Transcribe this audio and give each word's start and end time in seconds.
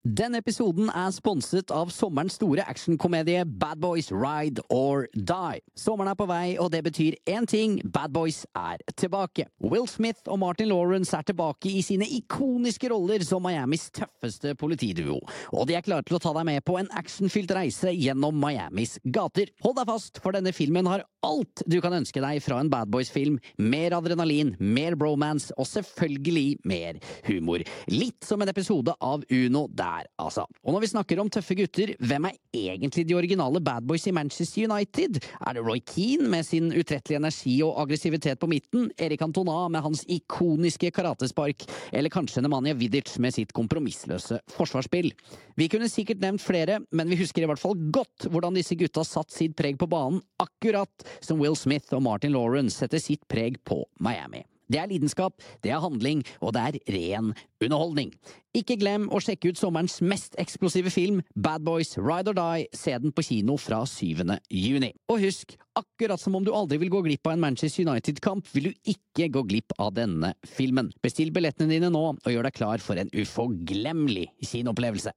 Denne 0.00 0.38
episoden 0.40 0.86
er 0.96 1.10
sponset 1.12 1.68
av 1.76 1.90
sommerens 1.92 2.38
store 2.38 2.64
actionkomedie 2.64 3.42
Bad 3.44 3.82
Boys 3.82 4.06
Ride 4.08 4.62
or 4.72 5.04
Die. 5.12 5.60
Sommeren 5.76 6.08
er 6.08 6.16
på 6.16 6.24
vei, 6.24 6.54
og 6.56 6.70
det 6.72 6.80
betyr 6.86 7.18
én 7.28 7.44
ting– 7.44 7.74
Bad 7.92 8.14
Boys 8.14 8.46
er 8.56 8.80
tilbake. 8.96 9.44
Will 9.60 9.84
Smith 9.92 10.24
og 10.24 10.38
Martin 10.40 10.70
Lawrence 10.70 11.12
er 11.12 11.26
tilbake 11.28 11.68
i 11.68 11.82
sine 11.84 12.08
ikoniske 12.16 12.88
roller 12.88 13.20
som 13.28 13.44
Miamis 13.44 13.90
tøffeste 13.92 14.54
politiduo. 14.56 15.18
Og 15.52 15.68
de 15.68 15.76
er 15.76 15.84
klare 15.84 16.08
til 16.08 16.16
å 16.16 16.22
ta 16.24 16.32
deg 16.38 16.48
med 16.48 16.64
på 16.64 16.78
en 16.80 16.88
actionfylt 16.96 17.52
reise 17.52 17.92
gjennom 17.92 18.40
Miamis 18.40 18.96
gater. 19.04 19.52
Hold 19.66 19.82
deg 19.82 19.92
fast, 19.92 20.22
for 20.24 20.32
denne 20.32 20.56
filmen 20.56 20.88
har 20.88 21.04
alt 21.28 21.60
du 21.68 21.76
kan 21.84 21.98
ønske 21.98 22.24
deg 22.24 22.40
fra 22.40 22.62
en 22.64 22.72
Bad 22.72 22.88
Boys-film. 22.88 23.36
Mer 23.60 23.98
adrenalin, 24.00 24.54
mer 24.64 24.96
bromance 24.96 25.52
og 25.60 25.68
selvfølgelig 25.68 26.64
mer 26.64 27.04
humor. 27.28 27.68
Litt 27.92 28.24
som 28.24 28.40
en 28.40 28.48
episode 28.48 28.96
av 28.96 29.28
Uno 29.28 29.66
der, 29.68 29.89
altså. 30.20 30.46
Og 30.64 30.74
når 30.74 30.84
vi 30.84 30.90
snakker 30.92 31.20
om 31.22 31.30
tøffe 31.32 31.56
gutter, 31.58 31.94
hvem 31.98 32.28
er 32.30 32.38
egentlig 32.56 33.06
de 33.08 33.16
originale 33.18 33.62
Bad 33.64 33.86
Boys 33.88 34.06
i 34.08 34.14
Manchester 34.14 34.66
United? 34.68 35.20
Er 35.46 35.56
det 35.56 35.64
Roy 35.66 35.82
Keane 35.84 36.28
med 36.30 36.46
sin 36.46 36.70
utrettelige 36.72 37.20
energi 37.20 37.56
og 37.66 37.78
aggressivitet 37.84 38.40
på 38.40 38.50
midten? 38.50 38.90
Erik 38.98 39.22
Antona 39.24 39.68
med 39.72 39.84
hans 39.86 40.04
ikoniske 40.08 40.92
karatespark? 40.96 41.66
Eller 41.92 42.12
kanskje 42.12 42.44
Nemanja 42.44 42.76
Vidic 42.78 43.16
med 43.22 43.34
sitt 43.36 43.54
kompromissløse 43.56 44.40
forsvarsspill? 44.56 45.12
Vi 45.60 45.68
kunne 45.72 45.90
sikkert 45.92 46.22
nevnt 46.22 46.44
flere, 46.44 46.80
men 46.90 47.10
vi 47.10 47.20
husker 47.20 47.44
i 47.44 47.50
hvert 47.50 47.62
fall 47.62 47.76
godt 47.92 48.28
hvordan 48.30 48.56
disse 48.56 48.78
gutta 48.80 49.04
satt 49.06 49.34
sitt 49.34 49.56
preg 49.58 49.80
på 49.80 49.90
banen, 49.90 50.22
akkurat 50.40 51.08
som 51.20 51.40
Will 51.42 51.58
Smith 51.58 51.92
og 51.96 52.04
Martin 52.06 52.34
Lawrence 52.36 52.80
setter 52.80 53.02
sitt 53.02 53.26
preg 53.30 53.60
på 53.66 53.82
Miami. 54.00 54.44
Det 54.70 54.78
er 54.78 54.90
lidenskap, 54.90 55.40
det 55.64 55.72
er 55.74 55.82
handling, 55.82 56.22
og 56.40 56.54
det 56.54 56.62
er 56.62 56.78
ren 56.94 57.32
underholdning. 57.60 58.12
Ikke 58.54 58.76
glem 58.78 59.08
å 59.10 59.20
sjekke 59.22 59.50
ut 59.50 59.58
sommerens 59.58 59.98
mest 60.02 60.36
eksplosive 60.38 60.92
film, 60.94 61.20
Bad 61.34 61.64
Boys 61.66 61.96
Ride 61.98 62.30
or 62.30 62.38
Die. 62.38 62.68
Se 62.74 62.94
den 62.98 63.14
på 63.14 63.24
kino 63.26 63.56
fra 63.58 63.82
7. 63.86 64.22
juni. 64.50 64.92
Og 65.10 65.24
husk, 65.26 65.56
akkurat 65.78 66.22
som 66.22 66.38
om 66.38 66.46
du 66.46 66.52
aldri 66.54 66.80
vil 66.82 66.92
gå 66.92 67.02
glipp 67.06 67.26
av 67.26 67.36
en 67.36 67.44
Manchester 67.46 67.86
United-kamp, 67.86 68.46
vil 68.54 68.70
du 68.70 68.92
ikke 68.94 69.30
gå 69.34 69.44
glipp 69.50 69.74
av 69.78 69.94
denne 69.98 70.34
filmen. 70.46 70.92
Bestill 71.02 71.34
billettene 71.34 71.70
dine 71.74 71.90
nå, 71.90 72.04
og 72.14 72.30
gjør 72.30 72.46
deg 72.46 72.58
klar 72.58 72.82
for 72.84 73.00
en 73.00 73.10
uforglemmelig 73.14 74.28
kinoopplevelse. 74.52 75.14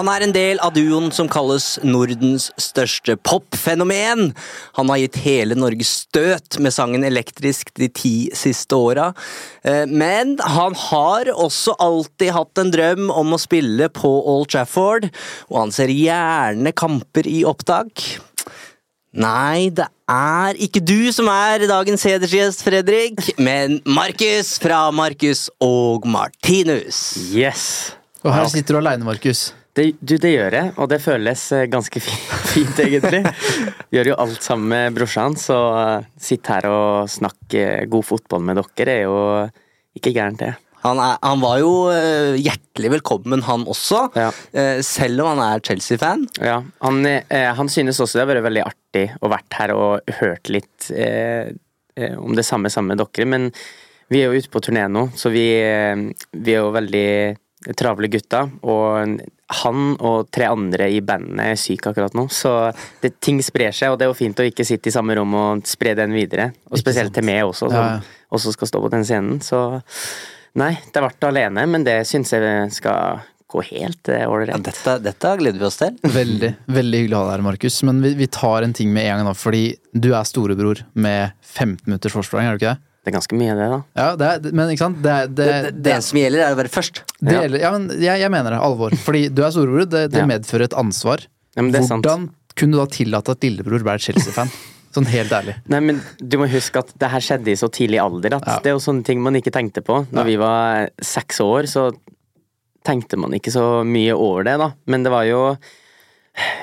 Han 0.00 0.08
er 0.08 0.24
en 0.24 0.32
del 0.32 0.60
av 0.64 0.72
duoen 0.72 1.10
som 1.12 1.28
kalles 1.28 1.74
Nordens 1.84 2.46
største 2.62 3.18
popfenomen. 3.20 4.30
Han 4.78 4.92
har 4.92 5.02
gitt 5.02 5.18
hele 5.24 5.58
Norge 5.58 5.84
støt 5.84 6.56
med 6.62 6.72
sangen 6.72 7.04
Elektrisk 7.04 7.72
de 7.76 7.90
ti 7.92 8.14
siste 8.36 8.78
åra. 8.78 9.10
Eh, 9.60 9.84
Men 9.84 10.38
han 10.40 10.78
har 10.86 11.32
også 11.34 11.76
alltid 11.76 12.32
hatt 12.32 12.62
en 12.62 12.72
drøm 12.72 13.10
om 13.12 13.36
å 13.36 13.42
spille 13.42 13.90
på 13.92 14.08
Old 14.08 14.48
Trafford, 14.54 15.10
og 15.50 15.60
han 15.66 15.74
ser 15.74 15.92
gjerne 15.92 16.72
kamper 16.72 17.28
i 17.28 17.42
opptak. 17.44 18.06
Nei, 19.10 19.72
det 19.74 19.88
er 20.06 20.58
ikke 20.62 20.78
du 20.86 21.10
som 21.10 21.26
er 21.32 21.64
dagens 21.66 22.04
hedersgjest, 22.06 22.60
Fredrik, 22.62 23.18
men 23.42 23.80
Markus 23.82 24.52
fra 24.62 24.84
Markus 24.94 25.48
og 25.58 26.06
Martinus. 26.06 27.00
Yes! 27.34 27.64
Og 28.22 28.30
her 28.36 28.46
sitter 28.52 28.76
du 28.76 28.78
aleine, 28.78 29.06
Markus. 29.08 29.48
Det, 29.74 29.88
du, 29.98 30.14
det 30.14 30.30
gjør 30.30 30.54
jeg, 30.54 30.70
og 30.78 30.90
det 30.92 31.00
føles 31.02 31.42
eh, 31.56 31.66
ganske 31.70 32.02
fint, 32.52 32.78
egentlig. 32.84 33.24
Gjør 33.90 34.12
jo 34.12 34.18
alt 34.22 34.46
sammen 34.46 34.70
med 34.70 34.94
brorsan, 34.94 35.34
så 35.38 35.58
eh, 35.80 36.08
sitte 36.30 36.54
her 36.54 36.70
og 36.70 37.10
snakke 37.10 37.66
god 37.90 38.06
fotball 38.06 38.46
med 38.46 38.62
dere 38.62 38.94
er 38.94 39.06
jo 39.08 39.20
ikke 39.98 40.14
gærent, 40.14 40.42
det. 40.44 40.54
Han, 40.84 41.00
er, 41.02 41.18
han 41.22 41.42
var 41.42 41.58
jo 41.60 41.72
eh, 41.92 42.38
hjertelig 42.40 42.94
velkommen, 42.96 43.42
han 43.44 43.66
også. 43.68 44.06
Ja. 44.16 44.30
eh, 44.56 44.80
selv 44.86 45.24
om 45.24 45.34
han 45.34 45.42
er 45.44 45.64
Chelsea-fan. 45.66 46.24
Ja, 46.40 46.60
han, 46.84 47.02
eh, 47.06 47.50
han 47.56 47.68
synes 47.72 48.00
også 48.00 48.18
det 48.18 48.24
har 48.24 48.32
vært 48.32 48.48
veldig 48.48 48.64
artig 48.64 49.04
å 49.20 49.32
vært 49.32 49.58
her 49.58 49.74
og 49.76 50.16
hørt 50.20 50.52
litt 50.52 50.90
eh, 50.94 51.52
om 52.16 52.32
det 52.36 52.46
samme 52.48 52.72
sammen 52.72 52.94
med 52.94 53.02
dere, 53.02 53.28
men 53.28 53.50
vi 54.10 54.22
er 54.22 54.30
jo 54.30 54.40
ute 54.40 54.50
på 54.50 54.62
turné 54.64 54.86
nå, 54.88 55.10
så 55.14 55.30
vi, 55.30 55.44
vi 56.32 56.54
er 56.54 56.62
jo 56.64 56.72
veldig 56.74 57.10
travle 57.76 58.08
gutter, 58.10 58.48
og 58.64 59.20
han 59.60 59.94
og 59.98 60.30
tre 60.32 60.48
andre 60.48 60.88
i 60.94 61.02
bandet 61.04 61.42
er 61.44 61.60
syke 61.60 61.92
akkurat 61.92 62.14
nå, 62.16 62.24
så 62.32 62.70
det, 63.02 63.12
ting 63.22 63.42
sprer 63.44 63.74
seg, 63.76 63.92
og 63.92 64.00
det 64.00 64.06
er 64.06 64.12
jo 64.12 64.18
fint 64.18 64.40
å 64.40 64.46
ikke 64.48 64.66
sitte 64.66 64.90
i 64.90 64.94
samme 64.94 65.14
rom 65.18 65.36
og 65.36 65.64
spre 65.68 65.92
den 65.98 66.14
videre, 66.16 66.50
og 66.70 66.80
spesielt 66.80 67.12
til 67.14 67.26
meg 67.26 67.44
også, 67.44 67.68
som 67.68 67.84
ja. 67.84 68.20
også 68.32 68.54
skal 68.56 68.70
stå 68.70 68.82
på 68.86 68.92
den 68.94 69.06
scenen, 69.06 69.42
så 69.44 69.82
nei, 70.54 70.72
det 70.86 70.96
har 71.00 71.08
vært 71.10 71.26
alene, 71.28 71.66
men 71.70 71.84
det 71.84 71.98
synes 72.08 72.32
jeg 72.32 72.72
skal 72.72 73.20
gå 73.50 73.62
helt 73.66 74.06
ålreit. 74.06 74.20
Ja, 74.22 74.28
ålreit. 74.30 74.62
dette, 74.64 74.98
dette 75.02 75.36
gleder 75.40 75.58
vi 75.58 75.64
oss 75.66 75.76
til. 75.80 75.96
Veldig 76.20 76.52
veldig 76.70 76.98
hyggelig 77.02 77.16
å 77.16 77.22
ha 77.24 77.26
deg 77.30 77.34
her, 77.38 77.42
Markus. 77.48 77.82
Men 77.82 78.00
vi, 78.04 78.14
vi 78.14 78.26
tar 78.30 78.62
en 78.62 78.72
ting 78.76 78.92
med 78.94 79.04
en 79.10 79.18
gang, 79.18 79.26
da. 79.30 79.34
Fordi 79.34 79.64
du 79.94 80.12
er 80.14 80.22
storebror 80.28 80.84
med 80.94 81.32
15 81.42 81.82
minutters 81.86 82.14
forsprang, 82.14 82.46
er 82.46 82.54
du 82.58 82.62
ikke 82.62 82.74
det? 82.76 82.82
Det 83.00 83.08
er 83.10 83.14
ganske 83.16 83.36
mye, 83.40 83.52
det, 83.56 83.66
da. 83.72 83.78
Ja, 83.96 84.08
det 84.20 84.26
er, 84.28 84.50
men 84.54 84.70
ikke 84.74 84.84
sant? 84.84 84.98
Det, 85.02 85.10
er- 85.10 85.28
det, 85.32 85.44
Det, 85.48 85.60
det, 85.70 85.82
det 85.86 85.94
som 86.04 86.18
gjelder, 86.20 86.42
er 86.44 86.52
å 86.52 86.58
være 86.60 86.70
først. 86.74 87.02
det 87.18 87.32
Ja. 87.32 87.40
gjelder- 87.46 87.62
ja, 87.64 87.70
men 87.78 87.86
jeg, 87.96 88.20
jeg 88.20 88.30
mener 88.30 88.50
det. 88.54 88.58
Alvor. 88.60 88.96
Fordi 89.06 89.22
du 89.32 89.40
er 89.46 89.50
storebror, 89.54 89.86
det, 89.88 90.02
det 90.12 90.20
Ja. 90.20 90.26
medfører 90.28 90.66
et 90.68 90.76
ansvar. 90.76 91.24
Ja, 91.56 91.62
men 91.64 91.72
det 91.72 91.80
er 91.80 91.86
sant. 91.88 92.04
Hvordan 92.04 92.28
kunne 92.60 92.76
du 92.76 92.78
da 92.82 92.86
tillate 92.92 93.32
at 93.34 93.40
lillebror 93.42 93.82
ble 93.86 93.96
Chelsea-fan? 93.98 94.52
Sånn 94.94 95.06
helt 95.06 95.30
ærlig. 95.30 95.54
Nei, 95.70 95.78
men 95.80 96.00
du 96.18 96.36
må 96.40 96.48
huske 96.50 96.80
at 96.82 96.88
det 96.98 97.10
her 97.12 97.20
skjedde 97.22 97.52
i 97.52 97.58
så 97.58 97.68
tidlig 97.70 98.00
alder 98.02 98.34
at 98.40 98.46
Ja. 98.46 98.56
det 98.58 98.66
er 98.72 98.74
jo 98.74 98.82
sånne 98.82 99.04
ting 99.06 99.20
man 99.22 99.34
ikke 99.38 99.52
tenkte 99.54 99.82
på. 99.86 100.00
Når 100.10 100.18
Ja. 100.24 100.24
vi 100.24 100.36
var 100.36 100.90
seks 101.00 101.38
år, 101.40 101.62
så 101.70 101.92
tenkte 102.84 103.16
man 103.18 103.30
ikke 103.32 103.52
så 103.52 103.84
mye 103.86 104.12
over 104.16 104.42
det, 104.42 104.58
da. 104.58 104.72
Men 104.86 105.02
det 105.04 105.12
var 105.12 105.24
jo 105.24 105.56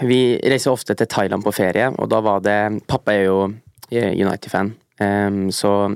Vi 0.01 0.39
reiser 0.41 0.71
ofte 0.71 0.95
til 0.95 1.05
Thailand 1.07 1.43
på 1.43 1.53
ferie, 1.53 1.93
og 1.99 2.09
da 2.09 2.19
var 2.21 2.39
det 2.41 2.88
Pappa 2.88 3.11
er 3.11 3.25
jo 3.25 3.53
eh, 3.91 4.11
United-fan, 4.15 4.73
Em, 4.99 5.49
så 5.51 5.95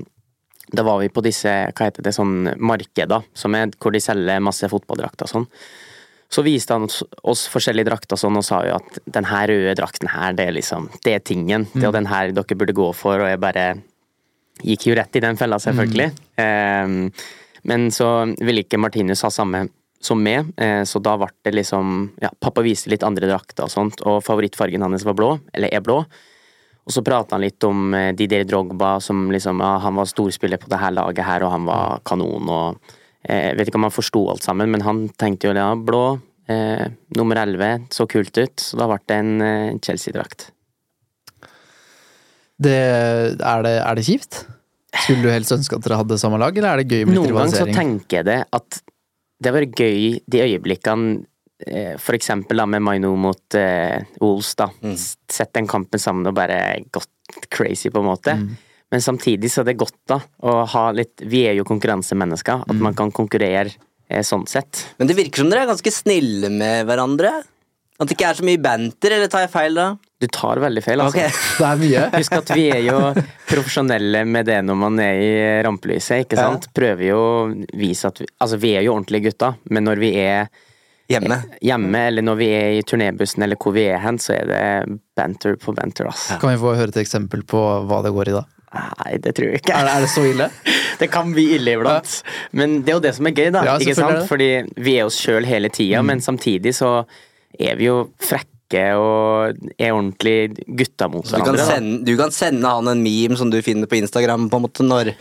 da 0.72 0.82
var 0.84 1.00
vi 1.00 1.08
på 1.08 1.22
disse, 1.24 1.48
hva 1.72 1.86
heter 1.90 2.02
det, 2.02 2.14
sånn 2.14 2.54
markeder, 2.60 3.24
som 3.34 3.52
er 3.54 3.66
hvor 3.80 3.90
de 3.90 3.98
selger 3.98 4.40
masse 4.40 4.62
fotballdrakter 4.70 5.22
og 5.22 5.28
sånn. 5.28 5.46
Så 6.32 6.44
viste 6.46 6.72
han 6.72 6.88
oss, 6.88 7.44
forskjellige 7.52 7.90
drakter 7.90 8.16
sånn, 8.16 8.38
og 8.40 8.46
sa 8.46 8.62
jo 8.64 8.78
at 8.78 8.98
den 9.04 9.26
her 9.28 9.50
røde 9.52 9.74
drakten 9.76 10.08
her, 10.08 10.32
det 10.36 10.48
er 10.48 10.56
liksom, 10.56 10.88
det 11.04 11.16
er 11.18 11.24
tingen. 11.28 11.66
Det 11.74 11.84
er 11.84 11.92
den 11.92 12.08
her 12.08 12.32
dere 12.32 12.56
burde 12.56 12.76
gå 12.76 12.88
for, 12.96 13.20
og 13.20 13.28
jeg 13.28 13.40
bare 13.42 13.66
gikk 14.62 14.88
jo 14.88 14.96
rett 14.96 15.18
i 15.18 15.22
den 15.24 15.36
fella, 15.36 15.58
selvfølgelig. 15.60 16.08
Em, 16.40 16.96
men 17.68 17.90
så 17.94 18.08
ville 18.40 18.64
ikke 18.64 18.80
Martinus 18.80 19.24
ha 19.26 19.30
samme 19.32 19.66
som 20.02 20.18
meg, 20.18 20.48
eh, 20.56 20.82
så 20.88 20.98
da 20.98 21.14
ble 21.20 21.28
det 21.44 21.54
liksom 21.54 22.12
Ja, 22.20 22.32
pappa 22.40 22.62
viste 22.64 22.90
litt 22.90 23.04
andre 23.06 23.28
drakter 23.30 23.68
og 23.68 23.70
sånt, 23.70 24.00
og 24.02 24.22
favorittfargen 24.26 24.82
hans 24.82 25.04
var 25.06 25.14
blå, 25.18 25.36
eller 25.54 25.70
er 25.70 25.84
blå. 25.84 26.00
Og 26.82 26.90
så 26.90 27.04
prata 27.06 27.36
han 27.36 27.44
litt 27.44 27.62
om 27.64 27.94
eh, 27.94 28.10
Didier 28.18 28.44
Drogba, 28.48 28.96
som 29.00 29.30
liksom 29.30 29.60
ja, 29.62 29.76
Han 29.78 30.00
var 30.00 30.10
storspiller 30.10 30.58
på 30.58 30.72
det 30.72 30.80
her 30.80 30.90
laget 30.96 31.24
her, 31.26 31.44
og 31.46 31.54
han 31.54 31.68
var 31.68 32.02
kanon, 32.08 32.50
og 32.50 32.98
Jeg 33.22 33.56
vet 33.58 33.70
ikke 33.70 33.78
om 33.78 33.86
han 33.86 33.94
forsto 33.94 34.24
alt 34.32 34.44
sammen, 34.44 34.70
men 34.72 34.82
han 34.86 35.04
tenkte 35.20 35.50
jo 35.50 35.54
ja, 35.54 35.68
blå, 35.78 36.18
eh, 36.50 36.88
nummer 37.18 37.38
11, 37.38 37.86
så 37.94 38.06
kult 38.10 38.34
ut. 38.38 38.56
Så 38.58 38.78
da 38.80 38.88
ble 38.90 38.98
det 39.06 39.18
en 39.22 39.32
eh, 39.46 39.76
Chelsea-drakt. 39.82 40.48
Det, 42.62 42.74
er, 42.74 43.62
det, 43.66 43.76
er 43.78 43.98
det 43.98 44.06
kjipt? 44.06 44.42
Skulle 44.92 45.24
du 45.24 45.32
helst 45.32 45.54
ønske 45.54 45.78
at 45.78 45.86
dere 45.86 46.00
hadde 46.02 46.18
samme 46.20 46.38
lag, 46.40 46.56
eller 46.56 46.74
er 46.74 46.82
det 46.82 46.90
gøy 46.90 47.06
med 47.06 47.16
rivalisering? 47.16 47.30
Noen 47.32 47.38
ganger 47.38 47.60
så 47.60 47.78
tenker 47.78 48.20
jeg 48.20 48.28
det 48.28 48.40
at 48.58 48.82
det 49.42 49.54
vært 49.56 49.78
gøy 49.78 50.02
de 50.30 50.42
øyeblikkene 50.44 51.14
eh, 51.66 51.94
for 51.98 52.18
eksempel 52.18 52.60
da 52.62 52.66
med 52.70 52.84
Maino 52.84 53.14
mot 53.18 53.56
uh, 53.58 53.96
Wolves, 54.20 54.52
da. 54.58 54.68
Mm. 54.84 54.98
Sett 54.98 55.54
den 55.56 55.70
kampen 55.70 56.02
sammen 56.02 56.28
og 56.30 56.36
bare 56.36 56.60
gått 56.94 57.42
crazy, 57.50 57.90
på 57.90 58.02
en 58.02 58.10
måte. 58.10 58.36
Men 58.92 59.00
samtidig 59.00 59.48
så 59.52 59.62
er 59.62 59.70
det 59.70 59.78
godt 59.80 59.96
da 60.10 60.18
å 60.44 60.58
ha 60.68 60.84
litt 60.92 61.22
Vi 61.24 61.46
er 61.48 61.56
jo 61.56 61.64
konkurransemennesker. 61.68 62.66
At 62.68 62.76
man 62.84 62.94
kan 62.98 63.10
konkurrere 63.14 63.70
eh, 64.08 64.20
sånn 64.26 64.44
sett. 64.50 64.84
Men 65.00 65.08
det 65.08 65.16
virker 65.16 65.42
som 65.42 65.50
dere 65.52 65.64
er 65.64 65.72
ganske 65.72 65.92
snille 65.94 66.50
med 66.52 66.84
hverandre. 66.90 67.32
At 68.00 68.08
det 68.08 68.16
ikke 68.16 68.30
er 68.32 68.38
så 68.40 68.44
mye 68.48 68.58
banter, 68.58 69.14
eller 69.14 69.30
tar 69.30 69.44
jeg 69.44 69.50
feil 69.52 69.76
da? 69.78 69.84
Du 70.22 70.26
tar 70.32 70.58
veldig 70.62 70.82
feil, 70.82 71.00
altså. 71.04 71.18
Okay. 71.22 71.30
Det 71.60 71.66
er 71.68 71.78
mye. 71.82 72.02
Husk 72.18 72.34
at 72.38 72.52
vi 72.56 72.64
er 72.72 72.80
jo 72.86 72.98
profesjonelle 73.50 74.24
med 74.26 74.48
det 74.48 74.58
når 74.66 74.78
man 74.80 74.98
er 75.02 75.20
i 75.22 75.30
rampelyset, 75.66 76.24
ikke 76.26 76.38
Ja. 76.40 76.50
Prøver 76.74 77.04
jo 77.12 77.18
å 77.22 77.38
vise 77.78 78.10
at 78.10 78.20
vi 78.22 78.26
Altså, 78.42 78.58
vi 78.62 78.74
er 78.78 78.86
jo 78.86 78.94
ordentlige 78.96 79.28
gutter, 79.30 79.56
men 79.70 79.86
når 79.86 80.02
vi 80.02 80.12
er 80.22 80.48
Hjemme. 81.12 81.36
hjemme, 81.60 81.98
eller 82.08 82.24
når 82.24 82.36
vi 82.38 82.46
er 82.56 82.68
i 82.78 82.82
turnébussen, 82.88 83.42
eller 83.44 83.58
hvor 83.60 83.74
vi 83.76 83.82
er 83.90 83.98
hen, 84.00 84.18
så 84.22 84.32
er 84.38 84.46
det 84.48 84.98
banter 85.18 85.58
på 85.60 85.74
banter, 85.76 86.08
ass. 86.08 86.30
Kan 86.40 86.54
vi 86.54 86.60
få 86.62 86.72
høre 86.78 86.88
et 86.94 87.00
eksempel 87.02 87.42
på 87.44 87.60
hva 87.90 87.98
det 88.06 88.14
går 88.14 88.30
i, 88.30 88.36
da? 88.38 88.44
Nei, 88.72 89.16
det 89.20 89.34
tror 89.36 89.50
jeg 89.50 89.60
ikke. 89.60 89.74
Er 89.76 89.84
det, 89.88 89.94
er 89.96 90.04
det 90.06 90.10
så 90.12 90.22
ille? 90.28 90.48
Det 91.02 91.08
kan 91.10 91.32
bli 91.34 91.48
ille 91.56 91.74
iblant. 91.76 92.12
Men 92.56 92.78
det 92.86 92.92
er 92.92 92.96
jo 92.98 93.02
det 93.02 93.10
som 93.16 93.26
er 93.26 93.34
gøy, 93.34 93.48
da. 93.54 93.62
Ja, 93.66 93.74
ikke 93.80 93.96
sant? 93.98 94.20
Fordi 94.28 94.48
vi 94.84 94.94
er 95.00 95.08
oss 95.08 95.18
sjøl 95.18 95.48
hele 95.48 95.70
tida, 95.72 96.02
men 96.06 96.20
samtidig 96.22 96.74
så 96.76 96.92
er 97.58 97.76
vi 97.80 97.88
jo 97.88 97.96
frekke 98.22 98.51
og 98.98 99.58
er 99.76 99.92
ordentlig 99.92 100.64
gutta 100.78 101.08
mot 101.12 101.26
Du 101.26 101.30
kan, 101.32 101.42
hverandre. 101.44 101.66
sende, 101.68 101.98
du 102.06 102.12
kan 102.16 102.32
sende 102.32 102.70
han 102.72 102.88
en 102.88 103.02
meme 103.04 103.36
som 103.36 103.50
du 103.52 103.58
finner 103.62 103.90
på 103.90 103.98
Instagram, 104.00 104.48
på 104.50 104.58
en 104.58 104.64
måte, 104.64 104.86
når, 104.86 105.12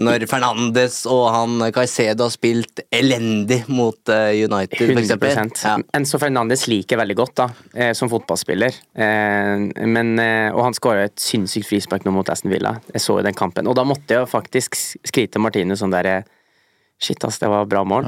når 0.00 0.26
Fernandes 0.30 1.02
og 1.10 1.24
han 1.34 1.66
Caicedo 1.74 2.24
har 2.26 2.32
spilt 2.34 2.82
elendig 2.94 3.60
mot 3.68 3.98
uh, 4.12 4.30
United, 4.32 4.78
f.eks. 4.80 5.02
eksempel. 5.04 5.34
100 5.36 5.64
Ja. 5.64 5.76
Enzo 5.98 6.18
Fernandes 6.22 6.66
liker 6.70 7.00
veldig 7.00 7.16
godt 7.18 7.34
da, 7.42 7.48
eh, 7.74 7.92
som 7.96 8.10
fotballspiller. 8.12 8.80
Eh, 8.94 9.86
men, 9.86 10.14
eh, 10.18 10.48
og 10.54 10.64
han 10.66 10.76
skåra 10.76 11.06
et 11.08 11.18
sinnssykt 11.20 11.68
frispark 11.68 12.04
nå 12.04 12.12
mot 12.14 12.28
Aston 12.32 12.52
Villa. 12.52 12.76
Jeg 12.92 13.04
så 13.04 13.18
jo 13.18 13.24
den 13.26 13.36
kampen. 13.36 13.68
Og 13.70 13.76
da 13.78 13.84
måtte 13.88 14.16
jeg 14.16 14.24
jo 14.24 14.30
faktisk 14.30 14.76
skrite 15.04 15.36
til 15.36 15.44
Martinus 15.44 15.84
sånn 15.84 15.94
derre 15.94 16.22
Shit, 17.02 17.24
ass, 17.26 17.40
det 17.42 17.48
var 17.50 17.66
bra 17.68 17.82
mål. 17.84 18.06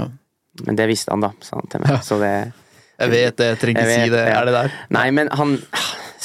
Men 0.64 0.76
det 0.78 0.86
visste 0.88 1.10
han, 1.12 1.20
da, 1.20 1.32
sa 1.44 1.58
han 1.58 1.68
til 1.68 1.82
meg. 1.82 1.98
Så 2.06 2.16
det 2.22 2.30
Jeg 2.98 3.10
vet 3.12 3.36
det, 3.36 3.46
jeg 3.52 3.58
trenger 3.60 3.82
ikke 3.82 3.92
Jeg 3.92 4.04
si 4.06 4.10
vet, 4.10 4.16
det. 4.16 4.24
ja. 4.32 4.40
Er 4.40 4.44
det 4.48 4.54
der? 4.56 4.76
Nei, 4.96 5.06
men 5.10 5.28
han 5.36 5.56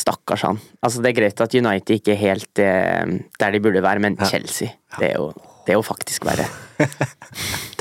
Stakkars 0.02 0.42
han. 0.48 0.58
Altså, 0.82 1.02
det 1.04 1.10
er 1.12 1.18
greit 1.20 1.42
at 1.44 1.54
United 1.54 1.98
ikke 2.00 2.14
er 2.16 2.20
helt 2.22 2.60
eh, 2.64 3.18
der 3.40 3.52
de 3.52 3.60
burde 3.62 3.82
være, 3.84 4.00
men 4.00 4.16
Chelsea, 4.24 4.70
det 4.98 5.10
er 5.12 5.18
jo, 5.20 5.28
det 5.68 5.74
er 5.74 5.78
jo 5.78 5.84
faktisk 5.86 6.24
verre. 6.26 6.46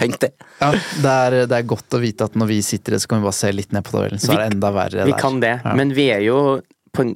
Tenk 0.00 0.18
det. 0.22 0.32
Ja, 0.60 0.72
det 0.74 1.12
er, 1.14 1.36
det 1.50 1.56
er 1.60 1.68
godt 1.70 1.96
å 1.96 2.00
vite 2.02 2.26
at 2.26 2.36
når 2.38 2.50
vi 2.50 2.58
sitter 2.66 2.96
her, 2.96 3.02
så 3.02 3.08
kan 3.10 3.22
vi 3.22 3.28
bare 3.28 3.38
se 3.38 3.52
litt 3.54 3.72
ned 3.72 3.86
på 3.86 3.94
tabellen. 3.94 4.20
Så 4.20 4.32
Vi- 4.32 4.36
er 4.36 4.42
det 4.48 4.54
enda 4.56 4.70
verre 4.74 5.04
Vi 5.06 5.12
der. 5.14 5.20
kan 5.22 5.40
det, 5.40 5.54
Ja. 5.64 5.74
men 5.78 5.94
vi 5.96 6.08
er 6.10 6.20
jo 6.26 6.40
på 6.92 7.06
en 7.06 7.14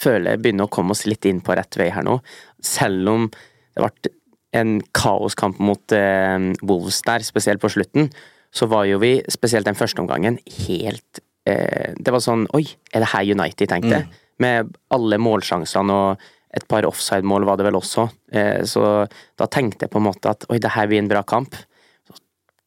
Føler 0.00 0.30
jeg 0.30 0.40
begynner 0.40 0.64
å 0.64 0.70
komme 0.72 0.92
oss 0.92 1.02
litt 1.04 1.26
inn 1.28 1.42
på 1.44 1.52
rett 1.54 1.76
vei 1.76 1.90
her 1.92 2.00
nå. 2.02 2.22
Selv 2.64 3.06
om 3.10 3.26
det 3.28 3.82
ble 3.84 3.90
en 4.54 4.80
kaoskamp 4.96 5.58
mot 5.60 5.92
eh, 5.92 6.38
Wolves 6.62 7.02
der, 7.04 7.18
spesielt 7.20 7.60
på 7.60 7.68
slutten, 7.68 8.08
så 8.54 8.66
var 8.66 8.88
jo 8.88 8.98
vi, 9.02 9.16
spesielt 9.30 9.68
den 9.68 9.78
første 9.78 10.02
omgangen, 10.02 10.38
helt 10.66 11.22
eh, 11.46 11.94
Det 11.96 12.12
var 12.12 12.22
sånn 12.24 12.48
Oi, 12.56 12.64
er 12.92 13.04
det 13.04 13.12
her 13.12 13.32
United 13.36 13.70
tenkte? 13.70 14.02
Med 14.42 14.72
alle 14.90 15.18
målsjansene 15.20 15.96
og 15.96 16.28
et 16.50 16.66
par 16.66 16.86
offside-mål 16.88 17.44
var 17.46 17.60
det 17.60 17.68
vel 17.68 17.78
også. 17.78 18.08
Eh, 18.34 18.62
så 18.66 19.06
da 19.38 19.46
tenkte 19.46 19.86
jeg 19.86 19.92
på 19.92 20.00
en 20.00 20.08
måte 20.08 20.32
at 20.32 20.48
oi, 20.50 20.58
det 20.58 20.72
her 20.74 20.88
blir 20.90 21.02
en 21.02 21.10
bra 21.10 21.22
kamp. 21.22 21.54
Så 22.08 22.18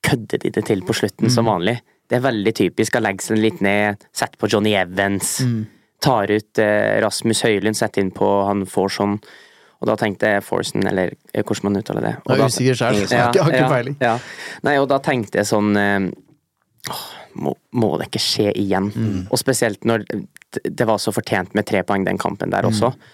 kødder 0.07 0.39
de 0.39 0.53
det 0.55 0.63
til 0.69 0.85
på 0.87 0.95
slutten, 0.95 1.31
som 1.33 1.49
vanlig. 1.51 1.81
Det 2.07 2.19
er 2.19 2.23
veldig 2.23 2.53
typisk 2.55 2.95
å 2.95 3.03
legge 3.03 3.25
seg 3.25 3.41
litt 3.41 3.59
ned, 3.63 3.99
sette 4.15 4.39
på 4.39 4.47
Johnny 4.51 4.75
Evans. 4.79 5.41
Tar 6.03 6.31
ut 6.31 6.59
eh, 6.63 6.99
Rasmus 7.03 7.43
Høylund, 7.43 7.79
setter 7.79 8.03
inn 8.03 8.13
på 8.15 8.29
han 8.47 8.63
Forson. 8.69 9.17
Og 9.83 9.89
da 9.89 9.97
tenkte 9.99 10.29
jeg 10.31 10.43
Forsen, 10.47 10.85
eller 10.87 11.11
eh, 11.33 11.43
hvordan 11.43 11.67
man 11.67 11.81
uttaler 11.81 12.05
det. 12.05 12.13
Og 12.23 12.37
Jeg 12.37 12.39
er 12.39 12.51
usikker 12.53 12.77
sjøl, 12.79 12.99
jeg 13.03 13.19
har 13.19 13.33
ikke- 13.35 13.67
peiling. 13.73 13.97
ja. 13.99 14.13
Nei, 14.63 14.77
og 14.79 14.87
da 14.87 14.99
tenkte 15.03 15.41
jeg 15.41 15.49
sånn 15.49 15.75
eh, 15.75 16.05
åh, 16.93 17.01
må, 17.43 17.51
må 17.75 17.89
det 17.99 18.07
ikke 18.07 18.21
skje 18.23 18.53
igjen? 18.55 18.87
Mm. 18.95 19.27
Og 19.29 19.37
spesielt 19.41 19.83
når 19.83 20.05
det- 20.07 20.87
var 20.87 20.97
så 21.03 21.11
fortjent 21.11 21.53
med 21.57 21.65
tre 21.67 21.81
poeng 21.83 22.05
den 22.05 22.17
kampen 22.17 22.49
der 22.53 22.63
også. 22.63 22.93
Mm. 22.93 23.11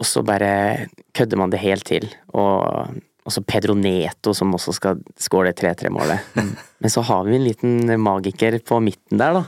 Og 0.00 0.06
så 0.06 0.22
bare 0.24 0.88
kødder 1.12 1.36
man 1.36 1.50
det 1.50 1.60
helt 1.60 1.84
til. 1.84 2.08
Og 2.32 2.88
så 3.28 3.42
Pedro 3.44 3.74
Neto 3.74 4.32
som 4.32 4.54
også 4.54 4.72
skal 4.72 5.02
skåre 5.18 5.52
det 5.52 5.58
3-3-målet. 5.60 6.20
Mm. 6.36 6.56
Men 6.80 6.90
så 6.90 7.02
har 7.04 7.24
vi 7.26 7.36
en 7.36 7.44
liten 7.44 8.00
magiker 8.00 8.56
på 8.64 8.80
midten 8.82 9.18
der, 9.20 9.34
da. 9.34 9.44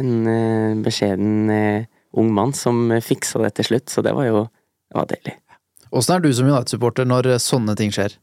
En 0.00 0.26
eh, 0.26 0.74
beskjeden 0.80 1.86
ung 2.16 2.32
mann 2.32 2.54
som 2.56 2.88
fiksa 3.04 3.42
det 3.44 3.52
til 3.58 3.64
slutt, 3.68 3.90
så 3.92 4.02
det 4.02 4.14
var 4.16 4.24
jo 4.30 4.46
det 4.90 4.96
var 4.96 5.06
deilig. 5.06 5.36
Åssen 5.90 6.16
er 6.16 6.22
du 6.22 6.30
som 6.34 6.46
United-supporter 6.46 7.08
når 7.08 7.34
sånne 7.42 7.74
ting 7.78 7.90
skjer? 7.94 8.14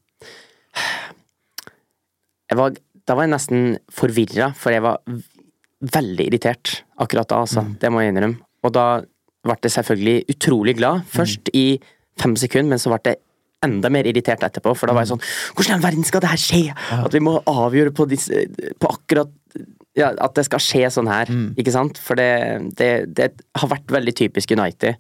jeg 2.48 2.58
var, 2.60 2.76
da 3.08 3.16
var 3.18 3.28
jeg 3.28 3.34
nesten 3.34 3.78
forvirra, 3.92 4.52
for 4.56 4.72
jeg 4.72 4.84
var 4.86 5.02
veldig 5.84 6.28
irritert 6.30 6.82
akkurat 6.98 7.30
da, 7.30 7.44
altså. 7.44 7.64
Det 7.80 7.92
må 7.92 8.02
jeg 8.02 8.14
innrømme. 8.14 8.40
Og 8.66 8.74
da 8.74 8.88
ble 9.46 9.58
jeg 9.64 9.76
selvfølgelig 9.76 10.34
utrolig 10.34 10.76
glad. 10.80 11.06
Først 11.12 11.52
i 11.56 11.80
fem 12.20 12.36
sekunder, 12.40 12.72
men 12.74 12.82
så 12.82 12.92
ble 12.94 13.14
jeg 13.14 13.22
enda 13.66 13.90
mer 13.94 14.08
irritert 14.10 14.44
etterpå, 14.46 14.74
for 14.78 14.90
da 14.90 14.94
var 14.96 15.06
jeg 15.06 15.16
sånn 15.16 15.24
Hvordan 15.58 15.72
i 15.72 15.76
all 15.76 15.84
verden 15.84 16.06
skal 16.06 16.22
det 16.24 16.30
her 16.30 16.42
skje? 16.42 16.64
At 16.98 17.16
vi 17.16 17.24
må 17.26 17.40
avgjøre 17.50 17.94
på, 17.98 18.06
disse, 18.10 18.46
på 18.78 18.92
akkurat 18.94 19.34
ja, 19.98 20.12
At 20.22 20.36
det 20.38 20.44
skal 20.46 20.62
skje 20.62 20.90
sånn 20.94 21.10
her, 21.10 21.26
ikke 21.58 21.74
sant? 21.74 21.98
For 21.98 22.20
det, 22.20 22.30
det, 22.78 22.90
det 23.18 23.32
har 23.58 23.70
vært 23.72 23.90
veldig 23.92 24.14
typisk 24.16 24.52
United. 24.54 24.96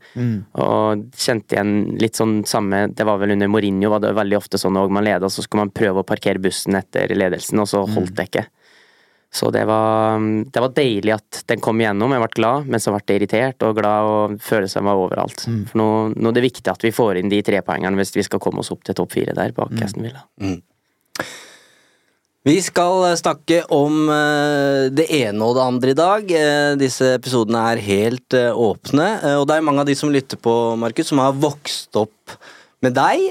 Og 0.58 1.06
kjente 1.14 1.56
igjen 1.56 1.74
litt 2.02 2.18
sånn 2.18 2.40
samme 2.50 2.88
Det 2.98 3.06
var 3.06 3.20
vel 3.22 3.36
under 3.36 3.48
Mourinho 3.48 3.92
var 3.94 4.02
det 4.02 4.16
veldig 4.18 4.38
ofte 4.40 4.58
sånn 4.58 4.78
òg. 4.82 4.90
Man 4.92 5.06
leda, 5.06 5.30
så 5.30 5.46
skulle 5.46 5.68
man 5.68 5.74
prøve 5.76 6.02
å 6.02 6.08
parkere 6.08 6.42
bussen 6.42 6.76
etter 6.76 7.14
ledelsen, 7.16 7.60
og 7.62 7.68
så 7.70 7.84
holdt 7.94 8.16
det 8.18 8.28
ikke. 8.32 8.46
Så 9.30 9.52
det 9.52 9.66
var, 9.68 10.18
det 10.54 10.62
var 10.64 10.72
deilig 10.74 11.12
at 11.14 11.42
den 11.52 11.60
kom 11.62 11.78
igjennom. 11.82 12.14
Jeg 12.16 12.24
ble 12.24 12.30
glad, 12.40 12.70
men 12.72 12.80
så 12.80 12.94
ble 12.96 13.04
jeg 13.06 13.20
irritert 13.22 13.62
og 13.68 13.76
glad, 13.78 14.08
og 14.08 14.38
følelsen 14.42 14.88
var 14.88 14.96
overalt. 14.98 15.44
For 15.68 15.78
nå, 15.78 15.88
nå 16.16 16.30
er 16.32 16.38
det 16.40 16.46
viktig 16.48 16.72
at 16.72 16.82
vi 16.88 16.94
får 16.96 17.20
inn 17.20 17.30
de 17.30 17.42
trepoengene 17.46 18.00
hvis 18.00 18.16
vi 18.16 18.24
skal 18.26 18.40
komme 18.42 18.64
oss 18.64 18.72
opp 18.74 18.84
til 18.88 18.96
topp 18.98 19.12
fire 19.14 19.36
der 19.38 19.52
bak 19.54 19.76
Aston 19.86 20.08
Villa. 20.08 20.24
Vi 22.48 22.56
skal 22.64 23.02
eh, 23.10 23.18
snakke 23.20 23.64
om 23.76 24.06
eh, 24.08 24.86
det 24.96 25.10
ene 25.18 25.44
og 25.44 25.58
det 25.58 25.64
andre 25.66 25.92
i 25.92 25.98
dag. 25.98 26.30
Eh, 26.32 26.76
Disse 26.80 27.10
episodene 27.18 27.60
er 27.74 27.82
helt 27.84 28.38
åpne, 28.38 29.08
og 29.36 29.44
det 29.50 29.58
er 29.58 29.66
mange 29.68 29.84
av 29.84 29.90
de 29.90 29.96
som 30.00 30.14
lytter 30.14 30.40
på, 30.40 30.54
Markus, 30.80 31.10
som 31.12 31.20
har 31.20 31.36
vokst 31.36 32.00
opp 32.00 32.38
med 32.86 32.94
deg 32.94 33.24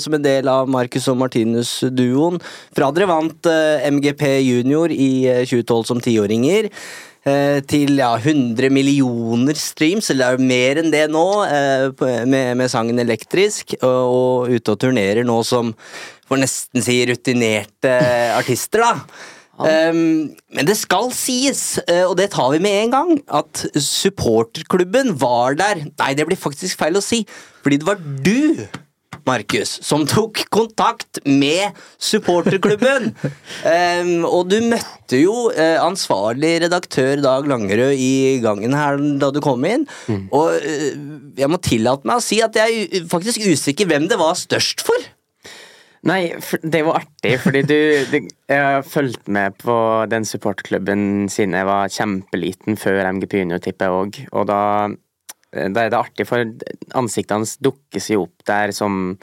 som 0.00 0.14
en 0.16 0.22
del 0.24 0.48
av 0.48 0.70
Marcus 0.72 1.06
og 1.12 1.18
Martinus-duoen. 1.20 2.38
Fra 2.74 2.88
dere 2.96 3.10
vant 3.10 3.50
MGP 3.94 4.22
junior 4.40 4.90
i 4.90 5.10
eh, 5.28 5.42
2012 5.44 5.90
som 5.92 6.00
tiåringer. 6.02 6.70
Eh, 7.28 7.60
Til 7.68 7.98
ja, 8.00 8.12
100 8.16 8.70
millioner 8.72 9.58
streams, 9.58 10.10
eller 10.12 10.24
det 10.24 10.30
er 10.30 10.38
jo 10.38 10.50
mer 10.50 10.82
enn 10.82 10.90
det 10.94 11.04
nå, 11.12 11.26
eh, 11.44 12.04
med, 12.28 12.56
med 12.60 12.72
sangen 12.72 13.02
Elektrisk. 13.02 13.76
Og, 13.82 14.02
og 14.16 14.56
ute 14.56 14.74
og 14.74 14.82
turnerer 14.84 15.26
nå 15.26 15.40
som 15.46 15.74
får 16.28 16.44
nesten 16.44 16.84
si 16.84 17.00
rutinerte 17.08 17.96
artister, 18.40 18.84
da. 18.84 19.32
Um, 19.54 20.34
men 20.50 20.66
det 20.66 20.74
skal 20.74 21.12
sies, 21.14 21.76
eh, 21.86 22.02
og 22.02 22.16
det 22.18 22.32
tar 22.34 22.50
vi 22.50 22.58
med 22.62 22.74
en 22.80 22.94
gang, 22.94 23.12
at 23.30 23.66
supporterklubben 23.78 25.14
var 25.20 25.54
der. 25.58 25.84
Nei, 26.00 26.14
det 26.18 26.26
blir 26.26 26.40
faktisk 26.40 26.80
feil 26.80 26.98
å 26.98 27.04
si, 27.04 27.22
fordi 27.62 27.78
det 27.78 27.86
var 27.86 28.02
du, 28.02 28.66
Markus, 29.28 29.76
som 29.84 30.04
tok 30.08 30.44
kontakt 30.52 31.20
med 31.24 31.76
supporterklubben. 31.98 33.10
um, 34.02 34.12
og 34.28 34.50
du 34.52 34.58
møtte 34.66 35.20
jo 35.20 35.48
uh, 35.54 35.80
ansvarlig 35.84 36.56
redaktør 36.66 37.22
Dag 37.24 37.48
Langerød 37.50 37.96
i 37.96 38.14
gangen 38.44 38.76
her 38.76 39.00
da 39.20 39.32
du 39.34 39.40
kom 39.44 39.64
inn. 39.68 39.88
Og 40.28 40.54
uh, 40.54 40.88
jeg 41.38 41.50
må 41.50 41.60
tillate 41.64 42.08
meg 42.08 42.20
å 42.20 42.24
si 42.24 42.40
at 42.44 42.56
jeg 42.58 42.86
er 42.86 43.10
faktisk 43.10 43.44
usikker 43.44 43.90
hvem 43.90 44.08
det 44.10 44.20
var 44.20 44.36
størst 44.38 44.84
for. 44.86 45.12
Nei, 46.04 46.34
det 46.60 46.82
var 46.84 47.00
artig, 47.00 47.38
fordi 47.40 47.62
du, 47.64 47.78
du 48.12 48.16
Jeg 48.20 48.60
har 48.60 48.82
fulgt 48.84 49.28
med 49.32 49.56
på 49.62 49.74
den 50.12 50.26
supportklubben 50.28 51.30
siden 51.32 51.56
jeg 51.56 51.64
var 51.64 51.88
kjempeliten, 51.88 52.76
før 52.76 53.08
MGP 53.16 53.38
Junior, 53.40 53.62
tipper 53.64 53.88
jeg 53.88 54.02
òg. 54.02 54.18
Og 54.36 54.44
da, 54.50 54.58
er 55.54 55.90
det 55.92 55.98
artig, 55.98 56.26
for 56.28 56.44
ansiktet 56.98 57.36
hans 57.36 57.56
dukker 57.62 58.02
seg 58.02 58.22
opp 58.24 58.44
der 58.48 58.74
som 58.74 59.16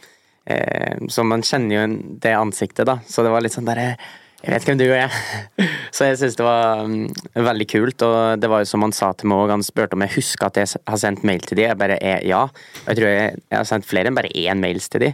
eh, 0.45 0.97
Så 1.11 1.25
man 1.27 1.43
kjenner 1.45 1.75
jo 1.75 1.85
det 2.23 2.33
ansiktet, 2.37 2.87
da. 2.87 2.99
Så 3.07 3.25
det 3.25 3.33
var 3.33 3.43
litt 3.43 3.55
sånn 3.55 3.69
derre 3.69 3.95
jeg 4.41 4.55
vet 4.55 4.63
hvem 4.65 4.77
du 4.79 4.87
er. 4.89 5.17
Så 5.95 6.07
jeg 6.07 6.17
syns 6.17 6.37
det 6.39 6.45
var 6.45 6.81
um, 6.87 7.03
veldig 7.37 7.67
kult. 7.69 8.01
Og 8.07 8.41
det 8.41 8.49
var 8.49 8.63
jo 8.63 8.69
som 8.71 8.81
han 8.81 8.95
sa 8.95 9.11
til 9.13 9.29
meg 9.29 9.43
òg, 9.43 9.53
han 9.53 9.65
spurte 9.65 9.97
om 9.97 10.01
jeg 10.01 10.15
husker 10.15 10.47
at 10.47 10.57
jeg 10.57 10.81
har 10.89 11.01
sendt 11.01 11.25
mail 11.27 11.45
til 11.45 11.59
de. 11.59 11.67
Jeg 11.67 11.77
bare 11.77 11.99
er 12.01 12.25
ja. 12.25 12.47
Jeg 12.87 12.97
tror 12.97 13.11
jeg, 13.11 13.37
jeg 13.37 13.59
har 13.59 13.69
sendt 13.69 13.89
flere 13.89 14.09
enn 14.09 14.17
bare 14.17 14.33
én 14.33 14.63
mails 14.63 14.89
til 14.89 15.05
de. 15.05 15.11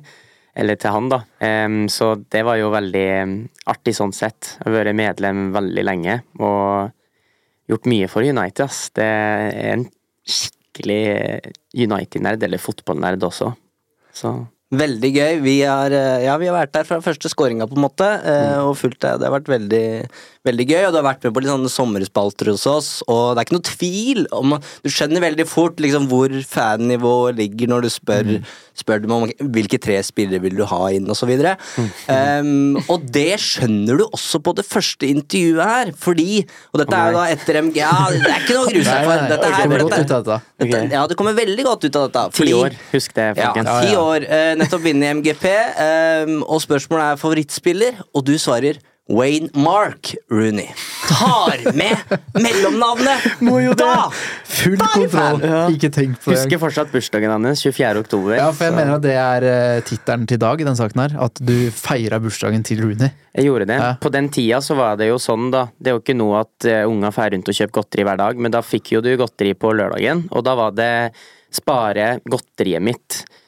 Eller 0.57 0.79
til 0.79 0.95
han, 0.95 1.09
da. 1.11 1.19
Um, 1.43 1.81
så 1.91 2.13
det 2.31 2.45
var 2.47 2.59
jo 2.61 2.71
veldig 2.73 3.09
artig 3.73 3.97
sånn 3.99 4.15
sett. 4.15 4.53
Jeg 4.55 4.69
har 4.69 4.77
vært 4.79 4.97
medlem 4.97 5.49
veldig 5.57 5.85
lenge 5.85 6.21
og 6.39 6.95
gjort 7.67 7.91
mye 7.91 8.07
for 8.07 8.23
United, 8.23 8.63
ass. 8.63 8.85
Det 8.95 9.05
er 9.11 9.73
en 9.73 9.89
skikkelig 10.77 11.55
United-nerd, 11.73 12.43
eller 12.43 12.61
fotballnerd 12.61 13.25
også. 13.25 13.51
Så 14.13 14.37
Veldig 14.67 15.09
gøy. 15.15 15.37
Vi 15.39 15.61
har, 15.63 15.91
eh, 15.91 16.25
ja, 16.25 16.35
vi 16.35 16.47
har 16.49 16.57
vært 16.57 16.73
der 16.73 16.83
fra 16.83 16.99
første 16.99 17.29
skåringa, 17.31 17.69
på 17.69 17.77
en 17.77 17.85
måte, 17.85 18.03
eh, 18.03 18.59
og 18.59 18.75
fulgt 18.75 18.99
det. 18.99 19.19
Det 19.19 19.29
har 19.29 19.39
vært 19.39 19.47
veldig, 19.47 20.09
veldig 20.47 20.65
gøy. 20.71 20.83
Og 20.87 20.93
du 20.95 20.99
har 21.01 21.05
vært 21.09 21.23
med 21.27 21.35
på 21.35 21.43
litt 21.43 21.51
sånne 21.51 21.71
sommerspalter 21.73 22.51
hos 22.53 22.65
oss, 22.71 22.89
og 23.07 23.35
det 23.35 23.43
er 23.43 23.47
ikke 23.47 23.57
noe 23.57 23.67
tvil 23.69 24.23
om 24.37 24.55
Du 24.83 24.89
skjønner 24.93 25.23
veldig 25.23 25.45
fort 25.47 25.77
liksom 25.83 26.07
hvor 26.09 26.31
fannivået 26.47 27.37
ligger 27.37 27.67
når 27.71 27.85
du 27.87 27.89
spør, 27.93 28.31
spør 28.77 29.01
dem 29.03 29.13
om 29.15 29.25
hvilke 29.53 29.79
tre 29.81 29.97
spillere 30.05 30.41
vil 30.43 30.55
du 30.57 30.63
ha 30.69 30.81
inn, 30.95 31.07
og 31.09 31.17
så 31.19 31.27
videre. 31.29 31.55
Um, 32.07 32.77
og 32.87 33.05
det 33.13 33.37
skjønner 33.43 33.99
du 33.99 34.05
også 34.07 34.39
på 34.45 34.53
det 34.57 34.65
første 34.67 35.07
intervjuet 35.09 35.63
her, 35.67 35.91
fordi 35.97 36.43
Og 36.73 36.81
dette 36.81 36.95
er 36.97 37.11
jo 37.11 37.17
da 37.17 37.25
etter 37.33 37.59
MG 37.61 37.77
Ja, 37.81 37.91
det 38.13 38.21
er 38.31 38.43
ikke 38.43 38.55
noe 38.57 38.67
å 38.67 38.71
grue 38.71 38.85
seg 38.87 39.07
for. 39.07 39.23
Dette 39.31 39.51
her, 39.51 39.63
kommer 39.63 39.83
godt 39.83 39.95
dette- 39.97 40.19
dette. 40.23 40.39
dette, 40.63 40.81
ja, 40.95 41.05
du 41.07 41.15
kommer 41.19 41.33
veldig 41.37 41.65
godt 41.67 41.85
ut 41.87 41.95
av 41.99 42.07
dette. 42.07 42.25
Ti 42.31 42.37
fordi- 42.43 42.53
år, 42.61 42.77
husk 42.93 43.13
det, 43.17 43.27
Ja, 43.37 43.47
folkens. 43.53 43.71
ti 43.81 43.91
ja. 43.93 43.99
år. 44.01 44.27
uh, 44.27 44.55
nettopp 44.61 44.81
vunnet 44.87 45.15
MGP, 45.17 45.45
um, 45.87 46.43
og 46.47 46.61
spørsmålet 46.63 47.11
er 47.13 47.21
favorittspiller, 47.21 47.93
og 48.15 48.25
du 48.25 48.33
svarer 48.37 48.77
Wayne 49.07 49.49
Mark 49.53 50.15
Rooney. 50.31 50.67
Tar 51.07 51.73
med 51.73 51.97
mellomnavnet! 52.33 53.23
Da! 53.77 54.11
Full 54.43 54.77
Da 54.79 54.87
kontroll. 54.93 55.41
Ja. 55.43 55.59
Ikke 55.71 55.89
tenk 55.93 56.17
på 56.21 56.31
det. 56.31 56.39
Husker 56.41 56.59
fortsatt 56.59 56.91
bursdagen 56.91 57.31
hans, 57.31 57.61
24. 57.63 58.01
oktober. 58.03 58.35
Ja, 58.39 58.49
for 58.55 58.67
jeg 58.67 58.73
så 58.73 58.77
mener 58.77 58.95
at 58.97 59.05
det 59.05 59.15
er 59.19 59.45
uh, 59.47 59.85
tittelen 59.85 60.25
til 60.29 60.41
Dag 60.41 60.61
i 60.61 60.67
den 60.67 60.77
saken 60.79 61.03
her. 61.03 61.15
At 61.27 61.39
du 61.43 61.55
feira 61.75 62.19
bursdagen 62.23 62.65
til 62.67 62.81
Rooney. 62.83 63.11
Jeg 63.37 63.47
gjorde 63.47 63.69
det. 63.69 63.79
Ja. 63.79 63.93
På 64.01 64.11
den 64.13 64.29
tida 64.33 64.59
så 64.65 64.77
var 64.79 64.99
det 64.99 65.09
jo 65.11 65.19
sånn, 65.21 65.49
da. 65.53 65.67
Det 65.77 65.91
er 65.91 65.97
jo 65.97 66.03
ikke 66.03 66.17
noe 66.17 66.43
at 66.43 66.69
uh, 66.69 66.83
unga 66.89 67.13
drar 67.15 67.35
rundt 67.35 67.51
og 67.51 67.59
kjøper 67.59 67.77
godteri 67.79 68.07
hver 68.07 68.21
dag, 68.23 68.43
men 68.43 68.55
da 68.55 68.63
fikk 68.65 68.95
jo 68.97 69.03
du 69.05 69.11
godteri 69.19 69.53
på 69.57 69.73
lørdagen, 69.77 70.27
og 70.31 70.45
da 70.47 70.55
var 70.57 70.75
det 70.77 70.91
spare 71.53 72.17
godteriet 72.27 72.83
mitt 72.83 73.21
eh, 73.23 73.43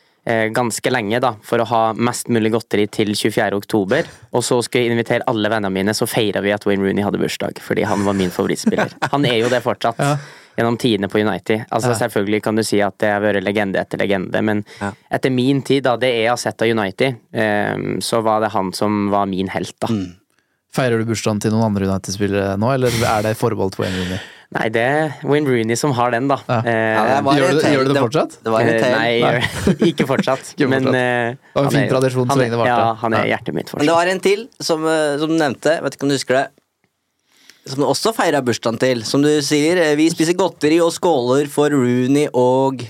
ganske 0.54 0.92
lenge, 0.94 1.20
da, 1.24 1.34
for 1.46 1.62
å 1.64 1.68
ha 1.70 1.82
mest 1.98 2.28
mulig 2.30 2.52
godteri 2.54 2.86
til 2.92 3.14
24. 3.16 3.48
oktober. 3.58 4.08
Og 4.34 4.44
så 4.46 4.60
skulle 4.66 4.86
jeg 4.88 4.94
invitere 4.96 5.26
alle 5.30 5.50
vennene 5.52 5.74
mine, 5.74 5.96
så 5.98 6.08
feira 6.10 6.42
vi 6.46 6.54
at 6.56 6.66
Wayne 6.70 6.86
Rooney 6.86 7.06
hadde 7.06 7.22
bursdag, 7.22 7.58
fordi 7.66 7.86
han 7.90 8.06
var 8.06 8.18
min 8.18 8.30
favorittspiller. 8.34 8.94
Han 9.14 9.26
er 9.26 9.40
jo 9.42 9.50
det 9.50 9.64
fortsatt. 9.66 9.98
Ja. 10.00 10.18
Gjennom 10.60 10.76
tidene 10.82 11.08
på 11.08 11.22
United. 11.24 11.66
Altså 11.72 11.94
Selvfølgelig 11.96 12.42
kan 12.44 12.58
du 12.58 12.64
si 12.68 12.82
at 12.84 12.98
det 13.00 13.14
har 13.14 13.22
vært 13.24 13.46
legende 13.46 13.80
etter 13.80 14.02
legende, 14.02 14.42
men 14.44 14.66
Ja. 14.82 14.92
etter 15.10 15.32
min 15.32 15.62
tid, 15.64 15.86
da, 15.88 15.94
det 15.96 16.10
jeg 16.12 16.28
har 16.30 16.38
sett 16.42 16.62
av 16.62 16.68
United, 16.68 17.16
eh, 17.32 17.78
så 18.04 18.20
var 18.26 18.42
det 18.44 18.50
han 18.52 18.74
som 18.76 19.06
var 19.14 19.26
min 19.32 19.48
helt, 19.54 19.76
da. 19.80 19.88
Feirer 20.76 21.00
du 21.00 21.06
bursdagen 21.10 21.40
til 21.42 21.52
noen 21.56 21.72
andre 21.72 21.88
United-spillere 21.88 22.58
nå, 22.60 22.74
eller 22.76 22.92
er 23.08 23.24
det 23.26 23.38
forbeholdt 23.40 23.80
Wayne 23.80 24.04
Rooney? 24.04 24.20
Nei, 24.50 24.66
det 24.74 24.82
er 24.82 25.12
Wayne 25.30 25.46
Rooney 25.46 25.76
som 25.78 25.92
har 25.94 26.10
den, 26.10 26.26
da. 26.32 26.40
Ja. 26.50 26.56
Eh, 26.66 26.78
Ja, 26.96 27.02
det 27.20 27.24
var 27.26 27.36
Gjør 27.38 27.52
du 27.54 27.60
det- 27.60 27.72
gjør 27.76 27.84
du 27.86 27.94
det 27.94 28.02
fortsatt? 28.02 28.38
Det 28.44 28.52
var 28.52 28.62
et 28.62 28.82
eh, 28.82 28.96
nei, 28.96 29.90
ikke 29.92 30.08
fortsatt. 30.10 30.48
Ikke 30.58 30.70
men 30.72 30.88
fortsatt. 30.88 30.96
eh, 30.96 31.36
Det 31.36 31.54
var 31.54 31.62
en 31.62 31.68
han 31.68 31.72
fin 31.76 31.84
er- 31.84 31.92
tradisjon 31.94 32.28
så 32.34 32.38
lenge 32.40 32.50
det 32.56 32.60
varte. 32.64 32.72
Ja, 32.74 32.94
han 33.04 33.14
er 33.14 33.26
Ja. 33.28 33.36
hjertet 33.38 33.54
mitt 33.54 33.74
Men 33.78 33.86
det 33.86 33.94
var 33.94 34.08
en 34.08 34.20
til 34.20 34.48
som, 34.60 34.86
eh, 34.90 35.18
som 35.22 35.28
du 35.30 35.36
nevnte, 35.38 35.76
vet 35.84 35.94
ikke 35.96 36.04
om 36.04 36.10
du 36.10 36.16
husker 36.18 36.34
det. 36.40 36.48
Som 37.70 37.80
du 37.84 37.86
også 37.86 38.16
feira 38.16 38.42
bursdagen 38.42 38.80
til. 38.80 39.04
Som 39.06 39.22
du 39.22 39.30
sier, 39.46 39.96
vi 39.96 40.10
spiser 40.10 40.34
godteri 40.34 40.80
og 40.82 40.92
skåler 40.94 41.46
for 41.48 41.70
Rooney 41.70 42.26
og 42.34 42.82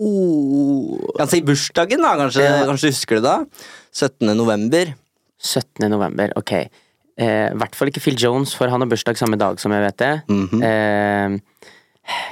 oh. 0.00 0.96
Kan 1.18 1.28
si 1.28 1.42
bursdagen, 1.42 2.00
da, 2.00 2.14
kanskje, 2.16 2.40
Ja. 2.46 2.64
kanskje 2.64 2.88
du 2.88 2.94
husker 2.96 3.20
det 3.20 3.24
da? 3.24 3.44
17. 3.92 4.34
november. 4.34 4.94
17. 5.38 5.90
november, 5.90 6.32
ok. 6.36 6.70
Eh, 7.20 7.50
I 7.52 7.56
hvert 7.60 7.74
fall 7.76 7.90
ikke 7.92 8.00
Phil 8.00 8.16
Jones, 8.16 8.54
for 8.56 8.70
han 8.72 8.80
har 8.80 8.88
bursdag 8.88 9.18
samme 9.20 9.36
dag 9.40 9.58
som 9.60 9.72
jeg 9.76 9.82
vet 9.84 9.96
det. 10.00 10.12
Mhm. 10.30 10.62
eh, 10.64 11.38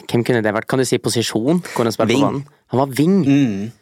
hvem 0.08 0.24
kunne 0.24 0.40
det 0.42 0.54
vært? 0.56 0.66
Kan 0.70 0.80
du 0.80 0.84
si 0.88 0.98
posisjon? 0.98 1.60
Hvor 1.74 1.84
han 1.84 1.92
på 1.92 2.06
banen? 2.08 2.40
Han 2.72 2.80
var 2.80 2.88
wing. 2.98 3.18
Mm. 3.26 3.72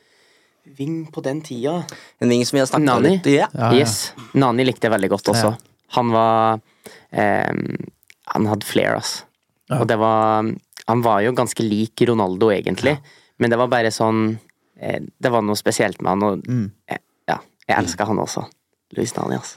Wing 0.79 0.97
på 1.15 1.23
den 1.23 1.41
tida. 1.47 1.87
En 2.21 2.29
ving 2.29 2.43
som 2.45 2.57
vi 2.57 2.61
har 2.61 2.67
snakket 2.67 2.91
om 2.91 3.03
Nani? 3.03 3.21
Ja. 3.25 3.47
Ja, 3.55 3.71
ja. 3.73 3.79
Yes. 3.79 4.13
Nani 4.35 4.65
likte 4.67 4.89
jeg 4.89 4.93
veldig 4.97 5.11
godt 5.15 5.31
også. 5.33 5.53
Ja. 5.55 5.57
Han 5.97 6.11
var 6.11 6.61
eh, 7.13 7.53
Han 8.35 8.47
hadde 8.51 8.67
flair, 8.67 8.97
ass. 8.99 9.23
Ja. 9.71 9.79
Og 9.81 9.87
det 9.89 9.97
var 9.99 10.43
Han 10.89 11.03
var 11.03 11.21
jo 11.23 11.33
ganske 11.33 11.63
lik 11.65 12.03
Ronaldo, 12.07 12.51
egentlig, 12.51 12.99
men 13.39 13.51
det 13.51 13.59
var 13.59 13.69
bare 13.69 13.91
sånn 13.95 14.39
eh, 14.81 15.01
Det 15.19 15.31
var 15.33 15.43
noe 15.43 15.57
spesielt 15.57 16.01
med 16.03 16.11
han, 16.11 16.23
og 16.23 16.45
Mm. 16.47 16.71
eh, 16.89 16.99
ja, 17.29 17.39
jeg 17.69 17.79
elska 17.79 18.05
han 18.07 18.19
også. 18.19 18.45
Louis 18.97 19.15
Nani, 19.17 19.37
altså. 19.37 19.57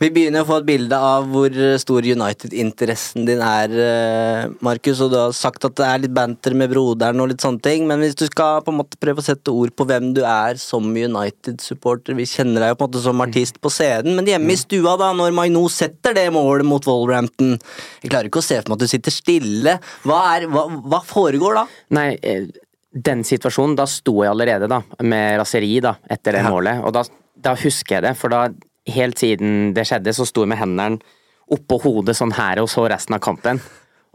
Vi 0.00 0.08
begynner 0.08 0.40
å 0.40 0.48
få 0.48 0.56
et 0.62 0.64
bilde 0.64 0.96
av 0.96 1.26
hvor 1.28 1.52
stor 1.82 2.06
United-interessen 2.08 3.26
din 3.28 3.42
er, 3.44 3.68
eh, 3.68 4.46
Markus. 4.64 4.98
Og 5.04 5.10
du 5.12 5.16
har 5.18 5.34
sagt 5.36 5.66
at 5.68 5.74
det 5.76 5.84
er 5.84 5.98
litt 6.00 6.14
banter 6.16 6.54
med 6.56 6.70
broderen 6.72 7.20
og 7.20 7.28
litt 7.28 7.42
sånne 7.44 7.60
ting. 7.60 7.84
Men 7.86 8.00
hvis 8.00 8.16
du 8.16 8.24
skal 8.24 8.62
på 8.64 8.72
en 8.72 8.78
måte 8.78 8.96
prøve 8.96 9.20
å 9.20 9.26
sette 9.26 9.52
ord 9.52 9.74
på 9.76 9.84
hvem 9.84 10.14
du 10.16 10.22
er 10.24 10.56
som 10.56 10.88
United-supporter 10.88 12.16
Vi 12.16 12.24
kjenner 12.24 12.64
deg 12.64 12.72
jo 12.72 12.78
på 12.80 12.86
en 12.86 12.90
måte 12.94 13.02
som 13.04 13.20
artist 13.20 13.60
på 13.60 13.68
scenen, 13.68 14.16
men 14.16 14.24
hjemme 14.24 14.56
i 14.56 14.56
stua, 14.56 14.96
da, 14.96 15.12
når 15.12 15.36
Maino 15.36 15.66
setter 15.68 16.16
det 16.16 16.32
målet 16.32 16.64
mot 16.64 16.88
Wolverhampton 16.88 17.58
Jeg 18.00 18.08
klarer 18.10 18.30
ikke 18.32 18.40
å 18.40 18.48
se 18.48 18.56
for 18.62 18.72
meg 18.72 18.80
at 18.80 18.86
du 18.86 18.92
sitter 18.94 19.12
stille. 19.12 19.76
Hva, 20.08 20.22
er, 20.38 20.48
hva, 20.48 20.64
hva 20.80 21.02
foregår 21.04 21.60
da? 21.60 21.66
Nei, 22.00 22.08
eh, 22.22 22.48
den 22.90 23.20
situasjonen, 23.22 23.76
da 23.76 23.84
sto 23.84 24.16
jeg 24.24 24.32
allerede 24.32 24.66
da, 24.66 24.80
med 25.04 25.36
raseri 25.44 25.76
da, 25.84 25.98
etter 26.08 26.32
det 26.38 26.42
Ja. 26.46 26.48
målet. 26.56 26.80
Og 26.88 26.96
da, 26.96 27.04
da 27.36 27.54
husker 27.54 28.00
jeg 28.00 28.08
det, 28.08 28.16
for 28.16 28.32
da, 28.32 28.48
helt 28.88 29.20
siden 29.20 29.74
det 29.76 29.84
skjedde, 29.88 30.14
så 30.16 30.26
sto 30.28 30.44
jeg 30.44 30.52
med 30.52 30.60
hendene 30.60 31.18
oppå 31.50 31.80
hodet 31.82 32.14
sånn 32.16 32.34
her, 32.36 32.60
og 32.62 32.70
så 32.70 32.86
resten 32.90 33.16
av 33.16 33.22
kampen. 33.24 33.58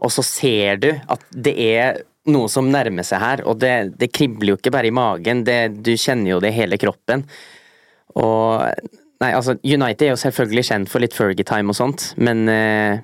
Og 0.00 0.12
så 0.12 0.24
ser 0.24 0.80
du 0.80 0.90
at 0.92 1.24
det 1.32 1.52
er 1.60 2.02
noe 2.32 2.48
som 2.50 2.68
nærmer 2.72 3.06
seg 3.06 3.22
her, 3.22 3.42
og 3.46 3.60
det, 3.62 3.98
det 4.00 4.10
kribler 4.14 4.54
jo 4.54 4.58
ikke 4.58 4.72
bare 4.74 4.90
i 4.90 4.94
magen, 4.94 5.44
det, 5.46 5.60
du 5.84 5.92
kjenner 6.00 6.34
jo 6.34 6.40
det 6.42 6.50
i 6.52 6.58
hele 6.58 6.80
kroppen. 6.80 7.26
Og 8.16 8.64
Nei, 9.16 9.30
altså, 9.32 9.54
United 9.64 10.02
er 10.04 10.10
jo 10.10 10.20
selvfølgelig 10.20 10.62
kjent 10.68 10.90
for 10.92 11.00
litt 11.00 11.14
Fergie-time 11.16 11.72
og 11.72 11.76
sånt, 11.78 12.10
men 12.20 12.42
eh, 12.52 12.98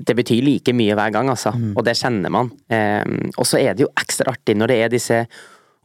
det 0.00 0.14
betyr 0.16 0.40
like 0.46 0.72
mye 0.72 0.96
hver 0.96 1.12
gang, 1.12 1.28
altså. 1.28 1.52
Og 1.74 1.84
det 1.84 1.98
kjenner 1.98 2.32
man. 2.32 2.48
Eh, 2.72 3.04
og 3.36 3.44
så 3.48 3.60
er 3.60 3.76
det 3.76 3.84
jo 3.84 3.90
ekstra 4.00 4.32
artig 4.32 4.56
når 4.56 4.72
det 4.72 4.78
er 4.80 4.94
disse 4.94 5.18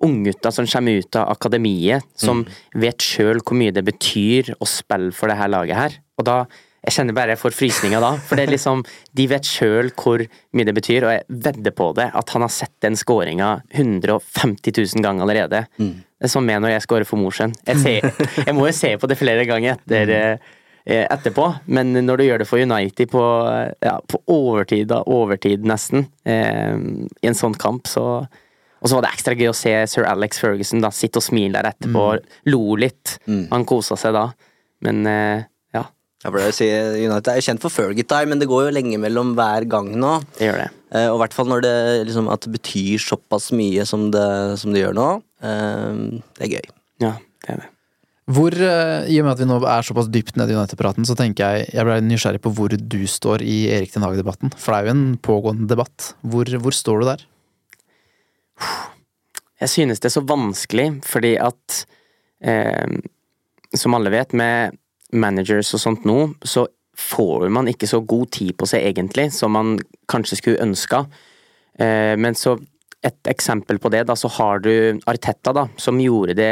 unggutta 0.04 0.52
som 0.52 0.66
kommer 0.68 1.00
ut 1.00 1.16
av 1.16 1.30
akademiet, 1.32 2.04
som 2.20 2.44
vet 2.76 3.00
sjøl 3.02 3.40
hvor 3.42 3.56
mye 3.58 3.72
det 3.72 3.86
betyr 3.88 4.54
å 4.60 4.68
spille 4.68 5.12
for 5.16 5.32
det 5.32 5.38
her 5.40 5.48
laget 5.54 5.76
her. 5.80 6.00
Og 6.20 6.26
da 6.26 6.46
Jeg 6.86 6.94
kjenner 7.00 7.16
bare 7.18 7.34
jeg 7.34 7.40
får 7.42 7.54
frysninger 7.58 8.00
da, 8.04 8.12
for 8.22 8.38
det 8.38 8.44
er 8.46 8.52
liksom 8.52 8.84
De 9.18 9.24
vet 9.28 9.42
sjøl 9.50 9.88
hvor 9.98 10.22
mye 10.54 10.66
det 10.68 10.76
betyr, 10.78 11.04
og 11.08 11.14
jeg 11.16 11.24
vedder 11.48 11.72
på 11.74 11.88
det 11.98 12.12
at 12.14 12.30
han 12.30 12.42
har 12.46 12.52
sett 12.54 12.76
den 12.86 12.94
skåringa 12.96 13.48
150 13.74 14.70
000 14.94 15.02
ganger 15.02 15.24
allerede. 15.26 15.64
Det 15.82 16.28
er 16.30 16.30
sånn 16.30 16.46
med 16.46 16.62
når 16.62 16.76
jeg 16.76 16.84
skårer 16.86 17.08
for 17.10 17.18
Mosjøen. 17.18 17.56
Jeg, 17.66 17.82
ser- 17.82 18.46
jeg 18.46 18.54
må 18.54 18.68
jo 18.70 18.76
se 18.78 18.94
på 19.02 19.08
det 19.10 19.18
flere 19.18 19.48
ganger 19.50 19.80
etter 19.80 20.14
eh, 20.14 21.08
etterpå, 21.10 21.48
men 21.74 21.92
når 22.06 22.18
du 22.22 22.24
gjør 22.28 22.44
det 22.44 22.48
for 22.52 22.62
United 22.62 23.10
på, 23.10 23.24
ja, 23.82 23.96
på 24.06 24.22
overtid, 24.30 24.86
da, 24.94 25.02
overtid 25.10 25.66
nesten, 25.66 26.06
eh, 26.24 26.78
i 26.78 27.28
en 27.32 27.34
sånn 27.42 27.58
kamp, 27.58 27.88
så 27.90 28.28
Og 28.86 28.92
så 28.92 29.00
var 29.00 29.08
det 29.08 29.16
ekstra 29.16 29.34
gøy 29.34 29.50
å 29.50 29.58
se 29.58 29.74
sir 29.90 30.06
Alex 30.06 30.38
Ferguson 30.44 30.84
da 30.84 30.92
sitte 30.94 31.18
og 31.18 31.26
smile 31.26 31.58
der 31.58 31.72
etterpå, 31.72 32.06
lo 32.54 32.78
litt. 32.78 33.16
Han 33.50 33.66
kosa 33.66 33.98
seg 33.98 34.14
da, 34.14 34.28
men 34.86 35.02
eh, 35.10 35.48
ja, 35.74 35.88
si 36.54 36.70
United 36.70 37.32
er 37.34 37.42
jo 37.42 37.48
kjent 37.50 37.66
for 37.66 37.74
Fergie-time, 37.74 38.36
men 38.36 38.44
det 38.44 38.50
går 38.52 38.68
jo 38.68 38.76
lenge 38.78 39.02
mellom 39.02 39.34
hver 39.38 39.66
gang 39.70 39.90
nå. 39.98 40.20
det 40.38 40.52
gjør 40.52 40.62
det. 40.62 40.70
Eh, 40.94 41.10
og 41.10 41.18
i 41.18 41.22
hvert 41.24 41.36
fall 41.36 41.50
når 41.50 41.66
det 41.66 41.76
liksom, 42.12 42.30
at 42.30 42.46
det 42.46 42.54
betyr 42.60 43.02
såpass 43.02 43.50
mye 43.58 43.86
som 43.90 44.12
det, 44.14 44.28
som 44.62 44.74
det 44.74 44.86
gjør 44.86 45.00
nå. 45.02 45.08
Eh, 45.42 46.22
det 46.38 46.46
er 46.46 46.54
gøy. 46.60 46.70
Ja, 47.04 47.16
det 47.42 47.56
er 47.56 47.64
det. 47.66 47.72
Hvor, 48.26 48.56
eh, 48.58 49.06
I 49.14 49.20
og 49.22 49.28
med 49.28 49.36
at 49.36 49.42
vi 49.44 49.46
nå 49.50 49.60
er 49.70 49.86
såpass 49.86 50.08
dypt 50.10 50.38
nede 50.40 50.54
i 50.54 50.58
United-praten, 50.58 51.06
så 51.06 51.18
tenker 51.18 51.46
jeg 51.46 51.70
jeg 51.76 51.86
ble 51.86 52.00
nysgjerrig 52.06 52.42
på 52.42 52.54
hvor 52.58 52.74
du 52.74 53.02
står 53.06 53.44
i 53.46 53.66
Erik 53.76 53.94
Den 53.94 54.06
Hage-debatten. 54.06 54.54
For 54.58 54.74
det 54.74 54.80
er 54.80 54.88
jo 54.90 54.96
en 54.96 55.08
pågående 55.22 55.70
debatt. 55.70 56.14
Hvor, 56.26 56.50
hvor 56.62 56.74
står 56.74 57.02
du 57.04 57.10
der? 57.12 57.26
Jeg 59.62 59.72
synes 59.72 60.02
det 60.02 60.10
er 60.10 60.16
så 60.18 60.26
vanskelig, 60.28 60.88
fordi 61.08 61.36
at 61.40 61.86
eh, 62.44 62.98
Som 63.76 63.96
alle 63.98 64.12
vet, 64.14 64.34
med 64.34 64.78
managers 65.12 65.74
og 65.76 65.82
sånt 65.82 66.06
nå, 66.08 66.34
så 66.44 66.66
får 66.96 67.50
man 67.52 67.68
ikke 67.68 67.88
så 67.88 68.00
god 68.00 68.30
tid 68.32 68.56
på 68.56 68.68
seg 68.70 68.86
egentlig, 68.88 69.30
som 69.36 69.52
man 69.52 69.76
kanskje 70.12 70.38
skulle 70.40 70.64
ønska. 70.64 71.02
Eh, 71.80 72.16
men 72.16 72.36
så 72.40 72.56
et 73.06 73.30
eksempel 73.30 73.80
på 73.80 73.92
det, 73.94 74.06
da, 74.10 74.16
så 74.16 74.32
har 74.38 74.64
du 74.64 75.00
Arteta, 75.06 75.54
da, 75.54 75.68
som 75.78 76.00
gjorde 76.02 76.38
det 76.40 76.52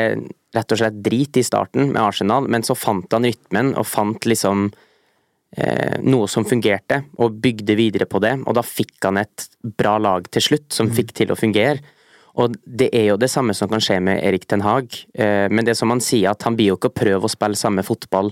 rett 0.53 0.73
og 0.75 0.79
slett 0.79 0.99
drit 1.05 1.39
i 1.39 1.45
starten 1.45 1.93
med 1.93 2.01
Arsenal, 2.03 2.47
men 2.51 2.65
så 2.65 2.75
fant 2.77 3.11
han 3.15 3.25
rytmen 3.25 3.73
og 3.79 3.87
fant 3.89 4.27
liksom 4.29 4.67
noe 6.01 6.25
som 6.31 6.47
fungerte, 6.49 7.03
og 7.21 7.35
bygde 7.43 7.75
videre 7.77 8.07
på 8.09 8.17
det. 8.23 8.31
Og 8.49 8.55
da 8.57 8.63
fikk 8.65 9.05
han 9.05 9.19
et 9.21 9.45
bra 9.77 9.99
lag 10.01 10.25
til 10.33 10.41
slutt, 10.41 10.71
som 10.73 10.89
fikk 10.89 11.13
til 11.19 11.29
å 11.29 11.37
fungere. 11.37 11.83
Og 12.41 12.55
det 12.65 12.89
er 12.95 13.11
jo 13.11 13.19
det 13.21 13.29
samme 13.29 13.53
som 13.53 13.69
kan 13.69 13.83
skje 13.83 13.99
med 14.01 14.23
Erik 14.25 14.47
Ten 14.49 14.63
Hag, 14.65 14.89
eh, 15.13 15.45
men 15.53 15.65
det 15.67 15.75
som 15.77 15.91
han 15.93 16.01
sier, 16.01 16.31
at 16.31 16.45
han 16.47 16.57
blir 16.57 16.71
jo 16.71 16.79
ikke 16.79 16.89
å 16.89 16.97
prøve 16.97 17.29
å 17.29 17.31
spille 17.31 17.59
samme 17.59 17.85
fotball 17.85 18.31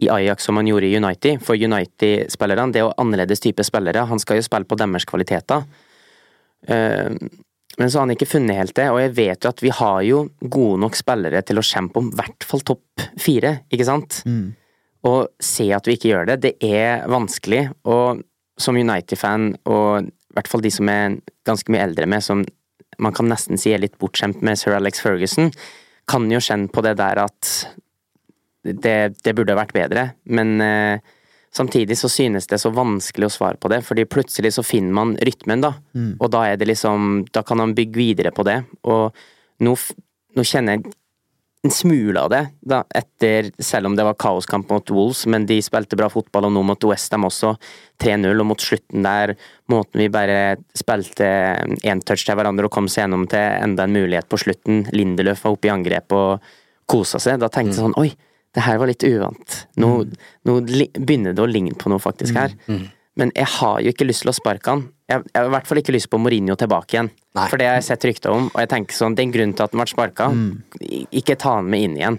i 0.00 0.08
Ajax 0.08 0.48
som 0.48 0.56
han 0.56 0.70
gjorde 0.70 0.88
i 0.88 0.96
United, 0.96 1.42
for 1.44 1.60
United-spillerne 1.60 2.72
det 2.72 2.80
er 2.80 2.86
jo 2.86 2.94
annerledes 3.02 3.44
type 3.44 3.64
spillere, 3.66 4.06
han 4.08 4.22
skal 4.22 4.40
jo 4.40 4.46
spille 4.46 4.68
på 4.68 4.78
deres 4.80 5.04
kvaliteter. 5.08 5.66
Eh, 6.64 7.12
men 7.80 7.88
så 7.90 7.98
har 7.98 8.06
han 8.06 8.14
ikke 8.16 8.28
funnet 8.28 8.56
helt 8.56 8.76
det, 8.76 8.88
og 8.92 9.00
jeg 9.02 9.14
vet 9.20 9.44
jo 9.44 9.52
at 9.52 9.62
vi 9.64 9.76
har 9.76 10.00
jo 10.08 10.24
gode 10.40 10.80
nok 10.86 10.96
spillere 10.96 11.44
til 11.44 11.60
å 11.60 11.66
kjempe 11.66 12.00
om 12.00 12.08
i 12.08 12.18
hvert 12.22 12.48
fall 12.48 12.64
topp 12.72 13.06
fire, 13.20 13.58
ikke 13.72 13.88
sant? 13.88 14.22
Og 15.08 15.32
se 15.42 15.66
at 15.74 15.88
vi 15.88 15.96
ikke 15.96 16.12
gjør 16.12 16.28
det, 16.30 16.40
det 16.44 16.52
er 16.62 17.06
vanskelig. 17.10 17.66
Og 17.90 18.22
som 18.60 18.78
United-fan, 18.78 19.52
og 19.66 20.08
i 20.08 20.36
hvert 20.36 20.50
fall 20.50 20.64
de 20.64 20.70
som 20.72 20.90
er 20.92 21.16
ganske 21.48 21.72
mye 21.72 21.86
eldre 21.88 22.06
med, 22.08 22.22
som 22.24 22.44
man 23.02 23.14
kan 23.16 23.28
nesten 23.30 23.58
si 23.58 23.72
er 23.72 23.82
litt 23.82 23.98
bortskjemt 24.00 24.44
med 24.44 24.60
sir 24.60 24.76
Alex 24.76 25.02
Ferguson, 25.02 25.50
kan 26.10 26.28
jo 26.30 26.40
kjenne 26.42 26.70
på 26.72 26.84
det 26.84 26.96
der 27.00 27.22
at 27.24 27.50
det, 28.62 29.18
det 29.24 29.34
burde 29.34 29.54
ha 29.54 29.58
vært 29.58 29.74
bedre, 29.74 30.04
men 30.30 30.54
eh, 30.62 31.02
samtidig 31.54 31.96
så 31.98 32.10
synes 32.12 32.46
det 32.50 32.60
så 32.62 32.70
vanskelig 32.74 33.26
å 33.26 33.34
svare 33.34 33.58
på 33.58 33.70
det, 33.72 33.80
fordi 33.86 34.06
plutselig 34.06 34.54
så 34.54 34.64
finner 34.66 34.94
man 34.94 35.16
rytmen, 35.18 35.64
da, 35.64 35.72
og 36.20 36.30
da 36.30 36.44
er 36.46 36.60
det 36.60 36.68
liksom 36.70 37.26
Da 37.34 37.42
kan 37.42 37.58
man 37.58 37.74
bygge 37.74 37.98
videre 37.98 38.30
på 38.34 38.44
det, 38.46 38.60
og 38.86 39.16
nå, 39.62 39.74
nå 40.36 40.46
kjenner 40.46 40.78
jeg 40.78 40.94
en 41.62 41.70
smule 41.70 42.18
av 42.18 42.30
det, 42.32 42.40
da, 42.66 42.80
etter, 42.90 43.52
selv 43.62 43.86
om 43.86 43.94
det 43.94 44.02
var 44.06 44.16
kaoskamp 44.18 44.70
mot 44.72 44.90
Wolves, 44.90 45.22
men 45.30 45.44
de 45.46 45.60
spilte 45.62 45.94
bra 45.98 46.08
fotball, 46.10 46.48
og 46.48 46.56
nå 46.56 46.62
mot 46.66 46.86
Westham 46.90 47.28
også, 47.28 47.52
3-0, 48.02 48.32
og 48.34 48.48
mot 48.50 48.64
slutten 48.64 49.06
der, 49.06 49.36
måten 49.70 50.02
vi 50.02 50.08
bare 50.10 50.56
spilte 50.74 51.28
én 51.86 52.02
touch 52.02 52.26
til 52.26 52.38
hverandre 52.38 52.66
og 52.66 52.74
kom 52.74 52.90
seg 52.90 53.04
gjennom 53.04 53.28
til 53.30 53.46
enda 53.62 53.86
en 53.86 53.94
mulighet 53.94 54.26
på 54.26 54.40
slutten, 54.42 54.82
Lindeløf 54.90 55.44
var 55.46 55.54
oppe 55.54 55.70
i 55.70 55.74
angrep 55.74 56.16
og 56.18 56.50
kosa 56.90 57.22
seg, 57.22 57.38
da 57.38 57.50
tenkte 57.52 57.76
jeg 57.78 57.84
sånn, 57.84 57.98
oi, 58.00 58.10
det 58.52 58.66
her 58.66 58.82
var 58.82 58.90
litt 58.90 59.06
uvant. 59.06 59.62
Nå, 59.80 59.92
nå 60.48 60.56
begynner 60.66 61.32
det 61.32 61.46
å 61.46 61.48
ligne 61.48 61.78
på 61.78 61.92
noe 61.94 62.02
faktisk 62.02 62.36
her. 62.36 62.58
Men 63.20 63.32
jeg 63.36 63.48
har 63.58 63.80
jo 63.84 63.92
ikke 63.92 64.06
lyst 64.08 64.24
til 64.24 64.32
å 64.32 64.36
sparke 64.36 64.72
han. 64.72 64.86
Jeg, 65.10 65.24
jeg 65.28 65.36
har 65.36 65.50
i 65.50 65.52
hvert 65.52 65.68
fall 65.68 65.80
ikke 65.82 65.92
lyst 65.92 66.08
på 66.12 66.20
Mourinho 66.22 66.56
tilbake 66.56 66.96
igjen. 66.96 67.10
Nei. 67.36 67.48
For 67.52 67.60
det 67.60 67.68
har 67.68 67.76
jeg 67.76 67.88
sett 67.90 68.06
rykter 68.08 68.32
om, 68.32 68.48
og 68.48 68.58
jeg 68.62 68.70
tenker 68.72 68.96
sånn, 68.96 69.16
det 69.16 69.24
er 69.24 69.28
en 69.28 69.34
grunn 69.34 69.52
til 69.56 69.66
at 69.66 69.74
han 69.74 69.82
ble 69.82 69.90
sparka. 69.92 70.30
Ikke 71.20 71.36
ta 71.40 71.58
han 71.58 71.68
med 71.72 71.84
inn 71.88 71.98
igjen. 72.00 72.18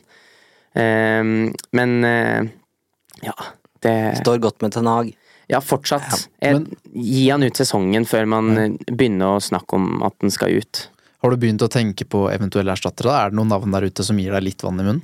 Um, 0.74 1.34
men 1.78 1.92
uh, 2.02 2.46
ja, 3.22 3.36
det 3.86 3.94
Står 4.22 4.40
godt 4.42 4.64
med 4.66 4.74
Ten 4.74 4.90
Hag. 4.90 5.12
Ja, 5.52 5.60
fortsatt. 5.62 6.28
Ja, 6.42 6.54
Jeg, 6.54 6.80
gi 6.94 7.28
han 7.30 7.44
ut 7.44 7.60
sesongen 7.60 8.08
før 8.10 8.30
man 8.30 8.54
ja. 8.56 8.68
begynner 8.90 9.36
å 9.36 9.44
snakke 9.44 9.78
om 9.78 10.06
at 10.06 10.16
den 10.24 10.34
skal 10.34 10.56
ut. 10.62 10.88
Har 11.24 11.34
du 11.34 11.40
begynt 11.40 11.64
å 11.64 11.72
tenke 11.72 12.08
på 12.10 12.26
eventuelle 12.32 12.74
erstattere? 12.74 13.14
Er 13.16 13.32
det 13.32 13.40
noen 13.40 13.52
navn 13.54 13.76
der 13.76 13.86
ute 13.88 14.06
som 14.06 14.18
gir 14.20 14.34
deg 14.36 14.46
litt 14.48 14.64
vann 14.66 14.82
i 14.82 14.88
munnen? 14.88 15.04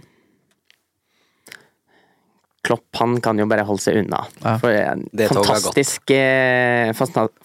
Klopp 2.65 2.97
han 2.99 3.19
kan 3.23 3.39
jo 3.39 3.45
bare 3.47 3.63
holde 3.67 3.81
seg 3.83 4.01
unna. 4.01 4.23
Ja. 4.43 4.57
For 4.59 4.73
eh, 4.75 5.27
fantastisk, 5.31 6.11
eh, 6.11 6.91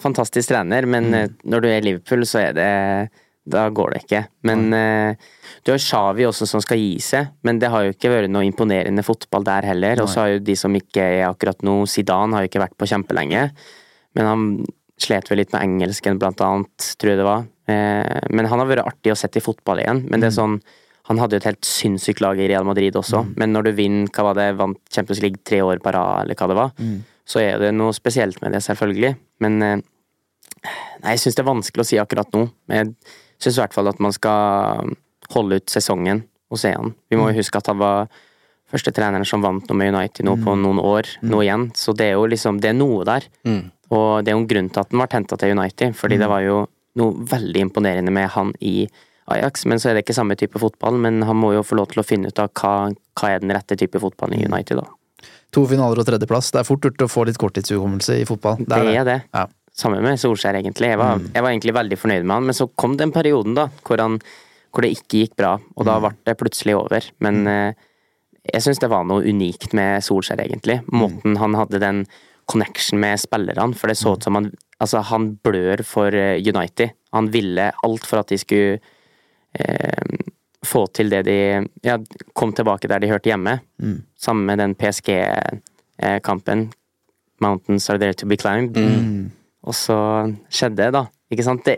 fantastisk 0.03 0.51
trener, 0.51 0.87
men 0.91 1.11
Mm. 1.11 1.15
eh, 1.21 1.29
når 1.45 1.61
du 1.63 1.69
er 1.69 1.77
i 1.79 1.85
Liverpool, 1.87 2.25
så 2.27 2.41
er 2.49 2.53
det 2.57 2.71
Da 3.47 3.69
går 3.69 3.91
det 3.93 3.99
ikke. 4.07 4.23
Men 4.49 4.71
mm. 4.73 5.17
du 5.67 5.71
har 5.75 5.79
Xavi 5.79 6.25
også 6.25 6.47
som 6.49 6.63
skal 6.65 6.79
gi 6.81 6.95
seg, 6.99 7.27
men 7.45 7.59
det 7.61 7.69
har 7.69 7.83
jo 7.85 7.93
ikke 7.93 8.09
vært 8.09 8.31
noe 8.33 8.47
imponerende 8.49 9.05
fotball 9.05 9.45
der 9.45 9.67
heller. 9.69 10.01
Og 10.01 10.09
så 10.09 10.23
har 10.23 10.29
jo 10.33 10.39
de 10.39 10.55
som 10.57 10.73
ikke 10.73 11.03
er 11.03 11.27
akkurat 11.29 11.61
nå, 11.61 11.75
Zidane 11.85 12.33
har 12.33 12.41
jo 12.47 12.49
ikke 12.49 12.63
vært 12.63 12.79
på 12.81 12.89
kjempelenge. 12.89 13.51
Men 14.17 14.25
han 14.31 14.47
slet 14.97 15.29
vel 15.29 15.43
litt 15.43 15.53
med 15.53 15.61
engelsken, 15.61 16.17
blant 16.19 16.41
annet, 16.41 16.89
tror 16.97 17.13
jeg 17.13 17.21
det 17.21 17.29
var. 17.29 17.45
Eh, 17.69 18.21
men 18.33 18.47
han 18.49 18.59
har 18.63 18.67
vært 18.73 18.87
artig 18.89 19.13
å 19.13 19.19
sette 19.19 19.37
i 19.37 19.45
fotball 19.45 19.85
igjen. 19.85 20.07
Men 20.09 20.25
det 20.25 20.31
er 20.33 20.39
sånn 20.41 20.57
han 21.09 21.19
hadde 21.21 21.37
jo 21.37 21.43
et 21.43 21.49
helt 21.51 21.65
sinnssykt 21.69 22.21
lag 22.25 22.39
i 22.41 22.47
Real 22.49 22.65
Madrid 22.65 22.97
også, 22.97 23.21
men 23.37 23.53
når 23.53 23.67
du 23.69 23.73
vinner 23.77 24.09
hva 24.15 24.23
var 24.31 24.39
det, 24.39 24.47
vant 24.57 24.79
Champions 24.91 25.21
League 25.21 25.43
tre 25.45 25.59
år 25.63 25.83
på 25.85 25.93
rad, 25.93 26.25
eller 26.25 26.35
hva 26.39 26.49
det 26.49 26.57
var, 26.57 26.71
så 27.29 27.41
er 27.41 27.59
det 27.61 27.73
noe 27.77 27.93
spesielt 27.97 28.41
med 28.43 28.53
det, 28.53 28.63
selvfølgelig. 28.65 29.15
Men 29.41 29.63
eh, 29.63 29.77
Nei, 31.05 31.13
jeg 31.13 31.21
syns 31.21 31.35
det 31.37 31.43
er 31.43 31.51
vanskelig 31.51 31.83
å 31.85 31.89
si 31.89 31.99
akkurat 32.01 32.31
nå. 32.33 32.47
Men 32.73 32.95
jeg 32.95 33.43
syns 33.45 33.59
i 33.59 33.61
hvert 33.61 33.75
fall 33.77 33.89
at 33.91 33.99
man 34.01 34.13
skal 34.17 34.95
holde 35.35 35.59
ut 35.61 35.69
sesongen 35.69 36.23
og 36.53 36.61
se 36.61 36.71
han. 36.73 36.95
Vi 37.13 37.19
må 37.21 37.27
jo 37.31 37.37
huske 37.43 37.59
at 37.61 37.69
han 37.69 37.77
var 37.83 38.09
første 38.73 38.93
treneren 38.97 39.27
som 39.29 39.43
vant 39.45 39.69
noe 39.69 39.77
med 39.77 39.93
United 39.93 40.25
nå 40.25 40.39
på 40.41 40.55
noen 40.57 40.81
år, 40.81 41.11
nå 41.21 41.43
igjen. 41.45 41.67
Så 41.77 41.93
det 41.93 42.07
er 42.07 42.17
jo 42.17 42.25
liksom 42.33 42.61
Det 42.65 42.71
er 42.73 42.79
noe 42.79 43.05
der. 43.05 43.27
Og 43.93 44.25
det 44.25 44.33
er 44.33 44.39
jo 44.39 44.41
en 44.43 44.49
grunn 44.49 44.71
til 44.73 44.81
at 44.81 44.91
han 44.91 45.03
ble 45.03 45.09
henta 45.13 45.37
til 45.37 45.53
United, 45.59 45.93
fordi 46.01 46.17
det 46.23 46.29
var 46.33 46.41
jo 46.47 46.63
noe 46.97 47.27
veldig 47.29 47.61
imponerende 47.69 48.11
med 48.15 48.29
han 48.31 48.55
i 48.65 48.89
Ajax, 49.33 49.65
men 49.71 49.81
så 49.81 49.91
er 49.91 49.97
det 49.97 50.05
ikke 50.05 50.17
samme 50.17 50.37
type 50.37 50.61
fotball, 50.61 50.99
men 51.01 51.23
han 51.25 51.39
må 51.39 51.55
jo 51.55 51.65
få 51.65 51.79
lov 51.79 51.93
til 51.93 52.03
å 52.03 52.07
finne 52.07 52.29
ut 52.29 52.41
av 52.43 52.51
hva, 52.61 52.91
hva 53.17 53.31
er 53.33 53.41
den 53.41 53.55
rette 53.57 53.79
type 53.81 54.01
fotballen 54.01 54.37
i 54.37 54.45
United, 54.45 54.83
da. 54.83 55.31
To 55.55 55.63
finaler 55.71 56.01
og 56.03 56.07
tredjeplass. 56.09 56.51
Det 56.53 56.61
er 56.61 56.67
fort 56.67 56.85
gjort 56.85 57.05
å 57.07 57.11
få 57.11 57.25
litt 57.29 57.39
korttidshukommelse 57.41 58.19
i 58.21 58.27
fotball. 58.29 58.59
Det 58.67 58.81
er 58.91 59.07
det. 59.07 59.21
Ja. 59.33 59.47
Samme 59.75 60.01
med 60.05 60.21
Solskjær, 60.21 60.59
egentlig. 60.59 60.91
Jeg 60.93 60.99
var, 61.01 61.23
jeg 61.23 61.43
var 61.43 61.51
egentlig 61.51 61.75
veldig 61.75 61.99
fornøyd 61.99 62.27
med 62.27 62.35
han, 62.37 62.49
men 62.51 62.57
så 62.59 62.69
kom 62.79 62.99
den 62.99 63.15
perioden 63.15 63.57
da, 63.57 63.69
hvor, 63.87 64.03
han, 64.03 64.21
hvor 64.75 64.85
det 64.85 64.93
ikke 64.95 65.25
gikk 65.25 65.39
bra, 65.41 65.57
og 65.75 65.89
da 65.89 65.97
ble 66.03 66.13
det 66.27 66.37
plutselig 66.39 66.77
over. 66.79 67.09
Men 67.25 67.41
mm. 67.47 67.81
jeg 68.53 68.67
syns 68.67 68.83
det 68.83 68.91
var 68.93 69.07
noe 69.09 69.25
unikt 69.27 69.75
med 69.79 70.05
Solskjær, 70.07 70.45
egentlig. 70.45 70.81
Måten 70.95 71.39
han 71.41 71.57
hadde 71.59 71.83
den 71.83 72.05
connection 72.51 73.01
med 73.01 73.23
spillerne, 73.23 73.75
for 73.79 73.91
det 73.91 73.99
så 73.99 74.19
ut 74.19 74.27
som 74.27 74.41
han 74.41 74.53
Altså, 74.83 74.99
han 75.07 75.29
blør 75.47 75.81
for 75.87 76.13
eh, 76.19 76.43
United. 76.43 76.91
Han 77.15 77.29
ville 77.33 77.69
alt 77.87 78.07
for 78.11 78.21
at 78.21 78.33
de 78.33 78.37
skulle 78.43 78.81
eh, 79.59 80.23
få 80.65 80.87
til 80.97 81.11
det 81.13 81.25
de 81.27 81.39
Ja, 81.85 81.99
kom 82.35 82.53
tilbake 82.53 82.89
der 82.89 82.99
de 82.99 83.09
hørte 83.11 83.29
hjemme. 83.31 83.61
Sammen 84.17 84.47
med 84.47 84.59
den 84.59 84.75
PSG-kampen. 84.75 86.73
Mountains 87.41 87.91
are 87.91 87.99
there 87.99 88.13
to 88.15 88.27
be 88.27 88.37
climbed. 88.37 88.77
Og 89.63 89.75
så 89.75 89.97
skjedde 90.51 90.77
det, 90.83 90.93
da. 90.93 91.05
Ikke 91.31 91.43
sant? 91.45 91.65
Det, 91.67 91.77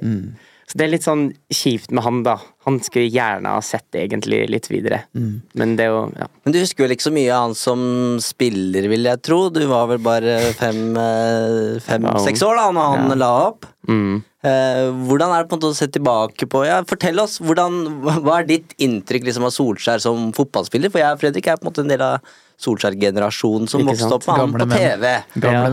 Så 0.67 0.75
det 0.81 0.87
er 0.89 0.91
litt 0.97 1.05
sånn 1.07 1.29
kjipt 1.55 1.93
med 1.95 2.03
han, 2.03 2.25
da. 2.27 2.37
Han 2.67 2.81
skulle 2.83 3.07
gjerne 3.07 3.53
ha 3.55 3.61
sett 3.63 3.85
det 3.95 4.01
egentlig 4.09 4.41
litt 4.51 4.67
videre. 4.67 5.05
Men 5.15 5.77
det 5.79 5.87
jo 5.87 6.01
ja. 6.19 6.27
Men 6.43 6.55
du 6.57 6.59
husker 6.59 6.83
vel 6.87 6.97
ikke 6.97 7.07
så 7.07 7.13
mye 7.15 7.31
av 7.31 7.45
han 7.45 7.55
som 7.55 7.85
spiller, 8.23 8.89
vil 8.91 9.07
jeg 9.07 9.23
tro. 9.23 9.45
Du 9.55 9.63
var 9.71 9.87
vel 9.93 10.03
bare 10.03 10.41
fem-seks 10.59 11.87
fem, 11.87 12.09
seks 12.25 12.43
år 12.43 12.59
da 12.59 12.65
når 12.75 12.89
han 12.97 13.11
Ja. 13.13 13.19
la 13.23 13.31
opp. 13.47 13.69
Mm. 13.87 14.25
Eh, 14.47 14.81
hvordan 15.07 15.31
er 15.35 15.43
det 15.43 15.49
på 15.51 15.55
en 15.57 15.61
måte 15.61 15.71
å 15.71 15.75
se 15.79 15.87
tilbake 15.91 16.47
på 16.51 16.65
ja, 16.67 16.81
Fortell 16.87 17.19
oss, 17.23 17.39
hvordan, 17.43 17.79
hva 18.23 18.41
er 18.41 18.47
ditt 18.51 18.75
inntrykk 18.83 19.25
liksom, 19.27 19.47
av 19.47 19.55
Solskjær 19.55 20.03
som 20.03 20.33
fotballspiller? 20.37 20.91
For 20.91 21.03
jeg 21.03 21.15
og 21.15 21.23
Fredrik 21.23 21.47
er 21.47 21.57
på 21.59 21.67
en 21.67 21.71
måte 21.71 21.83
en 21.87 21.91
del 21.95 22.03
av 22.03 22.35
Solskjær-generasjonen 22.63 23.69
som 23.69 23.83
vokste 23.87 24.11
opp 24.17 24.27
med 24.27 24.43
han 24.43 24.55
på. 24.57 24.67
TV. 24.75 25.15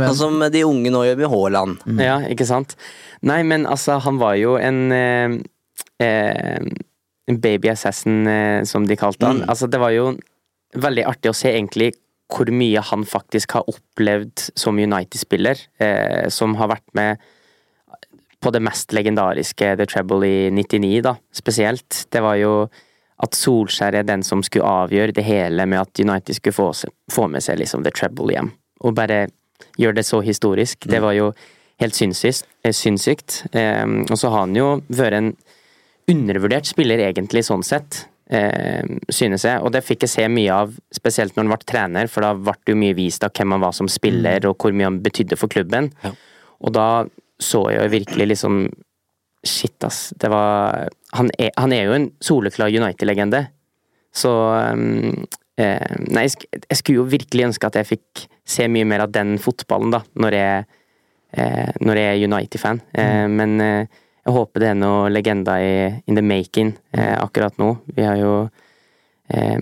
Og 0.10 0.16
som 0.20 0.40
de 0.54 0.64
unge 0.68 0.92
nå 0.94 1.04
gjør 1.08 1.20
med 1.22 1.32
Haaland. 1.34 1.84
Ja, 2.02 2.20
ikke 2.30 2.46
sant? 2.50 2.76
Nei, 3.24 3.42
men 3.48 3.68
altså, 3.70 3.98
han 4.04 4.20
var 4.20 4.36
jo 4.40 4.58
en 4.60 4.80
eh, 4.92 5.38
eh, 6.04 6.66
baby 7.28 7.72
assassin, 7.72 8.28
eh, 8.28 8.64
som 8.68 8.88
de 8.88 8.98
kalte 9.00 9.30
han. 9.30 9.44
Altså, 9.48 9.70
det 9.72 9.80
var 9.80 9.94
jo 9.96 10.12
veldig 10.74 11.06
artig 11.08 11.32
å 11.32 11.38
se 11.38 11.54
egentlig 11.54 11.94
hvor 12.34 12.50
mye 12.54 12.82
han 12.82 13.06
faktisk 13.06 13.58
har 13.58 13.70
opplevd 13.70 14.50
som 14.60 14.80
United-spiller. 14.80 15.60
Eh, 15.84 16.28
som 16.34 16.58
har 16.60 16.72
vært 16.74 16.90
med 16.98 17.22
på 18.44 18.52
det 18.52 18.60
mest 18.64 18.92
legendariske 18.92 19.76
The 19.80 19.88
Treble 19.88 20.28
i 20.28 20.50
99, 20.52 20.98
da, 21.06 21.16
spesielt. 21.32 22.06
Det 22.12 22.24
var 22.24 22.36
jo 22.42 22.54
at 23.24 23.38
Solskjær 23.38 23.96
er 23.96 24.08
den 24.08 24.24
som 24.26 24.42
skulle 24.44 24.68
avgjøre 24.68 25.16
det 25.16 25.24
hele 25.24 25.68
med 25.70 25.80
at 25.80 26.02
United 26.02 26.36
skulle 26.36 26.58
få, 26.58 26.72
få 27.14 27.30
med 27.32 27.46
seg 27.46 27.62
liksom 27.62 27.86
The 27.86 27.94
Treble 27.96 28.34
hjem. 28.36 28.52
Og 28.84 28.98
bare 28.98 29.28
gjøre 29.80 30.02
det 30.02 30.08
så 30.08 30.20
historisk. 30.26 30.90
Det 30.92 31.00
var 31.00 31.16
jo 31.16 31.32
helt 31.84 31.98
sinnssykt. 31.98 32.48
eh, 32.64 32.74
sinnssykt. 32.74 33.44
Eh, 33.52 33.86
og 34.10 34.18
så 34.18 34.32
har 34.32 34.46
han 34.46 34.56
jo 34.58 34.82
vært 34.90 35.20
en 35.20 35.36
undervurdert 36.12 36.68
spiller, 36.68 37.00
egentlig, 37.00 37.46
sånn 37.48 37.64
sett. 37.64 38.06
Eh, 38.34 38.84
synes 39.12 39.44
jeg, 39.44 39.60
og 39.62 39.74
det 39.76 39.84
fikk 39.84 40.06
jeg 40.06 40.10
se 40.10 40.28
mye 40.32 40.54
av, 40.56 40.72
spesielt 40.96 41.36
når 41.36 41.44
han 41.44 41.52
ble 41.52 41.66
trener, 41.68 42.08
for 42.10 42.26
da 42.26 42.32
ble 42.34 42.56
det 42.64 42.72
jo 42.74 42.80
mye 42.80 42.96
vist 42.98 43.24
av 43.24 43.34
hvem 43.36 43.52
han 43.52 43.62
var 43.62 43.76
som 43.76 43.90
spiller, 43.92 44.48
og 44.48 44.58
hvor 44.58 44.74
mye 44.74 44.88
han 44.88 45.02
betydde 45.04 45.38
for 45.38 45.52
klubben. 45.52 45.92
Ja. 46.04 46.14
Og 46.64 46.74
da 46.74 46.88
så 47.44 47.66
jeg 47.72 47.84
jo 47.84 47.94
virkelig 48.00 48.32
liksom 48.36 48.66
Shit, 49.44 49.84
ass. 49.84 50.14
Det 50.16 50.30
var 50.32 50.88
Han 51.12 51.28
er, 51.36 51.50
han 51.60 51.74
er 51.76 51.82
jo 51.84 51.96
en 51.98 52.06
soleklar 52.24 52.72
United-legende. 52.72 53.42
Så 54.16 54.32
um, 54.32 55.26
eh, 55.60 55.96
Nei, 56.08 56.24
jeg, 56.30 56.48
jeg 56.70 56.80
skulle 56.80 57.02
jo 57.02 57.10
virkelig 57.12 57.50
ønske 57.50 57.68
at 57.68 57.76
jeg 57.76 57.90
fikk 57.90 58.24
se 58.48 58.70
mye 58.72 58.88
mer 58.88 59.04
av 59.04 59.12
den 59.12 59.36
fotballen, 59.44 59.92
da, 59.92 60.00
når 60.16 60.38
jeg, 60.38 60.64
når 61.34 62.00
jeg 62.00 62.10
er 62.12 62.26
United-fan. 62.28 62.82
Eh, 62.94 63.26
men 63.32 63.56
eh, 63.62 64.02
jeg 64.24 64.36
håper 64.36 64.64
det 64.64 64.70
er 64.72 64.78
noe 64.80 65.10
legenda 65.12 65.58
i 65.60 65.74
in 66.08 66.16
the 66.16 66.24
making 66.24 66.74
eh, 66.96 67.16
akkurat 67.18 67.58
nå. 67.60 67.72
Vi 67.96 68.06
har 68.08 68.20
jo 68.22 68.36
eh, 69.34 69.58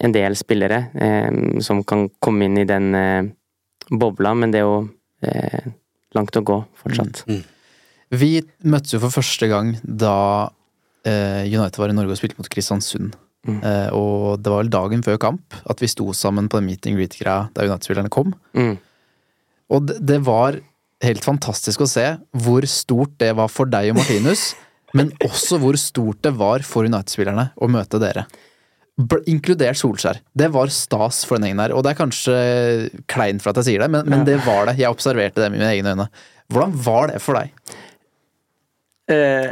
en 0.00 0.14
del 0.16 0.36
spillere 0.38 0.86
eh, 0.94 1.60
som 1.60 1.84
kan 1.84 2.08
komme 2.18 2.48
inn 2.48 2.58
i 2.58 2.66
den 2.68 2.94
eh, 2.96 3.28
bobla, 3.90 4.34
men 4.34 4.50
det 4.54 4.62
er 4.62 4.66
jo 4.66 4.80
eh, 5.26 5.70
langt 6.16 6.36
å 6.40 6.42
gå 6.46 6.56
fortsatt. 6.82 7.24
Vi 8.10 8.30
møttes 8.66 8.96
jo 8.96 9.02
for 9.04 9.14
første 9.14 9.46
gang 9.50 9.74
da 9.84 10.50
eh, 11.06 11.44
United 11.46 11.78
var 11.78 11.92
i 11.92 11.94
Norge 11.94 12.16
og 12.16 12.18
spilte 12.18 12.40
mot 12.40 12.50
Kristiansund. 12.50 13.14
Eh, 13.46 13.88
og 13.96 14.42
det 14.42 14.50
var 14.52 14.64
vel 14.64 14.72
dagen 14.72 15.04
før 15.06 15.20
kamp 15.22 15.54
at 15.70 15.80
vi 15.80 15.88
sto 15.88 16.10
sammen 16.16 16.50
på 16.50 16.58
den 16.58 16.66
meet 16.68 16.88
and 16.90 16.98
greet-greia 16.98 17.46
der 17.54 17.70
United-spillerne 17.70 18.10
kom. 18.12 18.34
Mm. 18.58 18.74
Og 19.70 19.86
det, 19.86 20.00
det 20.02 20.18
var 20.26 20.58
helt 21.04 21.24
fantastisk 21.24 21.84
å 21.84 21.88
se 21.88 22.06
hvor 22.44 22.66
stort 22.68 23.16
det 23.22 23.32
var 23.38 23.50
for 23.52 23.70
deg 23.70 23.92
og 23.92 24.00
Martinus. 24.00 24.50
men 24.96 25.12
også 25.24 25.60
hvor 25.62 25.78
stort 25.78 26.22
det 26.26 26.32
var 26.38 26.64
for 26.66 26.88
United-spillerne 26.88 27.50
å 27.56 27.68
møte 27.70 28.00
dere. 28.02 28.26
Inkludert 29.30 29.78
Solskjær. 29.80 30.18
Det 30.36 30.50
var 30.52 30.72
stas 30.74 31.22
for 31.24 31.38
den 31.38 31.48
gjengen 31.48 31.62
der. 31.62 31.74
Og 31.76 31.84
det 31.86 31.94
er 31.94 32.00
kanskje 32.00 32.34
kleint 33.10 33.40
for 33.40 33.52
at 33.52 33.62
jeg 33.62 33.70
sier 33.70 33.84
det, 33.84 33.88
men, 33.94 34.08
men 34.10 34.26
det 34.28 34.36
var 34.44 34.68
det. 34.68 34.76
Jeg 34.80 34.92
observerte 34.92 35.40
det 35.40 35.48
med 35.52 35.62
mine 35.62 35.70
egne 35.72 35.94
øyne. 35.94 36.08
Hvordan 36.50 36.74
var 36.84 37.12
det 37.12 37.22
for 37.24 37.38
deg? 37.38 37.54
Eh, 39.10 39.48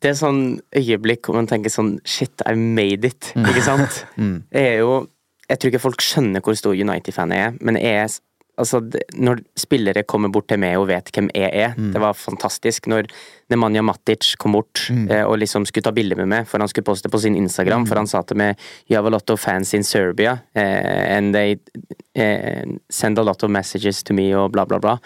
det 0.00 0.10
er 0.10 0.18
sånn 0.18 0.42
øyeblikk 0.76 1.28
hvor 1.28 1.38
man 1.38 1.48
tenker 1.50 1.72
sånn 1.72 1.98
Shit, 2.08 2.42
I 2.48 2.56
made 2.58 3.06
it. 3.06 3.32
Ikke 3.38 3.64
sant? 3.64 4.02
Jeg 4.56 4.74
er 4.74 4.82
jo 4.82 5.04
Jeg 5.50 5.58
tror 5.60 5.72
ikke 5.72 5.84
folk 5.86 6.04
skjønner 6.04 6.42
hvor 6.44 6.58
stor 6.58 6.76
United-fan 6.78 7.32
jeg 7.34 7.48
er, 7.48 7.54
men 7.66 7.74
jeg 7.74 8.04
er 8.04 8.12
Altså, 8.60 8.82
når 9.16 9.42
spillere 9.58 10.04
kommer 10.08 10.32
bort 10.32 10.50
til 10.50 10.60
meg 10.60 10.76
og 10.78 10.88
vet 10.90 11.10
hvem 11.14 11.30
jeg 11.34 11.50
er, 11.50 11.74
det 11.76 12.02
var 12.02 12.18
fantastisk. 12.18 12.88
Når 12.90 13.08
Nemanja 13.50 13.82
Matic 13.82 14.34
kom 14.40 14.54
bort 14.54 14.84
eh, 14.90 15.24
og 15.24 15.40
liksom 15.42 15.66
skulle 15.68 15.86
ta 15.86 15.94
bilde 15.94 16.18
med 16.18 16.30
meg, 16.30 16.46
for 16.50 16.62
han 16.62 16.70
skulle 16.70 16.86
poste 16.86 17.10
på 17.10 17.20
sin 17.22 17.38
Instagram, 17.38 17.88
for 17.88 18.00
han 18.00 18.10
sa 18.10 18.22
til 18.26 18.38
meg 18.40 18.54
You 18.86 18.98
have 18.98 19.10
a 19.10 19.14
lot 19.14 19.30
of 19.30 19.40
fans 19.42 19.74
in 19.74 19.84
Serbia, 19.86 20.38
eh, 20.54 21.16
and 21.16 21.34
they 21.34 21.58
eh, 22.14 22.64
send 22.90 23.18
a 23.18 23.26
lot 23.26 23.42
of 23.42 23.50
messages 23.50 24.04
to 24.04 24.14
me, 24.14 24.30
og 24.36 24.52
bla, 24.54 24.66
bla, 24.66 24.78
bla. 24.82 24.98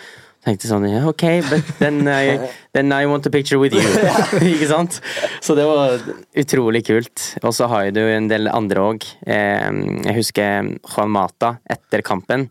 Tenkte 0.44 0.68
sånn, 0.68 0.84
yeah, 0.84 1.06
ok, 1.08 1.24
but 1.48 1.70
then 1.78 2.02
I, 2.04 2.36
then 2.76 2.92
I 2.92 3.06
want 3.08 3.24
a 3.24 3.32
picture 3.32 3.56
with 3.62 3.72
you. 3.72 3.84
ikke 4.52 4.68
sant? 4.68 5.00
Så 5.40 5.56
det 5.56 5.64
var 5.64 5.96
utrolig 6.36 6.84
kult. 6.84 7.30
Og 7.40 7.56
så 7.56 7.70
har 7.72 7.88
du 7.96 8.02
en 8.02 8.28
del 8.28 8.50
andre 8.52 8.84
òg. 8.90 9.08
Jeg 9.24 10.18
husker 10.18 10.68
Juan 10.84 11.16
Mata 11.16 11.54
etter 11.64 12.04
kampen 12.04 12.50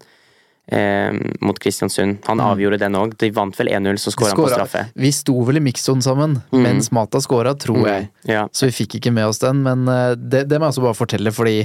eh, 0.71 1.11
mot 1.41 1.59
Kristiansund. 1.59 2.17
Han 2.27 2.39
avgjorde 2.39 2.79
den 2.79 2.95
òg. 2.95 3.15
De 3.19 3.29
vant 3.35 3.55
vel 3.59 3.67
1-0, 3.67 3.97
så 3.99 4.11
skåra 4.13 4.29
han 4.33 4.37
på 4.39 4.49
straffe. 4.51 4.85
Vi 4.95 5.11
sto 5.11 5.35
vel 5.43 5.57
i 5.57 5.63
mixzone 5.65 6.01
sammen 6.05 6.37
mens 6.51 6.91
Mata 6.91 7.19
skåra, 7.23 7.53
tror 7.59 7.87
jeg. 7.87 8.09
Ja. 8.29 8.47
Så 8.51 8.67
vi 8.69 8.75
fikk 8.83 8.95
ikke 8.99 9.11
med 9.13 9.27
oss 9.27 9.39
den, 9.43 9.63
men 9.65 9.87
eh, 9.87 10.15
det, 10.15 10.45
det 10.49 10.59
må 10.59 10.67
jeg 10.69 10.75
også 10.77 10.85
bare 10.87 10.99
fortelle, 11.01 11.31
fordi 11.35 11.57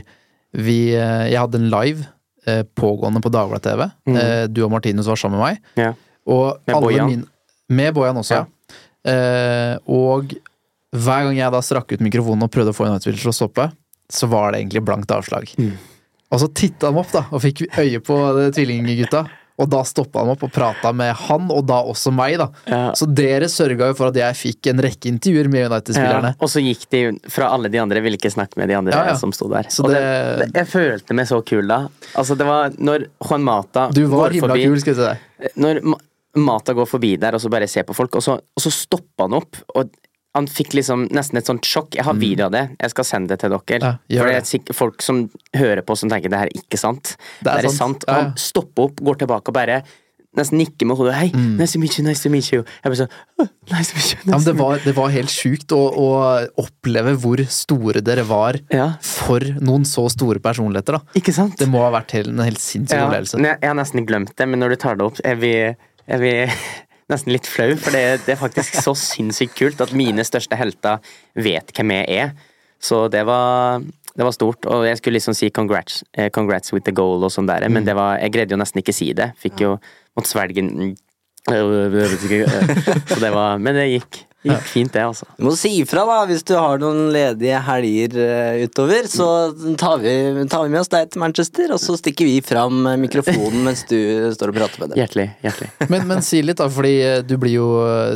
vi 0.59 0.79
eh, 0.97 1.29
Jeg 1.31 1.39
hadde 1.43 1.59
en 1.61 1.71
live 1.71 2.07
eh, 2.49 2.63
pågående 2.75 3.21
på 3.23 3.31
Dagbladet 3.31 3.63
TV. 3.69 3.89
Eh, 4.17 4.47
Du 4.49 4.63
og 4.65 4.71
Martinus 4.73 5.07
var 5.07 5.17
sammen 5.21 5.39
med 5.39 5.47
meg. 5.53 5.75
Ja. 5.77 5.93
Og 6.29 6.59
Med 6.67 6.75
alle 6.77 6.87
Bojan. 6.87 7.11
mine- 7.13 7.29
Med 7.69 7.95
Bojan 7.95 8.17
også, 8.17 8.39
ja. 8.43 8.47
Eh, 9.09 9.77
og 9.89 10.33
hver 10.97 11.27
gang 11.29 11.37
jeg 11.37 11.53
da 11.53 11.61
strakk 11.63 11.93
ut 11.93 12.01
mikrofonen 12.01 12.43
og 12.47 12.51
prøvde 12.51 12.73
å 12.73 12.77
få 12.77 12.87
United-spillere 12.89 13.21
til 13.21 13.31
å 13.31 13.37
stoppe, 13.37 13.67
så 14.11 14.27
var 14.29 14.53
det 14.53 14.63
egentlig 14.63 14.83
blankt 14.89 15.11
avslag. 15.13 15.51
Mm. 15.61 15.75
Og 16.31 16.41
så 16.43 16.49
titta 16.53 16.91
han 16.91 16.99
opp, 17.01 17.13
da, 17.15 17.25
og 17.33 17.41
fikk 17.41 17.67
øye 17.81 18.01
på 18.05 18.17
de 18.37 18.51
tvillinggutta. 18.57 19.27
Og 19.59 19.67
da 19.67 19.81
stoppa 19.83 20.21
han 20.23 20.29
opp 20.37 20.45
og 20.47 20.53
prata 20.55 20.93
med 20.95 21.09
han, 21.19 21.49
og 21.51 21.65
da 21.67 21.81
også 21.91 22.13
meg, 22.15 22.37
da. 22.39 22.45
Ja. 22.71 22.93
Så 22.95 23.09
dere 23.11 23.49
sørga 23.51 23.89
jo 23.91 23.97
for 23.99 24.13
at 24.13 24.19
jeg 24.21 24.37
fikk 24.39 24.69
en 24.71 24.79
rekke 24.85 25.09
intervjuer 25.11 25.49
med 25.51 25.65
United-spillerne. 25.73 26.31
Ja, 26.31 26.39
og 26.47 26.53
så 26.53 26.63
gikk 26.63 26.85
de 26.95 27.01
fra 27.35 27.49
alle 27.57 27.67
de 27.73 27.81
andre, 27.83 27.99
ville 28.05 28.21
ikke 28.21 28.31
snakke 28.31 28.61
med 28.61 28.71
de 28.71 28.77
andre 28.79 28.93
Ja, 28.95 29.17
som 29.19 29.33
sto 29.35 29.49
der. 29.51 29.67
Så 29.75 29.83
og 29.83 29.91
det, 29.91 29.99
det- 30.05 30.45
det, 30.45 30.49
jeg 30.61 30.71
følte 30.71 31.17
meg 31.19 31.27
så 31.27 31.41
kul 31.43 31.67
da. 31.67 31.81
Altså, 32.15 32.37
det 32.39 32.47
var 32.47 32.71
når 32.79 33.09
Juan 33.27 33.43
Mata 33.49 33.89
Du 33.91 34.05
var 34.13 34.31
himla 34.31 34.53
forbi, 34.53 34.69
kul, 34.69 34.79
skal 34.85 34.95
jeg 34.95 35.01
si 35.01 35.09
deg. 35.49 35.57
Når 35.65 35.83
Mata 36.39 36.73
går 36.79 36.87
forbi 36.87 37.17
der 37.19 37.35
og 37.35 37.41
så 37.43 37.51
bare 37.51 37.67
ser 37.67 37.83
på 37.89 37.97
folk, 37.99 38.15
og 38.15 38.23
så, 38.23 38.39
og 38.39 38.63
så 38.63 38.71
stoppa 38.71 39.27
han 39.27 39.35
opp. 39.41 39.59
Og 39.75 39.91
han 40.39 40.47
fikk 40.51 40.75
liksom 40.79 41.07
nesten 41.15 41.39
et 41.43 41.47
sånt 41.51 41.67
sjokk. 41.69 41.93
Jeg 41.99 42.07
har 42.09 42.15
video 42.19 42.47
av 42.49 42.55
det, 42.55 42.65
jeg 42.81 42.95
skal 42.95 43.05
sende 43.11 43.35
det 43.35 43.41
til 43.45 43.51
dere. 43.55 43.79
Mm. 43.83 44.03
Ja, 44.15 44.23
For 44.23 44.33
det 44.33 44.41
er 44.71 44.75
folk 44.79 45.03
som 45.05 45.25
hører 45.59 45.83
på 45.87 45.97
som 45.99 46.11
tenker 46.13 46.31
det 46.33 46.39
her 46.45 46.51
er 46.53 46.61
ikke 46.63 46.79
sant. 46.81 47.17
Det 47.43 47.51
er 47.53 47.63
Det 47.63 47.73
er 47.73 47.75
sant. 47.75 48.05
sant. 48.05 48.05
Ja, 48.09 48.13
ja. 48.15 48.29
han 48.31 48.37
stopper 48.39 48.89
opp, 48.93 49.01
går 49.03 49.19
tilbake 49.25 49.51
og 49.53 49.59
bare 49.59 49.83
nesten 50.39 50.59
nikker 50.61 50.87
med 50.87 50.95
hodet. 51.01 51.15
Hei, 51.19 51.29
Mm. 51.35 51.57
nice 51.59 51.73
to 51.75 51.81
meet 51.83 51.97
you, 51.99 52.05
nice 52.07 52.23
to 52.23 52.31
meet 52.31 52.47
you. 52.53 52.61
Jeg 52.85 52.93
bare 52.93 52.99
sånn 53.01 53.15
oh, 53.43 53.49
Nice 53.73 53.91
to 53.91 53.97
meet 53.99 54.11
you. 54.13 54.19
Ja, 54.23 54.31
Nice 54.31 54.37
men 54.37 54.45
det, 54.45 54.55
var, 54.61 54.79
det 54.85 54.95
var 54.95 55.09
helt 55.11 55.33
sjukt 55.35 55.73
å, 55.75 55.81
å 55.99 56.09
oppleve 56.63 57.17
hvor 57.19 57.43
store 57.51 58.01
dere 58.05 58.23
var 58.29 58.61
Ja, 58.71 58.93
for 59.03 59.41
noen 59.41 59.85
så 59.89 60.05
store 60.13 60.39
personligheter. 60.45 61.01
da. 61.01 61.19
ikke 61.19 61.35
sant? 61.35 61.57
Det 61.59 61.67
må 61.67 61.81
ha 61.83 61.91
vært 61.97 62.15
en 62.21 62.39
helt 62.45 62.61
sinnssyk 62.63 62.95
Ja, 62.95 63.09
opplevelse. 63.09 63.41
jeg, 63.43 63.59
jeg 63.65 63.73
har 63.73 63.75
nesten 63.81 64.07
glemt 64.07 64.37
det, 64.37 64.47
men 64.49 64.61
når 64.63 64.77
du 64.77 64.77
tar 64.85 64.95
det 65.01 65.09
opp, 65.09 65.19
er 65.25 65.35
vi, 65.43 65.55
er 66.07 66.19
vi 66.23 66.35
nesten 67.09 67.33
litt 67.33 67.49
flau, 67.49 67.73
for 67.81 67.95
det, 67.95 68.21
det 68.27 68.35
er 68.35 68.41
faktisk 68.41 68.79
så 68.85 68.95
sinnssykt 68.99 69.57
kult 69.59 69.81
at 69.85 69.95
mine 69.97 70.25
største 70.27 70.59
helter 70.61 71.01
vet 71.39 71.73
hvem 71.77 71.95
jeg 71.97 72.21
er. 72.27 72.35
Så 72.79 73.07
det 73.11 73.25
var, 73.27 73.83
det 74.15 74.27
var 74.27 74.35
stort, 74.37 74.69
og 74.71 74.85
jeg 74.87 75.01
skulle 75.01 75.19
liksom 75.19 75.35
si 75.37 75.51
congrats, 75.55 76.03
eh, 76.15 76.29
congrats 76.35 76.73
with 76.75 76.85
the 76.87 76.95
goal 76.95 77.25
og 77.25 77.33
sånn 77.35 77.49
der, 77.49 77.67
men 77.73 77.89
det 77.89 77.97
var, 77.99 78.21
jeg 78.23 78.35
greide 78.37 78.55
jo 78.55 78.61
nesten 78.61 78.85
ikke 78.85 78.97
si 78.97 79.11
det. 79.17 79.33
Fikk 79.41 79.65
jo 79.65 79.77
måtte 80.19 80.31
svelge 80.31 80.67
Så 83.09 83.17
det 83.23 83.31
var 83.33 83.57
Men 83.63 83.79
det 83.79 83.87
gikk, 83.89 84.19
gikk 84.55 84.71
fint, 84.73 84.93
det, 84.95 85.05
altså. 85.11 85.29
Du 85.37 85.47
må 85.49 85.55
si 85.59 85.73
ifra 85.83 86.05
da, 86.09 86.19
hvis 86.31 86.45
du 86.49 86.55
har 86.57 86.81
noen 86.83 87.09
ledige 87.15 87.61
helger 87.69 88.17
eh, 88.25 88.63
utover. 88.69 89.09
Så 89.11 89.29
tar 89.81 90.01
vi, 90.03 90.15
tar 90.51 90.65
vi 90.67 90.73
med 90.73 90.81
oss 90.83 90.93
deg 90.93 91.13
til 91.13 91.23
Manchester, 91.23 91.75
og 91.75 91.83
så 91.83 91.97
stikker 92.01 92.29
vi 92.29 92.39
fram 92.45 92.87
eh, 92.87 92.99
mikrofonen 93.01 93.67
mens 93.67 93.85
du 93.91 93.99
står 94.35 94.53
og 94.55 94.61
prater 94.61 94.85
med 94.85 94.95
dem. 94.95 95.03
Hjertelig. 95.03 95.29
hjertelig. 95.45 95.71
Men, 95.93 96.05
men 96.09 96.21
si 96.25 96.41
litt, 96.45 96.61
da, 96.61 96.69
fordi 96.73 96.95
eh, 97.03 97.21
du 97.27 97.37
blir 97.41 97.55
jo, 97.59 97.69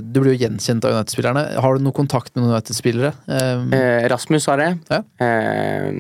du 0.05 0.21
blir 0.21 0.35
jo 0.35 0.43
gjenkjent 0.45 0.85
av 0.87 0.97
United-spillerne. 0.99 1.45
Har 1.65 1.77
du 1.79 1.85
noe 1.85 1.97
kontakt 1.97 2.35
med 2.35 2.45
noen 2.45 2.57
United-spillere? 2.57 3.15
Um, 3.27 3.73
Eh, 3.73 4.09
Rasmus 4.09 4.47
har 4.47 4.59
det. 4.61 4.79
Ja. 4.89 5.27
Eh, 5.27 5.93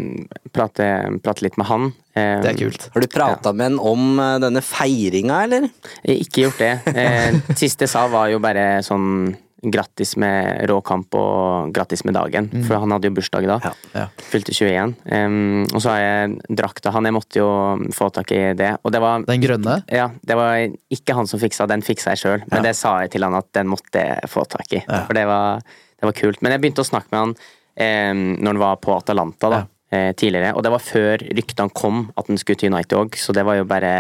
prate, 0.53 0.89
prate 1.23 1.45
litt 1.47 1.57
med 1.61 1.67
han. 1.67 1.93
Eh, 2.15 2.41
det 2.45 2.53
er 2.53 2.59
kult. 2.59 2.89
Har 2.95 3.05
du 3.05 3.09
prata 3.11 3.53
med 3.57 3.73
en 3.73 3.79
om 3.81 4.19
eh, 4.21 4.37
denne 4.43 4.63
feiringa, 4.65 5.43
eller? 5.47 5.69
Ikke 6.05 6.47
gjort 6.47 6.61
det. 6.61 6.73
Eh, 6.93 7.41
siste 7.61 7.87
jeg 7.87 7.95
sa 7.95 8.07
var 8.13 8.29
jo 8.33 8.43
bare 8.43 8.83
sånn 8.87 9.33
grattis 9.63 10.17
med 10.19 10.65
rå 10.67 10.81
kamp 10.83 11.15
og 11.15 11.71
grattis 11.75 12.03
med 12.05 12.17
dagen, 12.17 12.49
for 12.67 12.81
han 12.83 12.91
hadde 12.91 13.07
jo 13.11 13.15
bursdag 13.15 13.47
da. 13.47 13.59
Ja. 13.95 14.07
Fylte 14.19 14.51
21. 14.57 14.95
Um, 15.07 15.63
og 15.71 15.79
så 15.85 15.93
har 15.93 16.01
jeg 16.03 16.57
drakta 16.59 16.91
han, 16.91 17.07
jeg 17.07 17.15
måtte 17.15 17.39
jo 17.39 17.49
få 17.95 18.09
tak 18.11 18.33
i 18.35 18.41
det. 18.59 18.73
Og 18.83 18.91
det 18.91 19.01
var 19.05 19.23
Den 19.29 19.41
grønne? 19.45 19.77
ja, 19.87 20.09
det 20.27 20.35
var 20.37 20.57
ikke 20.91 21.15
han 21.15 21.31
som 21.31 21.39
fiksa, 21.39 21.69
den 21.71 21.83
fiksa 21.87 22.17
jeg 22.17 22.23
sjøl. 22.25 22.43
Men 22.51 22.59
Ja. 22.59 22.63
det 22.71 22.77
sa 22.77 22.97
jeg 23.05 23.13
til 23.15 23.23
han 23.23 23.35
at 23.39 23.53
den 23.55 23.71
måtte 23.71 24.03
jeg 24.03 24.29
få 24.29 24.45
tak 24.51 24.67
i. 24.73 24.83
For 24.89 25.15
det 25.15 25.27
var, 25.31 25.63
det 25.63 26.11
var 26.11 26.13
kult. 26.19 26.43
Men 26.43 26.53
jeg 26.57 26.61
begynte 26.65 26.83
å 26.83 26.91
snakke 26.91 27.13
med 27.15 27.21
han 27.21 27.37
um, 27.37 28.37
når 28.43 28.53
han 28.57 28.63
var 28.67 28.77
på 28.83 28.97
Atalanta 28.99 29.49
da, 29.51 29.61
eh, 29.93 30.13
tidligere. 30.13 30.55
Og 30.57 30.63
det 30.67 30.73
var 30.75 30.83
før 30.83 31.23
ryktene 31.23 31.71
kom 31.73 32.09
at 32.19 32.27
han 32.27 32.37
skulle 32.41 32.59
til 32.59 32.73
United 32.75 32.99
òg, 32.99 33.15
så 33.15 33.33
det 33.33 33.45
var 33.47 33.61
jo 33.61 33.65
bare 33.65 33.93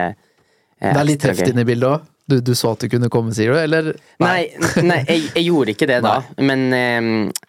eh, 0.80 0.90
Det 0.92 0.96
er 0.98 1.04
litt 1.06 1.22
heft 1.22 1.46
inne 1.48 1.62
i 1.62 1.68
bildet 1.70 1.88
òg. 1.88 2.08
Du, 2.32 2.38
du 2.40 2.52
så 2.56 2.72
at 2.72 2.84
du 2.84 2.88
kunne 2.92 3.10
komme, 3.12 3.34
sier 3.36 3.52
du? 3.52 3.58
Eller? 3.60 3.92
Nei, 4.22 4.48
nei 4.80 5.00
jeg, 5.04 5.28
jeg 5.36 5.46
gjorde 5.50 5.74
ikke 5.74 5.88
det 5.90 6.00
da, 6.04 6.16
men 6.40 6.68
eh, 6.76 7.00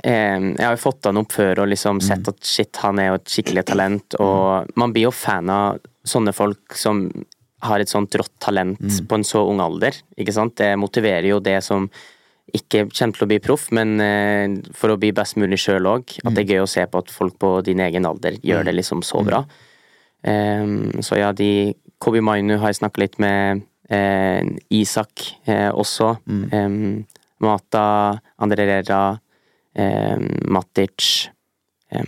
eh, 0.03 0.49
jeg 0.49 0.63
har 0.63 0.75
jo 0.75 0.83
fått 0.83 1.09
han 1.09 1.21
opp 1.21 1.35
før 1.35 1.63
og 1.63 1.71
liksom 1.71 2.01
sett 2.03 2.27
at 2.29 2.41
shit, 2.43 2.73
han 2.83 2.99
er 3.01 3.11
jo 3.11 3.19
et 3.21 3.35
skikkelig 3.35 3.65
talent, 3.71 4.17
og 4.23 4.73
man 4.79 4.95
blir 4.95 5.07
jo 5.07 5.15
fan 5.15 5.51
av 5.53 5.79
sånne 6.03 6.33
folk 6.35 6.75
som 6.75 7.05
har 7.63 7.79
et 7.79 7.91
sånt 7.91 8.15
rått 8.19 8.33
talent 8.43 8.81
på 9.07 9.15
en 9.15 9.23
så 9.23 9.45
ung 9.47 9.61
alder, 9.63 9.95
ikke 10.19 10.35
sant? 10.35 10.57
Det 10.59 10.73
motiverer 10.79 11.29
jo 11.29 11.39
det 11.43 11.61
som 11.63 11.87
ikke 12.53 12.87
kommer 12.91 13.15
til 13.15 13.25
å 13.25 13.29
bli 13.31 13.39
proff, 13.41 13.69
men 13.73 13.95
eh, 14.03 14.57
for 14.75 14.93
å 14.93 14.97
bli 14.99 15.13
best 15.15 15.37
mulig 15.39 15.61
sjøl 15.63 15.87
òg. 15.89 16.17
At 16.23 16.35
det 16.35 16.43
er 16.43 16.57
gøy 16.57 16.65
å 16.65 16.69
se 16.69 16.83
på 16.89 17.01
at 17.01 17.13
folk 17.13 17.37
på 17.41 17.55
din 17.65 17.81
egen 17.85 18.05
alder 18.09 18.35
gjør 18.43 18.67
det 18.67 18.75
liksom 18.75 19.03
så 19.05 19.23
bra. 19.25 19.43
Um, 20.23 21.01
så 21.03 21.17
ja, 21.19 21.33
de 21.35 21.73
Kobi 22.03 22.21
Mainu 22.23 22.57
har 22.61 22.71
jeg 22.71 22.81
snakka 22.81 23.01
litt 23.03 23.17
med. 23.23 23.63
Eh, 23.89 24.41
Isak 24.69 25.25
eh, 25.45 25.69
også. 25.69 26.13
Eh, 26.51 26.69
Mata, 27.43 27.85
André 28.39 28.65
Rera, 28.69 29.19
eh, 29.75 30.17
Matic 30.47 31.29
eh, 31.91 32.03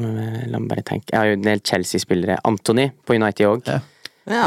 La 0.00 0.56
meg 0.56 0.68
bare 0.70 0.84
tenke 0.86 1.12
Jeg 1.12 1.18
har 1.18 1.26
jo 1.28 1.36
en 1.36 1.42
del 1.44 1.60
Chelsea-spillere. 1.60 2.38
Anthony 2.48 2.86
på 3.04 3.18
United 3.18 3.46
òg. 3.50 3.66
Ja. 3.68 3.80
Ja. 4.30 4.44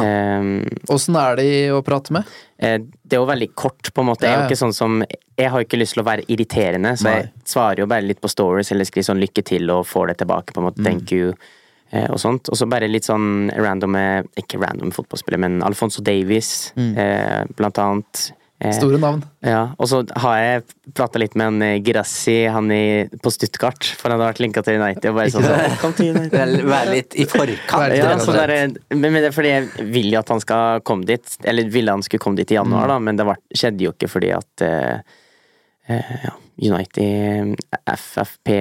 Åssen 0.93 1.17
er 1.19 1.35
de 1.37 1.47
å 1.75 1.81
prate 1.85 2.13
med? 2.15 2.29
Eh, 2.57 2.77
det 2.79 3.17
er 3.17 3.21
jo 3.21 3.27
veldig 3.27 3.49
kort, 3.57 3.89
på 3.93 4.01
en 4.01 4.07
måte. 4.07 4.25
Jeg 4.25 4.33
er 4.33 4.43
jo 4.43 4.51
ikke 4.51 4.61
sånn 4.61 4.75
som 4.75 5.01
Jeg 5.03 5.49
har 5.49 5.59
jo 5.59 5.67
ikke 5.67 5.79
lyst 5.81 5.97
til 5.97 6.03
å 6.03 6.07
være 6.07 6.25
irriterende, 6.29 6.93
så 6.97 7.09
jeg 7.09 7.29
svarer 7.49 7.81
jo 7.81 7.87
bare 7.89 8.05
litt 8.05 8.21
på 8.21 8.29
stories 8.29 8.69
eller 8.71 8.85
skriver 8.85 9.07
sånn 9.09 9.21
'lykke 9.21 9.43
til' 9.49 9.71
og 9.73 9.87
får 9.89 10.07
det 10.11 10.17
tilbake, 10.21 10.53
på 10.53 10.61
en 10.61 10.67
måte. 10.69 10.79
Mm. 10.79 10.85
'Thank 10.85 11.11
you'. 11.11 11.33
Eh, 11.93 12.09
Og 12.09 12.19
sånt. 12.21 12.49
Og 12.49 12.59
så 12.59 12.67
bare 12.69 12.89
litt 12.91 13.07
sånn 13.07 13.51
random 13.53 13.97
Ikke 14.39 14.61
random 14.61 14.91
fotballspiller, 14.95 15.41
men 15.45 15.61
Alfonso 15.65 16.03
Davies, 16.03 16.73
mm. 16.75 17.53
blant 17.57 17.81
annet. 17.81 18.29
Eh, 18.63 18.69
Mm. 18.69 18.73
Store 18.73 18.97
navn. 18.97 19.23
Ja, 19.43 19.63
og 19.75 19.87
så 19.91 19.99
har 20.23 20.37
jeg 20.39 20.61
prata 20.95 21.19
litt 21.19 21.33
med 21.35 21.49
han 21.49 21.63
eh, 21.65 21.79
Girassi, 21.83 22.45
han 22.47 22.71
i, 22.71 23.09
på 23.19 23.31
Stuttgart, 23.33 23.89
for 23.99 24.07
han 24.07 24.21
hadde 24.21 24.29
vært 24.29 24.39
linka 24.43 24.63
til 24.63 24.79
United. 24.79 25.07
Og 25.11 25.17
bare 25.17 25.33
sånn, 25.33 25.47
sånn, 25.49 25.75
Kom 25.81 25.95
til 25.97 26.13
United. 26.13 26.53
Være 26.69 26.93
litt 26.93 27.17
i 27.19 27.25
forkant. 27.27 27.95
Ja, 27.97 28.13
rett 28.13 28.23
så 28.23 28.35
der, 28.37 28.53
men, 28.93 29.03
men 29.09 29.19
det 29.19 29.33
er 29.33 29.35
fordi 29.35 29.51
jeg 29.51 29.89
vil 29.97 30.13
jo 30.13 30.21
at 30.21 30.31
han 30.31 30.43
skal 30.43 30.85
komme 30.87 31.07
dit. 31.09 31.35
Eller 31.43 31.67
ville 31.73 31.97
han 31.97 32.05
skulle 32.05 32.23
komme 32.23 32.39
dit 32.39 32.55
i 32.55 32.59
januar, 32.59 32.87
da, 32.93 33.01
men 33.03 33.19
det 33.19 33.27
var, 33.27 33.41
skjedde 33.51 33.87
jo 33.87 33.91
ikke 33.97 34.11
fordi 34.13 34.31
at 34.37 34.63
uh, 34.63 35.19
eh, 35.91 36.15
ja, 36.23 36.33
United 36.71 37.59
FFP 37.97 38.55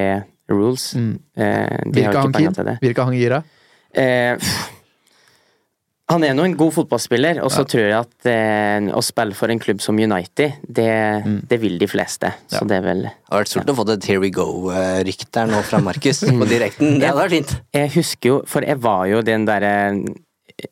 rules. 0.53 0.93
Eh, 0.95 1.17
de 1.35 1.43
har 1.43 1.91
Virka 1.97 2.21
han 2.21 2.31
ikke 2.31 2.39
penger 2.39 2.57
til 2.59 2.71
det. 2.71 2.79
Virka 2.85 3.09
han 3.09 3.19
gira? 3.19 3.43
Eh. 3.93 4.55
Han 6.13 6.25
er 6.27 6.35
nå 6.37 6.45
en 6.45 6.57
god 6.59 6.75
fotballspiller, 6.75 7.39
og 7.41 7.49
så 7.55 7.63
tror 7.69 7.87
jeg 7.87 7.97
at 7.97 8.27
eh, 8.29 8.89
å 8.93 9.01
spille 9.05 9.37
for 9.39 9.53
en 9.53 9.61
klubb 9.63 9.81
som 9.81 9.97
United, 9.97 10.59
det, 10.67 10.89
det 11.49 11.59
vil 11.63 11.79
de 11.81 11.89
fleste. 11.89 12.33
Så 12.53 12.67
det 12.69 12.81
er 12.81 12.85
vel 12.85 13.07
Det 13.07 13.13
hadde 13.31 13.39
vært 13.45 13.53
stort 13.53 13.73
å 13.73 13.77
få 13.79 13.87
et 13.95 14.09
Here 14.11 14.21
we 14.21 14.33
go-rykte 14.35 15.45
her 15.45 15.49
nå 15.49 15.63
fra 15.65 15.81
Markus 15.85 16.21
på 16.43 16.51
direkten. 16.51 16.99
Det 17.01 17.09
hadde 17.09 17.23
vært 17.23 17.37
fint. 17.39 17.57
Jeg 17.79 17.95
husker 17.97 18.33
jo, 18.35 18.37
for 18.51 18.67
jeg 18.67 18.83
var 18.83 19.07
jo 19.09 19.23
den 19.25 19.49
derre 19.49 19.73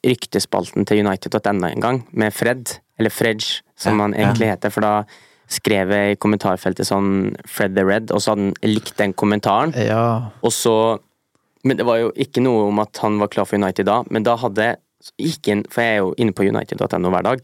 ryktespalten 0.05 0.85
til 0.87 1.07
United.no 1.07 1.71
en 1.71 1.87
gang, 1.87 2.05
med 2.13 2.37
Fred, 2.37 2.77
eller 3.01 3.15
Fredge, 3.15 3.63
som 3.81 4.03
han 4.03 4.13
egentlig 4.19 4.51
heter, 4.53 4.75
for 4.75 4.85
da 4.85 4.95
skrev 5.51 5.93
i 5.95 6.17
kommentarfeltet 6.21 6.89
sånn 6.89 7.33
Fred 7.49 7.75
the 7.77 7.85
Red, 7.87 8.13
og 8.15 8.23
så 8.23 8.35
hadde 8.35 8.51
han 8.51 8.71
likt 8.71 8.97
den 9.01 9.15
kommentaren. 9.19 9.75
Ja. 9.77 10.31
Og 10.43 10.55
så 10.55 11.01
Men 11.61 11.77
det 11.77 11.85
var 11.85 11.99
jo 12.01 12.07
ikke 12.17 12.41
noe 12.41 12.71
om 12.71 12.79
at 12.81 12.97
han 13.03 13.19
var 13.21 13.29
klar 13.29 13.45
for 13.45 13.61
United 13.61 13.85
da, 13.85 13.99
men 14.09 14.25
da 14.25 14.33
hadde 14.41 14.79
gikk 15.21 15.51
inn, 15.53 15.65
For 15.69 15.85
jeg 15.85 15.99
er 15.99 15.99
jo 16.01 16.15
inne 16.17 16.33
på 16.33 16.47
United.no 16.49 17.11
hver 17.13 17.27
dag. 17.27 17.43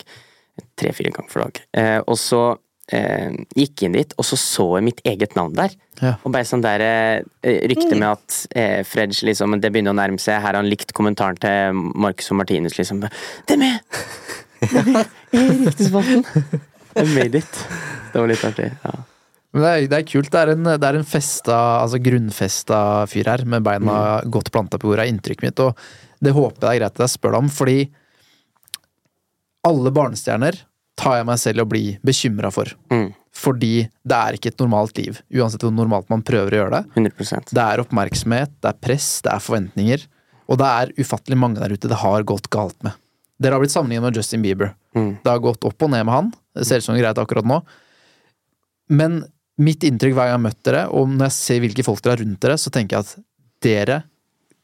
Tre-fire 0.81 1.13
ganger 1.13 1.29
for 1.29 1.45
dag. 1.45 1.61
Eh, 1.77 1.99
og 2.01 2.17
så 2.17 2.41
eh, 2.97 3.35
gikk 3.57 3.83
jeg 3.83 3.91
inn 3.91 3.99
dit, 3.99 4.15
og 4.17 4.25
så 4.25 4.39
så 4.41 4.67
jeg 4.79 4.87
mitt 4.89 5.03
eget 5.05 5.37
navn 5.37 5.57
der. 5.59 5.75
Ja. 6.01 6.15
Og 6.23 6.33
bare 6.33 6.49
sånn 6.49 6.65
der 6.65 6.85
eh, 6.85 7.61
rykte 7.69 7.93
med 7.97 8.09
at 8.09 8.39
eh, 8.57 8.81
Fredge 8.89 9.29
liksom 9.29 9.59
Det 9.61 9.73
begynner 9.73 9.93
å 9.93 10.01
nærme 10.01 10.21
seg. 10.21 10.41
Her 10.41 10.55
har 10.55 10.61
han 10.61 10.71
likt 10.71 10.97
kommentaren 10.97 11.37
til 11.41 11.85
Marcus 11.93 12.33
og 12.33 12.41
Martinus, 12.41 12.79
liksom. 12.81 13.05
Det 13.05 13.59
er 13.59 13.61
med! 13.61 13.77
Det 14.65 14.81
er 14.81 16.01
med 16.01 16.73
i 16.97 17.05
made 17.15 17.43
it. 17.43 17.61
Det 18.13 18.23
var 18.23 18.31
litt 18.31 18.45
artig. 18.49 18.71
Ja. 18.83 18.95
Men 19.57 19.65
det 19.65 19.69
er, 19.73 19.87
det 19.89 19.99
er 19.99 20.09
kult. 20.09 20.31
Det 20.33 20.41
er 20.43 20.53
en, 20.53 20.69
det 20.69 20.89
er 20.89 20.99
en 20.99 21.07
festa, 21.09 21.59
altså 21.83 22.01
grunnfesta 22.03 22.79
fyr 23.09 23.31
her, 23.31 23.45
med 23.49 23.65
beina 23.65 24.21
godt 24.29 24.51
planta 24.53 24.81
på 24.81 24.91
jorda, 24.91 25.07
er 25.07 25.13
inntrykket 25.13 25.47
mitt. 25.47 25.63
Og 25.65 26.25
det 26.25 26.35
håper 26.37 26.67
jeg 26.67 26.77
er 26.77 26.83
greit 26.83 26.97
at 26.99 27.05
jeg 27.07 27.15
spør 27.15 27.37
deg 27.37 27.45
om, 27.45 27.53
fordi 27.53 27.79
alle 29.67 29.93
barnestjerner 29.95 30.59
tar 30.97 31.19
jeg 31.19 31.29
meg 31.29 31.41
selv 31.41 31.61
i 31.61 31.65
å 31.65 31.71
bli 31.71 31.85
bekymra 32.07 32.51
for. 32.55 32.73
Mm. 32.93 33.09
Fordi 33.37 33.73
det 33.85 34.19
er 34.19 34.37
ikke 34.37 34.53
et 34.53 34.63
normalt 34.63 34.97
liv, 35.01 35.19
uansett 35.37 35.65
hvor 35.65 35.75
normalt 35.75 36.09
man 36.13 36.25
prøver 36.25 36.55
å 36.55 36.61
gjøre 36.63 36.79
det. 36.79 37.03
100 37.03 37.51
Det 37.51 37.65
er 37.65 37.83
oppmerksomhet, 37.83 38.55
det 38.65 38.71
er 38.71 38.79
press, 38.81 39.09
det 39.25 39.35
er 39.35 39.45
forventninger. 39.45 40.07
Og 40.47 40.61
det 40.61 40.71
er 40.81 40.95
ufattelig 41.01 41.39
mange 41.41 41.61
der 41.61 41.75
ute 41.75 41.91
det 41.91 42.01
har 42.01 42.25
gått 42.29 42.49
galt 42.55 42.79
med. 42.87 42.97
Dere 43.43 43.57
har 43.57 43.61
blitt 43.65 43.75
sammenlignet 43.75 44.07
med 44.07 44.17
Justin 44.17 44.45
Bieber. 44.45 44.73
Mm. 44.97 45.19
Det 45.21 45.33
har 45.33 45.43
gått 45.45 45.67
opp 45.69 45.85
og 45.85 45.93
ned 45.93 46.07
med 46.09 46.15
han. 46.15 46.31
Det 46.57 46.67
ser 46.69 46.83
ut 46.83 46.89
som 46.89 46.99
greit 46.99 47.19
akkurat 47.21 47.47
nå. 47.47 47.61
Men 48.97 49.23
mitt 49.61 49.85
inntrykk 49.87 50.15
hver 50.17 50.29
gang 50.29 50.35
jeg 50.35 50.39
har 50.39 50.45
møtt 50.45 50.63
dere, 50.69 50.83
og 50.93 51.09
når 51.13 51.29
jeg 51.29 51.37
ser 51.39 51.63
hvilke 51.65 51.85
folk 51.87 52.03
dere 52.05 52.17
har 52.17 52.23
rundt 52.25 52.43
dere, 52.45 52.59
så 52.61 52.73
tenker 52.73 52.97
jeg 52.97 53.07
at 53.07 53.27
dere 53.65 54.01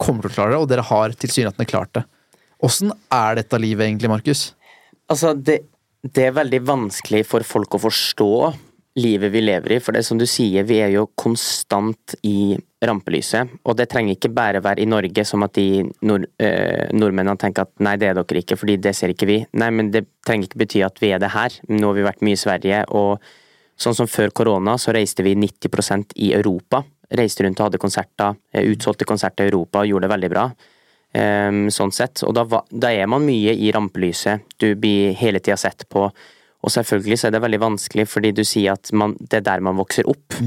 kommer 0.03 0.27
til 0.27 0.33
å 0.33 0.37
klare 0.37 0.55
det, 0.55 0.61
og 0.63 0.71
dere 0.71 0.87
har 0.89 1.15
tilsynelatende 1.17 1.69
klart 1.71 1.95
det. 1.97 2.05
Åssen 2.63 2.93
er 3.13 3.39
dette 3.39 3.59
livet 3.59 3.89
egentlig, 3.89 4.11
Markus? 4.13 4.43
Altså, 5.11 5.33
det, 5.35 5.63
det 6.07 6.29
er 6.29 6.37
veldig 6.37 6.61
vanskelig 6.67 7.25
for 7.29 7.47
folk 7.47 7.79
å 7.79 7.83
forstå 7.89 8.33
livet 9.01 9.33
vi 9.33 9.41
lever 9.41 9.73
i, 9.73 9.81
for 9.81 9.95
det 9.95 10.03
er 10.03 10.07
som 10.07 10.19
du 10.21 10.27
sier, 10.29 10.67
vi 10.69 10.79
er 10.85 10.91
jo 10.93 11.07
konstant 11.17 12.15
i 12.29 12.53
rampelyset, 12.85 13.55
og 13.65 13.77
det 13.79 13.87
trenger 13.93 14.17
ikke 14.17 14.33
bare 14.35 14.61
være 14.65 14.83
i 14.83 14.89
Norge, 14.91 15.25
som 15.25 15.45
at 15.47 15.55
de 15.57 15.85
nord, 16.05 16.27
øh, 16.43 16.89
nordmennene 16.93 17.41
tenker 17.41 17.65
at 17.65 17.73
nei, 17.85 17.95
det 18.01 18.11
er 18.11 18.19
dere 18.19 18.43
ikke, 18.43 18.59
fordi 18.61 18.77
det 18.85 18.93
ser 18.99 19.15
ikke 19.15 19.29
vi. 19.31 19.39
Nei, 19.57 19.71
men 19.73 19.93
det 19.95 20.05
trenger 20.27 20.51
ikke 20.51 20.61
bety 20.65 20.83
at 20.85 21.01
vi 21.01 21.13
er 21.15 21.23
det 21.23 21.33
her. 21.33 21.57
Nå 21.71 21.93
har 21.93 21.99
vi 21.99 22.09
vært 22.09 22.27
mye 22.27 22.37
i 22.37 22.43
Sverige, 22.43 22.83
og 22.93 23.23
sånn 23.81 23.97
som 23.97 24.11
før 24.11 24.35
korona, 24.35 24.77
så 24.77 24.93
reiste 24.93 25.25
vi 25.25 25.35
90% 25.39 26.13
i 26.21 26.35
Europa. 26.37 26.83
Reiste 27.17 27.47
rundt 27.47 27.61
og 27.63 27.71
hadde 27.71 27.81
konserter, 27.81 28.37
eh, 28.53 28.69
utsolgte 28.75 29.09
konserter 29.09 29.49
i 29.49 29.53
Europa, 29.55 29.81
og 29.81 29.89
gjorde 29.89 30.09
det 30.09 30.15
veldig 30.17 30.33
bra. 30.35 30.47
Um, 31.13 31.67
sånn 31.69 31.91
sett. 31.93 32.23
Og 32.25 32.33
da, 32.33 32.47
da 32.73 32.89
er 32.89 33.09
man 33.11 33.25
mye 33.27 33.53
i 33.53 33.69
rampelyset. 33.73 34.47
Du 34.57 34.71
blir 34.81 35.13
hele 35.21 35.43
tida 35.45 35.59
sett 35.61 35.85
på. 35.93 36.07
Og 36.63 36.71
selvfølgelig 36.71 37.19
så 37.19 37.29
er 37.29 37.35
det 37.35 37.43
veldig 37.43 37.61
vanskelig, 37.63 38.07
fordi 38.09 38.31
du 38.37 38.45
sier 38.47 38.77
at 38.77 38.93
man, 38.95 39.17
det 39.19 39.41
er 39.41 39.49
der 39.49 39.65
man 39.65 39.79
vokser 39.81 40.07
opp. 40.11 40.39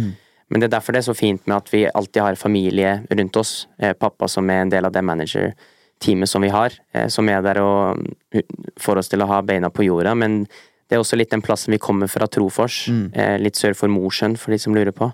Men 0.49 0.61
det 0.61 0.69
er 0.69 0.75
derfor 0.77 0.93
det 0.93 1.01
er 1.01 1.09
så 1.09 1.17
fint 1.17 1.47
med 1.49 1.57
at 1.57 1.71
vi 1.73 1.85
alltid 1.89 2.21
har 2.21 2.37
familie 2.39 2.99
rundt 3.09 3.39
oss. 3.41 3.67
Eh, 3.81 3.95
pappa 3.97 4.29
som 4.29 4.49
er 4.49 4.61
en 4.63 4.71
del 4.71 4.85
av 4.85 4.93
det 4.93 5.01
manager-teamet 5.03 6.29
som 6.29 6.45
vi 6.45 6.51
har, 6.53 6.75
eh, 6.93 7.07
som 7.09 7.29
er 7.29 7.41
der 7.45 7.59
og 7.63 7.97
mm, 7.97 8.43
får 8.79 9.01
oss 9.01 9.09
til 9.11 9.25
å 9.25 9.29
ha 9.31 9.41
beina 9.41 9.71
på 9.73 9.87
jorda. 9.87 10.13
Men 10.15 10.43
det 10.45 10.97
er 10.97 11.01
også 11.01 11.17
litt 11.17 11.33
den 11.33 11.43
plassen 11.45 11.73
vi 11.73 11.81
kommer 11.81 12.11
fra, 12.11 12.29
Trofors. 12.29 12.85
Eh, 13.17 13.39
litt 13.41 13.57
sør 13.57 13.73
for 13.77 13.91
Mosjøen, 13.91 14.37
for 14.37 14.53
de 14.53 14.61
som 14.61 14.77
lurer 14.77 14.93
på. 14.95 15.09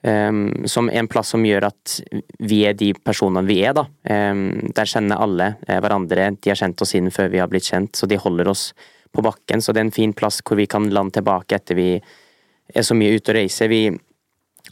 Um, 0.00 0.64
som 0.64 0.86
er 0.88 1.02
en 1.02 1.08
plass 1.12 1.34
som 1.34 1.42
gjør 1.44 1.66
at 1.66 1.98
vi 2.48 2.62
er 2.64 2.72
de 2.72 2.94
personene 2.96 3.44
vi 3.44 3.58
er, 3.68 3.74
da. 3.76 3.82
Um, 4.08 4.70
der 4.72 4.88
kjenner 4.88 5.20
alle 5.20 5.50
hverandre. 5.68 6.30
De 6.40 6.48
har 6.48 6.56
kjent 6.56 6.80
oss 6.80 6.94
siden 6.94 7.12
før 7.12 7.28
vi 7.34 7.42
har 7.42 7.50
blitt 7.52 7.68
kjent, 7.68 7.92
så 7.98 8.08
de 8.08 8.16
holder 8.16 8.48
oss 8.48 8.70
på 9.12 9.24
bakken. 9.24 9.62
Så 9.62 9.72
det 9.72 9.82
er 9.82 9.88
en 9.88 9.94
fin 9.94 10.12
plass 10.16 10.40
hvor 10.44 10.58
vi 10.60 10.68
kan 10.70 10.88
lande 10.92 11.18
tilbake 11.18 11.58
etter 11.58 11.78
vi 11.78 11.90
er 12.70 12.86
så 12.86 12.94
mye 12.94 13.16
ute 13.16 13.32
og 13.32 13.38
reiser. 13.40 13.70
Vi 13.70 13.84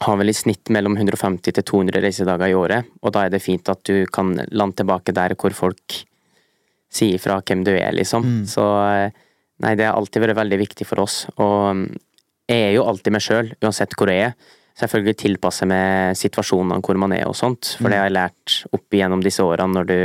har 0.05 0.19
vel 0.21 0.31
i 0.31 0.37
snitt 0.37 0.71
mellom 0.75 0.97
150 0.97 1.55
til 1.57 1.65
200 1.65 2.03
reisedager 2.05 2.53
i 2.53 2.59
året, 2.59 2.91
og 3.03 3.15
da 3.15 3.25
er 3.27 3.33
det 3.35 3.43
fint 3.43 3.69
at 3.73 3.83
du 3.89 4.07
kan 4.13 4.37
lande 4.51 4.79
tilbake 4.79 5.15
der 5.17 5.35
hvor 5.39 5.55
folk 5.57 6.03
sier 6.93 7.19
fra 7.21 7.41
hvem 7.43 7.65
du 7.67 7.73
er, 7.75 7.91
liksom. 7.97 8.25
Så 8.49 8.65
eh, 8.85 9.17
nei, 9.65 9.75
det 9.77 9.89
har 9.89 9.99
alltid 9.99 10.23
vært 10.25 10.39
veldig 10.39 10.61
viktig 10.61 10.87
for 10.89 11.03
oss. 11.05 11.27
Og 11.37 11.75
mm, 11.77 11.85
jeg 12.49 12.69
er 12.69 12.73
jo 12.77 12.87
alltid 12.89 13.13
meg 13.13 13.25
sjøl, 13.25 13.53
uansett 13.61 13.97
hvor 13.99 14.13
jeg 14.13 14.31
er. 14.31 14.55
Selvfølgelig 14.79 15.19
tilpasse 15.19 15.67
meg 15.67 16.17
situasjonene 16.17 16.79
hvor 16.87 17.01
man 17.03 17.13
er 17.17 17.27
og 17.27 17.37
sånt, 17.37 17.75
for 17.81 17.91
det 17.91 17.99
har 17.99 18.07
jeg 18.07 18.15
lært 18.15 18.59
opp 18.71 18.95
igjennom 18.95 19.25
disse 19.25 19.43
årene 19.43 19.75
når 19.75 19.89
du, 19.89 20.01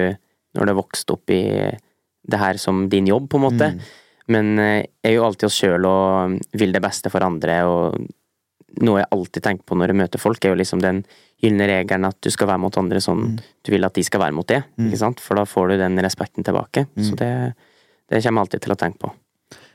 når 0.58 0.65
du 0.65 0.72
har 0.74 0.80
vokst 0.80 1.13
opp 1.13 1.30
i 1.30 1.43
det 2.24 2.39
her 2.39 2.58
som 2.58 2.88
din 2.89 3.08
jobb, 3.08 3.30
på 3.30 3.38
en 3.38 3.46
måte. 3.46 3.69
Men 4.31 4.53
eh, 4.62 4.86
jeg 5.03 5.13
er 5.13 5.17
jo 5.17 5.25
alltid 5.27 5.49
oss 5.49 5.59
sjøl 5.59 5.88
og 5.89 6.38
vil 6.59 6.75
det 6.75 6.83
beste 6.83 7.12
for 7.13 7.25
andre, 7.25 7.57
og 7.67 8.83
noe 8.83 9.01
jeg 9.01 9.12
alltid 9.13 9.45
tenker 9.45 9.67
på 9.69 9.77
når 9.77 9.91
jeg 9.91 9.99
møter 9.99 10.21
folk, 10.21 10.45
er 10.45 10.53
jo 10.53 10.59
liksom 10.62 10.81
den 10.83 11.03
gylne 11.43 11.67
regelen 11.69 12.07
at 12.07 12.17
du 12.23 12.31
skal 12.33 12.49
være 12.49 12.63
mot 12.63 12.77
andre 12.79 13.01
sånn 13.03 13.36
du 13.36 13.71
vil 13.73 13.86
at 13.86 13.93
de 13.97 14.05
skal 14.07 14.23
være 14.23 14.36
mot 14.38 14.47
det, 14.47 14.62
ikke 14.79 15.01
sant? 15.01 15.19
For 15.21 15.38
da 15.38 15.43
får 15.49 15.73
du 15.73 15.75
den 15.81 15.99
respekten 16.01 16.45
tilbake. 16.47 16.86
Så 16.95 17.17
det, 17.19 17.29
det 18.09 18.23
kommer 18.23 18.41
jeg 18.41 18.47
alltid 18.47 18.63
til 18.63 18.75
å 18.75 18.79
tenke 18.79 19.01
på. 19.03 19.12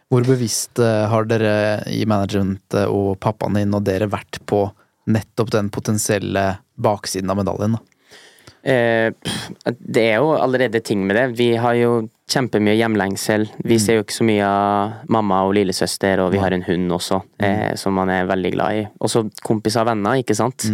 Hvor 0.09 0.25
bevisst 0.25 0.81
eh, 0.81 1.05
har 1.13 1.29
dere 1.29 1.55
i 1.93 2.01
managementet 2.09 2.89
og 2.89 3.19
pappaen 3.21 3.61
din 3.61 3.77
og 3.77 3.85
dere 3.85 4.09
vært 4.09 4.41
på 4.49 4.65
nettopp 5.13 5.53
den 5.53 5.69
potensielle 5.73 6.45
baksiden 6.81 7.29
av 7.33 7.43
medaljen? 7.43 7.77
da? 7.77 7.98
Eh, 8.63 9.11
det 9.79 10.05
er 10.05 10.21
jo 10.21 10.35
allerede 10.37 10.81
ting 10.85 11.07
med 11.07 11.17
det. 11.17 11.27
Vi 11.39 11.51
har 11.57 11.77
jo 11.79 11.93
kjempemye 12.29 12.77
hjemlengsel. 12.77 13.47
Vi 13.65 13.79
ser 13.81 13.99
jo 13.99 14.05
ikke 14.05 14.19
så 14.19 14.27
mye 14.29 14.45
av 14.47 15.09
mamma 15.13 15.41
og 15.49 15.55
lillesøster, 15.57 16.21
og 16.25 16.33
vi 16.35 16.43
har 16.43 16.55
en 16.55 16.67
hund 16.67 16.93
også, 16.99 17.23
eh, 17.41 17.75
som 17.81 17.97
man 17.97 18.13
er 18.13 18.29
veldig 18.29 18.53
glad 18.55 18.81
i. 18.81 18.87
Også 19.01 19.25
kompiser 19.45 19.85
og 19.85 19.93
venner, 19.93 20.21
ikke 20.21 20.37
sant. 20.37 20.69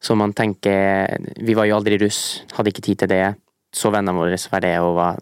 Så 0.00 0.14
man 0.14 0.32
tenker 0.32 1.18
Vi 1.42 1.54
var 1.54 1.66
jo 1.66 1.76
aldri 1.76 1.98
russ, 1.98 2.44
hadde 2.54 2.70
ikke 2.70 2.84
tid 2.84 2.98
til 2.98 3.08
det. 3.08 3.34
Så 3.74 3.90
vennene 3.90 4.16
våre 4.16 4.36
det, 4.60 4.78
og 4.80 4.94
var, 4.96 5.18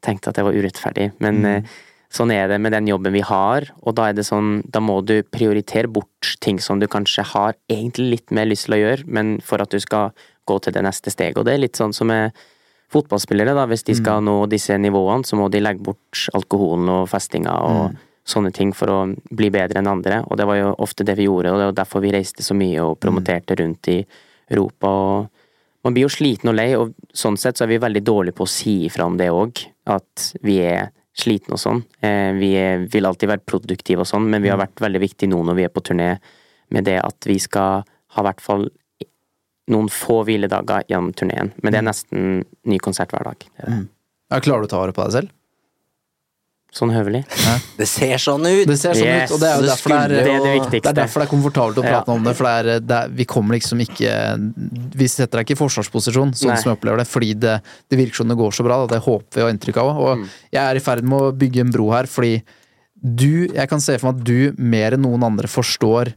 tenkte 0.00 0.30
at 0.30 0.36
det 0.36 0.44
var 0.44 0.54
urettferdig. 0.54 1.12
Men 1.18 1.44
eh, 1.44 1.62
sånn 2.12 2.30
er 2.30 2.48
det 2.48 2.60
med 2.60 2.72
den 2.72 2.86
jobben 2.86 3.12
vi 3.12 3.20
har, 3.20 3.66
og 3.82 3.96
da 3.96 4.08
er 4.08 4.14
det 4.16 4.24
sånn 4.24 4.62
Da 4.70 4.80
må 4.80 5.00
du 5.04 5.22
prioritere 5.22 5.88
bort 5.88 6.36
ting 6.40 6.60
som 6.60 6.78
du 6.78 6.86
kanskje 6.86 7.24
har 7.34 7.56
egentlig 7.68 8.10
litt 8.10 8.30
mer 8.30 8.46
lyst 8.46 8.68
til 8.68 8.76
å 8.76 8.82
gjøre, 8.82 9.06
men 9.06 9.38
for 9.40 9.62
at 9.62 9.70
du 9.70 9.80
skal 9.80 10.12
gå 10.46 10.58
til 10.62 10.72
det 10.76 10.82
neste 10.86 11.12
steget. 11.12 11.38
Og 11.38 11.46
det 11.46 11.54
er 11.54 11.62
litt 11.64 11.78
sånn 11.78 11.94
som 11.96 12.08
med 12.10 12.36
fotballspillere, 12.92 13.54
da. 13.56 13.66
Hvis 13.66 13.84
de 13.86 13.96
skal 13.98 14.22
nå 14.22 14.46
disse 14.50 14.76
nivåene, 14.78 15.26
så 15.26 15.36
må 15.38 15.48
de 15.50 15.60
legge 15.60 15.82
bort 15.82 16.26
alkoholen 16.38 16.88
og 16.88 17.08
festinga 17.10 17.54
og 17.66 17.96
sånne 18.26 18.52
ting 18.54 18.72
for 18.74 18.90
å 18.90 18.98
bli 19.30 19.50
bedre 19.54 19.80
enn 19.80 19.90
andre. 19.90 20.20
Og 20.30 20.38
det 20.38 20.46
var 20.46 20.58
jo 20.58 20.74
ofte 20.82 21.04
det 21.06 21.16
vi 21.18 21.26
gjorde, 21.28 21.52
og 21.52 21.58
det 21.58 21.68
var 21.70 21.80
derfor 21.82 22.02
vi 22.02 22.12
reiste 22.14 22.42
så 22.42 22.54
mye 22.58 22.82
og 22.82 22.98
promoterte 23.02 23.56
rundt 23.58 23.88
i 23.88 24.04
Europa. 24.50 24.88
og 24.88 25.28
Man 25.84 25.94
blir 25.94 26.06
jo 26.06 26.14
sliten 26.14 26.50
og 26.50 26.56
lei, 26.58 26.74
og 26.74 26.94
sånn 27.14 27.36
sett 27.38 27.58
så 27.58 27.64
er 27.64 27.74
vi 27.74 27.78
veldig 27.82 28.02
dårlige 28.02 28.34
på 28.34 28.46
å 28.46 28.50
si 28.50 28.86
ifra 28.86 29.06
om 29.06 29.16
det 29.16 29.30
òg. 29.30 29.66
At 29.86 30.32
vi 30.42 30.58
er 30.62 30.90
slitne 31.16 31.54
og 31.54 31.62
sånn. 31.62 31.84
Eh, 32.02 32.32
Vi 32.34 32.54
er, 32.54 32.86
vil 32.86 33.06
alltid 33.06 33.28
være 33.28 33.46
produktive 33.46 34.00
og 34.00 34.06
sånn, 34.06 34.28
men 34.28 34.42
vi 34.42 34.48
har 34.48 34.58
vært 34.58 34.80
veldig 34.80 35.00
viktige 35.00 35.30
nå 35.30 35.42
når 35.42 35.54
vi 35.54 35.64
er 35.64 35.72
på 35.72 35.82
turné, 35.82 36.18
med 36.70 36.84
det 36.84 36.98
at 36.98 37.26
vi 37.26 37.38
skal 37.38 37.84
ha 37.86 38.22
i 38.22 38.26
hvert 38.26 38.40
fall 38.40 38.70
noen 39.68 39.88
få 39.90 40.20
hviledager 40.26 40.84
gjennom 40.88 41.12
turneen. 41.16 41.52
Men 41.62 41.72
det 41.74 41.78
er 41.80 41.88
nesten 41.88 42.44
ny 42.64 42.78
konsert 42.78 43.10
hver 43.14 43.24
dag. 43.32 43.48
Mm. 43.66 43.80
er. 43.80 43.86
Ja, 44.30 44.40
klarer 44.42 44.62
du 44.62 44.68
å 44.68 44.70
ta 44.70 44.78
vare 44.82 44.92
på 44.94 45.02
deg 45.06 45.12
selv? 45.20 45.32
Sånn 46.76 46.90
høvelig. 46.92 47.22
Det 47.80 47.86
ser 47.88 48.18
sånn 48.20 48.42
ut! 48.44 48.66
Det 48.68 48.74
ser 48.76 48.92
sånn 48.98 49.06
Yes, 49.08 49.30
ut, 49.30 49.36
og 49.36 49.40
det 49.40 49.48
er 49.48 49.60
jo 49.62 49.68
derfor 49.70 49.92
det 49.92 49.96
er, 49.96 50.08
Det 50.08 50.18
er 50.18 50.42
det 50.44 50.80
det 50.82 50.90
er 50.90 50.96
derfor 50.98 51.22
det 51.22 51.26
er 51.28 51.30
komfortabelt 51.30 51.78
å 51.80 51.84
Ja. 51.86 51.92
prate 51.94 52.12
om 52.12 52.26
det, 52.26 52.34
for 52.36 52.44
det 52.48 52.52
er, 52.58 52.80
det 52.84 52.96
er, 52.98 53.12
vi 53.16 53.24
kommer 53.24 53.56
liksom 53.56 53.80
ikke 53.80 54.10
Vi 54.98 55.08
setter 55.08 55.38
deg 55.40 55.46
ikke 55.46 55.56
i 55.56 55.60
forsvarsposisjon, 55.62 56.34
sånn 56.36 56.52
Nei. 56.52 56.58
som 56.60 56.70
jeg 56.72 56.76
opplever 56.78 57.00
det, 57.00 57.06
fordi 57.08 57.30
det, 57.46 57.54
det 57.88 58.00
virker 58.02 58.20
som 58.20 58.28
det 58.28 58.36
går 58.36 58.52
så 58.58 58.66
bra. 58.66 58.82
Da. 58.84 58.96
Det 58.96 59.02
håper 59.06 59.38
vi 59.38 59.44
å 59.44 59.48
ha 59.48 59.54
inntrykk 59.54 59.80
av. 59.82 59.90
Og 59.96 60.12
Mm. 60.18 60.26
jeg 60.52 60.62
er 60.66 60.76
i 60.76 60.84
ferd 60.84 61.04
med 61.04 61.18
å 61.22 61.32
bygge 61.32 61.60
en 61.64 61.72
bro 61.72 61.90
her, 61.94 62.06
fordi 62.10 62.42
du 62.96 63.46
Jeg 63.52 63.68
kan 63.68 63.80
se 63.80 63.96
for 63.98 64.10
meg 64.12 64.20
at 64.20 64.24
du 64.26 64.54
mer 64.58 64.92
enn 64.96 65.02
noen 65.06 65.22
andre 65.24 65.46
forstår 65.48 66.12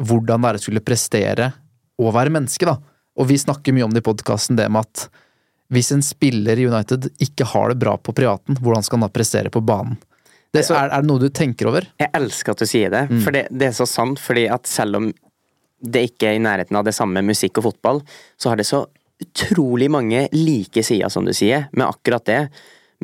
hvordan 0.00 0.40
det 0.40 0.48
er 0.54 0.58
å 0.58 0.62
skulle 0.64 0.80
prestere 0.84 1.52
og 2.00 2.14
være 2.16 2.32
menneske, 2.34 2.68
da. 2.68 2.78
Og 3.20 3.28
vi 3.28 3.38
snakker 3.40 3.74
mye 3.76 3.86
om 3.86 3.94
det 3.94 4.02
i 4.04 4.08
podkasten, 4.08 4.58
det 4.58 4.70
med 4.72 4.86
at 4.86 5.08
Hvis 5.70 5.92
en 5.94 6.02
spiller 6.02 6.58
i 6.58 6.66
United 6.66 7.12
ikke 7.22 7.46
har 7.46 7.70
det 7.70 7.78
bra 7.78 7.92
på 7.94 8.10
privaten, 8.10 8.56
hvordan 8.58 8.82
skal 8.82 8.98
han 8.98 9.04
da 9.06 9.12
prestere 9.14 9.52
på 9.54 9.60
banen? 9.62 10.00
Det, 10.50 10.64
er, 10.66 10.88
er 10.90 11.04
det 11.04 11.06
noe 11.06 11.22
du 11.22 11.28
tenker 11.30 11.68
over? 11.70 11.86
Jeg 12.00 12.10
elsker 12.18 12.56
at 12.56 12.58
du 12.58 12.66
sier 12.66 12.90
det, 12.90 13.04
for 13.22 13.30
det, 13.30 13.44
det 13.54 13.68
er 13.68 13.76
så 13.76 13.86
sant. 13.86 14.18
fordi 14.18 14.48
at 14.50 14.66
selv 14.66 14.98
om 14.98 15.12
det 15.80 16.02
ikke 16.10 16.26
er 16.26 16.40
i 16.40 16.42
nærheten 16.42 16.74
av 16.76 16.84
det 16.88 16.96
samme 16.96 17.22
musikk 17.22 17.60
og 17.60 17.68
fotball, 17.70 18.02
så 18.34 18.50
har 18.50 18.58
det 18.58 18.66
så 18.66 18.82
utrolig 19.22 19.86
mange 19.92 20.26
like 20.34 20.82
sider, 20.82 21.08
som 21.12 21.28
du 21.28 21.32
sier, 21.36 21.68
med 21.70 21.86
akkurat 21.86 22.26
det. 22.26 22.40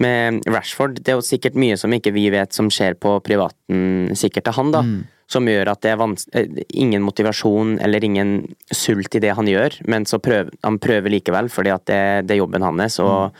Med 0.02 0.42
Rashford, 0.50 0.98
det 0.98 1.14
er 1.14 1.20
jo 1.20 1.24
sikkert 1.24 1.54
mye 1.54 1.76
som 1.78 1.92
ikke 1.94 2.12
vi 2.12 2.26
vet 2.34 2.52
som 2.52 2.66
skjer 2.72 2.98
på 3.00 3.14
privaten, 3.24 4.10
sikkert 4.18 4.48
til 4.48 4.58
han, 4.58 4.74
da. 4.74 4.82
Som 5.26 5.48
gjør 5.50 5.72
at 5.72 5.82
det 5.82 5.92
er 5.94 6.02
eh, 6.38 6.62
ingen 6.78 7.02
motivasjon 7.02 7.76
eller 7.82 8.04
ingen 8.04 8.38
sult 8.70 9.18
i 9.18 9.22
det 9.24 9.34
han 9.34 9.50
gjør, 9.50 9.80
men 9.90 10.06
så 10.06 10.20
prøver 10.22 10.54
han 10.62 10.78
prøver 10.78 11.10
likevel, 11.16 11.50
fordi 11.50 11.74
at 11.74 11.86
det, 11.90 12.02
det 12.28 12.36
er 12.36 12.44
jobben 12.44 12.66
hans. 12.66 13.00
og 13.02 13.34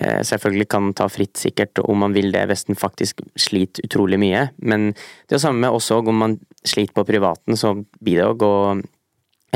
Eh, 0.00 0.22
Selvfølgelig 0.22 0.68
kan 0.68 0.82
han 0.82 0.94
ta 0.94 1.08
fritt, 1.10 1.36
sikkert, 1.36 1.78
om 1.82 2.02
han 2.06 2.14
vil 2.14 2.30
det, 2.32 2.44
hvis 2.46 2.66
han 2.68 2.78
faktisk 2.78 3.22
sliter 3.38 3.86
utrolig 3.88 4.18
mye. 4.22 4.44
Men 4.62 4.92
det 4.92 5.34
er 5.34 5.38
jo 5.38 5.46
samme 5.48 5.64
med 5.66 5.74
oss 5.74 5.90
òg, 5.94 6.10
om 6.10 6.22
man 6.22 6.36
sliter 6.62 6.94
på 6.94 7.06
privaten, 7.08 7.58
så 7.58 7.74
blir 7.98 8.22
det 8.22 8.28
å 8.28 8.38
gå 8.38 8.52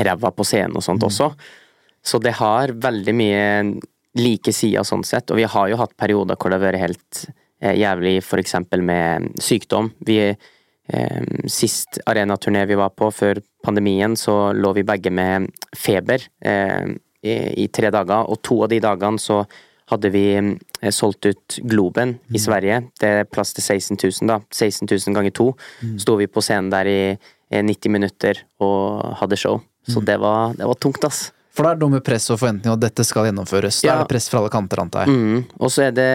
ræva 0.03 0.33
på 0.35 0.47
scenen 0.47 0.75
og 0.75 0.83
sånt 0.83 1.05
også. 1.05 1.31
Så 2.03 2.19
det 2.19 2.35
har 2.41 2.75
veldig 2.75 3.15
mye 3.15 3.45
like 4.19 4.51
sider 4.53 4.83
sånn 4.85 5.05
sett, 5.07 5.31
og 5.31 5.39
vi 5.39 5.47
har 5.47 5.69
jo 5.71 5.79
hatt 5.79 5.95
perioder 5.97 6.35
hvor 6.35 6.51
det 6.51 6.59
har 6.59 6.67
vært 6.67 6.83
helt 6.83 7.21
eh, 7.63 7.77
jævlig, 7.79 8.17
for 8.25 8.43
eksempel 8.43 8.83
med 8.83 9.31
sykdom. 9.41 9.93
Vi 10.03 10.19
eh, 10.93 11.21
Sist 11.49 11.99
arenaturné 12.07 12.65
vi 12.69 12.77
var 12.79 12.93
på, 12.95 13.09
før 13.13 13.41
pandemien, 13.65 14.15
så 14.19 14.53
lå 14.55 14.73
vi 14.77 14.83
begge 14.87 15.11
med 15.11 15.49
feber 15.75 16.23
eh, 16.45 16.93
i, 17.23 17.35
i 17.65 17.67
tre 17.73 17.89
dager, 17.93 18.29
og 18.29 18.41
to 18.43 18.61
av 18.65 18.69
de 18.73 18.79
dagene 18.83 19.19
så 19.21 19.43
hadde 19.91 20.09
vi 20.13 20.25
eh, 20.39 20.91
solgt 20.95 21.25
ut 21.27 21.57
Globen 21.69 22.15
i 22.33 22.39
Sverige. 22.39 22.81
Det 22.99 23.09
er 23.19 23.27
plass 23.29 23.51
til 23.53 23.63
16 23.65 23.97
000, 23.99 24.27
da. 24.31 24.39
16 24.53 24.87
000 24.89 25.15
ganger 25.17 25.33
to. 25.35 25.49
Sto 25.99 26.15
vi 26.19 26.27
på 26.31 26.41
scenen 26.43 26.71
der 26.73 26.87
i 26.89 26.99
eh, 27.11 27.61
90 27.63 27.91
minutter 27.91 28.39
og 28.63 29.17
hadde 29.21 29.37
show. 29.39 29.59
Så 29.83 29.99
det 30.07 30.15
var, 30.23 30.53
det 30.55 30.63
var 30.63 30.77
tungt, 30.79 31.03
ass. 31.03 31.25
For 31.53 31.67
da 31.67 31.73
er 31.75 31.81
noe 31.83 31.91
med 31.97 32.03
press 32.07 32.29
og 32.33 32.39
forventning, 32.39 32.71
og 32.73 32.79
dette 32.81 33.03
skal 33.05 33.27
gjennomføres. 33.27 33.81
Da 33.83 33.87
Ja. 33.87 33.95
er 33.97 34.05
det 34.05 34.09
press 34.15 34.29
fra 34.31 34.39
alle 34.39 34.49
kanter, 34.49 34.79
antar 34.81 35.03
jeg. 35.05 35.13
Mm. 35.13 35.41
Og 35.59 35.69
så 35.69 35.83
er 35.89 35.91
det 35.93 36.07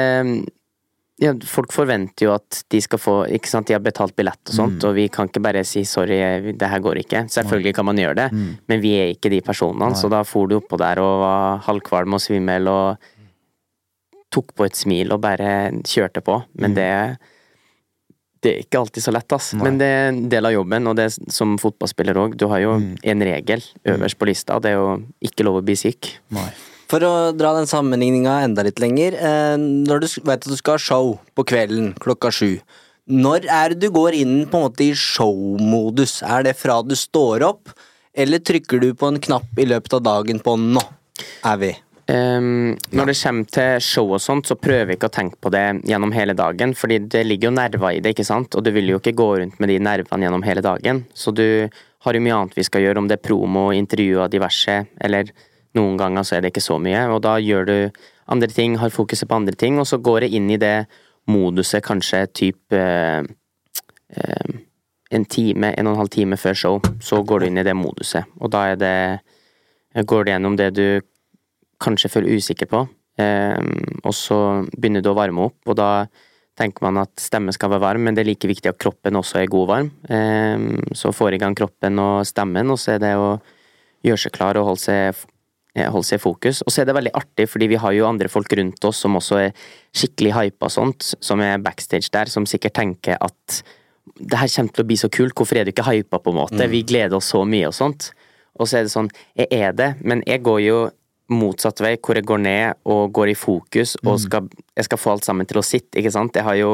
ja, 1.18 1.32
Folk 1.50 1.72
forventer 1.74 2.28
jo 2.28 2.32
at 2.36 2.60
de 2.70 2.80
skal 2.82 3.00
få 3.02 3.14
Ikke 3.34 3.50
sant, 3.50 3.66
de 3.66 3.74
har 3.74 3.82
betalt 3.82 4.14
billett 4.18 4.52
og 4.52 4.54
sånt, 4.54 4.84
og 4.86 4.94
vi 4.94 5.08
kan 5.12 5.30
ikke 5.30 5.42
bare 5.42 5.64
si 5.66 5.82
'sorry, 5.84 6.52
det 6.54 6.68
her 6.68 6.80
går 6.80 7.02
ikke'. 7.02 7.26
Selvfølgelig 7.28 7.74
kan 7.74 7.84
man 7.84 7.98
gjøre 7.98 8.14
det, 8.14 8.28
men 8.68 8.80
vi 8.80 8.94
er 8.98 9.14
ikke 9.14 9.30
de 9.30 9.40
personene, 9.40 9.96
så 9.96 10.08
da 10.08 10.22
for 10.22 10.46
du 10.46 10.60
oppå 10.60 10.78
der 10.78 11.00
og 11.02 11.20
var 11.24 11.58
halvkvalm 11.66 12.14
og 12.14 12.20
svimmel 12.20 12.68
og 12.68 12.96
tok 14.30 14.54
på 14.54 14.64
et 14.64 14.76
smil 14.76 15.12
og 15.12 15.20
bare 15.20 15.72
kjørte 15.82 16.20
på. 16.20 16.42
Men 16.54 16.74
det 16.74 17.18
det 18.38 18.50
er 18.52 18.62
ikke 18.62 18.78
alltid 18.78 19.02
så 19.02 19.10
lett, 19.10 19.32
ass. 19.34 19.52
Nei. 19.56 19.64
Men 19.66 19.78
det 19.80 19.86
er 19.90 20.08
en 20.12 20.18
del 20.30 20.46
av 20.46 20.54
jobben, 20.54 20.86
og 20.86 20.96
det 20.98 21.08
er 21.08 21.30
som 21.34 21.56
fotballspiller 21.58 22.20
òg. 22.22 22.36
Du 22.38 22.46
har 22.52 22.62
jo 22.62 22.76
en 22.78 23.24
regel 23.26 23.64
øverst 23.82 24.18
på 24.18 24.28
lista, 24.30 24.60
det 24.62 24.70
er 24.70 24.78
jo 24.78 24.92
ikke 25.26 25.46
lov 25.48 25.58
å 25.58 25.64
bli 25.66 25.74
syk. 25.74 26.12
Nei. 26.30 26.46
For 26.88 27.04
å 27.04 27.14
dra 27.36 27.52
den 27.58 27.68
sammenligninga 27.68 28.38
enda 28.46 28.64
litt 28.64 28.80
lenger. 28.80 29.16
Eh, 29.16 29.56
når 29.58 30.04
du 30.04 30.06
vet 30.24 30.38
at 30.40 30.48
du 30.48 30.56
skal 30.56 30.78
ha 30.78 30.82
show 30.82 31.16
på 31.36 31.44
kvelden 31.50 31.92
klokka 32.00 32.32
sju, 32.32 32.60
når 33.08 33.48
er 33.48 33.72
det 33.72 33.86
du 33.86 33.92
går 33.92 34.16
inn 34.16 34.38
på 34.48 34.58
en 34.58 34.66
måte 34.66 34.84
i 34.84 34.94
showmodus? 34.96 36.20
Er 36.24 36.44
det 36.44 36.56
fra 36.60 36.80
du 36.84 36.96
står 36.96 37.44
opp, 37.46 37.72
eller 38.12 38.40
trykker 38.40 38.80
du 38.82 38.90
på 38.96 39.08
en 39.08 39.20
knapp 39.20 39.60
i 39.60 39.68
løpet 39.68 39.96
av 39.96 40.02
dagen 40.04 40.40
på 40.44 40.56
'nå 40.56 40.82
er 41.44 41.56
vi'? 41.56 41.76
Um, 42.08 42.76
når 42.88 43.06
det 43.06 43.16
kommer 43.20 43.44
til 43.52 43.80
show 43.84 44.12
og 44.16 44.20
sånt, 44.20 44.46
så 44.48 44.56
prøver 44.56 44.86
vi 44.88 44.96
ikke 44.96 45.10
å 45.10 45.12
tenke 45.12 45.36
på 45.44 45.50
det 45.52 45.84
gjennom 45.84 46.12
hele 46.12 46.32
dagen, 46.32 46.72
fordi 46.72 46.98
det 47.04 47.26
ligger 47.26 47.50
jo 47.50 47.56
nerver 47.56 47.90
i 47.92 48.00
det, 48.00 48.14
ikke 48.14 48.24
sant, 48.24 48.54
og 48.56 48.64
du 48.64 48.70
vil 48.72 48.88
jo 48.88 48.96
ikke 48.96 49.12
gå 49.12 49.28
rundt 49.42 49.60
med 49.60 49.68
de 49.68 49.78
nervene 49.78 50.24
gjennom 50.24 50.42
hele 50.42 50.64
dagen, 50.64 51.04
så 51.12 51.34
du 51.36 51.68
har 52.04 52.14
jo 52.14 52.20
mye 52.24 52.38
annet 52.38 52.56
vi 52.56 52.64
skal 52.64 52.80
gjøre, 52.80 52.98
om 53.02 53.08
det 53.08 53.18
er 53.18 53.28
promo, 53.28 53.68
intervjuer, 53.76 54.32
diverse, 54.32 54.86
eller 55.04 55.28
noen 55.76 55.98
ganger 56.00 56.24
så 56.24 56.36
er 56.36 56.44
det 56.44 56.52
ikke 56.52 56.64
så 56.64 56.78
mye, 56.82 57.04
og 57.12 57.20
da 57.26 57.36
gjør 57.42 57.68
du 57.68 57.76
andre 58.28 58.48
ting, 58.52 58.76
har 58.80 58.92
fokuset 58.92 59.28
på 59.28 59.36
andre 59.36 59.56
ting, 59.56 59.78
og 59.80 59.88
så 59.88 59.98
går 60.00 60.24
det 60.24 60.32
inn 60.36 60.48
i 60.52 60.60
det 60.60 60.86
moduset 61.28 61.84
kanskje 61.84 62.24
type 62.36 62.76
eh, 62.76 63.24
eh, 64.16 64.54
en 65.10 65.24
time, 65.24 65.72
en 65.72 65.88
og 65.88 65.94
en 65.94 66.02
halv 66.02 66.12
time 66.12 66.36
før 66.40 66.56
show, 66.56 66.80
så 67.00 67.22
går 67.24 67.40
du 67.40 67.48
inn 67.48 67.60
i 67.60 67.66
det 67.66 67.76
moduset, 67.76 68.28
og 68.40 68.52
da 68.52 68.66
er 68.72 68.80
det 68.80 70.06
går 70.08 70.24
det 70.24 70.34
gjennom 70.34 70.56
det 70.60 70.70
du 70.76 70.86
kanskje 71.80 72.10
føler 72.12 72.36
usikker 72.36 72.68
på, 72.70 72.82
eh, 73.20 73.60
og 74.04 74.16
så 74.16 74.40
begynner 74.76 75.04
du 75.04 75.12
å 75.12 75.18
varme 75.18 75.48
opp, 75.48 75.60
og 75.68 75.78
da 75.80 75.90
tenker 76.58 76.82
man 76.82 77.04
at 77.04 77.12
stemmen 77.22 77.54
skal 77.54 77.70
være 77.70 77.84
varm, 77.84 78.04
men 78.04 78.16
det 78.16 78.24
er 78.24 78.32
like 78.32 78.50
viktig 78.50 78.72
at 78.72 78.80
kroppen 78.82 79.18
også 79.18 79.38
er 79.38 79.50
god 79.52 79.68
varm. 79.70 79.90
Eh, 80.10 80.92
så 80.98 81.12
får 81.14 81.36
i 81.36 81.40
gang 81.42 81.54
kroppen 81.54 82.00
og 82.02 82.26
stemmen, 82.26 82.72
og 82.74 82.80
så 82.82 82.96
er 82.96 83.04
det 83.04 83.14
å 83.14 83.36
gjøre 84.06 84.22
seg 84.24 84.34
klar 84.34 84.58
og 84.58 84.72
holde 84.72 84.82
seg, 84.82 85.26
holde 85.92 86.08
seg 86.08 86.18
i 86.18 86.24
fokus. 86.24 86.62
Og 86.66 86.72
så 86.74 86.82
er 86.82 86.88
det 86.88 86.96
veldig 86.98 87.14
artig, 87.16 87.48
fordi 87.50 87.70
vi 87.72 87.80
har 87.80 87.94
jo 87.96 88.06
andre 88.08 88.30
folk 88.32 88.52
rundt 88.58 88.84
oss 88.88 89.02
som 89.04 89.18
også 89.18 89.40
er 89.46 89.66
skikkelig 89.96 90.34
hypa 90.36 90.68
og 90.68 90.74
sånt, 90.74 91.12
som 91.24 91.42
er 91.44 91.62
backstage 91.62 92.10
der, 92.14 92.30
som 92.32 92.46
sikkert 92.48 92.76
tenker 92.80 93.20
at 93.20 93.62
det 94.18 94.38
her 94.40 94.50
kommer 94.50 94.74
til 94.74 94.82
å 94.84 94.88
bli 94.88 94.96
så 94.98 95.10
kult, 95.12 95.34
hvorfor 95.36 95.60
er 95.60 95.66
du 95.66 95.72
ikke 95.72 95.86
hypa 95.86 96.18
på 96.18 96.32
en 96.32 96.40
måte? 96.40 96.70
Vi 96.72 96.82
gleder 96.86 97.18
oss 97.18 97.30
så 97.30 97.44
mye 97.46 97.68
og 97.70 97.76
sånt. 97.76 98.10
Og 98.58 98.66
så 98.66 98.80
er 98.80 98.86
det 98.86 98.92
sånn, 98.92 99.10
jeg 99.38 99.46
er 99.54 99.74
det, 99.76 99.92
men 100.02 100.24
jeg 100.26 100.42
går 100.42 100.60
jo 100.64 100.78
motsatt 101.28 101.82
vei, 101.84 101.94
hvor 102.00 102.16
jeg 102.16 102.26
går 102.26 102.40
ned 102.40 102.78
og 102.88 103.12
går 103.14 103.32
i 103.32 103.36
fokus, 103.38 103.94
og 104.04 104.16
skal, 104.22 104.48
jeg 104.76 104.88
skal 104.88 105.00
få 105.00 105.12
alt 105.14 105.28
sammen 105.28 105.46
til 105.48 105.60
å 105.60 105.66
sitte, 105.66 106.00
ikke 106.00 106.12
sant? 106.14 106.36
Jeg 106.36 106.46
har 106.46 106.56
jo, 106.58 106.70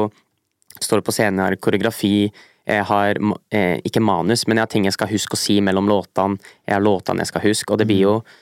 står 0.79 1.03
på 1.05 1.13
scenen, 1.15 1.41
jeg 1.41 1.53
har 1.53 1.61
koreografi, 1.61 2.31
jeg 2.65 2.85
har, 2.89 3.19
eh, 3.51 3.77
ikke 3.85 4.01
manus, 4.01 4.47
men 4.47 4.57
jeg 4.57 4.63
har 4.63 4.71
ting 4.71 4.87
jeg 4.87 4.95
skal 4.95 5.11
huske 5.11 5.35
å 5.35 5.39
si 5.39 5.59
mellom 5.61 5.91
låtene, 5.91 6.39
jeg 6.65 6.73
har 6.73 6.81
låtene 6.81 7.21
jeg 7.21 7.33
skal 7.33 7.45
huske, 7.45 7.71
og 7.71 7.77
det 7.77 7.87
blir 7.91 8.01
jo, 8.01 8.15
eh, 8.17 8.41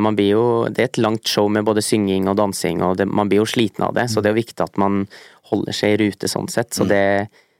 man 0.00 0.16
blir 0.16 0.30
jo, 0.32 0.44
det 0.72 0.80
er 0.80 0.88
et 0.88 1.00
langt 1.02 1.28
show 1.28 1.44
med 1.52 1.66
både 1.68 1.82
synging 1.84 2.30
og 2.30 2.38
dansing, 2.40 2.80
og 2.80 2.94
det, 2.96 3.04
man 3.04 3.28
blir 3.28 3.42
jo 3.42 3.50
sliten 3.52 3.84
av 3.84 3.92
det, 3.98 4.06
så 4.08 4.22
det 4.24 4.30
er 4.30 4.32
jo 4.32 4.40
viktig 4.40 4.64
at 4.64 4.78
man 4.80 5.02
holder 5.50 5.76
seg 5.76 5.92
i 5.92 5.98
rute 6.06 6.30
sånn 6.30 6.48
sett, 6.48 6.72
så 6.72 6.86
det, 6.88 7.02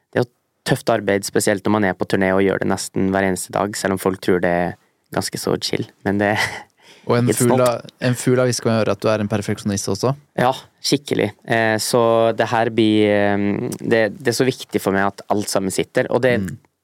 det 0.08 0.20
er 0.20 0.24
jo 0.24 0.30
tøft 0.70 0.88
arbeid, 0.94 1.28
spesielt 1.28 1.68
når 1.68 1.74
man 1.76 1.88
er 1.90 1.98
på 1.98 2.08
turné 2.08 2.30
og 2.32 2.40
gjør 2.46 2.64
det 2.64 2.70
nesten 2.72 3.12
hver 3.12 3.28
eneste 3.28 3.52
dag, 3.52 3.76
selv 3.76 3.98
om 3.98 4.00
folk 4.00 4.22
tror 4.24 4.40
det 4.44 4.54
er 4.62 4.72
ganske 5.12 5.40
så 5.40 5.56
chill, 5.60 5.84
men 6.08 6.24
det 6.24 6.32
Og 7.08 7.16
en 7.16 7.32
fugl 7.32 8.36
har 8.36 8.48
hviske 8.48 8.66
kan 8.66 8.74
gjøre 8.76 8.92
at 8.92 9.00
du 9.00 9.08
er 9.08 9.22
en 9.22 9.30
perfeksjonist 9.30 9.88
også. 9.88 10.10
Ja, 10.36 10.50
skikkelig. 10.84 11.30
Eh, 11.48 11.76
så 11.80 12.00
det 12.36 12.50
her 12.50 12.68
blir 12.74 13.08
eh, 13.08 13.44
det, 13.80 14.02
det 14.18 14.32
er 14.32 14.36
så 14.36 14.44
viktig 14.44 14.82
for 14.82 14.92
meg 14.92 15.06
at 15.06 15.24
alt 15.32 15.48
sammen 15.48 15.72
sitter. 15.72 16.10
Og 16.12 16.20
det, 16.26 16.34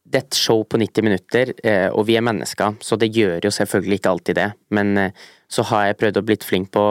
det 0.04 0.20
er 0.20 0.26
et 0.26 0.36
show 0.36 0.62
på 0.68 0.78
90 0.80 1.06
minutter, 1.06 1.52
eh, 1.64 1.88
og 1.88 2.06
vi 2.08 2.18
er 2.18 2.24
mennesker, 2.24 2.76
så 2.84 2.98
det 3.00 3.12
gjør 3.16 3.46
jo 3.46 3.52
selvfølgelig 3.54 4.00
ikke 4.00 4.12
alltid 4.12 4.38
det. 4.38 4.48
Men 4.76 4.96
eh, 5.00 5.22
så 5.48 5.64
har 5.70 5.88
jeg 5.88 5.98
prøvd 6.00 6.20
å 6.20 6.24
blitt 6.28 6.44
flink 6.44 6.70
på, 6.74 6.82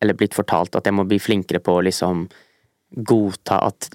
eller 0.00 0.16
blitt 0.16 0.36
fortalt 0.36 0.78
at 0.78 0.88
jeg 0.88 0.96
må 0.96 1.04
bli 1.08 1.20
flinkere 1.20 1.60
på 1.64 1.76
å 1.76 1.84
liksom 1.84 2.26
godta 3.04 3.60
at 3.68 3.90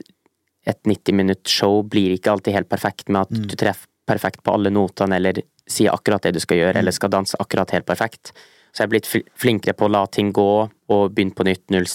et 0.69 0.79
90 0.87 1.17
minutt 1.17 1.49
show 1.49 1.81
blir 1.83 2.13
ikke 2.13 2.31
alltid 2.31 2.55
helt 2.55 2.69
perfekt 2.71 3.09
med 3.09 3.25
at 3.25 3.33
du 3.33 3.55
treffer 3.57 3.89
perfekt 4.07 4.43
på 4.43 4.51
alle 4.51 4.71
notene, 4.73 5.15
eller 5.15 5.39
sier 5.69 5.93
akkurat 5.93 6.25
det 6.25 6.33
du 6.35 6.41
skal 6.43 6.59
gjøre, 6.59 6.79
eller 6.79 6.91
skal 6.95 7.11
danse 7.13 7.37
akkurat 7.39 7.71
helt 7.71 7.87
perfekt. 7.87 8.33
Så 8.73 8.83
jeg 8.83 8.89
er 8.89 8.91
blitt 8.91 9.09
flinkere 9.39 9.75
på 9.77 9.87
å 9.87 9.93
la 9.93 10.03
ting 10.11 10.33
gå, 10.35 10.49
og 10.67 11.13
begynne 11.15 11.35
på 11.37 11.45
nytt, 11.47 11.63
null 11.71 11.87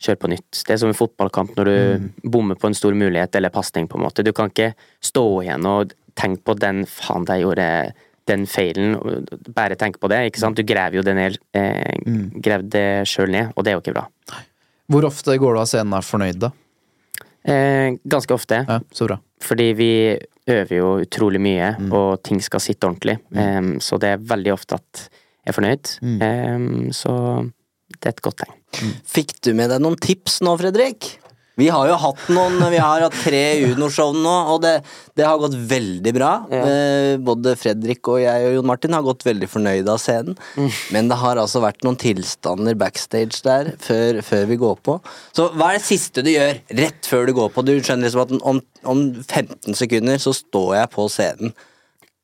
kjøre 0.00 0.20
på 0.20 0.30
nytt. 0.32 0.62
Det 0.66 0.74
er 0.74 0.80
som 0.82 0.90
en 0.92 0.96
fotballkamp 0.96 1.56
når 1.58 1.68
du 1.68 2.28
bommer 2.32 2.58
på 2.58 2.70
en 2.70 2.76
stor 2.76 2.96
mulighet 2.96 3.36
eller 3.36 3.52
pasning, 3.52 3.88
på 3.88 3.98
en 3.98 4.06
måte. 4.06 4.24
Du 4.24 4.32
kan 4.36 4.52
ikke 4.52 4.72
stå 5.04 5.24
igjen 5.44 5.68
og 5.68 5.94
tenke 6.18 6.44
på 6.48 6.56
den 6.60 6.84
faen, 6.88 7.26
jeg 7.28 7.44
gjorde 7.44 7.66
den 8.30 8.46
feilen, 8.46 8.94
og 8.96 9.30
bare 9.56 9.78
tenke 9.78 10.00
på 10.00 10.10
det, 10.12 10.22
ikke 10.30 10.42
sant. 10.42 10.58
Du 10.58 10.66
graver 10.66 11.00
jo 11.00 11.04
det 11.06 11.16
ned, 11.16 11.38
eh, 11.56 11.94
grev 12.42 12.66
det 12.70 12.86
sjøl 13.08 13.32
ned, 13.32 13.52
og 13.54 13.64
det 13.64 13.72
er 13.72 13.78
jo 13.78 13.84
ikke 13.84 13.96
bra. 13.96 14.06
Hvor 14.90 15.06
ofte 15.06 15.36
går 15.38 15.54
du 15.54 15.60
av 15.62 15.70
scenen 15.70 15.94
og 15.94 16.00
er 16.00 16.08
fornøyd, 16.08 16.40
da? 16.42 16.50
Eh, 17.50 17.96
ganske 18.04 18.34
ofte. 18.36 18.64
Ja, 18.68 18.80
så 18.92 19.06
bra. 19.08 19.18
Fordi 19.40 19.72
vi 19.78 19.92
øver 20.50 20.76
jo 20.76 20.90
utrolig 21.00 21.40
mye, 21.40 21.72
og 21.94 22.22
ting 22.26 22.42
skal 22.44 22.60
sitte 22.60 22.88
ordentlig. 22.88 23.18
Em, 23.34 23.78
så 23.80 23.98
det 24.02 24.14
er 24.14 24.24
veldig 24.32 24.52
ofte 24.52 24.76
at 24.80 25.04
jeg 25.46 25.52
er 25.52 25.56
fornøyd. 25.56 25.92
Em, 26.20 26.90
så 26.92 27.14
det 27.98 28.06
er 28.06 28.14
et 28.14 28.22
godt 28.24 28.42
tegn. 28.44 28.94
Fikk 29.08 29.36
du 29.44 29.52
med 29.58 29.72
deg 29.72 29.82
noen 29.82 29.98
tips 30.00 30.40
nå, 30.46 30.54
Fredrik? 30.60 31.16
Vi 31.60 31.66
har 31.68 31.88
jo 31.90 31.96
hatt 32.00 32.28
noen, 32.32 32.56
vi 32.72 32.78
har 32.80 33.02
hatt 33.04 33.16
tre 33.20 33.40
Uno-show 33.66 34.14
nå, 34.16 34.34
og 34.54 34.62
det, 34.64 34.72
det 35.18 35.26
har 35.26 35.40
gått 35.42 35.56
veldig 35.68 36.12
bra. 36.16 36.30
Eh, 36.56 37.18
både 37.20 37.52
Fredrik 37.60 38.08
og 38.08 38.20
jeg 38.22 38.46
og 38.46 38.54
Jon 38.56 38.68
Martin 38.70 38.96
har 38.96 39.04
gått 39.04 39.26
veldig 39.26 39.48
fornøyde 39.50 39.92
av 39.92 40.00
scenen. 40.00 40.38
Men 40.94 41.10
det 41.10 41.18
har 41.20 41.40
altså 41.42 41.60
vært 41.64 41.84
noen 41.84 41.98
tilstander 42.00 42.78
backstage 42.80 43.42
der 43.44 43.74
før, 43.82 44.22
før 44.24 44.46
vi 44.48 44.60
går 44.62 44.80
på. 44.88 44.96
Så 45.36 45.50
hva 45.52 45.72
er 45.72 45.80
det 45.80 45.88
siste 45.90 46.24
du 46.24 46.32
gjør 46.32 46.62
rett 46.80 47.10
før 47.10 47.28
du 47.28 47.34
går 47.36 47.52
på? 47.52 47.66
Du 47.66 47.74
skjønner 47.76 48.08
liksom 48.08 48.24
at 48.24 48.36
om, 48.40 48.62
om 48.94 49.04
15 49.26 49.76
sekunder 49.82 50.22
så 50.22 50.32
står 50.36 50.78
jeg 50.78 50.92
på 50.96 51.08
scenen. 51.12 51.52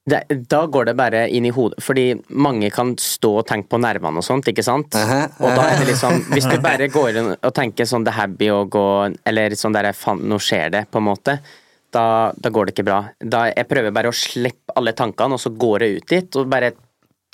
Det, 0.07 0.21
da 0.47 0.61
går 0.71 0.87
det 0.87 0.95
bare 0.99 1.25
inn 1.35 1.49
i 1.49 1.51
hodet, 1.51 1.83
fordi 1.83 2.05
mange 2.39 2.71
kan 2.71 2.93
stå 3.01 3.33
og 3.41 3.47
tenke 3.49 3.73
på 3.75 3.81
nervene 3.83 4.23
og 4.23 4.27
sånt, 4.27 4.47
ikke 4.53 4.63
sant? 4.63 4.95
Og 4.95 5.51
da 5.51 5.65
er 5.67 5.81
det 5.81 5.89
liksom, 5.91 6.21
hvis 6.31 6.47
du 6.47 6.57
bare 6.63 6.87
går 6.93 7.19
inn 7.19 7.31
og 7.35 7.55
tenker 7.57 7.89
sånn 7.91 8.07
det 8.07 8.13
er 8.15 8.21
happy 8.21 8.51
å 8.55 8.61
gå, 8.71 8.87
eller 9.27 9.57
sånn 9.59 9.75
der 9.75 9.91
faen, 9.99 10.23
nå 10.31 10.39
skjer 10.39 10.71
det, 10.77 10.85
på 10.93 11.03
en 11.03 11.09
måte, 11.09 11.41
da, 11.91 12.07
da 12.39 12.53
går 12.55 12.69
det 12.69 12.77
ikke 12.77 12.87
bra. 12.87 13.01
Da 13.19 13.47
Jeg 13.51 13.67
prøver 13.71 13.95
bare 13.95 14.13
å 14.13 14.17
slippe 14.17 14.79
alle 14.79 14.95
tankene, 14.95 15.35
og 15.35 15.43
så 15.43 15.51
går 15.51 15.87
jeg 15.87 15.99
ut 15.99 16.09
dit 16.15 16.39
og 16.39 16.55
bare 16.55 16.73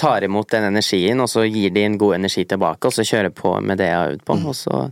tar 0.00 0.24
imot 0.24 0.48
den 0.50 0.70
energien, 0.70 1.20
og 1.20 1.28
så 1.28 1.44
gir 1.44 1.70
de 1.74 1.84
en 1.84 2.00
god 2.00 2.22
energi 2.22 2.46
tilbake, 2.48 2.88
og 2.88 2.96
så 2.96 3.04
kjører 3.04 3.28
jeg 3.28 3.38
på 3.38 3.54
med 3.60 3.78
det 3.84 3.92
jeg 3.92 3.98
har 4.00 4.16
øvd 4.16 4.26
på, 4.26 4.40
og 4.48 4.56
så 4.56 4.82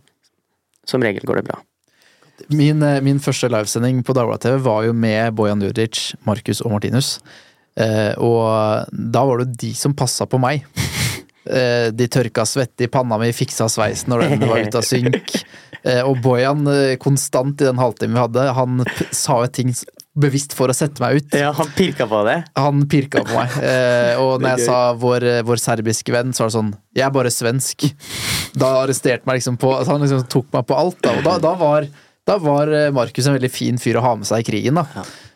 som 0.91 1.05
regel 1.05 1.25
går 1.25 1.41
det 1.41 1.49
bra. 1.49 1.63
Min, 2.49 2.83
eh, 2.83 3.01
min 3.05 3.21
første 3.21 3.49
livesending 3.53 4.03
på 4.05 4.15
Dagbladet 4.17 4.47
TV 4.47 4.61
var 4.65 4.85
jo 4.85 4.93
med 4.97 5.35
Bojan 5.37 5.63
Juric, 5.63 6.15
Markus 6.27 6.61
og 6.65 6.73
Martinus. 6.73 7.19
Eh, 7.81 8.13
og 8.21 8.91
da 8.93 9.25
var 9.27 9.43
det 9.43 9.57
de 9.63 9.73
som 9.77 9.97
passa 9.97 10.29
på 10.31 10.41
meg. 10.43 10.67
Eh, 11.51 11.89
de 11.97 12.05
tørka 12.13 12.45
svette 12.47 12.85
i 12.85 12.89
panna 12.93 13.17
mi, 13.19 13.31
fiksa 13.35 13.65
sveisen 13.73 14.13
når 14.13 14.27
den 14.29 14.43
var 14.45 14.61
ute 14.61 14.77
av 14.79 14.85
synk. 14.87 15.33
Eh, 15.81 16.03
og 16.05 16.21
Bojan, 16.23 16.69
konstant 17.01 17.63
i 17.65 17.67
den 17.67 17.81
halvtimen 17.81 18.13
vi 18.13 18.21
hadde, 18.21 18.45
han 18.55 18.83
sa 19.09 19.39
jo 19.41 19.49
ting 19.57 19.73
bevisst 20.21 20.53
for 20.55 20.71
å 20.71 20.77
sette 20.77 21.01
meg 21.03 21.17
ut. 21.17 21.35
Ja, 21.41 21.49
han 21.57 21.73
pirka 21.75 22.05
på 22.07 22.21
det. 22.29 22.37
Han 22.61 22.85
pirka 22.93 23.25
på 23.25 23.35
meg. 23.35 23.57
Eh, 23.67 24.21
og 24.21 24.45
når 24.45 24.53
jeg 24.53 24.69
sa 24.69 24.77
vår, 25.01 25.27
vår 25.49 25.63
serbiske 25.65 26.15
venn, 26.15 26.37
så 26.37 26.45
var 26.45 26.53
det 26.53 26.57
sånn 26.59 26.71
Jeg 27.01 27.07
er 27.09 27.17
bare 27.17 27.33
svensk. 27.35 27.89
Da 28.61 28.75
arresterte 28.85 29.27
meg 29.27 29.41
liksom 29.41 29.57
på 29.65 29.73
altså 29.79 29.97
Han 29.97 30.05
liksom 30.05 30.29
tok 30.31 30.53
meg 30.55 30.69
på 30.69 30.79
alt. 30.85 31.01
Da. 31.01 31.17
Og 31.17 31.27
da, 31.27 31.39
da 31.49 31.57
var, 31.65 31.89
da 32.29 32.39
var 32.45 32.77
Markus 32.95 33.27
en 33.27 33.41
veldig 33.41 33.53
fin 33.57 33.81
fyr 33.81 33.99
å 33.99 34.05
ha 34.05 34.15
med 34.21 34.29
seg 34.29 34.45
i 34.45 34.49
krigen. 34.53 34.79
da 34.79 34.87
Eh, 35.01 35.30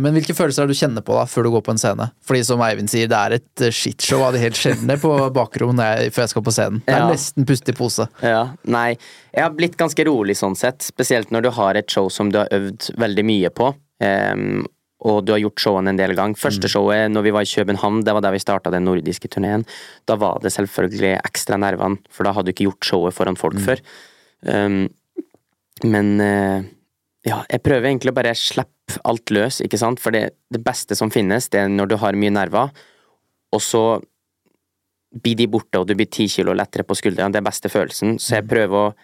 Men 0.00 0.14
hvilke 0.16 0.34
følelser 0.36 0.62
er 0.64 0.68
det 0.70 0.74
du 0.76 0.80
kjenner 0.80 1.04
på 1.04 1.14
da 1.16 1.24
før 1.28 1.44
du 1.44 1.50
går 1.54 1.62
på 1.66 1.72
en 1.74 1.80
scene? 1.82 2.06
Fordi 2.24 2.40
som 2.46 2.60
Eivind 2.64 2.88
sier, 2.92 3.08
det 3.10 3.18
er 3.18 3.34
et 3.38 3.64
eh, 3.66 3.72
shitshow 3.74 4.22
av 4.28 4.32
de 4.36 4.40
helt 4.42 4.56
sjeldne 4.58 4.96
på 5.02 5.10
bakrommet 5.38 5.84
jeg- 6.04 6.14
før 6.14 6.24
jeg 6.24 6.32
skal 6.34 6.44
på 6.46 6.54
scenen. 6.54 6.80
Det 6.86 6.94
er 6.94 7.04
Ja. 7.04 7.10
nesten 7.10 7.46
puste 7.48 7.74
i 7.74 7.76
pose. 7.78 8.06
Ja, 8.22 8.42
nei. 8.64 8.96
Jeg 9.34 9.42
har 9.44 9.50
blitt 9.58 9.76
ganske 9.76 10.06
rolig 10.08 10.36
sånn 10.40 10.56
sett, 10.56 10.80
spesielt 10.86 11.30
når 11.34 11.42
du 11.48 11.50
har 11.58 11.74
et 11.76 11.90
show 11.90 12.08
som 12.08 12.30
du 12.32 12.38
har 12.38 12.48
øvd 12.54 12.90
veldig 12.96 13.24
mye 13.28 13.50
på. 13.50 13.72
Um, 14.00 14.64
og 15.04 15.24
du 15.26 15.30
har 15.32 15.38
gjort 15.38 15.60
showene 15.62 15.92
en 15.92 15.98
del 16.00 16.14
gang. 16.18 16.32
Første 16.34 16.66
showet 16.70 17.10
når 17.12 17.22
vi 17.22 17.30
var 17.34 17.44
i 17.46 17.50
København, 17.52 18.00
det 18.04 18.14
var 18.16 18.20
der 18.24 18.32
vi 18.34 18.40
starta 18.42 18.70
den 18.74 18.84
nordiske 18.88 19.28
turneen. 19.30 19.62
Da 20.10 20.16
var 20.18 20.40
det 20.42 20.50
selvfølgelig 20.54 21.20
ekstra 21.22 21.54
nervene, 21.60 21.98
for 22.10 22.24
da 22.26 22.32
hadde 22.34 22.50
du 22.50 22.52
ikke 22.56 22.66
gjort 22.66 22.88
showet 22.88 23.14
foran 23.14 23.36
folk 23.38 23.60
før. 23.62 23.78
Um, 24.42 24.88
men 25.84 26.20
eh, 26.20 26.62
ja, 27.26 27.40
jeg 27.50 27.62
prøver 27.64 27.88
egentlig 27.90 28.12
å 28.12 28.16
bare 28.18 28.34
slippe 28.38 29.00
alt 29.04 29.30
løs, 29.34 29.60
ikke 29.64 29.78
sant, 29.80 30.00
for 30.00 30.14
det, 30.14 30.30
det 30.54 30.60
beste 30.64 30.94
som 30.96 31.10
finnes, 31.12 31.48
det 31.52 31.60
er 31.64 31.68
når 31.72 31.90
du 31.90 31.96
har 32.00 32.16
mye 32.16 32.30
nerver, 32.32 32.70
og 33.52 33.60
så 33.64 33.82
blir 35.24 35.36
de 35.40 35.46
borte, 35.50 35.80
og 35.80 35.86
du 35.88 35.94
blir 35.96 36.08
ti 36.12 36.26
kilo 36.28 36.52
lettere 36.56 36.84
på 36.84 36.96
skuldrene. 36.98 37.32
Det 37.32 37.40
er 37.40 37.46
beste 37.46 37.70
følelsen. 37.72 38.18
Så 38.20 38.36
jeg 38.38 38.46
prøver 38.48 38.90
å 38.90 38.94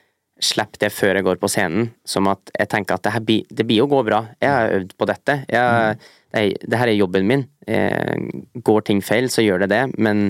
slippe 0.44 0.76
det 0.82 0.90
før 0.92 1.16
jeg 1.16 1.24
går 1.24 1.38
på 1.40 1.48
scenen. 1.48 1.86
Som 2.04 2.28
at 2.28 2.50
jeg 2.52 2.68
tenker 2.74 2.98
at 2.98 3.06
det, 3.06 3.12
her 3.14 3.24
det 3.56 3.64
blir 3.66 3.84
å 3.84 3.88
gå 3.88 4.02
bra. 4.04 4.18
Jeg 4.42 4.50
har 4.52 4.74
øvd 4.76 4.92
på 5.00 5.08
dette. 5.08 5.36
Jeg, 5.48 5.96
det, 6.34 6.42
er- 6.42 6.68
det 6.68 6.80
her 6.82 6.92
er 6.92 6.98
jobben 6.98 7.24
min. 7.30 7.46
jeg, 7.66 8.44
går 8.68 8.84
ting 8.90 9.00
feil, 9.04 9.30
så 9.32 9.40
gjør 9.46 9.64
det 9.64 9.70
det, 9.72 9.82
men 9.96 10.26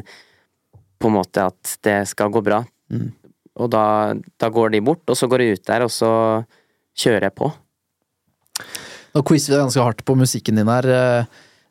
på 1.02 1.10
en 1.10 1.16
måte 1.18 1.48
at 1.50 1.74
det 1.82 1.98
skal 2.12 2.30
gå 2.30 2.44
bra. 2.46 2.62
Og 3.58 3.70
da, 3.74 4.14
da 4.38 4.48
går 4.54 4.70
de 4.76 4.80
bort, 4.86 5.02
og 5.10 5.18
så 5.18 5.26
går 5.30 5.42
jeg 5.42 5.58
ut 5.58 5.66
der, 5.66 5.82
og 5.88 5.90
så 5.90 6.12
kjører 7.02 7.28
jeg 7.28 7.34
på. 7.42 7.50
Nå 9.14 9.22
quizer 9.22 9.52
vi 9.52 9.56
deg 9.58 9.64
ganske 9.68 9.82
hardt 9.86 10.04
på 10.04 10.16
musikken 10.18 10.56
din 10.58 10.66
her. 10.68 10.86
eh, 10.90 11.24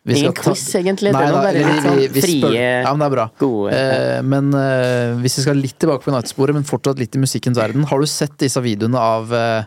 vi 0.06 0.18
Ingen 0.20 0.34
ta- 0.36 0.52
quiz, 0.52 0.64
egentlig. 0.76 1.12
Nei, 1.16 1.22
det 1.22 1.30
er 1.30 1.34
bare 1.34 1.54
litt 1.54 1.84
sånn 1.84 2.00
spør- 2.12 2.24
frie, 2.24 2.82
Ja, 2.84 2.92
men 2.94 3.00
det 3.00 3.06
er 3.06 3.16
bra. 3.16 3.26
gode 3.40 3.72
Eh, 3.74 4.22
men 4.22 4.54
eh, 4.54 5.14
hvis 5.24 5.38
vi 5.38 5.42
skal 5.46 5.56
litt 5.56 5.78
tilbake 5.80 6.04
på 6.04 6.12
United-sporet, 6.12 6.54
men 6.54 6.64
fortsatt 6.64 7.00
litt 7.00 7.16
i 7.16 7.20
musikkens 7.20 7.56
verden. 7.58 7.84
Har 7.88 8.00
du 8.00 8.06
sett 8.06 8.36
disse 8.38 8.60
videoene 8.64 9.00
av 9.00 9.32
eh, 9.34 9.64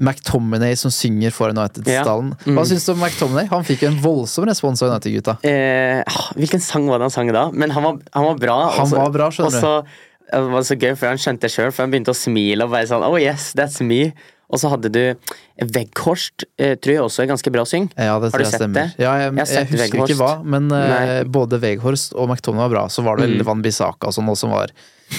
McTominay 0.00 0.74
som 0.76 0.90
synger 0.90 1.30
for 1.34 1.50
United-stallen? 1.54 2.32
Ja. 2.34 2.50
Mm. 2.50 2.56
Hva 2.58 2.64
syns 2.66 2.86
du 2.88 2.92
om 2.96 2.98
McTominay? 3.04 3.46
Han 3.52 3.62
fikk 3.66 3.84
jo 3.86 3.90
en 3.92 4.00
voldsom 4.02 4.46
respons 4.50 4.82
av 4.82 4.90
United-gutta. 4.90 5.36
Eh, 5.46 6.02
ah, 6.02 6.32
hvilken 6.34 6.60
sang 6.60 6.88
var 6.90 6.98
det 6.98 7.06
han 7.10 7.14
sang 7.14 7.30
da? 7.34 7.46
Men 7.54 7.70
han 7.70 7.82
var, 7.86 8.00
han 8.12 8.24
var 8.32 8.40
bra. 8.42 8.56
Han 8.74 8.86
også, 8.88 8.96
var 9.04 9.14
bra, 9.14 9.30
skjønner 9.30 9.46
og 9.46 9.52
så, 9.52 9.74
eh, 10.32 10.40
det 10.40 10.50
var 10.50 10.66
så 10.66 10.76
gøy, 10.82 10.96
for 10.98 11.06
han 11.12 11.16
skjønte 11.22 11.46
det 11.46 11.52
sjøl, 11.54 11.70
for 11.72 11.84
han 11.86 11.92
begynte 11.94 12.10
å 12.14 12.18
smile 12.18 12.66
og 12.66 12.70
bare 12.74 12.86
sånn 12.90 13.06
Oh 13.06 13.14
yes, 13.22 13.52
that's 13.54 13.78
me. 13.86 14.12
Og 14.52 14.60
så 14.60 14.68
hadde 14.70 14.90
du 14.92 15.00
Veghorst, 15.74 16.44
eh, 16.58 16.74
tror 16.76 16.92
jeg 16.94 17.02
også 17.04 17.22
er 17.24 17.30
ganske 17.30 17.50
bra 17.54 17.62
syng. 17.68 17.86
Ja, 17.96 18.18
det 18.20 18.32
tror 18.34 18.44
jeg 18.44 18.52
stemmer. 18.54 18.90
det? 18.90 19.02
Ja, 19.04 19.14
jeg, 19.22 19.30
Jeg 19.38 19.46
jeg, 19.54 19.66
husker 19.70 19.84
Veghorst. 19.84 20.10
ikke 20.12 20.18
hva, 20.20 20.32
men 20.44 20.66
uh, 20.72 21.22
både 21.24 21.60
Veghorst 21.62 22.12
og 22.14 22.28
McTominay 22.28 22.66
var 22.68 22.74
bra. 22.74 22.84
Så 22.92 23.02
var 23.06 23.16
det 23.22 23.30
Mm. 23.34 23.44
Van 23.46 23.62
Bissaka 23.64 24.10
og 24.10 24.12
sånn 24.14 24.28
også 24.28 24.44
som 24.44 24.50
var 24.52 24.70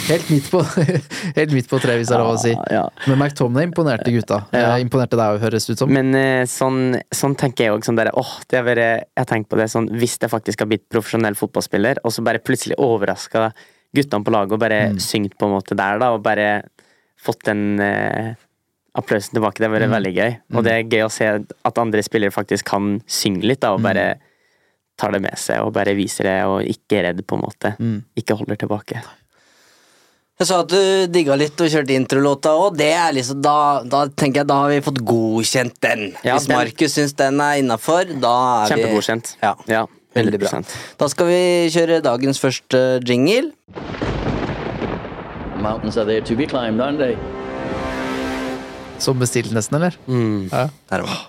helt 0.09 0.30
midt 0.30 0.47
på, 0.51 0.59
helt 1.39 1.51
midt 1.55 1.67
på 1.71 1.80
tre, 1.82 1.95
hvis 1.97 2.07
det 2.11 2.15
er 2.15 2.21
lov 2.21 2.36
å 2.36 2.41
si. 2.41 2.51
Ja, 2.53 2.65
ja. 2.78 2.84
Men 3.09 3.17
McTominay 3.19 3.65
imponerte 3.69 4.11
gutta. 4.13 4.43
Ja. 4.53 4.76
Eh, 4.76 4.84
Imponerte 4.86 5.17
deg 5.17 5.36
òg, 5.36 5.41
høres 5.41 5.65
det 5.65 5.76
ut 5.76 5.84
som. 5.84 5.91
Men 5.95 6.13
uh, 6.15 6.43
sånn, 6.49 6.95
sånn 7.15 7.36
tenker 7.39 7.65
jeg 7.65 7.76
òg. 7.76 7.86
Sånn 7.88 7.97
åh, 8.13 8.34
det 8.51 8.59
er 8.61 8.67
bare, 8.69 8.88
jeg 9.17 9.28
tenkt 9.32 9.49
på 9.49 9.57
det 9.59 9.67
sånn 9.73 9.89
Hvis 9.97 10.17
jeg 10.21 10.30
faktisk 10.32 10.61
har 10.63 10.69
blitt 10.69 10.86
profesjonell 10.93 11.36
fotballspiller, 11.39 12.03
og 12.05 12.13
så 12.13 12.23
bare 12.26 12.39
plutselig 12.43 12.78
overraska 12.78 13.49
guttene 13.95 14.26
på 14.28 14.34
laget 14.36 14.51
og 14.57 14.59
bare 14.59 14.82
Mm. 14.91 14.99
syngt 14.99 15.38
på 15.39 15.47
en 15.47 15.53
måte 15.55 15.76
der, 15.80 15.97
da, 15.99 16.11
og 16.13 16.21
bare 16.23 16.63
fått 17.26 17.45
den 17.47 17.80
eh, 17.80 18.34
applausen 18.96 19.34
tilbake, 19.36 19.60
det 19.60 19.68
har 19.70 19.76
Mm. 19.76 19.82
vært 19.82 19.98
veldig 19.98 20.16
gøy. 20.16 20.38
Og 20.56 20.64
det 20.64 20.72
er 20.72 20.84
gøy 20.84 21.04
å 21.06 21.12
se 21.12 21.26
at 21.66 21.78
andre 21.78 22.02
spillere 22.04 22.32
faktisk 22.32 22.64
kan 22.66 23.02
synge 23.08 23.43
litt, 23.43 23.60
da, 23.60 23.74
og 23.74 23.80
Mm. 23.80 23.84
bare 23.84 24.16
tar 24.98 25.12
det 25.12 25.22
med 25.22 25.38
seg 25.38 25.60
og 25.62 25.74
bare 25.74 25.93
viser 25.96 26.24
det, 26.24 26.43
og 26.46 26.62
ikke 26.64 27.00
er 27.00 27.04
redd, 27.14 27.26
på 27.28 27.36
en 27.36 27.41
måte. 27.41 27.76
Mm. 27.80 28.04
Ikke 28.18 28.38
holder 28.38 28.56
tilbake. 28.56 29.02
Jeg 30.38 30.48
sa 30.48 30.60
at 30.62 30.68
du 30.68 31.08
digga 31.08 31.36
litt 31.38 31.60
og 31.62 31.68
kjørte 31.70 31.96
introlåta 31.96 32.52
òg. 32.52 32.76
Det 32.76 32.91
er 32.91 33.14
liksom, 33.14 33.41
da, 33.41 33.84
da 33.84 34.08
tenker 34.08 34.41
jeg 34.43 34.48
da 34.48 34.54
har 34.62 34.70
vi 34.70 34.82
fått 34.82 35.00
godkjent 35.06 35.80
den. 35.80 36.14
Ja, 36.24 36.36
Hvis 36.38 36.48
den- 36.48 36.58
Markus 36.58 36.93
syns 36.93 37.14
den 37.16 37.39
er 37.39 37.56
innafor, 37.62 38.04
da 38.20 38.66
er 38.66 38.76
vi 38.76 38.84
Kjempegodkjent. 38.84 39.36
Ja, 39.41 39.56
Ja, 39.68 39.86
veldig 40.14 40.39
bra. 40.39 40.48
100%. 40.50 40.98
Da 40.98 41.08
skal 41.08 41.26
vi 41.28 41.70
kjøre 41.72 42.02
dagens 42.02 42.38
første 42.39 43.02
jingle. 43.08 43.52
Mountains 45.62 45.98
are 45.98 46.06
there 46.06 46.22
to 46.22 46.36
be 46.36 46.46
climbed, 46.46 46.80
aren't 46.82 46.98
they? 47.00 47.16
Som 49.00 49.20
bestilt, 49.20 49.52
nesten, 49.56 49.80
eller? 49.80 49.98
Mm. 50.08 50.50
Ja. 50.52 50.68
Der 50.91 51.06
var 51.06 51.24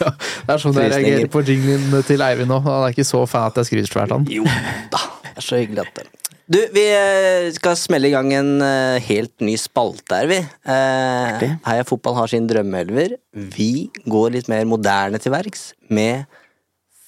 ja, 0.00 0.12
Det 0.46 0.52
er 0.54 0.60
sånn 0.62 0.76
jeg 0.78 0.92
reagerer 0.92 1.30
på 1.32 1.42
jinglen 1.46 2.04
til 2.06 2.22
Eivind 2.24 2.50
nå. 2.52 2.60
Han 2.64 2.86
er 2.86 2.94
ikke 2.94 3.06
så 3.06 3.22
fan 3.30 3.48
at 3.50 3.58
jeg 3.60 3.70
skryter 3.70 3.90
svært 3.90 4.14
han. 4.14 4.26
Jo 4.30 4.44
da, 4.92 5.02
det 5.26 5.34
er 5.42 5.46
så 5.46 5.60
hyggelig 5.60 5.84
at 5.86 5.98
det 5.98 6.06
Du, 6.46 6.60
vi 6.74 6.84
eh, 6.94 7.48
skal 7.56 7.74
smelle 7.78 8.10
i 8.10 8.14
gang 8.14 8.30
en 8.36 8.50
eh, 8.62 9.02
helt 9.08 9.34
ny 9.42 9.56
spalte 9.58 10.20
her, 10.20 10.28
vi. 10.30 10.38
Eh. 10.70 11.46
Heia 11.66 11.86
Fotball 11.88 12.14
har 12.20 12.30
sin 12.30 12.46
drømmeelver. 12.46 13.16
Vi 13.56 13.88
går 14.06 14.36
litt 14.36 14.50
mer 14.52 14.62
moderne 14.70 15.18
til 15.22 15.34
verks 15.34 15.72
med 15.90 16.28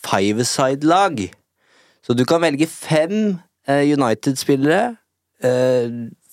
five-side-lag. 0.03 1.23
Så 2.03 2.17
du 2.19 2.25
kan 2.27 2.43
velge 2.43 2.67
fem 2.71 3.39
eh, 3.69 3.85
United-spillere 3.95 4.97
eh, 5.45 5.87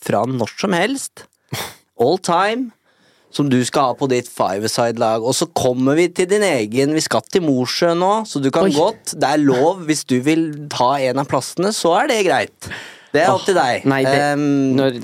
fra 0.05 0.25
når 0.25 0.57
som 0.57 0.73
helst. 0.77 1.27
All 2.01 2.19
time. 2.19 2.71
Som 3.35 3.49
du 3.51 3.57
skal 3.67 3.89
ha 3.89 3.95
på 3.99 4.07
ditt 4.07 4.29
five-side-lag. 4.31 5.23
Og 5.25 5.35
så 5.35 5.47
kommer 5.51 5.97
vi 5.99 6.07
til 6.15 6.29
din 6.31 6.43
egen 6.45 6.93
Vi 6.95 7.03
skal 7.03 7.25
til 7.27 7.43
Mosjøen 7.43 7.99
nå, 7.99 8.13
så 8.29 8.39
du 8.39 8.47
kan 8.53 8.69
Oi. 8.69 8.71
godt 8.75 9.11
Det 9.19 9.27
er 9.27 9.41
lov. 9.43 9.83
Hvis 9.89 10.05
du 10.07 10.21
vil 10.23 10.47
ta 10.71 10.93
en 11.03 11.19
av 11.19 11.27
plassene, 11.27 11.73
så 11.75 11.97
er 11.99 12.13
det 12.13 12.21
greit. 12.29 12.71
Det 13.11 13.25
er 13.25 13.33
opp 13.33 13.43
til 13.47 13.57
deg. 13.57 13.83
Nei, 13.87 14.01
det, 14.07 14.23
um, 14.35 14.47
når, 14.75 14.99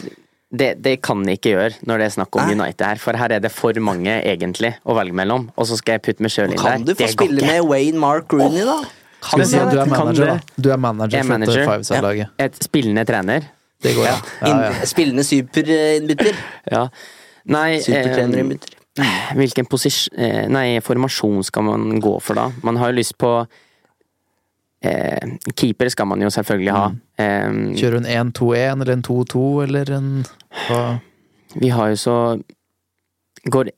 det, 0.51 0.69
det 0.83 0.95
kan 1.03 1.21
jeg 1.27 1.39
ikke 1.39 1.53
gjøre 1.53 1.75
når 1.87 2.01
det 2.01 2.07
er 2.07 2.15
snakk 2.17 2.39
om 2.39 2.47
Nei. 2.47 2.55
United 2.59 2.87
her, 2.87 3.03
for 3.03 3.19
her 3.19 3.35
er 3.37 3.43
det 3.43 3.51
for 3.55 3.77
mange 3.83 4.17
egentlig 4.19 4.73
å 4.83 4.95
velge 4.97 5.15
mellom, 5.15 5.47
og 5.55 5.67
så 5.69 5.79
skal 5.79 5.97
jeg 5.97 6.05
putte 6.07 6.25
meg 6.25 6.33
sjøl 6.33 6.51
inn 6.51 6.57
der. 6.57 6.65
kan 6.65 6.87
du 6.87 6.95
få 6.99 7.07
spille 7.13 7.47
med 7.47 7.69
Wayne 7.69 8.01
Mark 8.01 8.35
Rooney, 8.35 8.65
da? 8.67 8.81
Kan, 9.21 9.43
vi 9.43 9.47
si 9.51 9.59
du 9.59 9.77
er 9.77 9.87
manager, 9.87 10.33
da? 10.33 10.55
Du 10.57 10.71
er 10.73 10.79
manager 10.81 11.19
er 11.19 11.27
for 11.27 11.35
manager. 11.35 11.65
five-side-laget. 11.69 12.31
Et 12.41 12.63
spillende 12.65 13.05
trener. 13.07 13.47
Det 13.81 13.95
går, 13.97 14.05
ja. 14.05 14.17
ja, 14.45 14.53
ja. 14.67 14.85
Spillende 14.85 15.23
superinnbytter. 15.25 16.37
Ja. 16.71 16.85
Nei 17.49 17.79
Supertrenerinnbytter. 17.81 18.75
eh, 19.01 19.31
Hvilken 19.39 19.65
posisjon 19.65 20.19
eh, 20.21 20.43
Nei, 20.53 20.79
formasjon 20.85 21.41
skal 21.47 21.65
man 21.65 21.99
gå 22.03 22.15
for 22.21 22.37
da? 22.37 22.49
Man 22.63 22.77
har 22.77 22.91
jo 22.91 22.99
lyst 22.99 23.15
på 23.21 23.31
eh, 24.85 25.31
Keeper 25.57 25.89
skal 25.89 26.05
man 26.11 26.21
jo 26.21 26.29
selvfølgelig 26.33 26.75
ha. 26.75 26.83
Eh, 27.17 27.49
Kjører 27.79 27.97
du 27.97 28.03
en 28.05 28.31
1-2-1 28.33 28.81
eller 28.85 28.93
en 28.97 29.03
2-2 29.07 29.45
eller 29.65 29.93
en 29.97 30.11
hva? 30.67 30.83
Vi 31.57 31.69
har 31.73 31.89
jo 31.91 31.97
så 31.99 32.17
går, 33.51 33.71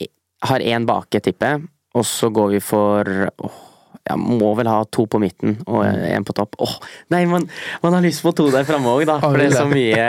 Har 0.49 0.59
én 0.59 0.85
bake, 0.85 1.19
tipper 1.23 1.53
jeg, 1.55 1.63
og 1.95 2.03
så 2.05 2.27
går 2.29 2.49
vi 2.57 2.59
for 2.59 3.07
åh, 3.47 3.61
Jeg 4.03 4.19
må 4.19 4.49
vel 4.59 4.67
ha 4.67 4.81
to 4.91 5.05
på 5.07 5.19
midten 5.23 5.57
og 5.63 5.85
én 5.85 6.25
på 6.27 6.35
topp. 6.35 6.57
Åh, 6.63 6.73
nei, 7.13 7.23
man, 7.29 7.45
man 7.83 7.95
har 7.95 8.03
lyst 8.03 8.23
på 8.25 8.33
to 8.35 8.49
der 8.51 8.67
framme 8.67 8.91
òg, 8.91 9.05
da. 9.07 9.19
For 9.23 9.39
det 9.39 9.51
er 9.51 9.55
så 9.55 9.67
mye, 9.69 10.07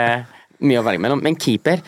mye 0.67 0.81
å 0.81 0.85
velge 0.87 1.03
mellom. 1.05 1.23
Men 1.23 1.39
keeper 1.39 1.83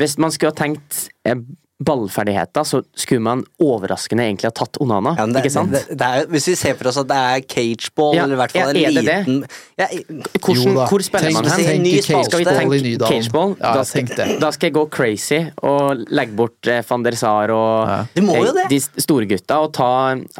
Hvis 0.00 0.16
man 0.22 0.32
skulle 0.32 0.54
ha 0.54 0.56
tenkt 0.56 1.10
eh, 1.28 1.36
ballferdigheter, 1.80 2.64
så 2.68 2.82
skulle 2.92 3.22
man 3.24 3.42
overraskende 3.62 4.26
egentlig 4.26 4.50
ha 4.50 4.52
tatt 4.52 4.76
Onana, 4.84 5.14
Ja, 5.16 5.24
det, 5.26 5.40
ikke 5.40 5.52
sant? 5.54 5.72
Det, 5.72 5.96
det 5.96 6.06
er, 6.06 6.26
hvis 6.28 6.48
vi 6.50 6.54
ser 6.60 6.74
for 6.76 6.90
oss 6.90 6.98
at 7.00 7.08
det 7.08 7.16
er 7.16 7.44
cageball, 7.48 8.14
Ja, 8.18 8.24
eller 8.26 8.36
i 8.36 8.40
hvert 8.42 8.52
fall 8.54 8.76
ja, 8.76 8.90
en 8.90 8.98
liten 8.98 9.38
ja, 9.80 9.86
Hvordan, 9.88 10.74
Jo 10.76 10.84
hvor 10.90 11.04
spiller 11.06 11.30
Tenk- 11.30 11.38
man 11.38 11.48
hen? 11.48 11.64
Tenk, 11.64 11.86
tenk 11.86 12.04
spalte. 12.04 12.28
Skal 12.28 12.42
vi 12.42 12.48
cageball 12.50 12.76
i 12.76 12.82
tenke 12.82 13.08
cageball? 13.14 13.54
Ja, 13.60 13.72
da, 13.78 13.84
skal, 13.88 14.04
tenk 14.04 14.12
det. 14.18 14.26
da 14.44 14.50
skal 14.56 14.68
jeg 14.70 14.76
gå 14.76 14.84
crazy 14.98 15.40
og 15.72 16.04
legge 16.12 16.36
bort 16.36 16.70
eh, 16.70 16.82
van 16.90 17.06
der 17.08 17.16
Sar 17.20 17.54
og 17.56 17.94
eh, 18.20 18.68
de 18.70 18.80
store 18.84 19.30
gutta 19.30 19.60
og 19.64 19.72
ta 19.80 19.90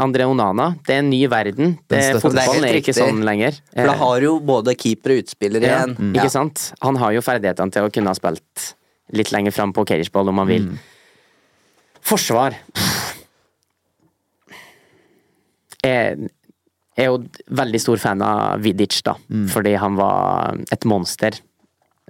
André 0.05 0.29
Onana. 0.29 0.71
Det 0.87 0.99
er 0.99 1.03
en 1.05 1.11
ny 1.13 1.23
verden. 1.33 1.75
Det, 1.89 2.03
fotballen 2.21 2.69
er 2.69 2.75
er 2.75 2.81
ikke 2.83 2.95
sånn 2.97 3.25
lenger. 3.27 3.57
For 3.73 3.89
da 3.89 3.97
Eh, 3.97 4.05
har 4.05 4.21
jo 4.29 4.37
både 4.45 4.75
keeper 4.79 5.17
og 5.17 5.25
utspiller 5.25 5.65
ja, 5.65 5.81
igjen. 5.87 6.13
Ikke 6.15 6.31
sant? 6.33 6.69
Han 6.85 6.97
har 7.01 7.17
jo 7.17 7.25
ferdighetene 7.25 7.73
til 7.75 7.89
å 7.89 7.91
kunne 7.93 8.13
ha 8.13 8.17
spilt 8.19 8.71
litt 9.17 9.33
lenger 9.35 9.51
fram 9.57 9.73
på 9.75 9.83
cageball 9.89 10.29
om 10.31 10.39
han 10.45 10.49
vil. 10.51 10.69
Forsvar 12.07 12.57
Jeg 15.85 16.29
er 16.97 17.07
jo 17.09 17.21
veldig 17.57 17.81
stor 17.81 18.01
fan 18.03 18.23
av 18.25 18.61
Vidic, 18.61 18.99
da. 19.07 19.15
Fordi 19.53 19.75
han 19.81 19.97
var 19.97 20.59
et 20.73 20.85
monster. 20.85 21.39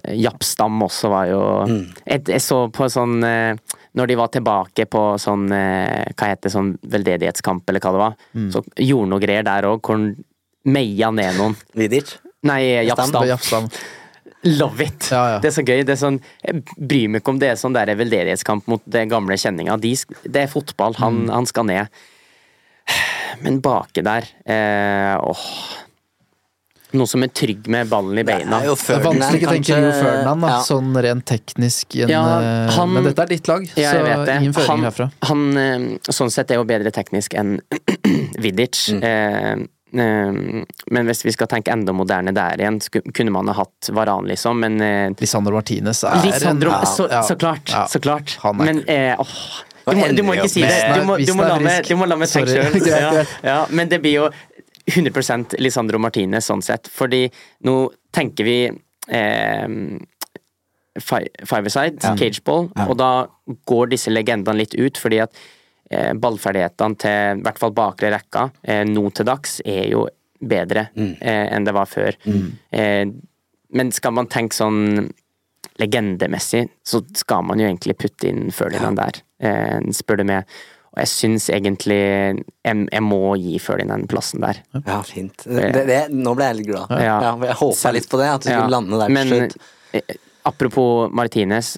Jappstam 0.01 0.81
også 0.81 1.11
var 1.13 1.27
jo 1.29 1.41
jeg, 1.69 2.23
jeg 2.25 2.41
så 2.41 2.63
på 2.73 2.87
sånn 2.89 3.19
eh, 3.21 3.53
Når 3.93 4.07
de 4.09 4.15
var 4.17 4.31
tilbake 4.33 4.87
på 4.89 5.01
sånn 5.21 5.43
eh, 5.53 6.07
Hva 6.17 6.29
heter 6.31 6.47
det, 6.47 6.53
sånn 6.55 6.71
veldedighetskamp, 6.81 7.69
eller 7.69 7.83
hva 7.85 7.91
det 7.93 8.01
var, 8.01 8.15
så 8.55 8.63
gjorde 8.81 9.11
noe 9.11 9.21
greier 9.21 9.45
der 9.45 9.67
òg, 9.69 9.77
hvor 9.85 9.99
han 9.99 10.07
meia 10.65 11.11
ned 11.13 11.37
noen. 11.37 11.55
Vidic. 11.77 12.15
Nei, 12.49 12.81
Jappstam. 12.87 13.27
Jappstam. 13.29 13.69
Love 14.43 14.81
it! 14.87 15.09
Ja, 15.11 15.23
ja. 15.35 15.39
Det 15.39 15.51
er 15.51 15.53
så 15.53 15.63
gøy. 15.67 15.83
Det 15.85 15.93
er 15.93 15.99
sånn, 16.01 16.17
jeg 16.41 16.63
bryr 16.77 17.09
meg 17.13 17.21
ikke 17.21 17.29
om 17.35 17.39
det 17.41 17.51
er 17.51 17.59
sånn 17.61 17.75
der 17.77 17.91
veldedighetskamp 17.95 18.65
mot 18.71 18.81
det 18.89 19.03
gamle 19.11 19.37
kjenninga. 19.37 19.75
De, 19.81 19.93
det 20.25 20.47
er 20.47 20.49
fotball. 20.49 20.95
Han, 20.97 21.21
Mm. 21.27 21.29
han 21.35 21.45
skal 21.45 21.65
ned. 21.69 21.87
Men 23.45 23.61
baki 23.61 24.01
der 24.03 24.25
eh, 24.49 25.15
åh. 25.21 25.45
Noe 26.91 27.07
som 27.07 27.23
er 27.23 27.29
trygg 27.31 27.69
med 27.71 27.87
ballen 27.87 28.17
i 28.19 28.23
beina. 28.27 28.57
Det 28.59 28.65
er 28.65 28.67
jo 28.67 28.73
Det 28.75 28.95
er 28.97 29.03
vanskelig 29.05 29.37
ikke 29.39 29.47
å 29.47 29.53
tenke 29.55 29.77
Jo 29.79 29.91
Ferdinand, 29.95 30.41
Ja. 30.49 30.57
sånn 30.67 30.89
rent 31.05 31.25
teknisk. 31.29 31.95
En, 32.03 32.09
Ja, 32.09 32.23
eh, 32.41 32.71
han- 32.75 32.91
men 32.93 33.03
dette 33.05 33.19
er 33.21 33.27
ditt 33.27 33.47
lag, 33.47 33.69
Ja, 33.77 33.91
så 33.93 34.27
ingen 34.41 34.53
føring 34.53 34.67
han, 34.67 34.83
herfra. 34.83 35.11
Han 35.23 35.57
eh, 35.57 35.97
sånn 36.11 36.29
sett 36.31 36.51
er 36.51 36.55
jo 36.55 36.65
bedre 36.65 36.91
teknisk 36.91 37.33
enn 37.39 37.61
Vidic. 38.43 38.75
Mm. 38.91 39.03
Eh, 39.03 39.67
men 39.91 41.09
hvis 41.09 41.25
vi 41.25 41.33
skal 41.35 41.49
tenke 41.51 41.71
enda 41.73 41.93
moderne 41.95 42.31
der 42.35 42.61
igjen, 42.61 42.79
kunne 43.11 43.33
man 43.35 43.49
ha 43.51 43.57
hatt 43.57 43.89
Varan, 43.91 44.27
liksom, 44.29 44.61
men 44.63 44.77
eh, 44.85 45.09
Lisandro 45.19 45.57
Martinez 45.57 46.03
er 46.07 46.21
Lisandro, 46.25 46.71
en, 46.77 46.87
så, 46.87 47.07
ja, 47.11 47.23
så 47.27 47.35
klart. 47.35 47.71
ja. 47.73 47.83
Så 47.91 47.99
klart. 48.03 48.37
Men 48.55 48.83
eh, 48.87 49.19
åh, 49.19 49.35
du, 49.85 49.95
må, 49.97 50.07
du 50.15 50.23
må 50.23 50.37
ikke 50.37 50.51
si 50.53 50.63
det. 50.63 50.79
Du 50.95 51.03
må, 51.07 51.17
du 51.19 51.33
må, 51.35 51.47
la, 51.47 51.57
meg, 51.59 51.83
du 51.89 51.97
må 51.99 52.07
la 52.07 52.17
meg 52.19 52.31
tenke 52.31 52.53
sjøl. 52.53 52.87
Ja, 52.87 53.25
ja, 53.43 53.57
men 53.73 53.91
det 53.91 53.99
blir 54.03 54.19
jo 54.21 54.29
100 54.91 55.57
Lisandro 55.59 55.99
Martinez 56.01 56.47
sånn 56.47 56.63
sett. 56.65 56.89
Fordi 56.91 57.25
nå 57.67 57.75
tenker 58.15 58.47
vi 58.47 58.57
eh, 58.67 59.67
Five-a-side, 61.01 62.01
cageball, 62.19 62.65
og 62.83 62.97
da 62.99 63.11
går 63.69 63.93
disse 63.93 64.11
legendene 64.11 64.59
litt 64.59 64.73
ut, 64.75 64.97
fordi 64.99 65.21
at 65.23 65.37
ballferdighetene 66.21 66.97
til 67.01 67.39
i 67.39 67.43
hvert 67.45 67.59
fall 67.61 67.73
bakre 67.75 68.11
rekka 68.13 68.45
eh, 68.63 68.83
nå 68.87 69.03
til 69.17 69.25
dags 69.27 69.59
er 69.65 69.89
jo 69.91 70.05
bedre 70.41 70.87
eh, 70.95 71.47
enn 71.53 71.65
det 71.67 71.73
var 71.75 71.85
før. 71.91 72.15
Eh, 72.71 73.05
men 73.71 73.91
skal 73.95 74.11
man 74.17 74.27
tenke 74.31 74.55
sånn 74.57 75.09
legendemessig, 75.81 76.65
så 76.85 76.99
skal 77.15 77.43
man 77.47 77.59
jo 77.61 77.67
egentlig 77.69 77.95
putte 78.01 78.27
inn 78.29 78.49
Ferdinand 78.53 78.99
der, 78.99 79.21
eh, 79.41 79.79
spør 79.95 80.21
du 80.21 80.25
meg. 80.29 80.49
Og 80.91 80.99
jeg 80.99 81.07
syns 81.07 81.45
egentlig 81.55 81.95
jeg, 82.01 82.41
jeg 82.91 83.03
må 83.05 83.19
gi 83.39 83.55
Ferdinand 83.63 84.09
plassen 84.11 84.43
der. 84.43 84.59
Ja, 84.75 84.97
fint. 85.07 85.45
Det, 85.47 85.85
det, 85.87 86.01
nå 86.11 86.33
ble 86.35 86.49
jeg 86.49 86.57
litt 86.59 86.67
glad. 86.67 86.91
Ja. 86.99 87.13
Ja, 87.29 87.31
jeg 87.47 87.55
håpa 87.61 87.93
litt 87.95 88.09
på 88.11 88.19
det, 88.19 88.27
at 88.27 88.43
du 88.43 88.49
Ja, 88.51 88.57
skulle 88.59 88.75
lande 88.75 88.99
der 88.99 89.15
til 89.15 89.31
slutt. 89.31 89.55
eh, 89.95 90.17
apropos 90.51 91.07
Martinez, 91.15 91.77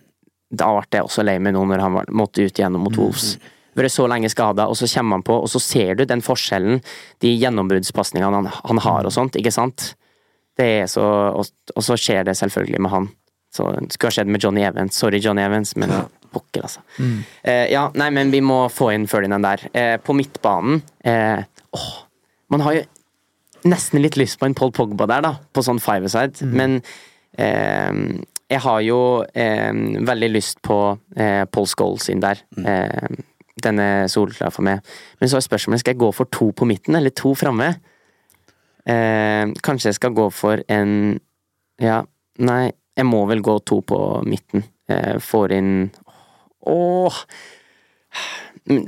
da 0.50 0.72
ble 0.80 0.98
jeg 0.98 1.06
også 1.06 1.24
lei 1.26 1.38
meg 1.42 1.54
nå 1.54 1.62
når 1.70 1.86
han 1.86 1.94
var, 2.00 2.10
måtte 2.10 2.42
ut 2.42 2.58
igjennom 2.58 2.82
Mm, 2.82 2.88
mot 2.90 2.98
Wolves. 2.98 3.38
Vært 3.78 3.94
så 3.96 4.06
lenge 4.10 4.30
skada, 4.32 4.68
og 4.70 4.78
så 4.78 4.90
kommer 4.92 5.20
han 5.20 5.26
på, 5.26 5.40
og 5.46 5.50
så 5.50 5.62
ser 5.64 5.98
du 6.00 6.06
den 6.10 6.22
forskjellen, 6.26 6.82
de 7.24 7.34
gjennombruddspasningene 7.34 8.42
han, 8.42 8.50
han 8.54 8.82
har 8.86 9.10
og 9.10 9.16
sånt, 9.16 9.38
ikke 9.40 9.54
sant? 9.54 9.94
Det 10.58 10.68
er 10.84 10.90
så, 10.92 11.04
og, 11.34 11.50
og 11.74 11.86
så 11.86 11.98
skjer 11.98 12.28
det 12.28 12.38
selvfølgelig 12.38 12.82
med 12.86 12.94
han. 12.94 13.08
Så 13.54 13.70
det 13.78 13.94
skulle 13.94 14.10
ha 14.10 14.18
skjedd 14.18 14.30
med 14.34 14.42
Johnny 14.42 14.64
Evans. 14.66 14.98
Sorry, 14.98 15.20
Johnny 15.22 15.42
Evans, 15.46 15.76
men 15.78 15.92
pokker, 16.34 16.66
altså. 16.66 16.82
Eh, 17.44 17.68
ja, 17.74 17.88
nei, 17.98 18.10
men 18.14 18.34
vi 18.34 18.42
må 18.42 18.64
få 18.74 18.92
inn 18.96 19.06
Ferdinand 19.10 19.46
der. 19.46 19.66
Eh, 19.78 19.96
på 20.02 20.16
midtbanen 20.18 20.82
eh, 21.06 21.44
åh, 21.78 21.92
Man 22.54 22.66
har 22.66 22.80
jo 22.80 22.84
nesten 23.70 24.02
litt 24.04 24.18
lyst 24.20 24.40
på 24.42 24.50
en 24.50 24.58
Paul 24.58 24.74
Pogba 24.76 25.08
der, 25.10 25.24
da, 25.24 25.36
på 25.54 25.64
sånn 25.64 25.80
five-a-side, 25.82 26.50
men 26.52 26.82
eh, 27.40 27.94
jeg 28.52 28.62
har 28.66 28.82
jo 28.84 28.98
eh, 29.24 29.72
veldig 30.10 30.30
lyst 30.34 30.60
på 30.66 30.80
eh, 31.16 31.46
Paul 31.50 31.70
Scholes 31.72 32.10
inn 32.12 32.22
der. 32.24 32.42
Eh, 32.60 33.22
den 33.64 33.80
er 33.80 34.08
solklar 34.12 34.54
for 34.54 34.66
meg. 34.66 34.84
Men 35.20 35.32
så 35.32 35.40
er 35.40 35.46
spørsmålet 35.48 35.84
skal 35.84 35.96
jeg 35.96 36.04
gå 36.04 36.12
for 36.16 36.32
to 36.32 36.52
på 36.56 36.68
midten, 36.70 36.96
eller 37.00 37.14
to 37.16 37.34
framme? 37.38 37.74
Eh, 38.86 39.52
kanskje 39.64 39.92
jeg 39.92 40.00
skal 40.00 40.16
gå 40.16 40.28
for 40.36 40.64
en 40.68 41.20
Ja, 41.82 42.02
nei, 42.44 42.74
jeg 42.98 43.08
må 43.08 43.24
vel 43.30 43.42
gå 43.42 43.58
to 43.66 43.82
på 43.82 44.00
midten. 44.28 44.66
Eh, 44.92 45.18
får 45.24 45.56
inn 45.56 45.74
Åh! 46.68 47.24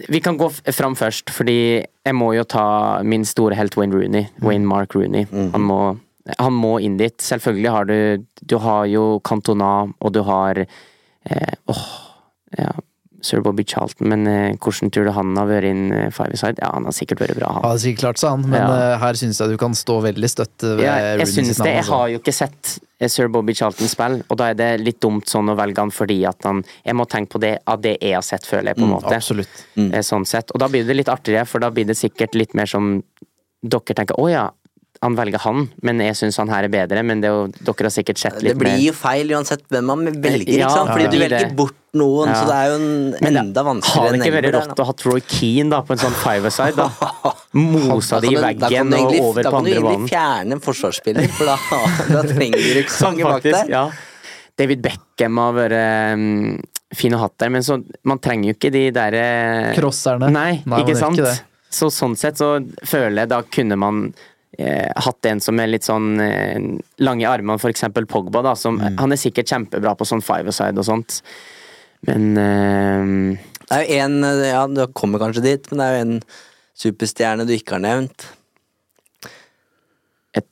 Vi 0.07 0.19
kan 0.23 0.37
gå 0.39 0.47
fram 0.71 0.95
først, 0.95 1.31
fordi 1.35 1.83
jeg 1.83 2.15
må 2.15 2.29
jo 2.37 2.45
ta 2.47 3.01
min 3.03 3.25
store 3.27 3.57
helt 3.59 3.75
Wayne 3.75 3.95
Rooney. 3.95 4.29
Wayne 4.39 4.67
Mark 4.67 4.95
Rooney. 4.95 5.25
Han, 5.27 5.65
må, 5.67 5.79
han 6.39 6.55
må 6.55 6.77
inn 6.79 6.95
dit. 7.01 7.17
Selvfølgelig 7.19 7.73
har 7.73 7.89
du 7.89 8.25
Du 8.39 8.57
har 8.63 8.85
jo 8.87 9.19
Cantona, 9.27 9.91
og 9.99 10.13
du 10.13 10.21
har 10.23 10.61
eh, 10.63 11.55
Åh, 11.67 11.83
Sir 13.25 13.41
Bobby 13.45 13.63
Charlton, 13.65 14.07
men 14.11 14.27
eh, 14.29 14.55
hvordan 14.61 14.91
tror 14.93 15.07
du 15.09 15.11
han 15.15 15.31
har 15.39 15.47
vært 15.49 15.67
inn 15.71 15.83
eh, 15.95 16.09
five-a-side? 16.13 16.61
Ja, 16.61 16.69
han 16.75 16.85
har 16.85 16.93
sikkert 16.95 17.23
vært 17.25 17.39
bra, 17.39 17.49
han. 17.57 17.63
Har 17.65 17.79
sikkert 17.81 18.03
klart 18.03 18.21
seg, 18.21 18.35
han, 18.35 18.43
men 18.51 18.59
Ja. 18.61 18.67
eh, 18.93 18.97
her 19.01 19.17
syns 19.19 19.41
jeg 19.41 19.53
du 19.55 19.57
kan 19.61 19.73
stå 19.77 19.95
veldig 20.05 20.29
støtt 20.29 20.65
ved 20.67 20.83
Ja, 20.85 20.95
jeg 21.01 21.19
Rooney 21.23 21.33
syns 21.33 21.51
sitt 21.55 21.63
det. 21.65 21.71
Jeg 21.73 21.83
altså. 21.83 21.95
har 21.99 22.11
jo 22.13 22.19
ikke 22.21 22.35
sett 22.37 22.73
eh, 23.01 23.09
Sir 23.11 23.31
Bobby 23.33 23.55
Charlton 23.57 23.89
spille, 23.91 24.21
og 24.29 24.37
da 24.41 24.51
er 24.53 24.59
det 24.61 24.69
litt 24.85 24.99
dumt 25.03 25.27
sånn 25.31 25.49
å 25.49 25.57
velge 25.57 25.81
han 25.81 25.91
fordi 25.95 26.19
at 26.29 26.45
han 26.47 26.61
Jeg 26.85 26.95
må 27.01 27.07
tenke 27.09 27.33
på 27.35 27.41
det 27.43 27.55
av 27.65 27.81
det 27.81 27.97
jeg 27.99 28.13
har 28.15 28.25
sett, 28.25 28.45
føler 28.45 28.71
jeg, 28.73 28.79
på 28.79 28.85
en 28.87 28.93
måte. 28.95 29.15
Absolutt. 29.17 29.63
Mm. 29.75 29.89
Sånn 30.05 30.25
sett. 30.29 30.53
Og 30.55 30.61
da 30.61 30.69
blir 30.69 30.85
det 30.85 30.95
litt 31.01 31.09
artigere, 31.11 31.45
for 31.49 31.59
da 31.65 31.71
blir 31.73 31.85
det 31.89 31.97
sikkert 31.97 32.35
litt 32.37 32.53
mer 32.53 32.69
som 32.69 33.01
dere 33.65 33.95
tenker 33.97 34.19
Å 34.21 34.29
ja, 34.29 34.45
han 35.03 35.15
velger 35.17 35.41
han, 35.43 35.65
men 35.83 35.99
jeg 36.01 36.15
syns 36.17 36.37
han 36.39 36.49
her 36.49 36.63
er 36.67 36.71
bedre. 36.71 37.01
Men 37.05 37.19
det 37.21 37.27
er 37.29 37.33
jo, 37.35 37.47
dere 37.67 37.87
har 37.89 37.93
sikkert 37.93 38.17
sett 38.21 38.37
litt 38.41 38.53
Det 38.53 38.59
blir 38.61 38.71
mer 38.77 38.83
jo 38.87 38.93
feil 38.95 39.33
uansett 39.35 39.65
hvem 39.69 39.85
man 39.91 40.05
velger, 40.07 40.53
Ja, 40.55 40.67
ikke 40.67 40.75
sant? 40.77 40.91
Fordi 40.93 41.03
ja, 41.05 41.11
du 41.11 41.17
velger 41.19 41.43
det. 41.45 41.55
bort 41.59 41.75
noen, 41.95 42.29
Ja. 42.29 42.35
så 42.39 42.47
det 42.49 42.55
er 42.55 42.67
jo 42.71 42.77
en 43.29 43.37
enda 43.43 43.63
vanskeligere 43.63 44.05
har 44.05 44.11
det 44.15 44.21
ikke 44.21 44.35
vært 44.35 44.55
rått 44.55 44.81
å 44.83 44.85
ha 44.89 44.93
Troy 44.99 45.21
Keane 45.27 45.69
da, 45.71 45.81
på 45.87 45.95
en 45.95 46.01
sånn 46.01 46.17
five-a-side? 46.23 46.75
da? 46.75 46.89
Mosa 47.55 48.19
de 48.23 48.33
i 48.33 48.35
veggen 48.35 48.93
og 48.97 49.15
over 49.21 49.43
Da 49.47 49.51
kan 49.55 49.63
du 49.63 49.71
egentlig 49.71 50.09
fjerne 50.11 50.57
en 50.57 50.63
forsvarsspiller, 50.65 51.29
for 51.37 51.45
da, 51.51 51.57
da 52.11 52.23
trenger 52.27 52.59
du 52.59 52.81
ikke 52.83 52.95
så 52.99 53.11
mange 53.11 53.23
bak 53.23 53.37
Faktisk, 53.39 53.61
der. 53.61 53.71
ja. 53.71 53.85
David 54.57 54.83
Beckham 54.83 55.37
har 55.43 55.55
vært 55.57 56.15
um, 56.15 56.59
fin 56.95 57.15
å 57.15 57.19
ha 57.23 57.27
der, 57.39 57.49
men 57.51 57.63
så, 57.67 57.79
man 58.07 58.19
trenger 58.23 58.51
jo 58.53 58.55
ikke 58.55 58.71
de 58.71 58.85
derre 58.95 59.25
Crosserne. 59.75 60.29
Nei, 60.31 60.61
Nei, 60.65 60.79
ikke 60.83 60.95
sant? 60.99 61.19
ikke. 61.19 61.35
Så 61.75 61.89
sånn 61.91 62.15
sett 62.15 62.39
så 62.39 62.53
føler 62.87 63.25
jeg 63.25 63.31
da 63.33 63.41
kunne 63.51 63.75
man 63.79 63.97
eh, 64.13 64.13
hatt 64.95 65.25
en 65.25 65.39
som 65.43 65.59
er 65.59 65.67
litt 65.67 65.83
sånn 65.87 66.19
eh, 66.21 66.59
lang 67.03 67.21
i 67.21 67.27
armene, 67.27 67.59
for 67.59 67.69
eksempel 67.73 68.05
Pogba, 68.07 68.41
da. 68.45 68.53
Som, 68.55 68.77
Mm. 68.79 68.97
Han 68.99 69.11
er 69.11 69.19
sikkert 69.21 69.47
kjempebra 69.51 69.95
på 69.97 70.05
sånn 70.07 70.21
five-a-side 70.23 70.77
og 70.77 70.85
sånt, 70.87 71.21
men 72.07 72.37
eh, 72.37 73.37
Det 73.65 73.77
er 73.79 73.85
jo 73.85 73.99
en, 74.05 74.17
ja, 74.45 74.65
du 74.67 74.85
kommer 74.93 75.19
kanskje 75.19 75.41
dit, 75.43 75.71
men 75.71 75.79
det 75.79 75.85
er 75.85 75.95
jo 75.95 76.01
en 76.07 76.19
superstjerne 76.75 77.45
du 77.47 77.53
ikke 77.55 77.77
har 77.79 77.81
nevnt. 77.85 78.27
Et- 80.35 80.47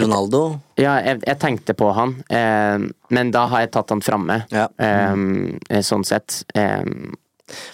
Ronaldo. 0.00 0.60
Ja, 0.80 0.96
jeg, 1.04 1.20
jeg 1.26 1.38
tenkte 1.38 1.74
på 1.78 1.92
han, 1.94 2.16
eh, 2.28 2.78
men 3.14 3.30
da 3.30 3.46
har 3.52 3.60
jeg 3.64 3.72
tatt 3.76 3.90
han 3.94 4.02
framme. 4.02 4.42
Ja. 4.50 4.66
Eh, 4.78 5.80
sånn 5.86 6.04
sett. 6.04 6.42
Eh, 6.54 6.82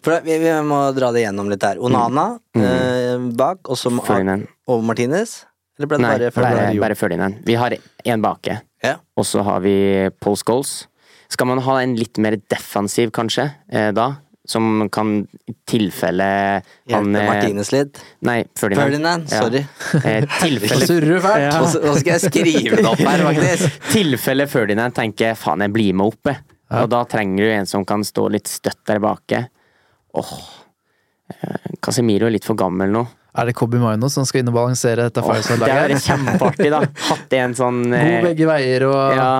For 0.02 0.12
da, 0.12 0.20
vi, 0.20 0.36
vi 0.42 0.52
må 0.68 0.82
dra 0.94 1.08
det 1.14 1.22
gjennom 1.24 1.48
litt 1.48 1.62
her. 1.64 1.78
Onana 1.80 2.38
eh, 2.54 3.16
bak, 3.32 3.64
og 3.72 3.78
og 4.68 4.84
Martinez. 4.84 5.46
Eller 5.82 5.90
ble 5.90 5.98
det 5.98 6.06
Nei, 6.06 6.10
bare 6.14 6.30
bare, 6.30 6.32
Ferdinand? 6.38 6.80
bare 6.86 6.94
Ferdinand. 6.94 7.38
Vi 7.46 7.54
har 7.58 7.74
én 8.06 8.22
bake, 8.22 8.60
Ja. 8.86 8.96
og 9.18 9.24
så 9.26 9.42
har 9.42 9.60
vi 9.64 10.10
Paul 10.22 10.36
Scholes. 10.38 10.86
Skal 11.32 11.46
man 11.50 11.58
ha 11.64 11.78
en 11.82 11.96
litt 11.96 12.18
mer 12.22 12.36
defensiv, 12.52 13.10
kanskje, 13.10 13.48
eh, 13.72 13.90
da? 13.90 14.12
Som 14.46 14.88
kan 14.90 15.26
i 15.48 15.54
tilfelle 15.70 16.22
han 16.90 17.12
Hjelpe 17.14 17.20
eh, 17.22 17.28
Martinez 17.30 17.70
litt. 17.72 18.00
Nei, 18.26 18.44
Ferdinand. 18.58 18.90
Ferdinand, 18.90 19.30
Ja. 19.30 19.40
sorry. 19.42 19.64
Eh, 20.04 20.26
tilfelle, 20.42 20.86
surrer 20.90 21.20
fælt! 21.22 21.44
Ja. 21.46 21.60
Nå 21.88 21.94
skal 21.98 22.12
jeg 22.18 22.20
skrive 22.32 22.76
det 22.76 22.86
opp 22.86 22.98
her, 23.06 23.22
faktisk. 23.28 23.80
tilfelle 23.92 24.46
Ferdinand 24.50 24.94
tenker 24.94 25.34
faen, 25.38 25.60
jeg 25.66 25.72
blir 25.72 25.94
med 25.94 26.06
opp, 26.12 26.30
jeg. 26.30 26.38
Og 26.72 26.88
da 26.90 27.02
trenger 27.04 27.36
du 27.44 27.50
en 27.52 27.66
som 27.66 27.84
kan 27.84 28.02
stå 28.06 28.30
litt 28.32 28.46
støtt 28.48 28.80
der 28.86 28.98
bake. 29.02 29.42
Åh 30.14 30.34
eh, 31.30 31.72
Casemiro 31.82 32.26
er 32.26 32.34
litt 32.34 32.44
for 32.48 32.54
gammel 32.58 32.90
nå. 32.92 33.06
Er 33.32 33.48
det 33.48 33.54
Kobi 33.56 33.80
Maino 33.80 34.10
som 34.12 34.26
skal 34.28 34.42
inn 34.42 34.50
og 34.52 34.56
balansere 34.58 35.08
dette 35.08 35.22
Åh, 35.22 35.30
det 35.30 35.40
Fireside-laget? 35.40 35.94
vært 35.94 36.08
kjempeartig, 36.10 36.70
da. 36.74 36.80
Hatt 37.08 37.36
en 37.38 37.54
sånn 37.56 37.80
eh, 37.96 38.08
God 38.08 38.26
begge 38.28 38.48
veier 38.50 38.84
og 38.90 39.16
Ja, 39.16 39.30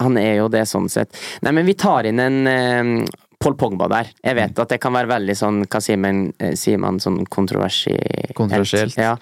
han 0.00 0.20
er 0.20 0.36
jo 0.38 0.46
det 0.52 0.62
sånn 0.70 0.86
sett. 0.88 1.18
Nei, 1.44 1.52
men 1.58 1.66
vi 1.66 1.74
tar 1.78 2.06
inn 2.08 2.22
en 2.22 2.38
eh, 2.48 2.92
Paul 3.40 3.56
Pogba 3.56 3.88
der. 3.88 4.10
Jeg 4.22 4.36
vet 4.36 4.58
at 4.60 4.72
det 4.74 4.78
kan 4.82 4.92
være 4.94 5.08
veldig 5.08 5.34
sånn, 5.36 5.62
hva 5.64 5.80
sier 5.80 5.96
man, 6.00 6.26
eh, 6.38 6.52
sier 6.60 6.80
man 6.80 7.00
sånn 7.00 7.22
kontroversielt? 7.32 8.34
Kontroversielt. 8.36 8.98
Ja, 9.00 9.14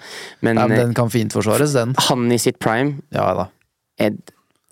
men, 0.43 0.59
ja, 0.59 0.67
men 0.67 0.75
eh, 0.75 0.83
den 0.83 0.97
kan 0.97 1.11
fint 1.13 1.35
forsvares, 1.35 1.73
den. 1.77 1.95
han 2.09 2.27
i 2.31 2.39
sitt 2.41 2.59
prime 2.59 2.99
Ja 3.15 3.29
da. 3.37 3.47
jeg, 4.01 4.19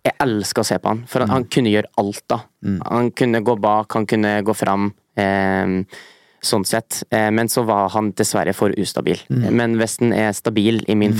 jeg 0.03 0.15
elsker 0.23 0.63
å 0.65 0.67
se 0.67 0.77
på 0.83 0.91
han, 0.91 1.05
for 1.07 1.23
han, 1.23 1.31
han 1.33 1.47
kunne 1.51 1.71
gjøre 1.71 1.91
alt, 2.03 2.23
da. 2.27 2.41
Mm. 2.67 2.77
Han 2.85 3.09
kunne 3.23 3.41
gå 3.47 3.55
bak, 3.63 3.97
han 3.97 4.07
kunne 4.07 4.35
gå 4.47 4.55
fram. 4.55 4.91
Eh, 5.17 5.79
sånn 6.47 6.65
sett. 6.65 7.03
Eh, 7.11 7.29
men 7.31 7.47
så 7.51 7.63
var 7.67 7.89
han 7.93 8.11
dessverre 8.17 8.53
for 8.55 8.71
ustabil. 8.79 9.19
Men 9.29 9.77
Westen 9.79 10.13
er 10.15 10.31
stabil 10.33 10.81
i 10.87 10.95
min 10.95 11.13
Mm. 11.13 11.19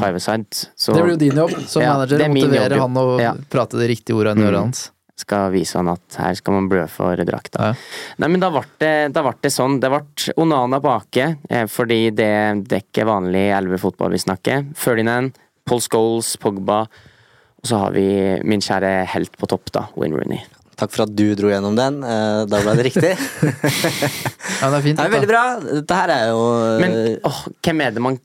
Det 0.96 1.04
blir 1.04 1.12
jo 1.12 1.18
din 1.18 1.38
jobb 1.44 1.56
som 1.68 1.82
Ja, 1.84 1.94
manager 1.98 2.18
det 2.18 2.26
å 2.26 2.30
er 2.30 2.34
motivere 2.34 2.70
jobb, 2.78 2.80
han 2.88 2.98
og 2.98 3.20
Ja. 3.22 3.34
prate 3.50 3.78
de 3.80 3.88
riktige 3.88 4.16
ordene 4.16 4.40
i 4.40 4.44
Mm. 4.44 4.50
øret 4.54 4.60
hans. 4.64 4.92
skal 5.20 5.50
vise 5.52 5.74
han 5.74 5.88
at 5.90 6.16
her 6.20 6.36
skal 6.36 6.54
man 6.54 6.70
blø 6.70 6.88
for 6.88 7.16
drakta. 7.18 7.60
Ja. 7.60 7.74
Nei, 8.20 8.28
men 8.28 8.40
da 8.40 8.52
ble 8.52 8.62
det, 8.78 9.14
da 9.14 9.24
ble 9.24 9.34
det 9.42 9.50
sånn. 9.52 9.80
Det 9.82 9.90
ble 9.90 10.34
Onana 10.38 10.80
bake, 10.80 11.38
eh, 11.50 11.66
fordi 11.66 12.14
det, 12.14 12.68
det 12.68 12.72
er 12.78 12.84
ikke 12.86 13.08
vanlig 13.08 13.50
elvefotball 13.52 14.12
vi 14.12 14.18
snakker. 14.20 14.76
Ferdinand, 14.76 15.34
Paul 15.66 15.80
Scholes, 15.82 16.36
Pogba. 16.38 16.82
Og 16.84 17.66
så 17.66 17.80
har 17.80 17.92
vi 17.94 18.40
min 18.44 18.60
kjære 18.62 19.08
helt 19.08 19.36
på 19.36 19.48
topp, 19.48 19.72
da, 19.72 19.88
Wayne 19.98 20.14
Rooney. 20.16 20.44
Takk 20.78 20.92
for 20.94 21.08
at 21.08 21.14
du 21.18 21.24
dro 21.36 21.50
gjennom 21.50 21.76
den. 21.78 22.04
Eh, 22.06 22.46
Da 22.50 22.60
ble 22.62 22.76
det 22.78 22.84
riktig. 22.92 23.14
Ja, 24.62 24.70
det 24.72 24.78
er 24.78 24.84
fint. 24.86 24.98
Det 24.98 25.06
er 25.06 25.14
veldig 25.14 25.30
bra. 25.30 25.44
Dette 25.62 25.98
her 26.00 26.14
er 26.14 26.30
jo 26.32 26.44
Men 26.82 26.96
åh, 27.28 27.42
hvem 27.66 27.82
er 27.86 27.92
det 27.98 28.02
man 28.06 28.18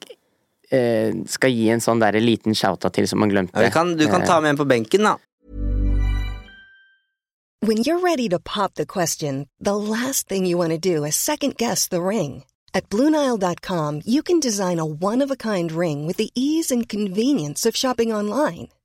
eh, 0.73 1.13
skal 1.29 1.53
gi 1.53 1.67
en 1.75 1.83
sånn 1.85 2.01
der 2.01 2.17
liten 2.23 2.57
shout-out 2.57 2.95
til 2.97 3.09
som 3.11 3.21
man 3.25 3.33
glemte? 3.33 3.61
ja, 3.61 3.73
kan, 3.75 3.97
Du 3.97 4.07
kan 4.09 4.25
ta 4.29 4.39
med 4.41 4.55
en 4.55 4.61
på 4.63 4.69
benken, 4.69 5.05
da. 5.09 5.17
When 7.65 7.79
you're 7.87 8.01
ready 8.01 8.29
to 8.29 8.39
pop 8.41 8.75
the 8.75 8.87
question, 8.87 9.47
the 9.61 9.77
last 9.77 10.29
thing 10.29 10.47
you 10.47 10.59
want 10.59 10.73
to 10.73 10.79
do 10.79 11.05
is 11.05 11.15
second 11.15 11.57
guess 11.57 11.87
the 11.89 12.03
ring. 12.03 12.43
At 12.75 12.89
Bluenile.com, 12.91 14.01
you 14.05 14.23
can 14.23 14.41
design 14.41 14.79
a 14.81 14.85
one 14.85 15.21
of 15.23 15.31
a 15.31 15.37
kind 15.37 15.71
ring 15.71 16.07
with 16.07 16.17
the 16.17 16.31
ease 16.35 16.71
and 16.75 16.89
convenience 16.89 17.65
of 17.69 17.77
shopping 17.77 18.13
online. 18.13 18.69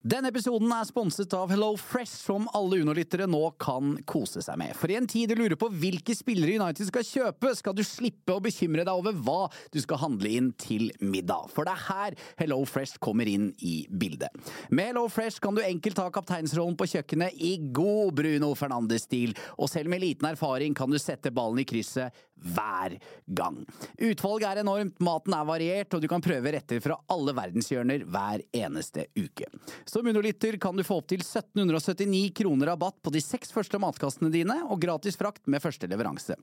Denne 0.00 0.30
episoden 0.32 0.70
er 0.72 0.86
sponset 0.88 1.34
av 1.36 1.50
Hello 1.52 1.74
Fresh, 1.76 2.22
som 2.24 2.46
alle 2.56 2.78
Uno-lyttere 2.80 3.26
nå 3.28 3.42
kan 3.60 3.98
kose 4.08 4.40
seg 4.40 4.56
med. 4.56 4.72
For 4.72 4.88
i 4.88 4.94
en 4.96 5.04
tid 5.04 5.28
du 5.28 5.34
lurer 5.36 5.58
på 5.60 5.68
hvilke 5.68 6.14
spillere 6.16 6.54
United 6.56 6.88
skal 6.88 7.04
kjøpe, 7.04 7.50
skal 7.58 7.76
du 7.76 7.82
slippe 7.84 8.32
å 8.32 8.40
bekymre 8.40 8.86
deg 8.88 8.96
over 8.96 9.18
hva 9.20 9.50
du 9.68 9.76
skal 9.84 10.00
handle 10.00 10.30
inn 10.32 10.48
til 10.56 10.86
middag. 11.04 11.50
For 11.52 11.68
det 11.68 11.74
er 11.74 11.84
her 11.90 12.16
Hello 12.40 12.62
Fresh 12.64 12.96
kommer 13.04 13.28
inn 13.28 13.50
i 13.60 13.82
bildet. 13.92 14.32
Med 14.72 14.94
Hello 14.94 15.04
Fresh 15.12 15.36
kan 15.44 15.58
du 15.58 15.60
enkelt 15.60 16.00
ta 16.00 16.08
kapteinsrollen 16.16 16.80
på 16.80 16.88
kjøkkenet 16.94 17.36
i 17.36 17.58
god 17.68 18.16
Bruno 18.22 18.54
Fernandes-stil, 18.56 19.36
og 19.60 19.68
selv 19.68 19.92
med 19.92 20.00
liten 20.00 20.30
erfaring 20.32 20.72
kan 20.80 20.88
du 20.88 20.96
sette 20.96 21.28
ballen 21.28 21.60
i 21.60 21.68
krysset 21.68 22.16
hver 22.40 22.96
gang. 23.26 23.58
Utvalget 23.98 24.48
er 24.50 24.62
enormt, 24.62 25.00
maten 25.04 25.36
er 25.36 25.48
variert, 25.48 25.94
og 25.94 26.02
du 26.02 26.08
kan 26.10 26.24
prøve 26.24 26.54
retter 26.54 26.82
fra 26.84 26.98
alle 27.12 27.34
verdenshjørner 27.36 28.06
hver 28.10 28.44
eneste 28.56 29.06
uke. 29.18 29.48
Som 29.88 30.08
underlytter 30.10 30.58
kan 30.62 30.76
du 30.76 30.86
få 30.86 31.00
opptil 31.02 31.24
1779 31.24 32.30
kroner 32.40 32.72
rabatt 32.72 33.00
på 33.02 33.12
de 33.14 33.22
seks 33.24 33.52
første 33.54 33.80
matkassene 33.82 34.32
dine, 34.32 34.62
og 34.68 34.80
gratis 34.82 35.18
frakt 35.20 35.46
med 35.50 35.62
første 35.62 35.90
leveranse. 35.90 36.38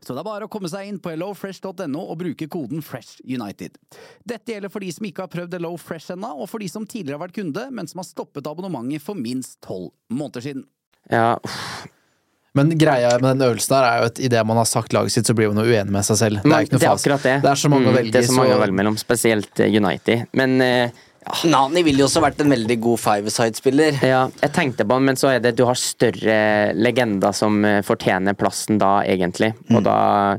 Så 0.00 0.14
det 0.14 0.22
er 0.22 0.26
bare 0.26 0.46
å 0.48 0.50
komme 0.50 0.70
seg 0.70 0.88
inn 0.88 0.98
på 1.02 1.12
hellofresh.no 1.12 2.00
og 2.02 2.16
bruke 2.18 2.48
koden 2.50 2.82
FreshUnited. 2.84 3.76
Dette 4.26 4.54
gjelder 4.54 4.72
for 4.72 4.84
de 4.84 4.90
som 4.94 5.06
ikke 5.06 5.26
har 5.26 5.32
prøvd 5.32 5.54
Hello 5.58 5.74
Fresh 5.80 6.14
ennå, 6.14 6.32
og 6.42 6.50
for 6.50 6.62
de 6.62 6.70
som 6.70 6.86
tidligere 6.86 7.18
har 7.18 7.26
vært 7.28 7.38
kunde, 7.38 7.68
men 7.74 7.90
som 7.90 8.02
har 8.02 8.08
stoppet 8.08 8.50
abonnementet 8.50 9.04
for 9.04 9.18
minst 9.18 9.60
tolv 9.64 9.92
måneder 10.10 10.48
siden. 10.48 10.66
Ja, 11.12 11.38
uff. 11.38 11.88
Men 12.54 12.70
greia 12.78 13.10
med 13.20 13.36
den 13.36 13.44
øvelsen 13.50 13.74
her 13.76 13.84
er 13.84 13.98
jo 14.00 14.06
at 14.12 14.18
idet 14.18 14.46
man 14.46 14.56
har 14.56 14.64
sagt 14.64 14.92
laget 14.96 15.12
sitt, 15.12 15.26
så 15.28 15.34
blir 15.36 15.52
man 15.52 15.64
jo 15.64 15.70
uenig 15.70 15.90
med 15.92 16.04
seg 16.06 16.16
selv. 16.16 16.40
Det 16.42 16.52
er 16.52 16.64
ikke 16.64 16.72
noe 16.72 16.80
det 16.80 16.88
er 16.88 16.94
akkurat 16.96 17.22
det. 17.28 17.34
Det 17.42 17.50
er 17.50 17.60
så 17.60 17.68
mange 17.70 17.86
å 17.86 17.92
Mm, 17.92 17.98
velge 17.98 18.12
Det 18.12 18.22
er 18.24 18.26
så 18.28 18.36
mange 18.38 18.50
så- 18.52 18.56
å 18.56 18.62
velge 18.64 18.74
mellom, 18.80 18.96
spesielt 18.98 19.60
eh, 19.60 19.68
United. 19.76 20.26
Men 20.32 20.60
eh, 20.62 20.90
Nani 21.44 21.82
ville 21.84 21.98
jo 21.98 22.06
også 22.06 22.22
vært 22.24 22.40
en 22.40 22.48
veldig 22.50 22.80
god 22.80 22.98
five-side-spiller. 22.98 23.98
ja, 24.02 24.28
jeg 24.42 24.52
tenkte 24.52 24.86
på 24.88 24.94
han, 24.94 25.04
men 25.04 25.14
så 25.16 25.28
er 25.34 25.40
det 25.40 25.56
du 25.56 25.64
har 25.66 25.74
større 25.74 26.72
legender 26.74 27.34
som 27.34 27.62
eh, 27.64 27.82
fortjener 27.82 28.32
plassen 28.34 28.78
da, 28.78 29.02
egentlig. 29.04 29.52
Mm. 29.68 29.76
Og 29.76 29.84
da 29.84 30.38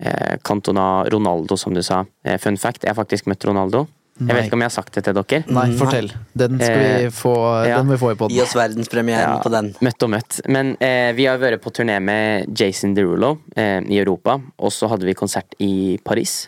eh, 0.00 0.36
Cantona 0.42 1.04
Ronaldo, 1.12 1.56
som 1.58 1.74
du 1.74 1.82
sa. 1.82 2.04
Eh, 2.24 2.38
fun 2.38 2.56
fact, 2.56 2.82
jeg 2.84 2.94
har 2.94 3.04
faktisk 3.04 3.26
møtt 3.26 3.44
Ronaldo. 3.44 3.86
Jeg 4.20 4.30
vet 4.30 4.44
ikke 4.46 4.54
om 4.54 4.62
jeg 4.62 4.70
har 4.70 4.74
sagt 4.76 4.94
det 4.94 5.02
til 5.08 5.16
dere. 5.16 5.38
Nei, 5.56 5.64
fortell. 5.78 6.10
Den 6.38 6.60
skal 6.60 6.76
vi 6.78 6.90
Eh, 7.04 7.10
få, 7.10 7.32
ja. 7.66 7.78
den 7.80 7.88
vil 7.90 7.96
vi 7.96 8.00
få 8.04 8.10
i 8.12 8.18
poden. 8.20 8.34
Gi 8.36 8.42
oss 8.44 8.54
verdenspremieren 8.54 9.40
på 9.42 9.50
den. 9.50 9.72
Møtt 9.82 10.04
og 10.06 10.10
møtt. 10.12 10.36
Men 10.54 10.76
eh, 10.78 11.10
vi 11.18 11.26
har 11.26 11.40
vært 11.42 11.62
på 11.64 11.72
turné 11.74 11.96
med 12.00 12.46
Jason 12.54 12.94
Derulo 12.94 13.32
eh, 13.56 13.80
i 13.90 13.98
Europa, 13.98 14.36
og 14.58 14.70
så 14.72 14.86
hadde 14.92 15.08
vi 15.08 15.16
konsert 15.18 15.56
i 15.58 15.98
Paris. 16.06 16.44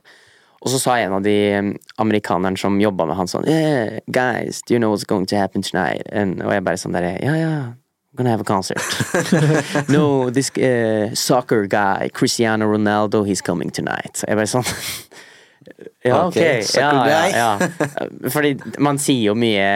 Og 0.62 0.70
så 0.72 0.78
sa 0.82 0.94
en 1.02 1.12
av 1.18 1.22
de 1.26 1.34
eh, 1.56 1.72
amerikanerne 2.02 2.56
som 2.58 2.78
jobba 2.80 3.04
med 3.10 3.18
han 3.18 3.28
sånn 3.30 3.44
yeah, 3.50 3.98
Guys, 4.10 4.62
do 4.66 4.74
you 4.74 4.78
know 4.80 4.90
what's 4.94 5.04
going 5.06 5.26
to 5.26 5.36
happen 5.36 5.62
tonight? 5.62 6.06
And, 6.12 6.40
og 6.42 6.54
jeg 6.54 6.64
bare 6.66 6.78
sånn 6.80 6.94
derre 6.96 7.16
Ja, 7.22 7.34
ja. 7.36 7.56
I'm 8.16 8.16
gonna 8.22 8.30
have 8.30 8.40
a 8.40 8.44
concert. 8.48 8.80
no, 9.92 10.30
this 10.30 10.48
uh, 10.56 11.12
soccer 11.14 11.66
guy, 11.66 12.08
Cristiano 12.14 12.64
Ronaldo, 12.64 13.26
he's 13.26 13.42
coming 13.42 13.68
tonight. 13.70 14.16
Så 14.16 14.30
jeg 14.30 14.38
bare 14.38 14.48
sånn 14.48 14.64
Ja, 16.04 16.26
Ok, 16.26 16.36
okay. 16.36 16.62
Ja, 16.78 16.92
ja, 17.08 17.20
ja. 17.32 17.90
Fordi 18.34 18.54
man 18.82 19.00
sier 19.02 19.30
jo 19.30 19.36
mye 19.38 19.66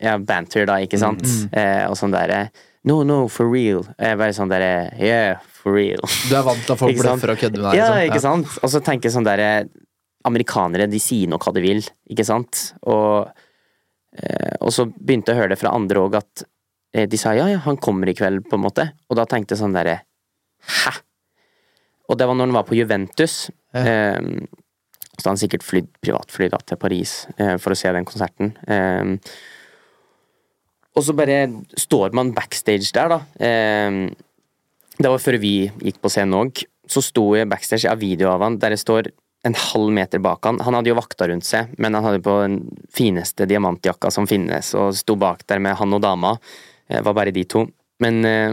ja, 0.00 0.18
banter, 0.18 0.66
da, 0.68 0.78
ikke 0.84 1.00
sant? 1.00 1.24
Eh, 1.52 1.84
og 1.88 1.98
sånn 1.98 2.14
derre 2.14 2.48
No, 2.84 2.98
no, 3.08 3.22
for 3.32 3.48
real. 3.48 3.86
Jeg 3.96 4.18
bare 4.20 4.34
sånn 4.36 4.50
derre 4.52 4.90
Yeah, 5.00 5.38
for 5.56 5.78
real. 5.78 6.02
Du 6.28 6.34
er 6.36 6.44
vant 6.44 6.60
til 6.66 6.74
at 6.74 6.80
folk 6.82 6.98
bløffer 6.98 7.32
og 7.32 7.40
kødder 7.40 7.62
med 7.62 7.70
deg? 7.70 7.78
Ja, 7.80 7.86
liksom. 7.94 8.10
ikke 8.10 8.24
sant? 8.26 8.58
Og 8.60 8.72
så 8.74 8.82
tenker 8.84 9.08
jeg 9.08 9.16
sånn 9.16 9.28
derre 9.28 9.50
Amerikanere, 10.28 10.88
de 10.88 11.00
sier 11.00 11.28
nok 11.28 11.44
hva 11.44 11.52
de 11.56 11.62
vil, 11.64 11.80
ikke 12.12 12.24
sant? 12.24 12.60
Og, 12.88 13.28
eh, 14.16 14.54
og 14.60 14.72
så 14.72 14.86
begynte 14.88 15.32
jeg 15.32 15.36
å 15.36 15.42
høre 15.42 15.52
det 15.52 15.60
fra 15.60 15.72
andre 15.76 16.00
òg, 16.00 16.16
at 16.20 16.44
eh, 16.96 17.04
de 17.08 17.20
sa 17.20 17.34
ja, 17.36 17.48
ja, 17.52 17.60
han 17.64 17.80
kommer 17.80 18.08
i 18.08 18.16
kveld, 18.16 18.46
på 18.48 18.56
en 18.56 18.64
måte. 18.64 18.86
Og 19.08 19.20
da 19.20 19.26
tenkte 19.28 19.56
jeg 19.56 19.62
sånn 19.64 19.76
derre 19.76 19.98
Hæ? 20.64 20.94
Og 22.08 22.16
det 22.16 22.28
var 22.28 22.36
når 22.36 22.48
han 22.48 22.56
var 22.56 22.64
på 22.68 22.76
Juventus. 22.76 23.34
Eh, 23.76 24.16
så 25.20 25.30
han 25.30 25.40
sikkert 25.40 25.64
flydd 25.66 25.90
privatfly 26.04 26.50
da, 26.52 26.60
til 26.66 26.80
Paris 26.80 27.24
eh, 27.38 27.56
for 27.62 27.74
å 27.74 27.78
se 27.78 27.92
den 27.94 28.06
konserten. 28.08 28.54
Eh, 28.66 29.14
og 30.94 31.02
så 31.02 31.14
bare 31.16 31.48
står 31.80 32.14
man 32.14 32.32
backstage 32.36 32.92
der, 32.94 33.14
da. 33.16 33.20
Eh, 33.42 34.14
det 34.94 35.10
var 35.10 35.22
før 35.22 35.40
vi 35.42 35.56
gikk 35.66 36.00
på 36.02 36.12
scenen 36.12 36.38
òg. 36.38 36.64
Så 36.90 37.02
sto 37.02 37.30
jeg 37.34 37.48
backstage, 37.50 37.88
av 37.90 38.02
video 38.02 38.30
av 38.30 38.44
han, 38.44 38.58
der 38.62 38.74
jeg 38.74 38.84
står 38.84 39.08
en 39.44 39.56
halv 39.58 39.92
meter 39.92 40.20
bak 40.24 40.44
han. 40.46 40.60
Han 40.64 40.76
hadde 40.78 40.92
jo 40.92 40.98
vakta 40.98 41.28
rundt 41.28 41.46
seg, 41.46 41.72
men 41.80 41.96
han 41.96 42.06
hadde 42.06 42.22
på 42.24 42.36
den 42.44 42.60
fineste 42.94 43.48
diamantjakka 43.48 44.12
som 44.14 44.28
finnes, 44.28 44.72
og 44.78 44.94
sto 44.96 45.16
bak 45.20 45.44
der 45.50 45.62
med 45.64 45.76
han 45.80 45.96
og 45.96 46.04
dama. 46.04 46.36
Det 46.88 47.02
var 47.04 47.16
bare 47.16 47.34
de 47.34 47.44
to. 47.48 47.66
Men 48.02 48.24
eh, 48.26 48.52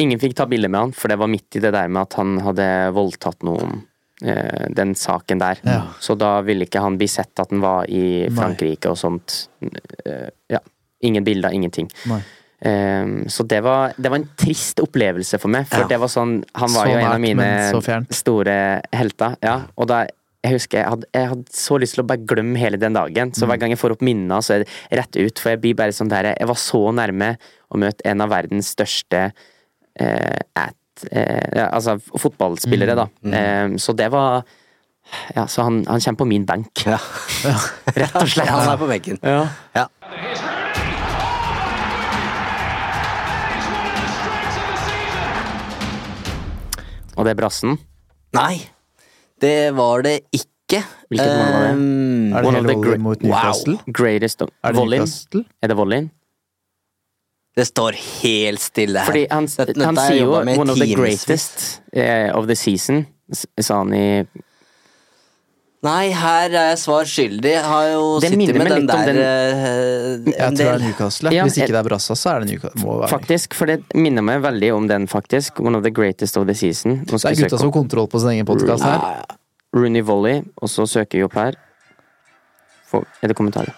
ingen 0.00 0.20
fikk 0.20 0.36
ta 0.38 0.46
bilde 0.50 0.70
med 0.70 0.80
han, 0.80 0.94
for 0.96 1.12
det 1.12 1.18
var 1.20 1.30
midt 1.30 1.58
i 1.58 1.62
det 1.62 1.72
der 1.74 1.90
med 1.90 2.04
at 2.04 2.16
han 2.20 2.38
hadde 2.44 2.68
voldtatt 2.96 3.46
noen. 3.46 3.84
Eh, 4.22 4.66
den 4.70 4.94
saken 4.94 5.38
der. 5.38 5.58
Ja. 5.64 5.80
Så 6.00 6.16
da 6.18 6.40
ville 6.42 6.66
ikke 6.68 6.80
han 6.84 6.96
bli 7.00 7.06
sett 7.08 7.38
at 7.40 7.50
han 7.50 7.60
var 7.60 7.84
i 7.88 8.28
Frankrike 8.34 8.90
og 8.90 8.96
sånt. 9.00 9.48
Eh, 10.04 10.28
ja. 10.50 10.60
Ingen 11.02 11.24
bilder, 11.24 11.50
ingenting. 11.52 11.90
Nei. 12.06 12.22
Um, 12.64 13.26
så 13.28 13.44
det 13.44 13.58
var, 13.60 13.92
det 14.00 14.08
var 14.08 14.16
en 14.22 14.28
trist 14.40 14.78
opplevelse 14.80 15.36
for 15.38 15.48
meg, 15.52 15.66
for 15.68 15.82
Ja. 15.82 15.86
det 15.90 15.98
var 16.00 16.08
sånn 16.08 16.44
Han 16.54 16.70
var 16.72 16.86
Så 16.86 16.88
jo 16.88 16.96
en 16.96 17.04
nært, 17.04 17.14
av 17.14 17.20
mine 17.20 18.06
store 18.14 18.80
helter. 18.94 19.34
Ja, 19.42 19.56
og 19.76 19.88
da 19.90 20.06
jeg 20.44 20.52
husker 20.58 20.78
jeg 20.78 20.88
hadde, 20.88 21.06
jeg 21.12 21.28
hadde 21.28 21.44
så 21.56 21.78
lyst 21.80 21.94
til 21.96 22.04
å 22.04 22.06
bare 22.06 22.24
glemme 22.24 22.56
hele 22.60 22.76
den 22.80 22.92
dagen. 22.96 23.32
Så 23.32 23.44
Mm. 23.44 23.48
hver 23.50 23.58
gang 23.60 23.70
jeg 23.70 23.78
får 23.80 23.92
opp 23.92 24.02
minner, 24.02 24.40
så 24.40 24.54
er 24.54 24.58
det 24.64 24.68
rett 24.92 25.16
ut. 25.16 25.38
For 25.38 25.50
jeg 25.50 25.60
blir 25.60 25.74
bare 25.74 25.92
sånn 25.92 26.08
der 26.08 26.34
Jeg 26.38 26.46
var 26.46 26.54
så 26.54 26.92
nærme 26.94 27.36
å 27.72 27.76
møte 27.78 28.00
en 28.04 28.20
av 28.20 28.28
verdens 28.30 28.74
største 28.74 29.32
eh, 30.00 30.38
at, 30.56 30.74
eh, 31.12 31.64
altså 31.68 31.98
fotballspillere, 32.18 32.94
da. 32.98 33.06
Mm. 33.22 33.34
Eh, 33.34 33.78
så 33.82 33.92
det 33.96 34.10
var 34.12 34.42
Ja, 35.36 35.44
så 35.46 35.62
han, 35.66 35.82
han 35.86 36.00
kommer 36.00 36.16
på 36.22 36.26
min 36.30 36.46
benk. 36.48 36.86
Ja. 36.86 36.96
Rett 38.00 38.14
og 38.16 38.28
slett. 38.28 38.48
Han 38.48 38.70
er 38.72 38.78
på 38.80 38.88
benken. 38.88 39.18
Ja. 39.22 39.42
Ja. 39.76 39.86
Og 47.14 47.26
det 47.26 47.34
er 47.34 47.38
brassen. 47.38 47.76
Nei, 48.34 48.56
det 49.42 49.74
var 49.78 50.02
det 50.06 50.16
ikke. 50.34 50.80
Hvilket 51.12 51.30
mål 51.38 51.52
var 51.52 51.62
det? 51.62 51.72
Um, 51.76 52.34
Er 52.34 52.42
det 52.42 52.52
hele 52.54 52.66
the 52.66 52.74
volley 52.74 52.98
mot 53.04 53.22
Newcastle? 53.22 53.76
Greatest 53.94 54.42
of 54.42 54.48
Er 54.64 54.72
det 54.72 54.80
Volleyen. 54.80 55.04
Newcastle? 55.04 55.44
Er 55.62 55.70
det 55.70 55.76
volleyen? 55.78 56.10
Det 57.56 57.66
står 57.68 57.92
helt 58.22 58.60
stille 58.60 58.98
her. 58.98 59.06
Fordi 59.06 59.26
han, 59.30 59.46
Dette- 59.46 59.84
han 59.84 59.96
sier 59.96 60.24
jo 60.24 60.32
'one 60.34 60.70
of 60.70 60.78
the 60.78 60.94
greatest 60.94 61.80
eh, 61.92 62.30
of 62.34 62.46
the 62.46 62.54
season', 62.58 63.06
sa 63.60 63.78
han 63.78 63.94
i 63.94 64.24
Nei, 65.84 66.08
her 66.16 66.48
er 66.48 66.70
jeg 66.70 66.78
svar 66.80 67.04
skyldig. 67.04 67.50
Jeg 67.52 67.62
har 67.62 67.88
jo 67.92 68.04
Det 68.20 68.30
sittet 68.30 68.56
med 68.56 68.70
den 68.72 68.86
der 68.86 69.04
den- 69.04 69.18
eh, 69.18 70.32
Jeg 70.32 70.56
tror 70.56 70.56
det 70.56 70.66
er. 70.66 70.78
Newcastle. 70.78 71.30
Ja, 71.30 71.42
Hvis 71.44 71.58
ikke 71.58 71.66
det 71.74 71.76
er 71.76 71.82
Brassa, 71.82 72.14
så 72.14 72.30
er 72.30 72.38
det 72.40 72.48
Newcastle. 72.52 72.80
Må 72.86 73.00
være. 73.00 73.08
Faktisk, 73.10 73.52
for 73.54 73.66
det 73.66 73.82
minner 73.94 74.22
meg 74.22 74.40
veldig 74.40 74.72
om 74.74 74.88
den, 74.88 75.06
faktisk. 75.06 75.60
'One 75.60 75.76
of 75.76 75.82
the 75.82 75.90
greatest 75.90 76.36
of 76.38 76.46
the 76.46 76.54
season'. 76.54 77.04
Det 77.04 77.12
er 77.24 77.34
gutta 77.36 77.58
som 77.58 77.70
har 77.70 77.72
kontroll 77.82 78.08
på 78.08 78.18
sin 78.18 78.30
egen 78.30 78.46
podkast 78.46 78.82
her. 78.82 79.24
Rooney 79.76 80.00
Volley, 80.02 80.42
og 80.62 80.68
så 80.70 80.86
søker 80.88 81.18
vi 81.18 81.22
opp 81.24 81.34
her. 81.34 81.52
For, 82.86 83.04
er 83.22 83.26
det 83.28 83.36
kommentarer? 83.36 83.74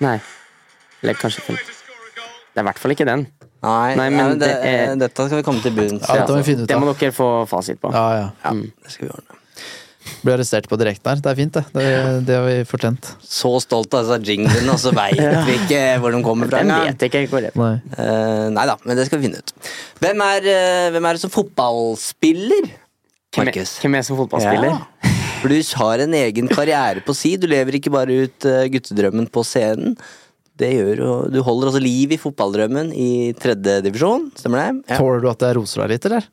Nei. 0.00 0.16
Eller 1.02 1.16
kanskje 1.20 1.44
fem. 1.44 1.56
Det 1.60 2.58
er 2.60 2.64
i 2.64 2.68
hvert 2.70 2.80
fall 2.82 2.92
ikke 2.96 3.06
den. 3.08 3.26
Nei, 3.60 3.94
Nei, 3.98 4.06
men 4.08 4.16
nei, 4.16 4.38
det, 4.40 4.46
det 4.62 4.70
er- 4.72 4.94
dette 5.02 5.26
skal 5.28 5.36
vi 5.42 5.44
komme 5.44 5.60
til 5.60 5.74
bunns 5.76 6.06
Ja, 6.08 6.14
i, 6.14 6.18
dette 6.22 6.32
må 6.32 6.38
vi 6.38 6.40
altså. 6.40 6.46
finne 6.48 6.62
ut 6.64 6.68
Det 6.70 6.78
må 6.80 6.94
dere 6.96 7.12
få 7.12 7.28
fasit 7.50 7.80
på. 7.82 7.90
Ja, 7.92 8.06
ja. 8.16 8.30
Ja, 8.46 8.52
det 8.56 8.94
skal 8.94 9.08
vi 9.08 9.12
ordne. 9.12 9.36
Blir 10.24 10.34
arrestert 10.38 10.66
på 10.68 10.78
direkten 10.80 11.10
her. 11.12 11.20
Det 11.20 11.28
er 11.30 11.36
fint, 11.36 11.52
det. 11.54 11.62
Det, 11.76 11.84
det 12.26 12.34
har 12.38 12.46
vi 12.48 12.54
fortjent. 12.68 13.10
Så 13.20 13.50
stolt 13.60 13.92
av 13.94 14.08
disse 14.08 14.16
jinglene, 14.32 14.72
og 14.72 14.80
så 14.80 14.94
veit 14.96 15.20
vi 15.48 15.58
ikke 15.60 15.82
hvor 16.00 16.16
de 16.16 16.22
kommer 16.24 16.48
fra 16.50 16.62
Den 16.64 16.72
vet 16.72 17.04
ikke 17.10 17.22
hvor 17.30 17.44
det 17.44 17.52
er. 17.52 17.60
Nei. 17.60 17.74
Uh, 18.00 18.48
nei 18.56 18.64
da, 18.72 18.78
men 18.88 18.96
det 18.96 19.06
skal 19.10 19.20
vi 19.20 19.28
finne 19.28 19.44
ut. 19.44 19.52
Hvem 20.00 20.24
er, 20.24 20.48
eh, 20.56 20.88
hvem 20.96 21.10
er 21.10 21.18
det 21.18 21.22
som 21.26 21.32
fotballspiller? 21.36 22.70
Hvem 23.36 23.44
er, 23.44 23.52
Markus? 23.52 23.76
hvem 23.84 23.94
er 24.00 24.08
som 24.08 24.16
fotballspiller? 24.18 24.72
Ja. 24.72 25.09
Du 25.42 25.54
har 25.80 26.02
en 26.04 26.14
egen 26.14 26.48
karriere 26.50 27.02
på 27.04 27.14
si. 27.16 27.36
Du 27.40 27.46
lever 27.50 27.78
ikke 27.78 27.92
bare 27.94 28.24
ut 28.26 28.46
eh, 28.48 28.66
guttedrømmen 28.72 29.30
på 29.32 29.44
scenen. 29.46 29.94
Det 30.60 30.68
gjør 30.74 30.98
jo 31.00 31.12
Du 31.32 31.38
holder 31.46 31.70
altså 31.70 31.80
liv 31.80 32.12
i 32.12 32.18
fotballdrømmen 32.20 32.90
i 32.92 33.32
tredje 33.40 33.78
divisjon, 33.86 34.28
stemmer 34.36 34.60
det? 34.60 34.92
Ja. 34.92 34.98
Tåler 35.00 35.24
du 35.24 35.30
at 35.30 35.46
jeg 35.46 35.56
roser 35.56 35.84
deg 35.84 35.94
litt, 35.94 36.08
eller? 36.10 36.26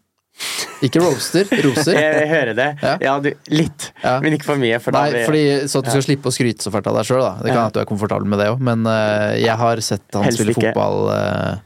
Ikke 0.85 1.01
roaster, 1.01 1.47
roser. 1.65 1.95
Jeg 1.97 2.27
hører 2.29 2.53
det. 2.57 2.67
Ja. 2.83 2.91
Ja, 3.01 3.13
du, 3.23 3.31
litt. 3.49 3.87
Ja. 4.03 4.17
Men 4.21 4.35
ikke 4.35 4.45
for 4.51 4.61
mye. 4.61 4.77
For 4.83 4.93
da 4.93 5.05
Nei, 5.07 5.23
fordi 5.25 5.45
Så 5.71 5.79
at 5.81 5.87
du 5.87 5.93
skal 5.95 6.05
slippe 6.05 6.29
å 6.29 6.35
skryte 6.35 6.61
så 6.67 6.73
fælt 6.75 6.89
av 6.91 6.99
deg 6.99 7.07
sjøl, 7.09 7.23
da. 7.23 7.31
Det 7.41 7.49
kan 7.49 7.61
Ja. 7.63 7.65
at 7.71 7.77
du 7.77 7.81
er 7.81 7.87
komfortabel 7.89 8.29
med 8.29 8.43
det 8.43 8.51
òg, 8.51 8.59
men 8.61 8.85
uh, 8.85 9.33
jeg 9.39 9.55
har 9.63 9.81
sett 9.81 10.05
han 10.13 10.27
Helst 10.27 10.37
spille 10.37 10.53
ikke. 10.53 10.75
fotball 10.75 11.09
uh, 11.09 11.63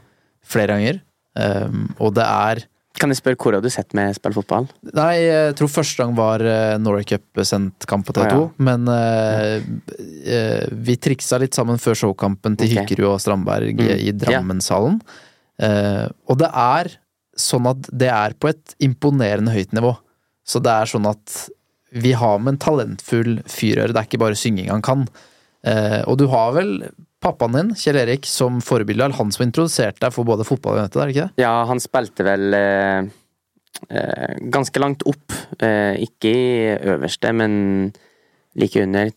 flere 0.54 0.78
ganger. 0.78 1.02
Um, 1.36 1.90
og 1.98 2.14
det 2.16 2.24
er 2.24 2.62
Kan 3.02 3.10
jeg 3.10 3.18
spørre 3.18 3.38
hvor 3.42 3.56
har 3.56 3.64
du 3.64 3.70
sett 3.72 3.96
meg 3.98 4.14
spille 4.14 4.36
fotball? 4.36 4.68
Nei, 4.94 5.16
jeg 5.24 5.56
tror 5.58 5.70
første 5.72 6.04
gang 6.04 6.14
var 6.14 6.44
uh, 6.46 6.78
Norway 6.78 7.06
Cup-sendt 7.08 7.88
kamp 7.90 8.06
på 8.06 8.14
TV2. 8.14 8.28
Ah, 8.30 8.44
ja. 8.44 8.46
Men 8.62 8.86
uh, 8.86 9.58
eh, 10.22 10.68
vi 10.86 10.96
triksa 11.02 11.40
litt 11.42 11.58
sammen 11.58 11.82
før 11.82 11.98
showkampen 12.04 12.54
til 12.60 12.70
okay. 12.70 12.86
Hykkerud 12.86 13.10
og 13.10 13.20
Strandberg 13.24 13.82
Mm. 13.82 13.90
i 14.06 14.12
Drammenshallen. 14.14 15.00
Uh, 15.62 16.06
og 16.30 16.38
det 16.40 16.48
er 16.54 16.94
sånn 17.38 17.66
at 17.70 17.90
det 17.90 18.10
er 18.12 18.38
på 18.38 18.50
et 18.52 18.76
imponerende 18.84 19.52
høyt 19.54 19.74
nivå. 19.74 19.96
Så 20.46 20.62
det 20.62 20.72
er 20.72 20.90
sånn 20.90 21.08
at 21.10 21.42
vi 21.92 22.14
har 22.16 22.38
med 22.40 22.54
en 22.54 22.62
talentfull 22.62 23.40
fyr 23.50 23.76
å 23.76 23.82
gjøre, 23.82 23.94
det 23.94 24.00
er 24.00 24.08
ikke 24.08 24.22
bare 24.22 24.38
synging 24.38 24.70
han 24.72 24.84
kan. 24.84 25.06
Eh, 25.62 26.00
og 26.08 26.18
du 26.18 26.26
har 26.32 26.54
vel 26.56 26.72
pappaen 27.22 27.54
din, 27.56 27.72
Kjell 27.78 27.98
Erik, 28.02 28.26
som 28.28 28.60
forbilde. 28.64 29.08
Han 29.18 29.32
som 29.34 29.46
introduserte 29.46 30.02
deg 30.02 30.12
for 30.14 30.26
både 30.28 30.44
fotball 30.48 30.78
og 30.80 30.84
nettet, 30.86 31.00
er 31.02 31.08
det 31.10 31.14
ikke 31.16 31.26
det? 31.30 31.42
Ja, 31.44 31.54
han 31.70 31.80
spilte 31.82 32.26
vel 32.26 32.54
eh, 32.58 33.10
eh, 33.88 34.36
ganske 34.52 34.82
langt 34.82 35.04
opp. 35.08 35.34
Eh, 35.62 35.96
ikke 36.06 36.32
i 36.32 36.46
øverste, 36.94 37.32
men 37.36 37.92
like 38.58 38.82
under 38.84 39.10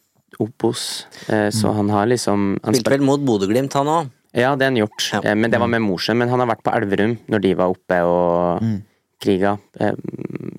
Opos. 0.43 1.05
Eh, 1.31 1.47
så 1.55 1.71
han 1.77 1.89
har 1.93 2.09
liksom 2.11 2.57
han 2.63 2.75
Spilte 2.75 2.91
vel 2.97 3.05
mot 3.07 3.21
Bodø-Glimt, 3.23 3.73
han 3.79 3.87
òg. 3.87 4.09
Ja, 4.35 4.49
det 4.59 4.65
har 4.67 4.73
han 4.73 4.81
gjort. 4.81 5.05
Ja. 5.13 5.21
Eh, 5.31 5.35
men 5.39 5.51
det 5.53 5.61
var 5.61 5.69
med 5.71 5.81
Mosjøen. 5.85 6.17
Men 6.19 6.27
han 6.33 6.41
har 6.43 6.49
vært 6.51 6.63
på 6.65 6.73
Elverum 6.75 7.13
når 7.31 7.43
de 7.45 7.53
var 7.55 7.71
oppe 7.71 8.01
og 8.03 8.61
Mm. 8.61 8.81
kriga. 9.23 9.57
Eh, 9.79 9.95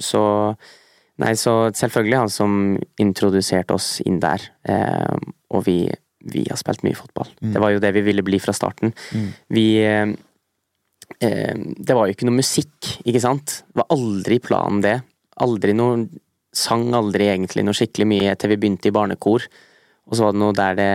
så 0.00 0.56
Nei, 1.18 1.30
så 1.32 1.70
selvfølgelig 1.72 2.18
han 2.18 2.28
som 2.28 2.78
introduserte 3.00 3.72
oss 3.72 4.02
inn 4.04 4.18
der. 4.20 4.42
Eh, 4.68 5.14
og 5.50 5.62
vi, 5.64 5.88
vi 6.32 6.44
har 6.48 6.58
spilt 6.60 6.84
mye 6.86 6.98
fotball. 6.98 7.30
Det 7.54 7.62
var 7.62 7.74
jo 7.74 7.82
det 7.82 7.92
vi 7.96 8.04
ville 8.06 8.24
bli 8.26 8.40
fra 8.42 8.54
starten. 8.56 8.94
Vi 9.52 9.66
eh, 9.84 10.14
eh, 11.20 11.54
Det 11.54 11.94
var 11.94 12.06
jo 12.06 12.16
ikke 12.16 12.28
noe 12.28 12.40
musikk, 12.40 12.92
ikke 13.04 13.22
sant? 13.22 13.60
Det 13.66 13.82
var 13.82 13.90
aldri 13.94 14.40
planen, 14.42 14.82
det. 14.84 15.00
Aldri 15.44 15.76
noe 15.76 16.06
Sang 16.56 16.86
aldri 16.96 17.26
egentlig 17.28 17.66
noe 17.66 17.76
skikkelig 17.76 18.06
mye 18.08 18.30
til 18.40 18.48
vi 18.48 18.56
begynte 18.56 18.88
i 18.88 18.94
barnekor. 18.94 19.42
Og 20.06 20.16
så 20.16 20.24
var 20.24 20.32
det 20.32 20.40
noe 20.40 20.54
der 20.56 20.76
det 20.78 20.92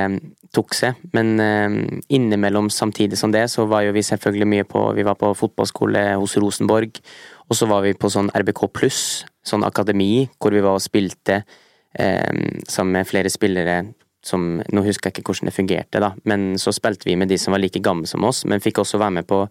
tok 0.56 0.76
seg. 0.76 1.00
Men 1.16 1.36
eh, 1.44 1.76
innimellom, 2.16 2.70
samtidig 2.74 3.20
som 3.20 3.34
det, 3.34 3.44
så 3.52 3.66
var 3.70 3.86
jo 3.86 3.96
vi 3.96 4.04
selvfølgelig 4.08 4.48
mye 4.56 4.68
på 4.68 4.84
Vi 4.98 5.06
var 5.08 5.20
på 5.20 5.34
fotballskole 5.38 6.06
hos 6.16 6.38
Rosenborg, 6.42 7.02
og 7.48 7.58
så 7.58 7.68
var 7.70 7.84
vi 7.86 7.94
på 7.94 8.12
sånn 8.12 8.32
RBK 8.36 8.64
pluss, 8.74 9.02
sånn 9.44 9.66
akademi, 9.68 10.28
hvor 10.40 10.56
vi 10.56 10.64
var 10.64 10.80
og 10.80 10.84
spilte 10.84 11.42
eh, 11.42 12.32
sammen 12.68 12.98
med 13.00 13.10
flere 13.10 13.32
spillere 13.32 13.82
som 14.26 14.62
Nå 14.62 14.84
husker 14.86 15.10
jeg 15.10 15.20
ikke 15.20 15.32
hvordan 15.32 15.50
det 15.50 15.56
fungerte, 15.56 16.02
da, 16.04 16.12
men 16.30 16.54
så 16.62 16.74
spilte 16.76 17.10
vi 17.10 17.18
med 17.18 17.32
de 17.32 17.40
som 17.42 17.56
var 17.56 17.62
like 17.64 17.82
gamle 17.82 18.10
som 18.10 18.24
oss, 18.28 18.44
men 18.46 18.62
fikk 18.62 18.84
også 18.84 19.00
være 19.02 19.18
med 19.20 19.28
på 19.30 19.44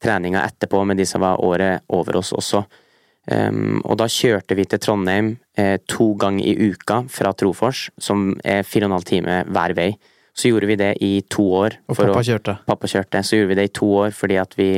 treninga 0.00 0.44
etterpå 0.44 0.82
med 0.88 1.00
de 1.00 1.06
som 1.08 1.22
var 1.24 1.40
året 1.44 1.84
over 1.92 2.20
oss 2.20 2.32
også. 2.36 2.64
Um, 3.30 3.82
og 3.84 3.98
da 4.00 4.06
kjørte 4.10 4.56
vi 4.56 4.64
til 4.66 4.80
Trondheim 4.80 5.34
eh, 5.60 5.76
to 5.88 6.14
ganger 6.18 6.46
i 6.48 6.70
uka 6.72 7.02
fra 7.12 7.34
Trofors, 7.36 7.90
som 8.00 8.32
er 8.40 8.64
fire 8.64 8.88
og 8.88 8.90
en 8.90 8.96
halv 8.96 9.08
time 9.08 9.36
hver 9.46 9.76
vei. 9.76 9.90
Så 10.32 10.48
gjorde 10.48 10.70
vi 10.70 10.78
det 10.80 10.94
i 11.04 11.12
to 11.28 11.44
år. 11.58 11.76
Og 11.90 11.98
pappa 11.98 12.22
å, 12.22 12.24
kjørte. 12.24 12.56
pappa 12.66 12.88
kjørte. 12.88 13.20
Så 13.26 13.36
gjorde 13.36 13.52
vi 13.52 13.58
det 13.60 13.68
i 13.68 13.74
to 13.76 13.88
år 14.06 14.16
fordi 14.16 14.40
at 14.40 14.56
vi 14.58 14.70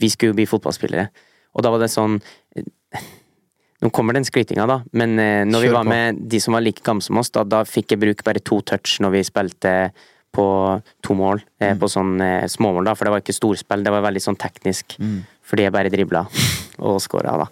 Vi 0.00 0.08
skulle 0.08 0.36
bli 0.38 0.46
fotballspillere. 0.46 1.08
Og 1.56 1.62
da 1.64 1.70
var 1.72 1.80
det 1.82 1.88
sånn 1.90 2.20
Nå 3.80 3.88
kommer 3.96 4.12
den 4.12 4.26
skrytinga, 4.28 4.66
da, 4.68 4.82
men 4.92 5.18
eh, 5.18 5.42
når 5.48 5.62
vi 5.64 5.68
var 5.72 5.86
med 5.88 6.18
de 6.28 6.40
som 6.42 6.52
var 6.52 6.60
like 6.60 6.84
gamle 6.84 7.00
som 7.04 7.16
oss, 7.16 7.30
da, 7.32 7.46
da 7.48 7.62
fikk 7.64 7.94
jeg 7.94 8.00
bruke 8.02 8.24
bare 8.26 8.42
to 8.44 8.58
touch 8.68 8.98
når 9.00 9.14
vi 9.14 9.22
spilte 9.24 9.72
på 10.36 10.44
to 11.02 11.16
mål. 11.16 11.40
Eh, 11.58 11.72
Mm. 11.72 11.80
På 11.80 11.88
sånn 11.88 12.20
eh, 12.20 12.44
småmål, 12.46 12.90
da, 12.90 12.94
for 12.94 13.08
det 13.08 13.14
var 13.14 13.22
ikke 13.24 13.36
storspill, 13.38 13.84
det 13.86 13.94
var 13.94 14.04
veldig 14.04 14.22
sånn 14.22 14.36
teknisk. 14.40 14.98
Mm. 15.00 15.22
Fordi 15.48 15.64
jeg 15.64 15.74
bare 15.74 15.92
dribla 15.92 16.26
og 16.90 17.00
skåra, 17.00 17.38
da. 17.40 17.48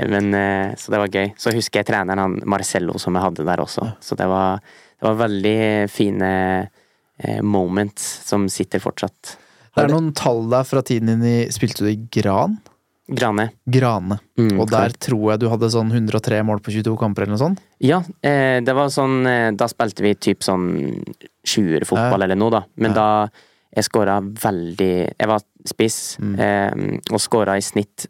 Men, 0.00 0.32
så 0.80 0.92
det 0.94 1.00
var 1.02 1.12
gøy. 1.12 1.32
Så 1.36 1.52
husker 1.52 1.80
jeg 1.82 1.88
treneren 1.90 2.20
han 2.22 2.36
Marcello 2.48 2.94
som 3.02 3.16
jeg 3.18 3.24
hadde 3.24 3.44
der 3.44 3.60
også. 3.60 3.84
Så 4.00 4.16
det 4.16 4.24
var, 4.30 4.62
det 4.96 5.04
var 5.04 5.18
veldig 5.18 5.56
fine 5.92 6.30
moments 7.44 8.06
som 8.24 8.46
sitter 8.48 8.80
fortsatt. 8.80 9.34
Det 9.74 9.82
er 9.84 9.92
noen 9.92 10.14
tall 10.16 10.46
der 10.48 10.64
fra 10.64 10.80
tiden 10.86 11.10
din 11.10 11.26
i 11.26 11.34
Spilte 11.52 11.84
du 11.84 11.90
i 11.90 11.98
Gran? 12.16 12.56
Grane. 13.10 13.48
Grane. 13.68 14.18
Mm, 14.38 14.60
og 14.60 14.70
der 14.70 14.90
tror 15.02 15.32
jeg 15.32 15.40
du 15.40 15.48
hadde 15.50 15.70
sånn 15.72 15.90
103 15.90 16.42
mål 16.46 16.60
på 16.62 16.70
22 16.70 16.96
kamper 17.00 17.22
eller 17.26 17.34
noe 17.36 17.42
sånt? 17.42 17.58
Ja, 17.82 17.98
eh, 18.22 18.60
det 18.60 18.74
var 18.76 18.86
sånn 18.94 19.26
eh, 19.26 19.50
Da 19.58 19.66
spilte 19.66 20.00
vi 20.02 20.14
typ 20.14 20.40
sånn 20.46 21.02
sjuerfotball 21.44 22.20
Ja. 22.20 22.24
eller 22.24 22.36
noe, 22.36 22.50
da. 22.50 22.64
Men 22.76 22.92
Ja. 22.92 22.94
da 22.94 23.30
Jeg 23.76 23.84
skåra 23.84 24.20
veldig 24.20 25.12
Jeg 25.18 25.28
var 25.28 25.40
spiss, 25.64 26.16
Mm. 26.18 26.38
eh, 26.40 26.98
og 27.12 27.20
skåra 27.20 27.56
i 27.56 27.60
snitt 27.60 28.06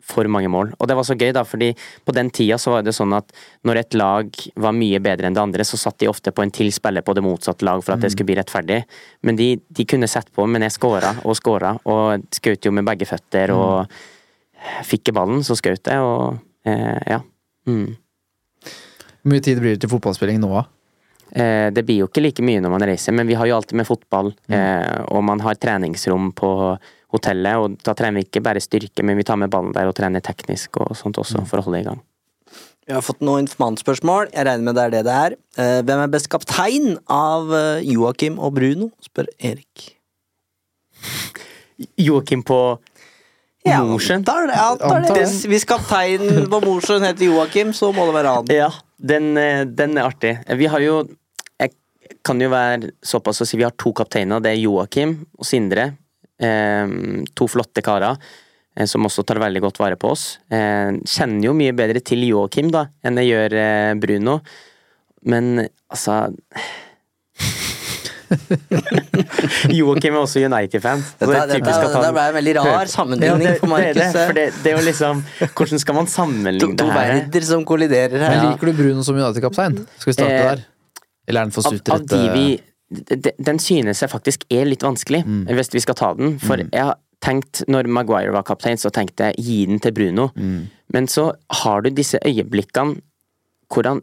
for 0.00 0.24
mange 0.24 0.48
mål. 0.48 0.72
Og 0.80 0.88
det 0.88 0.96
var 0.96 1.02
så 1.04 1.14
gøy, 1.14 1.34
da, 1.34 1.42
fordi 1.44 1.74
på 2.06 2.14
den 2.14 2.30
tida 2.30 2.54
så 2.56 2.70
var 2.70 2.82
det 2.82 2.94
sånn 2.94 3.14
at 3.14 3.30
når 3.62 3.76
et 3.76 3.90
lag 3.94 4.30
var 4.56 4.72
mye 4.72 4.98
bedre 4.98 5.26
enn 5.26 5.34
det 5.34 5.42
andre, 5.42 5.60
så 5.64 5.76
satt 5.76 5.98
de 5.98 6.06
ofte 6.08 6.32
på 6.32 6.42
en 6.42 6.50
til 6.50 6.70
spiller 6.72 7.02
på 7.02 7.14
det 7.14 7.22
motsatte 7.22 7.62
lag 7.62 7.82
for 7.84 7.92
at 7.92 7.98
Mm. 7.98 8.00
det 8.02 8.12
skulle 8.12 8.26
bli 8.26 8.36
rettferdig. 8.36 8.84
Men 9.22 9.36
de, 9.36 9.60
de 9.70 9.84
kunne 9.84 10.08
sett 10.08 10.32
på, 10.32 10.48
men 10.48 10.62
jeg 10.62 10.70
skåra 10.72 11.14
og 11.26 11.36
skåra, 11.36 11.78
og 11.84 12.22
skjøt 12.30 12.64
jo 12.64 12.70
med 12.72 12.86
begge 12.86 13.04
føtter, 13.06 13.48
Mm. 13.50 13.88
Fikk 14.86 15.10
jeg 15.10 15.16
ballen, 15.18 15.44
så 15.46 15.56
skjøt 15.58 15.90
jeg, 15.90 16.02
og 16.02 16.38
eh, 16.68 17.14
ja. 17.14 17.20
Mm. 17.68 17.94
Hvor 19.22 19.32
mye 19.32 19.44
tid 19.44 19.60
blir 19.62 19.76
det 19.76 19.84
til 19.84 19.92
fotballspilling 19.92 20.40
nå, 20.42 20.50
da? 20.54 20.64
Eh, 21.28 21.68
det 21.74 21.84
blir 21.84 22.02
jo 22.02 22.08
ikke 22.08 22.22
like 22.24 22.44
mye 22.44 22.62
når 22.64 22.72
man 22.72 22.86
reiser, 22.88 23.14
men 23.16 23.28
vi 23.28 23.36
har 23.36 23.48
jo 23.48 23.58
alltid 23.58 23.76
med 23.80 23.88
fotball, 23.88 24.32
eh, 24.48 25.00
og 25.12 25.24
man 25.28 25.42
har 25.44 25.58
treningsrom 25.60 26.30
på 26.36 26.52
hotellet, 27.14 27.56
og 27.56 27.78
da 27.84 27.94
trener 27.96 28.20
vi 28.20 28.28
ikke 28.28 28.44
bare 28.44 28.62
styrke, 28.62 29.04
men 29.04 29.16
vi 29.18 29.26
tar 29.28 29.40
med 29.40 29.52
ballen 29.52 29.74
der 29.76 29.88
og 29.88 29.96
trener 29.96 30.24
teknisk 30.24 30.80
og 30.82 30.94
sånt 30.96 31.20
også, 31.20 31.44
for 31.48 31.60
å 31.60 31.68
holde 31.68 31.82
i 31.82 31.88
gang. 31.88 32.00
Vi 32.88 32.94
har 32.96 33.04
fått 33.04 33.20
noen 33.20 33.44
informantspørsmål. 33.44 34.30
Jeg 34.32 34.46
regner 34.48 34.64
med 34.64 34.78
det 34.78 34.84
er 34.86 34.92
det 34.94 35.00
det 35.04 35.14
er. 35.14 35.34
Eh, 35.60 35.80
Hvem 35.84 36.02
er 36.06 36.12
best 36.12 36.30
kaptein 36.32 36.94
av 37.12 37.52
eh, 37.52 37.84
Joakim 37.84 38.38
og 38.40 38.54
Bruno? 38.56 38.88
spør 39.04 39.28
Erik. 39.44 39.90
Joakim 42.00 42.40
på 42.48 42.56
Mosjøen? 43.88 44.24
jeg 44.26 44.58
Antar. 44.64 45.06
Hvis, 45.16 45.44
hvis 45.50 45.66
kapteinen 45.68 46.48
på 46.50 46.60
Mosjøen 46.64 47.06
heter 47.06 47.28
Joakim, 47.28 47.72
så 47.76 47.92
må 47.94 48.06
det 48.08 48.16
være 48.16 48.34
han. 48.38 48.50
Ja, 48.54 48.70
den, 48.98 49.30
eh, 49.40 49.62
den 49.66 49.98
er 49.98 50.08
artig. 50.08 50.36
Vi 50.58 50.66
har 50.70 50.84
jo 50.84 51.02
Jeg 51.58 51.74
kan 52.24 52.40
jo 52.40 52.48
være 52.50 52.90
såpass 53.04 53.42
å 53.42 53.46
si 53.46 53.56
vi 53.56 53.64
har 53.64 53.76
to 53.78 53.92
kapteiner. 53.92 54.42
Det 54.42 54.52
er 54.52 54.60
Joakim 54.60 55.14
og 55.38 55.46
Sindre. 55.46 55.92
Eh, 56.40 56.96
to 57.34 57.48
flotte 57.50 57.82
karer 57.84 58.16
eh, 58.76 58.86
som 58.86 59.06
også 59.06 59.24
tar 59.26 59.40
veldig 59.42 59.62
godt 59.62 59.80
vare 59.82 59.96
på 60.00 60.12
oss. 60.14 60.38
Eh, 60.50 60.98
kjenner 61.04 61.48
jo 61.50 61.54
mye 61.56 61.76
bedre 61.76 62.00
til 62.00 62.26
Joakim 62.28 62.72
da 62.74 62.88
enn 63.02 63.20
jeg 63.22 63.32
gjør 63.32 63.56
eh, 63.62 63.94
Bruno, 64.00 64.40
men 65.28 65.66
altså 65.90 66.28
Joakim 69.78 70.14
er 70.16 70.20
også 70.22 70.42
United-fan. 70.44 71.02
Det, 71.18 71.28
det, 71.28 71.28
det 71.50 71.58
er 71.58 72.12
ble 72.12 72.24
en 72.28 72.36
veldig 72.38 72.54
rar 72.58 72.90
sammenligning 72.90 73.42
Ja, 73.44 73.52
det- 73.54 73.60
for 73.60 73.76
det 73.76 73.94
det, 73.94 74.04
Markus. 74.04 74.34
det, 74.38 74.46
det 74.64 74.72
er 74.72 74.76
jo 74.78 74.84
liksom 74.86 75.22
Hvordan 75.56 75.78
skal 75.82 75.94
man 75.98 76.06
sammenligne 76.06 76.76
to 76.76 76.86
det 76.86 76.92
her? 76.92 77.12
verder 77.14 77.40
som 77.48 77.64
kolliderer 77.64 78.18
her. 78.18 78.36
Men 78.36 78.52
liker 78.52 78.66
du 78.66 78.72
Bruno 78.82 79.02
som 79.06 79.16
United-kaptein? 79.18 79.78
Skal 79.98 80.10
vi 80.12 80.16
starte 80.18 80.32
Eh, 80.34 80.48
der? 80.54 80.64
Eller 81.28 81.40
er 81.40 81.44
den 81.44 81.52
for 81.52 81.62
de 81.62 81.78
sutrete? 81.78 82.06
de- 82.90 83.32
Den 83.44 83.58
synes 83.58 84.00
jeg 84.02 84.10
faktisk 84.10 84.44
er 84.50 84.64
litt 84.64 84.80
vanskelig, 84.82 85.24
Mm. 85.26 85.44
hvis 85.46 85.72
vi 85.74 85.80
skal 85.80 85.94
ta 85.94 86.14
den. 86.14 86.38
For 86.38 86.56
jeg 86.56 86.70
har 86.84 86.96
tenkt, 87.20 87.64
når 87.68 87.86
Maguire 87.86 88.32
var 88.32 88.42
kaptein, 88.42 88.76
så 88.78 88.90
tenkte 88.90 89.24
jeg 89.26 89.34
gi 89.44 89.66
den 89.66 89.78
til 89.80 89.92
Bruno. 89.92 90.28
Mm. 90.36 90.68
Men 90.92 91.06
så 91.06 91.32
har 91.50 91.80
du 91.82 91.90
disse 91.90 92.18
øyeblikkene 92.24 93.00
hvor 93.68 93.84
han 93.84 94.00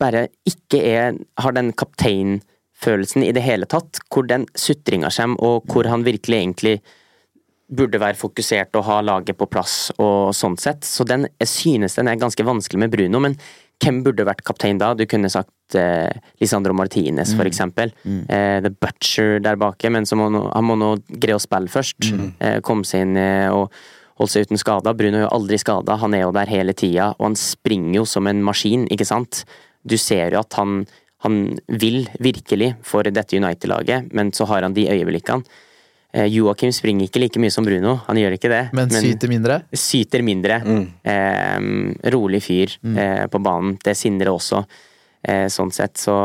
bare 0.00 0.26
ikke 0.44 0.82
er 0.82 1.12
Har 1.38 1.52
den 1.52 1.72
kapteinfølelsen 2.82 3.22
i 3.22 3.32
det 3.32 3.42
hele 3.42 3.66
tatt. 3.66 4.00
Hvor 4.10 4.26
den 4.26 4.46
sutringa 4.54 5.10
kommer, 5.10 5.40
og 5.40 5.66
hvor 5.66 5.88
han 5.88 6.04
virkelig 6.04 6.38
egentlig 6.38 6.80
burde 7.72 7.98
være 7.98 8.18
fokusert 8.18 8.74
og 8.76 8.84
ha 8.84 9.00
laget 9.00 9.38
på 9.38 9.46
plass 9.48 9.92
og 9.98 10.34
sånn 10.34 10.58
sett. 10.58 10.84
Så 10.84 11.04
den, 11.04 11.26
jeg 11.40 11.48
synes 11.48 11.94
den 11.96 12.08
er 12.08 12.16
ganske 12.20 12.44
vanskelig 12.44 12.78
med 12.78 12.90
Bruno, 12.92 13.18
men 13.20 13.36
hvem 13.82 14.02
burde 14.04 14.26
vært 14.26 14.44
kaptein 14.44 14.78
da? 14.78 14.92
Du 14.94 15.06
kunne 15.06 15.30
sagt 15.32 15.74
eh, 15.74 16.12
Lisandro 16.38 16.74
Martinez, 16.74 17.32
for 17.34 17.48
eksempel. 17.48 17.90
Eh, 18.28 18.60
The 18.60 18.70
Butcher 18.70 19.40
der 19.40 19.56
bake, 19.56 19.90
men 19.90 20.04
må 20.14 20.28
nå, 20.30 20.44
han 20.52 20.64
må 20.68 20.76
nå 20.76 20.92
greie 21.08 21.38
å 21.38 21.42
spille 21.42 21.72
først. 21.72 22.12
Eh, 22.38 22.60
komme 22.60 22.84
seg 22.84 23.06
inn 23.06 23.16
eh, 23.16 23.48
og 23.48 23.72
holde 24.20 24.34
seg 24.34 24.46
uten 24.46 24.60
skader. 24.60 24.94
Bruno 24.94 25.22
er 25.22 25.24
jo 25.24 25.32
aldri 25.32 25.58
skada, 25.58 25.96
han 25.96 26.14
er 26.14 26.26
jo 26.26 26.36
der 26.36 26.52
hele 26.52 26.76
tida, 26.76 27.14
og 27.16 27.30
han 27.30 27.38
springer 27.40 28.02
jo 28.02 28.04
som 28.06 28.28
en 28.28 28.44
maskin, 28.44 28.84
ikke 28.92 29.08
sant? 29.08 29.46
Du 29.82 29.96
ser 29.98 30.36
jo 30.36 30.44
at 30.44 30.60
han, 30.60 30.84
han 31.22 31.42
vil 31.68 32.08
virkelig 32.22 32.72
for 32.86 33.06
dette 33.06 33.38
United-laget, 33.38 34.10
men 34.12 34.32
så 34.34 34.46
har 34.50 34.66
han 34.66 34.74
de 34.74 34.88
øyeblikkene. 34.90 35.46
Eh, 36.12 36.26
Joakim 36.28 36.72
springer 36.74 37.06
ikke 37.08 37.22
like 37.22 37.40
mye 37.40 37.52
som 37.54 37.64
Bruno, 37.64 37.94
han 38.08 38.18
gjør 38.20 38.34
ikke 38.36 38.50
det. 38.52 38.62
Men 38.76 38.90
syter 38.92 39.30
mindre? 39.32 39.62
syter 39.72 40.24
mindre. 40.26 40.58
Eh, 41.08 41.60
rolig 42.12 42.42
fyr 42.44 42.74
eh, 42.92 43.24
på 43.32 43.40
banen. 43.40 43.78
Det 43.80 43.94
Sindre 43.96 44.34
også, 44.34 44.64
eh, 45.24 45.46
sånn 45.52 45.72
sett, 45.72 45.96
så 46.02 46.18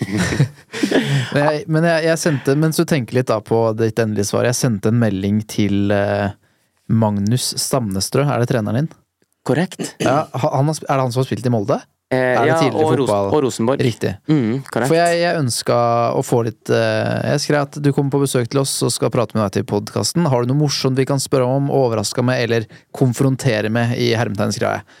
Men, 1.34 1.42
jeg, 1.44 1.64
men 1.70 1.84
jeg, 1.86 2.04
jeg 2.06 2.18
sendte, 2.18 2.54
mens 2.58 2.78
du 2.78 2.86
tenker 2.88 3.18
litt 3.18 3.28
da 3.30 3.38
på 3.44 3.58
ditt 3.78 3.98
endelige 4.00 4.30
svar, 4.30 4.46
jeg 4.48 4.58
sendte 4.58 4.90
en 4.90 5.00
melding 5.00 5.42
til 5.50 5.92
eh, 5.94 6.32
Magnus 6.90 7.52
Stamnestrø, 7.60 8.24
er 8.26 8.42
det 8.42 8.50
treneren 8.50 8.80
din? 8.80 8.90
Korrekt. 9.46 9.94
Ja, 10.02 10.24
han, 10.32 10.70
har 10.70 10.80
er 10.86 10.94
det 10.94 11.04
han 11.04 11.12
som 11.14 11.22
har 11.22 11.28
spilt 11.28 11.46
i 11.46 11.52
Molde? 11.52 11.78
Eh, 12.10 12.18
ja, 12.18 12.56
og, 12.72 12.96
Ros 12.98 13.06
fotball? 13.06 13.28
og 13.30 13.42
Rosenborg. 13.44 13.82
Riktig. 13.86 14.16
Mm. 14.26 14.64
For 14.66 14.96
jeg, 14.96 15.18
jeg 15.20 15.38
ønska 15.38 15.76
å 16.18 16.24
få 16.26 16.40
litt 16.48 16.72
eh, 16.74 17.28
Jeg 17.36 17.42
skrev 17.44 17.68
at 17.68 17.78
du 17.78 17.92
kommer 17.94 18.10
på 18.16 18.24
besøk 18.24 18.50
til 18.50 18.64
oss 18.64 18.72
og 18.82 18.90
skal 18.90 19.12
prate 19.14 19.36
med 19.36 19.44
deg 19.44 19.60
til 19.60 19.68
podkasten. 19.70 20.26
Har 20.26 20.42
du 20.42 20.50
noe 20.50 20.58
morsomt 20.58 20.98
vi 20.98 21.06
kan 21.06 21.22
spørre 21.22 21.46
om, 21.46 21.68
overraska 21.70 22.24
med 22.26 22.42
eller 22.42 22.66
konfrontere 22.96 23.70
med 23.70 23.94
i 23.94 24.10
hermetegn, 24.18 24.56
skrev 24.56 24.80
jeg. 24.80 24.98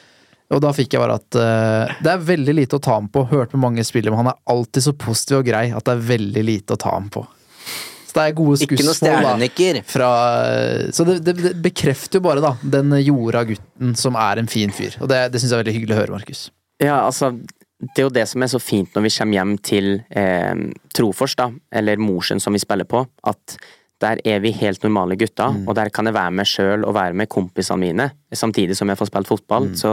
Og 0.54 0.62
da 0.62 0.70
fikk 0.74 0.94
jeg 0.94 1.02
bare 1.02 1.16
at 1.18 1.38
eh, 1.38 1.96
det 2.06 2.12
er 2.14 2.22
veldig 2.30 2.54
lite 2.60 2.78
å 2.78 2.84
ta 2.86 2.94
ham 3.00 3.10
på. 3.10 3.26
Hørt 3.32 3.58
med 3.58 3.64
mange 3.66 3.86
spillere, 3.86 4.14
men 4.14 4.22
han 4.22 4.30
er 4.36 4.54
alltid 4.54 4.86
så 4.86 4.94
positiv 4.94 5.40
og 5.40 5.50
grei 5.50 5.66
at 5.74 5.90
det 5.90 5.96
er 5.96 6.06
veldig 6.12 6.46
lite 6.46 6.78
å 6.78 6.82
ta 6.86 6.94
ham 6.94 7.10
på. 7.10 7.24
Så 8.06 8.16
det 8.16 8.22
er 8.22 8.38
gode 8.38 8.58
skussmål, 8.58 9.26
da. 9.26 9.82
Fra, 9.86 10.12
så 10.94 11.06
det, 11.06 11.20
det, 11.26 11.36
det 11.42 11.52
bekrefter 11.62 12.18
jo 12.18 12.24
bare 12.26 12.42
da 12.42 12.56
den 12.78 12.94
jorda 13.02 13.44
gutten 13.50 13.94
som 13.98 14.18
er 14.18 14.42
en 14.42 14.50
fin 14.50 14.74
fyr. 14.74 14.98
Og 15.02 15.10
det, 15.10 15.28
det 15.30 15.42
syns 15.42 15.52
jeg 15.52 15.58
er 15.58 15.64
veldig 15.64 15.76
hyggelig 15.78 15.98
å 15.98 16.02
høre, 16.04 16.18
Markus. 16.18 16.48
Ja, 16.80 17.02
altså 17.06 17.32
det 17.80 18.02
er 18.02 18.06
jo 18.08 18.12
det 18.12 18.26
som 18.28 18.42
er 18.44 18.50
så 18.52 18.60
fint 18.60 18.92
når 18.96 19.06
vi 19.06 19.12
kommer 19.14 19.38
hjem 19.38 19.52
til 19.64 19.86
eh, 20.12 20.64
Trofors, 20.96 21.34
da, 21.38 21.46
eller 21.72 22.00
Mosjøen 22.00 22.40
som 22.42 22.52
vi 22.56 22.60
spiller 22.60 22.88
på, 22.88 23.04
at 23.28 23.56
der 24.00 24.20
er 24.24 24.40
vi 24.40 24.52
helt 24.56 24.82
normale 24.84 25.16
gutter, 25.20 25.56
og 25.68 25.74
der 25.76 25.90
kan 25.92 26.08
jeg 26.08 26.16
være 26.16 26.32
med 26.32 26.48
sjøl 26.48 26.84
og 26.88 26.94
være 26.96 27.16
med 27.20 27.28
kompisene 27.28 27.82
mine, 27.82 28.06
samtidig 28.32 28.76
som 28.78 28.88
jeg 28.88 28.96
får 28.96 29.10
spilt 29.10 29.28
fotball. 29.28 29.66
Så 29.76 29.92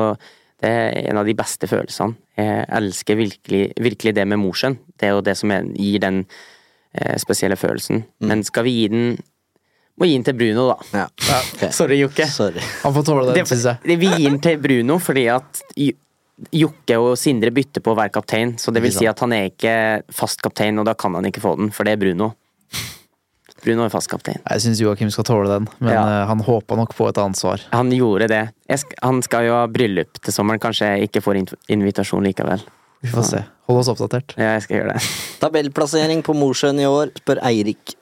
det 0.63 0.69
er 0.71 1.09
en 1.11 1.19
av 1.19 1.27
de 1.27 1.35
beste 1.35 1.67
følelsene. 1.67 2.15
Jeg 2.39 2.63
elsker 2.79 3.19
virkelig, 3.19 3.63
virkelig 3.83 4.15
det 4.15 4.23
med 4.31 4.39
Mosjøen. 4.39 4.77
Det 4.95 5.09
er 5.09 5.17
jo 5.17 5.25
det 5.27 5.35
som 5.35 5.51
gir 5.75 5.99
den 5.99 6.21
eh, 6.95 7.17
spesielle 7.19 7.59
følelsen. 7.59 8.05
Men 8.23 8.45
skal 8.47 8.63
vi 8.67 8.77
gi 8.77 8.87
den 8.95 9.17
Må 9.97 10.05
gi 10.05 10.13
den 10.13 10.23
til 10.23 10.35
Bruno, 10.37 10.67
da. 10.69 11.03
Ja. 11.03 11.69
Sorry, 11.73 11.95
Jokke. 11.97 12.27
Sorry. 12.29 12.61
Han 12.83 12.93
får 12.93 13.03
tåle 13.07 13.27
det, 13.31 13.39
Det, 13.41 13.47
syns 13.49 13.63
jeg. 13.65 13.97
vi 13.97 14.11
gir 14.13 14.29
den 14.29 14.39
til 14.39 14.59
Bruno 14.61 14.99
fordi 15.01 15.23
at 15.33 15.63
Jokke 16.53 16.97
og 17.01 17.15
Sindre 17.17 17.49
bytter 17.51 17.81
på 17.81 17.93
å 17.93 17.97
være 17.97 18.13
kaptein, 18.13 18.55
så 18.61 18.69
det 18.73 18.83
vil 18.83 18.91
si 18.93 19.07
at 19.09 19.19
han 19.23 19.33
er 19.33 19.47
ikke 19.49 19.71
fast 20.13 20.41
kaptein, 20.45 20.77
og 20.77 20.85
da 20.85 20.93
kan 20.93 21.15
han 21.17 21.25
ikke 21.25 21.41
få 21.41 21.55
den, 21.57 21.71
for 21.73 21.83
det 21.87 21.95
er 21.97 22.01
Bruno. 22.03 22.35
Bruno 23.63 23.83
er 23.87 23.89
fast 23.89 24.07
kaptein. 24.11 24.37
Jeg 24.45 24.61
syns 24.61 24.79
Joakim 24.83 25.09
skal 25.11 25.25
tåle 25.25 25.49
den, 25.49 25.65
men 25.81 25.93
Ja. 25.95 26.03
eh, 26.05 26.27
han 26.29 26.39
håpa 26.45 26.75
nok 26.77 26.93
på 26.95 27.07
et 27.09 27.17
annet 27.17 27.35
svar. 27.39 27.59
Han 27.73 27.89
gjorde 27.91 28.27
det. 28.29 28.43
Jeg 28.69 28.79
sk 28.83 28.93
han 29.01 29.21
skal 29.25 29.47
jo 29.47 29.53
ha 29.57 29.65
bryllup 29.67 30.13
til 30.21 30.31
sommeren, 30.31 30.59
kanskje 30.61 30.91
jeg 30.99 31.09
ikke 31.09 31.23
får 31.25 31.41
invitasjon 31.73 32.23
likevel. 32.23 32.61
Vi 33.01 33.09
får 33.09 33.23
se. 33.25 33.43
Hold 33.67 33.79
oss 33.79 33.89
oppdatert. 33.89 34.37
Ja, 34.37 34.53
jeg 34.57 34.61
skal 34.63 34.77
gjøre 34.77 34.93
det. 34.93 35.01
Tabellplassering 35.41 36.21
på 36.23 36.33
Mosjøen 36.37 36.79
i 36.79 36.85
år, 36.85 37.11
spør 37.17 37.41
Eirik. 37.43 37.95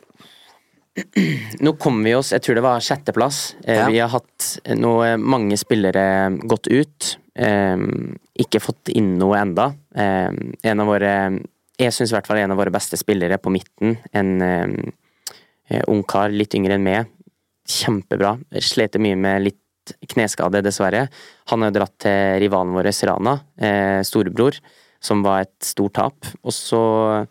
Nå 1.60 1.74
kom 1.80 2.04
vi 2.04 2.14
oss, 2.16 2.30
jeg 2.32 2.42
tror 2.42 2.56
det 2.56 2.64
var 2.64 2.80
sjetteplass. 2.80 3.56
Eh, 3.66 3.76
Ja. 3.76 3.88
Vi 3.88 4.00
har 4.00 4.10
hatt 4.10 4.60
eh, 4.66 4.76
mange 5.18 5.58
spillere 5.58 6.38
gått 6.48 6.68
ut. 6.68 7.18
Eh, 7.36 7.76
ikke 8.40 8.64
fått 8.64 8.94
inn 8.96 9.16
noe 9.20 9.40
enda. 9.42 9.72
Eh, 9.96 10.32
en 10.72 10.80
av 10.84 10.88
våre 10.88 11.12
Jeg 11.76 11.92
syns 11.92 12.14
i 12.14 12.16
hvert 12.16 12.28
fall 12.30 12.40
en 12.40 12.54
av 12.54 12.60
våre 12.62 12.72
beste 12.72 12.96
spillere 12.96 13.36
på 13.38 13.52
midten. 13.52 13.98
En 14.16 14.30
eh, 14.42 14.76
eh, 15.70 15.84
ung 15.92 16.04
kar, 16.08 16.32
litt 16.32 16.56
yngre 16.56 16.78
enn 16.78 16.86
meg. 16.86 17.12
Kjempebra. 17.68 18.38
sleter 18.64 19.02
mye 19.04 19.18
med 19.20 19.44
litt 19.44 19.96
kneskade, 20.08 20.64
dessverre. 20.64 21.10
Han 21.52 21.62
har 21.62 21.72
jo 21.72 21.78
dratt 21.80 21.98
til 22.06 22.40
rivalen 22.46 22.74
vår, 22.74 22.90
Rana, 23.10 23.40
eh, 23.58 24.02
storebror, 24.08 24.58
som 25.00 25.22
var 25.26 25.42
et 25.42 25.56
stort 25.60 25.94
tap. 25.94 26.32
Og 26.44 26.54
så 26.54 27.28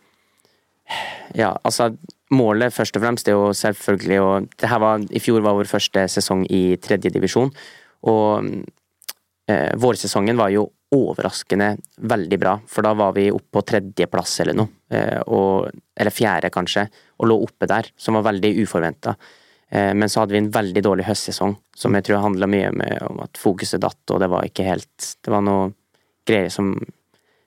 ja, 1.34 1.56
altså 1.64 1.94
Målet 2.34 2.72
først 2.74 2.96
og 2.96 3.02
fremst 3.04 3.28
er 3.28 3.36
jo 3.36 3.52
selvfølgelig 3.54 4.16
å 4.18 4.30
I 5.14 5.20
fjor 5.22 5.42
var 5.44 5.54
vår 5.54 5.68
første 5.70 6.06
sesong 6.08 6.46
i 6.50 6.76
tredjedivisjon. 6.82 7.52
og 8.02 8.64
eh, 9.48 9.72
vårsesongen 9.76 10.36
var 10.38 10.50
jo 10.54 10.66
overraskende 10.94 11.72
veldig 12.06 12.38
bra, 12.38 12.52
for 12.70 12.86
da 12.86 12.92
var 12.94 13.12
vi 13.16 13.28
oppe 13.34 13.50
på 13.58 13.62
tredjeplass 13.66 14.36
eller 14.44 14.54
noe, 14.60 14.68
eh, 14.94 15.20
og, 15.26 15.70
eller 15.98 16.14
fjerde 16.14 16.50
kanskje, 16.54 16.84
og 17.18 17.26
lå 17.30 17.38
oppe 17.42 17.66
der, 17.66 17.88
som 17.98 18.14
var 18.14 18.22
veldig 18.28 18.52
uforventa. 18.62 19.16
Eh, 19.74 19.90
men 19.94 20.08
så 20.12 20.20
hadde 20.22 20.36
vi 20.36 20.42
en 20.44 20.52
veldig 20.54 20.82
dårlig 20.86 21.06
høstsesong, 21.08 21.56
som 21.76 21.96
jeg 21.98 22.06
tror 22.06 22.22
handla 22.22 22.46
mye 22.46 22.70
med, 22.72 22.98
om 23.10 23.24
at 23.24 23.40
fokuset 23.40 23.82
datt, 23.82 23.98
og 24.14 24.20
det 24.22 24.30
var 24.30 24.46
ikke 24.46 24.68
helt 24.68 25.08
Det 25.24 25.32
var 25.34 25.42
noe 25.42 25.72
greier 26.28 26.48
som 26.54 26.74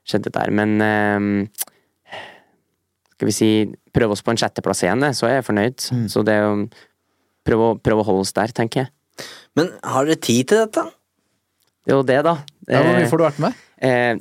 skjedde 0.07 0.31
der, 0.35 0.51
men 0.51 0.75
eh, 0.83 1.47
skal 3.17 3.31
vi 3.31 3.33
si, 3.33 3.49
prøve 3.95 4.13
oss 4.13 4.21
på 4.25 4.33
en 4.35 4.37
sjetteplass 4.39 4.83
igjen, 4.85 5.03
eh, 5.07 5.15
så 5.17 5.27
er 5.29 5.37
jeg 5.39 5.47
fornøyd. 5.47 5.87
Så 6.11 6.23
det 6.27 6.35
er 6.35 6.43
jo 6.45 6.67
prøve, 7.47 7.71
å- 7.71 7.79
prøve 7.81 8.03
å 8.03 8.05
holde 8.11 8.27
oss 8.27 8.35
der, 8.35 8.51
tenker 8.53 8.83
jeg. 8.85 8.91
Men 9.57 9.71
har 9.83 10.05
dere 10.05 10.19
tid 10.21 10.47
til 10.51 10.65
dette? 10.65 10.83
Jo 11.87 12.01
det, 12.03 12.21
da. 12.27 12.37
Ja, 12.67 12.81
Hvor 12.83 12.93
mye 12.97 13.03
Eh, 13.05 13.09
får 13.11 13.17
du 13.17 13.23
vært 13.23 13.39
med? 13.39 13.53
eh, 13.81 14.15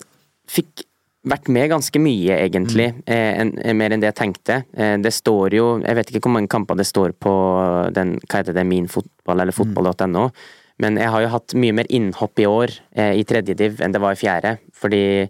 fikk 0.48 0.84
vært 1.26 1.48
med 1.48 1.70
ganske 1.70 1.98
mye, 1.98 2.36
egentlig. 2.46 2.92
Eh, 3.06 3.40
en, 3.40 3.58
en, 3.58 3.76
mer 3.76 3.90
enn 3.92 4.00
det 4.00 4.12
jeg 4.12 4.18
tenkte. 4.20 4.60
Eh, 4.76 4.96
det 5.02 5.12
står 5.12 5.56
jo 5.58 5.64
Jeg 5.82 5.96
vet 5.98 6.10
ikke 6.12 6.28
hvor 6.28 6.36
mange 6.36 6.48
kamper 6.48 6.76
det 6.78 6.86
står 6.86 7.12
på 7.18 7.32
den, 7.92 8.20
hva 8.28 8.42
heter 8.42 8.54
det, 8.54 8.66
min 8.66 8.86
fotball 8.86 9.40
eller 9.40 9.52
fotball.no. 9.52 10.30
Men 10.78 10.96
jeg 11.00 11.08
har 11.08 11.22
jo 11.24 11.28
hatt 11.32 11.54
mye 11.56 11.72
mer 11.72 11.86
innhopp 11.90 12.38
i 12.38 12.46
år 12.46 12.70
eh, 12.94 13.14
i 13.18 13.24
tredje 13.24 13.56
div 13.56 13.80
enn 13.80 13.92
det 13.92 14.00
var 14.00 14.12
i 14.14 14.22
fjerde. 14.22 14.58
Fordi 14.76 15.28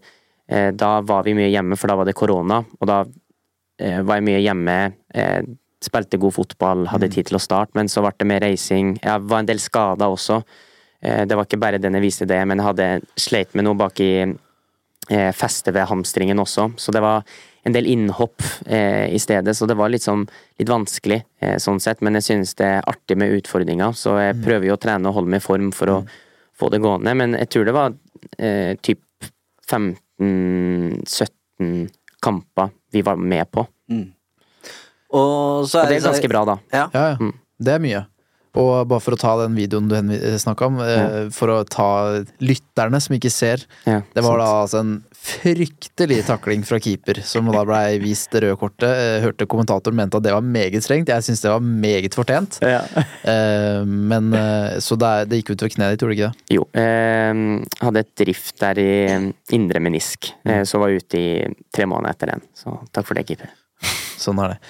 Eh, 0.49 0.71
da 0.71 1.01
var 1.03 1.25
vi 1.27 1.35
mye 1.35 1.51
hjemme, 1.51 1.77
for 1.77 1.91
da 1.91 1.97
var 1.99 2.07
det 2.07 2.15
korona, 2.15 2.61
og 2.81 2.87
da 2.87 3.01
eh, 3.81 4.01
var 4.07 4.21
jeg 4.21 4.27
mye 4.29 4.43
hjemme. 4.45 4.77
Eh, 5.15 5.41
spilte 5.83 6.19
god 6.23 6.35
fotball, 6.37 6.87
hadde 6.87 7.11
tid 7.13 7.27
til 7.29 7.39
å 7.39 7.43
starte, 7.43 7.75
men 7.75 7.91
så 7.91 8.03
ble 8.05 8.13
det 8.19 8.29
mer 8.31 8.45
reising. 8.47 8.93
Jeg 9.03 9.25
var 9.27 9.43
en 9.43 9.49
del 9.51 9.59
skada 9.59 10.07
også. 10.07 10.41
Eh, 11.01 11.25
det 11.27 11.37
var 11.37 11.45
ikke 11.49 11.61
bare 11.63 11.79
den 11.83 11.95
jeg 11.99 12.05
viste 12.07 12.27
det, 12.29 12.41
men 12.47 12.59
jeg 12.61 12.69
hadde 12.71 12.89
sleit 13.21 13.55
med 13.55 13.65
noe 13.67 13.79
bak 13.79 13.97
i 14.05 14.11
eh, 14.25 15.33
festet 15.37 15.75
ved 15.77 15.89
hamstringen 15.91 16.39
også, 16.43 16.63
så 16.81 16.89
det 16.95 17.03
var 17.05 17.19
en 17.67 17.75
del 17.75 17.87
innhopp 17.91 18.43
eh, 18.71 19.07
i 19.11 19.19
stedet, 19.19 19.57
så 19.59 19.67
det 19.67 19.77
var 19.79 19.89
litt, 19.91 20.05
sånn, 20.07 20.23
litt 20.61 20.71
vanskelig 20.71 21.21
eh, 21.43 21.57
sånn 21.63 21.81
sett, 21.83 22.01
men 22.05 22.15
jeg 22.21 22.27
synes 22.29 22.51
det 22.61 22.69
er 22.77 22.87
artig 22.87 23.17
med 23.19 23.35
utfordringer, 23.41 23.91
så 23.99 24.11
jeg 24.23 24.39
prøver 24.45 24.65
jo 24.71 24.77
å 24.77 24.83
trene 24.83 25.07
og 25.11 25.17
holde 25.19 25.31
meg 25.35 25.41
i 25.43 25.49
form 25.49 25.69
for 25.75 25.87
å 25.91 25.99
få 26.57 26.67
det 26.73 26.81
gående, 26.85 27.13
men 27.19 27.29
jeg 27.41 27.49
tror 27.53 27.65
det 27.67 27.77
var 27.77 27.91
eh, 28.39 28.73
typ 28.87 29.03
15-17 29.67 31.91
kamper 32.23 32.69
vi 32.95 33.03
var 33.03 33.17
med 33.19 33.51
på. 33.51 33.67
Og 35.17 35.67
så 35.69 35.79
Og 35.81 35.85
er 35.85 35.89
det 35.91 35.97
er 35.99 36.07
ganske 36.07 36.29
bra, 36.31 36.45
da. 36.47 36.57
Ja. 36.73 36.85
Ja, 36.95 37.05
ja. 37.13 37.17
Mm. 37.21 37.33
Det 37.67 37.73
er 37.73 37.79
mye. 37.83 38.01
Og 38.57 38.87
bare 38.89 39.03
for 39.05 39.13
å 39.17 39.21
ta 39.21 39.35
den 39.43 39.55
videoen 39.59 39.89
du 39.91 40.17
snakka 40.41 40.67
om, 40.71 40.79
ja. 40.81 41.07
for 41.35 41.53
å 41.53 41.59
ta 41.69 41.89
lytterne 42.41 43.01
som 43.05 43.15
ikke 43.17 43.31
ser. 43.33 43.67
Ja, 43.85 44.01
Det 44.15 44.25
var 44.25 44.39
sant. 44.39 44.45
da 44.47 44.49
altså 44.63 44.81
en 44.81 44.95
fryktelig 45.27 46.21
takling 46.29 46.63
fra 46.67 46.79
keeper, 46.83 47.19
som 47.27 47.49
da 47.53 47.65
blei 47.67 47.99
vist 48.03 48.31
det 48.33 48.45
røde 48.45 48.57
kortet. 48.61 48.87
Eh, 48.89 49.19
Hørte 49.25 49.47
kommentatoren 49.51 49.97
mente 49.99 50.17
at 50.21 50.25
det 50.27 50.33
var 50.35 50.45
meget 50.45 50.85
strengt. 50.87 51.11
Jeg 51.11 51.27
syns 51.27 51.43
det 51.45 51.51
var 51.53 51.61
meget 51.67 52.15
fortjent. 52.17 52.59
Ja. 52.65 52.83
Eh, 53.27 53.83
Men 53.87 54.33
eh, 54.37 54.79
Så 54.81 54.97
det, 55.01 55.13
det 55.31 55.41
gikk 55.43 55.55
utover 55.57 55.75
kneet 55.75 55.97
ditt, 55.97 56.05
gjorde 56.05 56.15
det 56.15 56.19
ikke 56.21 56.33
det? 56.33 56.57
Jo, 56.57 56.67
eh, 56.79 57.85
hadde 57.85 58.03
et 58.05 58.13
drift 58.23 58.57
der 58.63 58.81
i 58.83 58.91
eh, 59.11 59.31
indre 59.57 59.83
menisk, 59.83 60.31
eh, 60.47 60.63
så 60.69 60.79
var 60.81 60.93
jeg 60.95 61.05
ute 61.05 61.21
i 61.21 61.31
tre 61.75 61.87
måneder 61.91 62.15
etter 62.17 62.33
den. 62.35 62.45
Så 62.57 62.79
takk 62.95 63.07
for 63.09 63.19
det, 63.19 63.27
keeper. 63.29 63.51
Sånn 64.17 64.39
er 64.41 64.55
det. 64.55 64.61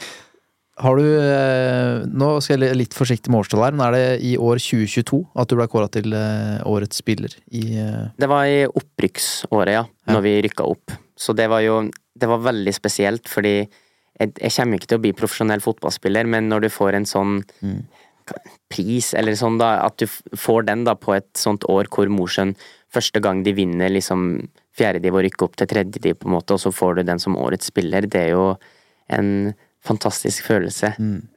Har 0.85 0.99
du 1.01 1.05
eh, 1.09 2.03
Nå 2.13 2.27
skal 2.45 2.61
jeg 2.67 2.77
litt 2.77 2.97
forsiktig 2.97 3.31
med 3.33 3.41
årstall 3.41 3.63
her, 3.65 3.77
men 3.77 3.87
er 3.87 3.95
det 3.97 4.25
i 4.29 4.35
år 4.37 4.61
2022 4.61 5.23
at 5.41 5.49
du 5.49 5.57
ble 5.57 5.67
kåra 5.73 5.89
til 5.93 6.13
eh, 6.13 6.59
årets 6.69 7.01
spiller 7.01 7.33
i 7.57 7.65
eh, 7.81 8.11
Det 8.21 8.29
var 8.29 8.45
i 8.51 8.63
opprykksåret, 8.69 9.73
ja, 9.73 9.85
Ja. 9.87 10.13
når 10.13 10.25
vi 10.27 10.35
rykka 10.47 10.67
opp. 10.69 10.93
Så 11.17 11.33
det 11.35 11.49
var 11.49 11.65
jo 11.65 11.79
Det 12.17 12.29
var 12.29 12.45
veldig 12.45 12.73
spesielt, 12.77 13.29
fordi 13.29 13.55
jeg, 13.63 14.33
jeg 14.41 14.53
kommer 14.53 14.79
ikke 14.79 14.89
til 14.93 14.99
å 15.01 15.05
bli 15.05 15.13
profesjonell 15.17 15.61
fotballspiller, 15.65 16.25
men 16.29 16.49
når 16.49 16.65
du 16.65 16.69
får 16.73 16.97
en 16.97 17.05
sånn 17.09 17.35
pris, 18.73 19.13
eller 19.15 19.37
sånn 19.39 19.59
da, 19.61 19.75
at 19.87 20.01
du 20.01 20.07
får 20.37 20.65
den 20.67 20.85
da 20.87 20.95
på 20.99 21.13
et 21.15 21.29
sånt 21.39 21.65
år 21.71 21.87
hvor 21.93 22.09
Mosjøen 22.11 22.55
første 22.93 23.21
gang 23.23 23.43
de 23.47 23.53
vinner 23.55 23.93
liksom 23.93 24.49
fjerdediv 24.77 25.15
og 25.19 25.25
rykker 25.27 25.47
opp 25.47 25.57
til 25.61 25.69
tredjediv, 25.71 26.17
på 26.21 26.29
en 26.31 26.35
måte, 26.39 26.57
og 26.57 26.63
så 26.65 26.73
får 26.75 26.99
du 26.99 27.03
den 27.07 27.21
som 27.23 27.37
årets 27.39 27.69
spiller, 27.71 28.09
det 28.09 28.25
er 28.27 28.33
jo 28.35 28.49
en 29.13 29.53
fantastisk 29.87 30.49
følelse. 30.51 30.95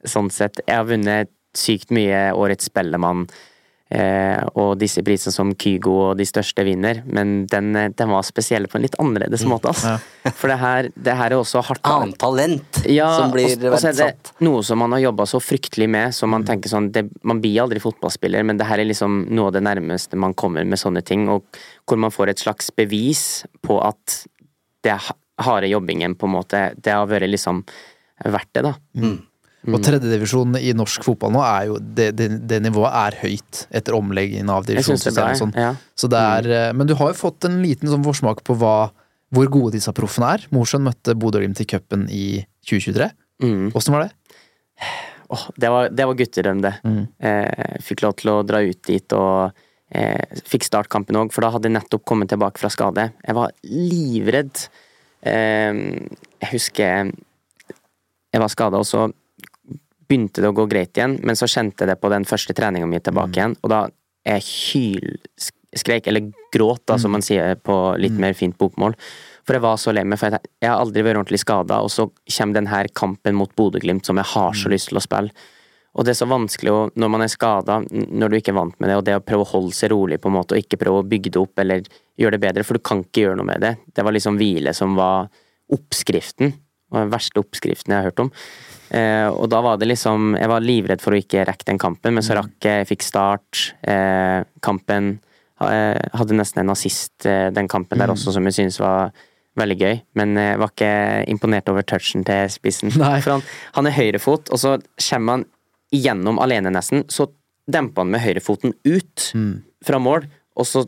Sånn 0.08 0.32
sett. 0.34 0.62
Jeg 0.66 0.80
har 0.82 0.88
vunnet 0.88 1.30
sykt 1.56 1.90
mye 1.94 2.28
Årets 2.36 2.68
Spellemann, 2.70 3.24
eh, 3.90 4.38
og 4.54 4.76
disse 4.78 5.02
prisene 5.02 5.34
som 5.34 5.50
Kygo 5.58 5.96
og 6.04 6.12
de 6.20 6.26
største 6.28 6.62
vinner, 6.66 7.02
men 7.06 7.46
den, 7.50 7.74
eh, 7.76 7.88
den 7.90 8.12
var 8.12 8.22
spesiell 8.26 8.68
på 8.70 8.78
en 8.78 8.86
litt 8.86 8.94
annerledes 9.02 9.42
måte, 9.50 9.72
ass. 9.72 9.82
For 10.38 10.52
det 10.52 10.58
her, 10.60 10.90
det 10.94 11.16
her 11.18 11.34
er 11.34 11.38
også 11.40 11.62
hardt 11.66 11.90
Annet 11.90 12.18
talent. 12.22 12.82
ja, 12.86 13.08
som 13.18 13.34
blir 13.34 13.56
og, 13.56 13.74
og 13.74 13.82
så 13.82 13.90
er 13.90 13.98
det 13.98 14.34
noe 14.46 14.62
som 14.66 14.78
man 14.82 14.94
har 14.94 15.08
jobba 15.08 15.26
så 15.26 15.42
fryktelig 15.42 15.90
med, 15.90 16.14
så 16.14 16.30
man 16.30 16.46
tenker 16.46 16.70
sånn 16.70 16.90
det, 16.94 17.08
Man 17.26 17.42
blir 17.42 17.64
aldri 17.64 17.82
fotballspiller, 17.82 18.46
men 18.46 18.60
det 18.60 18.68
her 18.70 18.78
er 18.78 18.88
liksom 18.88 19.24
noe 19.34 19.50
av 19.50 19.58
det 19.58 19.66
nærmeste 19.66 20.18
man 20.20 20.36
kommer 20.38 20.64
med 20.64 20.78
sånne 20.78 21.02
ting, 21.02 21.26
og 21.28 21.48
hvor 21.88 21.98
man 21.98 22.14
får 22.14 22.34
et 22.34 22.44
slags 22.46 22.70
bevis 22.70 23.44
på 23.66 23.82
at 23.82 24.22
det 24.84 24.94
er 24.94 25.10
harde 25.40 25.68
jobbingen, 25.68 26.14
på 26.14 26.28
en 26.28 26.36
måte, 26.36 26.60
det 26.76 26.92
har 26.94 27.08
vært 27.10 27.30
liksom 27.32 27.64
verdt 28.24 28.52
det, 28.56 28.64
da. 28.66 28.74
Og 29.68 29.82
tredjedivisjon 29.84 30.56
i 30.56 30.72
norsk 30.76 31.04
fotball 31.04 31.34
nå 31.34 31.42
er 31.44 31.66
jo 31.68 31.76
det, 31.80 32.06
det, 32.16 32.30
det 32.48 32.62
nivået 32.64 32.94
er 32.96 33.16
høyt 33.20 33.64
etter 33.76 33.96
omleggingen 33.98 34.48
av 34.52 34.64
divisjonssystemet 34.68 35.40
sånn. 35.40 35.52
ja. 35.52 35.74
Så 35.98 36.08
det 36.08 36.20
er, 36.20 36.48
eh, 36.56 36.70
men 36.76 36.88
du 36.88 36.94
har 36.96 37.12
jo 37.12 37.18
fått 37.18 37.44
en 37.48 37.60
liten 37.60 37.90
sånn 37.92 38.06
forsmak 38.06 38.40
på 38.46 38.56
hva, 38.60 38.90
hvor 39.36 39.50
gode 39.52 39.74
disse 39.76 39.92
proffene 39.96 40.32
er. 40.38 40.46
Mosjøen 40.54 40.86
møtte 40.88 41.16
Bodø-Glimt 41.18 41.60
i 41.60 41.68
cupen 41.68 42.08
i 42.08 42.24
2023. 42.70 43.10
Mm. 43.44 43.68
Var 43.76 44.06
det? 44.06 44.10
Åh, 45.30 45.44
det 45.60 45.68
var, 45.70 45.90
det 45.92 46.06
var 46.08 46.18
gutterøm, 46.18 46.62
det. 46.64 46.72
Mm. 46.82 47.02
Eh, 47.22 47.80
fikk 47.84 48.02
lov 48.06 48.16
til 48.18 48.32
å 48.32 48.40
dra 48.42 48.64
ut 48.64 48.80
dit 48.88 49.14
og 49.14 49.60
eh, 49.94 50.40
fikk 50.48 50.66
startkampen 50.66 51.20
òg, 51.20 51.34
for 51.34 51.44
da 51.44 51.52
hadde 51.54 51.68
jeg 51.68 51.76
nettopp 51.76 52.08
kommet 52.08 52.32
tilbake 52.32 52.58
fra 52.62 52.72
skade. 52.72 53.10
Jeg 53.22 53.36
var 53.36 53.52
livredd. 53.68 54.64
Eh, 55.20 55.84
jeg 56.40 56.50
husker 56.56 57.12
jeg 58.30 58.42
var 58.42 58.52
skada, 58.52 58.80
og 58.80 58.86
så 58.88 59.08
begynte 60.10 60.42
det 60.42 60.50
å 60.50 60.56
gå 60.56 60.66
greit 60.70 60.96
igjen, 60.98 61.18
men 61.26 61.38
så 61.38 61.48
kjente 61.50 61.84
jeg 61.84 61.92
det 61.92 62.00
på 62.02 62.10
den 62.10 62.26
første 62.26 62.54
treninga 62.56 62.88
mi 62.90 63.00
tilbake 63.02 63.38
igjen, 63.38 63.56
og 63.62 63.72
da 63.72 63.80
jeg 64.26 64.46
hylskrek, 64.46 66.10
eller 66.10 66.30
gråt, 66.52 66.82
da, 66.90 66.98
som 67.00 67.14
man 67.14 67.24
sier 67.24 67.56
på 67.56 67.76
litt 68.00 68.18
mer 68.20 68.34
fint 68.36 68.58
bokmål. 68.58 68.96
For 69.46 69.56
jeg 69.56 69.64
var 69.64 69.78
så 69.80 69.94
lei 69.94 70.04
meg, 70.06 70.20
for 70.20 70.30
jeg, 70.30 70.50
jeg 70.60 70.70
har 70.70 70.82
aldri 70.82 71.04
vært 71.06 71.22
ordentlig 71.22 71.40
skada, 71.42 71.80
og 71.82 71.90
så 71.94 72.10
kommer 72.36 72.58
den 72.58 72.68
her 72.70 72.90
kampen 72.94 73.38
mot 73.38 73.54
Bodø-Glimt 73.56 74.06
som 74.06 74.20
jeg 74.20 74.30
har 74.34 74.58
så 74.58 74.70
lyst 74.72 74.90
til 74.90 75.00
å 75.00 75.04
spille. 75.04 75.48
Og 75.98 76.06
det 76.06 76.12
er 76.12 76.20
så 76.20 76.28
vanskelig 76.30 76.70
å, 76.70 76.80
når 77.02 77.10
man 77.10 77.24
er 77.24 77.30
skada, 77.32 77.80
når 77.90 78.30
du 78.30 78.36
ikke 78.38 78.52
er 78.52 78.60
vant 78.60 78.76
med 78.78 78.92
det, 78.92 78.98
og 79.00 79.06
det 79.08 79.16
å 79.18 79.24
prøve 79.26 79.46
å 79.46 79.52
holde 79.56 79.74
seg 79.74 79.90
rolig 79.90 80.20
på 80.22 80.30
en 80.30 80.36
måte, 80.36 80.54
og 80.54 80.62
ikke 80.62 80.78
prøve 80.78 81.00
å 81.02 81.08
bygge 81.10 81.32
det 81.34 81.40
opp 81.40 81.62
eller 81.62 81.88
gjøre 82.20 82.36
det 82.36 82.42
bedre, 82.44 82.66
for 82.66 82.78
du 82.78 82.84
kan 82.86 83.02
ikke 83.02 83.24
gjøre 83.24 83.40
noe 83.40 83.48
med 83.48 83.64
det. 83.64 83.72
Det 83.96 84.04
var 84.06 84.14
liksom 84.14 84.38
hvile 84.38 84.74
som 84.76 84.94
var 84.98 85.26
oppskriften. 85.74 86.54
Det 86.90 86.96
var 86.98 87.06
den 87.06 87.12
verste 87.14 87.40
oppskriften 87.40 87.94
jeg 87.94 88.02
har 88.02 88.10
hørt 88.10 88.22
om. 88.24 88.30
Eh, 88.90 89.28
og 89.30 89.46
da 89.52 89.60
var 89.62 89.76
det 89.78 89.86
liksom 89.86 90.32
Jeg 90.34 90.50
var 90.50 90.64
livredd 90.64 90.98
for 90.98 91.14
å 91.14 91.18
ikke 91.20 91.44
rekke 91.46 91.68
den 91.68 91.78
kampen, 91.78 92.16
men 92.16 92.24
så 92.26 92.34
rakk 92.40 92.56
jeg, 92.66 92.82
jeg 92.82 92.88
fikk 92.90 93.04
start. 93.06 93.60
Eh, 93.86 94.42
kampen 94.66 95.12
eh, 95.62 96.00
Hadde 96.18 96.34
nesten 96.34 96.64
en 96.64 96.72
assist 96.74 97.26
eh, 97.30 97.52
den 97.54 97.68
kampen 97.70 98.02
der 98.02 98.10
også, 98.10 98.34
som 98.34 98.48
jeg 98.50 98.56
synes 98.58 98.80
var 98.82 99.12
veldig 99.60 99.76
gøy. 99.78 100.00
Men 100.18 100.34
jeg 100.38 100.58
var 100.58 100.72
ikke 100.74 100.90
imponert 101.30 101.70
over 101.70 101.86
touchen 101.86 102.24
til 102.26 102.50
spissen. 102.50 102.90
For 103.22 103.36
han, 103.36 103.46
han 103.76 103.86
er 103.86 103.94
høyrefot, 103.94 104.50
og 104.50 104.58
så 104.58 104.74
kommer 105.10 105.38
han 105.38 105.46
igjennom 105.94 106.38
alene 106.42 106.70
nesten, 106.74 107.04
så 107.10 107.28
demper 107.70 108.02
han 108.02 108.10
med 108.14 108.22
høyrefoten 108.24 108.74
ut 108.86 109.28
fra 109.86 109.98
mål, 110.02 110.26
og 110.58 110.66
så 110.66 110.84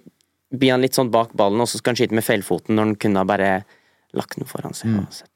blir 0.53 0.75
han 0.75 0.83
litt 0.83 0.95
sånn 0.99 1.11
bak 1.15 1.33
ballen, 1.39 1.61
og 1.63 1.69
så 1.71 1.79
skal 1.79 1.93
han 1.95 1.99
skyte 2.03 2.15
med 2.19 2.27
feilfoten 2.27 2.75
når 2.77 2.85
han 2.91 2.97
kunne 3.03 3.23
ha 3.23 3.29
bare 3.29 3.51
lagt 4.13 4.37
den 4.39 4.47
foran 4.49 4.75
seg. 4.77 4.91
alene. 4.93 5.29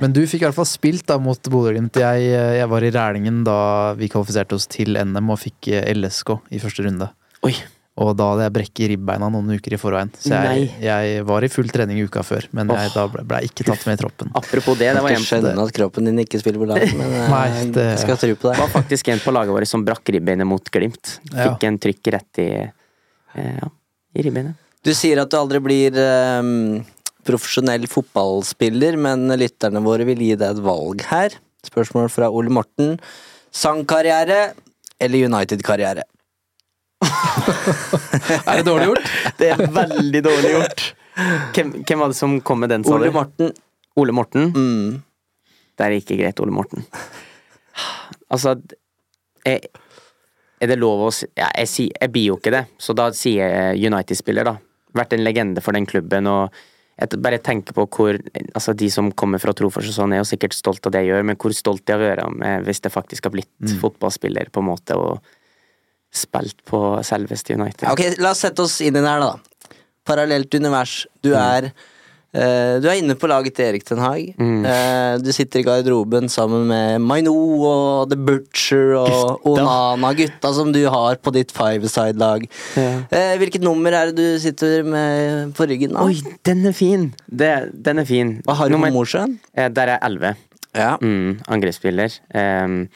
Men 0.00 0.12
du 0.14 0.20
fikk 0.30 0.42
i 0.42 0.46
hvert 0.46 0.54
fall 0.54 0.68
spilt 0.70 1.06
da 1.10 1.16
mot 1.18 1.40
Bodø-Glimt. 1.50 1.96
Jeg, 1.98 2.28
jeg 2.60 2.68
var 2.70 2.84
i 2.86 2.90
Rælingen 2.94 3.40
da 3.46 3.56
vi 3.98 4.06
kvalifiserte 4.12 4.54
oss 4.54 4.68
til 4.70 4.94
NM 4.94 5.32
og 5.34 5.40
fikk 5.42 5.72
eh, 5.74 5.88
LSK 5.96 6.36
i 6.54 6.60
første 6.62 6.84
runde. 6.86 7.08
Oi, 7.48 7.54
Og 7.98 8.12
da 8.14 8.28
hadde 8.30 8.44
jeg 8.46 8.52
brekk 8.54 8.80
i 8.84 8.88
ribbeina 8.92 9.26
noen 9.34 9.48
uker 9.58 9.74
i 9.74 9.78
forveien. 9.80 10.12
Så 10.22 10.30
jeg, 10.30 10.68
jeg 10.84 11.24
var 11.26 11.42
i 11.42 11.48
full 11.50 11.66
trening 11.74 11.98
uka 12.06 12.22
før, 12.22 12.46
men 12.54 12.70
jeg, 12.70 12.92
da 12.94 13.08
ble, 13.10 13.24
ble 13.26 13.40
jeg 13.42 13.50
ikke 13.50 13.66
tatt 13.72 13.82
med 13.88 13.98
i 13.98 14.00
troppen. 14.04 14.30
apropos 14.38 14.78
det, 14.78 14.92
det 14.94 15.02
var 15.02 15.16
en 15.16 15.26
skjønner 15.26 15.58
at 15.64 15.72
kroppen 15.74 16.06
din 16.06 16.22
ikke 16.22 16.38
spiller 16.38 16.62
på 16.62 16.68
lag, 16.70 16.84
men 16.94 17.16
eh, 17.18 17.26
Nei, 17.34 17.48
det- 17.74 17.88
jeg 17.96 17.98
skal 18.04 18.20
tro 18.22 18.30
på 18.38 18.46
Det 18.46 18.52
deg. 18.54 18.62
var 18.62 18.70
faktisk 18.76 19.10
en 19.16 19.24
på 19.26 19.34
laget 19.34 19.56
vårt 19.56 19.66
som 19.72 19.82
brakk 19.88 20.14
ribbeinet 20.14 20.46
mot 20.46 20.70
Glimt. 20.70 21.16
Ja. 21.32 21.48
Fikk 21.48 21.66
en 21.72 21.80
trykk 21.82 22.12
rett 22.14 22.42
i 22.44 22.48
eh, 22.54 23.58
ja, 23.64 23.72
i 24.14 24.28
ribbeinet. 24.28 24.54
Du 24.86 24.92
sier 24.94 25.18
at 25.18 25.34
du 25.34 25.34
aldri 25.40 25.58
blir 25.58 25.98
eh, 25.98 26.52
profesjonell 27.28 27.84
fotballspiller, 27.90 28.96
men 29.00 29.28
lytterne 29.38 29.82
våre 29.84 30.06
vil 30.08 30.22
gi 30.24 30.34
deg 30.40 30.56
et 30.56 30.62
valg 30.64 31.04
her. 31.10 31.36
Spørsmål 31.68 32.08
fra 32.12 32.30
Ole 32.32 32.52
Morten. 32.54 32.96
Sangkarriere 33.54 34.54
eller 35.00 35.28
United-karriere? 35.28 36.04
Er 38.48 38.56
det 38.58 38.64
dårlig 38.66 38.88
gjort? 38.90 39.10
Det 39.38 39.50
er 39.54 39.62
veldig 39.74 40.22
dårlig 40.24 40.52
gjort. 40.56 40.84
Hvem, 41.54 41.72
hvem 41.86 42.02
var 42.02 42.12
det 42.12 42.18
som 42.18 42.36
kom 42.46 42.60
med 42.62 42.70
den, 42.72 42.84
sa 42.86 42.94
Ole? 42.96 43.10
Morten. 43.14 43.52
Ole 43.98 44.14
Morten? 44.14 44.50
Mm. 44.54 44.98
Det 45.78 45.86
er 45.86 45.96
ikke 45.98 46.18
greit, 46.18 46.40
Ole 46.42 46.54
Morten. 46.54 46.84
Altså 48.30 48.56
jeg, 49.46 49.68
Er 50.60 50.70
det 50.72 50.76
lov 50.82 51.04
å 51.06 51.10
si 51.14 51.26
ja, 51.38 51.48
jeg, 51.54 51.68
sier- 51.70 51.94
jeg 52.02 52.10
blir 52.14 52.26
jo 52.32 52.36
ikke 52.40 52.50
det, 52.54 52.64
så 52.82 52.94
da 52.98 53.08
sier 53.14 53.46
jeg 53.54 53.86
United-spiller, 53.92 54.48
da. 54.48 54.56
Vært 54.98 55.14
en 55.14 55.22
legende 55.22 55.62
for 55.62 55.76
den 55.76 55.86
klubben, 55.86 56.26
og 56.26 56.54
jeg 56.98 57.20
bare 57.22 57.38
tenker 57.38 57.76
på 57.76 57.84
hvor 57.86 58.16
Altså, 58.54 58.74
de 58.74 58.88
som 58.90 59.10
kommer 59.12 59.38
fra 59.38 59.52
Trofors 59.54 59.86
og 59.90 59.94
sånn, 59.94 60.14
er 60.14 60.22
jo 60.22 60.28
sikkert 60.28 60.56
stolt 60.56 60.86
av 60.88 60.94
det 60.94 61.04
jeg 61.04 61.12
gjør, 61.12 61.26
men 61.30 61.38
hvor 61.38 61.54
stolt 61.54 61.86
jeg 61.86 61.98
har 61.98 62.18
vært 62.18 62.64
hvis 62.66 62.82
det 62.82 62.90
faktisk 62.94 63.28
har 63.28 63.34
blitt 63.36 63.74
fotballspiller, 63.82 64.50
på 64.50 64.64
en 64.64 64.70
måte, 64.70 64.96
og 64.98 65.20
spilt 66.14 66.64
på 66.66 66.80
selveste 67.06 67.54
United. 67.54 67.86
Ok, 67.92 68.18
La 68.18 68.32
oss 68.32 68.42
sette 68.42 68.64
oss 68.64 68.80
inn 68.80 68.96
i 68.96 68.98
den 68.98 69.06
her, 69.06 69.22
da. 69.22 69.78
Parallelt 70.08 70.54
univers. 70.56 71.02
Du 71.22 71.34
er 71.36 71.68
Eh, 71.68 71.86
du 72.34 72.86
er 72.90 72.98
inne 73.00 73.14
på 73.16 73.26
laget 73.30 73.54
til 73.56 73.64
Erik 73.70 73.84
Ten 73.88 73.98
Hag. 74.02 74.34
Mm. 74.36 74.64
Eh, 74.68 75.14
du 75.24 75.30
sitter 75.32 75.60
i 75.62 75.64
garderoben 75.64 76.28
sammen 76.28 76.66
med 76.68 77.00
Maino 77.00 77.32
og 77.64 78.10
The 78.10 78.18
Butcher 78.20 78.92
og 79.00 79.46
Onana, 79.48 80.10
gutta 80.18 80.50
som 80.54 80.72
du 80.74 80.82
har 80.92 81.16
på 81.24 81.32
ditt 81.32 81.54
five-side-lag. 81.56 82.44
Ja. 82.76 82.90
Eh, 83.08 83.32
hvilket 83.40 83.64
nummer 83.64 83.96
er 83.96 84.12
det 84.12 84.16
du 84.20 84.38
sitter 84.42 84.84
med 84.84 85.54
på 85.56 85.66
ryggen? 85.70 85.96
da? 85.96 86.04
Oi, 86.04 86.20
den 86.44 86.66
er 86.68 86.76
fin! 86.76 87.08
Det, 87.30 87.52
den 87.88 88.04
er 88.04 88.08
fin. 88.08 88.36
Hva 88.44 88.58
har 88.60 88.68
du 88.68 88.76
Nummer- 88.76 88.92
på 88.92 89.00
Mosjøen? 89.00 89.38
Eh, 89.56 89.68
Der 89.72 89.94
er 89.96 89.98
11. 90.04 90.34
Ja. 90.76 90.96
Mm, 91.00 91.40
angrepsspiller. 91.48 92.12
Ehm, 92.36 92.88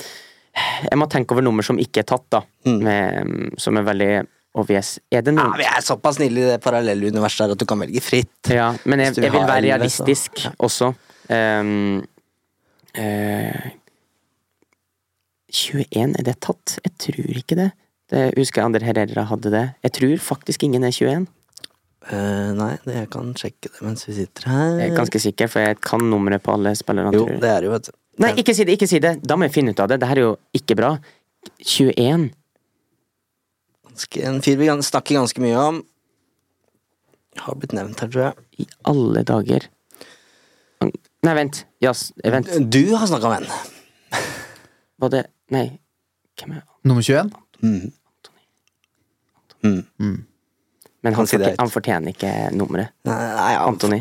jeg 0.85 0.99
må 1.01 1.07
tenke 1.09 1.33
over 1.33 1.43
nummer 1.43 1.65
som 1.65 1.79
ikke 1.81 2.05
er 2.05 2.09
tatt, 2.13 2.27
da. 2.31 2.43
Mm. 2.69 2.79
Med, 2.85 3.59
som 3.59 3.77
er 3.81 3.83
veldig 3.89 4.11
obvious. 4.55 4.99
Er 5.11 5.23
det 5.23 5.35
Ja, 5.35 5.49
vi 5.57 5.65
er 5.65 5.83
såpass 5.85 6.17
snille 6.17 6.41
i 6.41 6.49
det 6.53 6.61
parallelle 6.63 7.09
universet 7.09 7.47
her 7.47 7.55
at 7.55 7.59
du 7.61 7.67
kan 7.69 7.81
velge 7.81 8.03
fritt. 8.05 8.51
Ja, 8.53 8.73
men 8.85 9.01
jeg, 9.01 9.17
jeg 9.17 9.33
vil 9.33 9.47
være 9.49 9.63
11, 9.63 9.89
så- 9.89 10.05
realistisk 10.05 10.45
ja. 10.45 10.51
også. 10.59 10.95
Um, 11.33 12.03
uh, 12.99 13.71
21, 15.53 16.17
er 16.19 16.25
det 16.25 16.41
tatt? 16.41 16.79
Jeg 16.85 16.93
tror 16.99 17.39
ikke 17.43 17.57
det. 17.57 17.71
det 18.11 18.33
jeg 18.37 18.65
andre 18.65 18.85
Herrera 18.85 19.25
hadde 19.29 19.51
det. 19.53 19.75
Jeg 19.83 19.93
tror 19.93 20.17
faktisk 20.19 20.63
ingen 20.63 20.85
er 20.85 20.93
21. 20.93 21.27
Uh, 22.03 22.51
nei, 22.59 22.73
det, 22.83 22.95
jeg 22.97 23.09
kan 23.13 23.29
sjekke 23.39 23.71
det 23.71 23.83
mens 23.85 24.09
vi 24.09 24.17
sitter 24.17 24.49
her. 24.51 24.79
Jeg 24.81 24.91
er 24.91 24.97
ganske 24.97 25.21
sikker, 25.23 25.49
for 25.49 25.63
jeg 25.63 25.79
kan 25.81 26.03
nummeret 26.03 26.43
på 26.43 26.53
alle 26.57 26.75
spillerne. 26.75 27.13
Jo, 27.15 27.29
det 27.41 27.51
er 27.51 27.69
jo, 27.69 27.71
vet 27.77 27.89
du. 27.89 27.93
Nei, 28.23 28.33
ikke 28.43 28.55
si 28.57 28.65
det! 28.69 28.75
ikke 28.77 28.89
si 28.91 28.99
det 29.01 29.15
Da 29.25 29.39
må 29.41 29.47
jeg 29.47 29.55
finne 29.55 29.73
ut 29.73 29.81
av 29.81 29.89
det. 29.89 30.01
Det 30.03 30.09
her 30.11 30.19
er 30.21 30.27
jo 30.27 30.33
ikke 30.57 30.77
bra. 30.77 30.97
21. 31.65 32.27
Ganske, 33.93 34.23
en 34.25 34.41
fyr 34.41 34.57
vi 34.57 34.71
snakker 34.83 35.19
ganske 35.19 35.41
mye 35.45 35.57
om. 35.61 35.83
Har 37.45 37.57
blitt 37.61 37.75
nevnt 37.77 38.01
her, 38.01 38.09
tror 38.09 38.25
jeg. 38.25 38.65
I 38.65 38.67
alle 38.89 39.23
dager. 39.29 39.69
Nei, 41.23 41.35
vent. 41.37 41.63
Ja, 41.85 41.93
vent. 42.25 42.49
Du 42.73 42.95
har 42.97 43.07
snakka 43.07 43.29
om 43.29 43.37
en. 43.37 43.47
Var 45.03 45.13
det 45.13 45.27
Nei. 45.53 45.67
Hvem 46.41 46.55
er 46.57 46.63
Nummer 46.89 47.03
21? 47.05 47.31
Mm. 47.63 47.93
Mm. 49.63 50.25
Men 51.03 51.15
han, 51.15 51.27
fortjener, 51.27 51.57
han 51.59 51.71
fortjener 51.71 52.15
ikke 52.15 52.31
nummeret. 52.57 52.95
Nei, 53.07 53.19
nei. 53.37 53.51
Antony. 53.61 54.01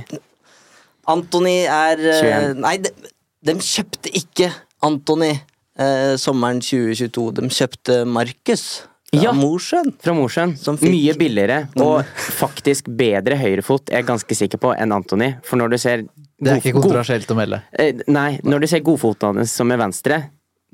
Antony 1.12 1.56
er 1.68 2.00
eh, 2.00 2.22
21. 2.24 2.62
Nei, 2.64 2.76
de, 2.86 3.12
de 3.46 3.58
kjøpte 3.60 4.14
ikke 4.18 4.48
Antony 4.88 5.34
eh, 5.36 6.16
sommeren 6.22 6.64
2022. 6.64 7.28
De 7.38 7.52
kjøpte 7.52 8.00
Markus 8.08 8.66
fra 9.14 9.22
Ja. 9.24 9.32
Mosjøen. 9.36 9.94
Fra 10.00 10.14
Mosjøen. 10.14 10.58
Som 10.58 10.78
fikk- 10.78 10.92
Mye 10.94 11.14
billigere, 11.20 11.68
og 11.78 12.06
faktisk 12.16 12.86
bedre 12.96 13.36
høyrefot, 13.36 13.90
er 13.92 13.98
jeg 14.02 14.06
ganske 14.08 14.36
sikker 14.36 14.58
på, 14.58 14.74
enn 14.78 14.92
Antony. 14.96 15.34
For 15.44 15.58
når 15.58 15.70
du 15.72 15.78
ser 15.78 15.98
Det 16.42 16.52
er 16.52 16.56
ikke 16.62 16.74
god- 16.74 16.84
kontroversielt 16.84 17.28
å 17.28 17.36
melde. 17.36 17.62
Eh, 17.78 17.94
Nei, 18.08 18.40
når 18.44 18.62
du 18.62 18.68
ser 18.68 18.80
godfoten 18.80 19.36
hans 19.36 19.52
som 19.52 19.70
er 19.72 19.78
venstre, 19.78 20.24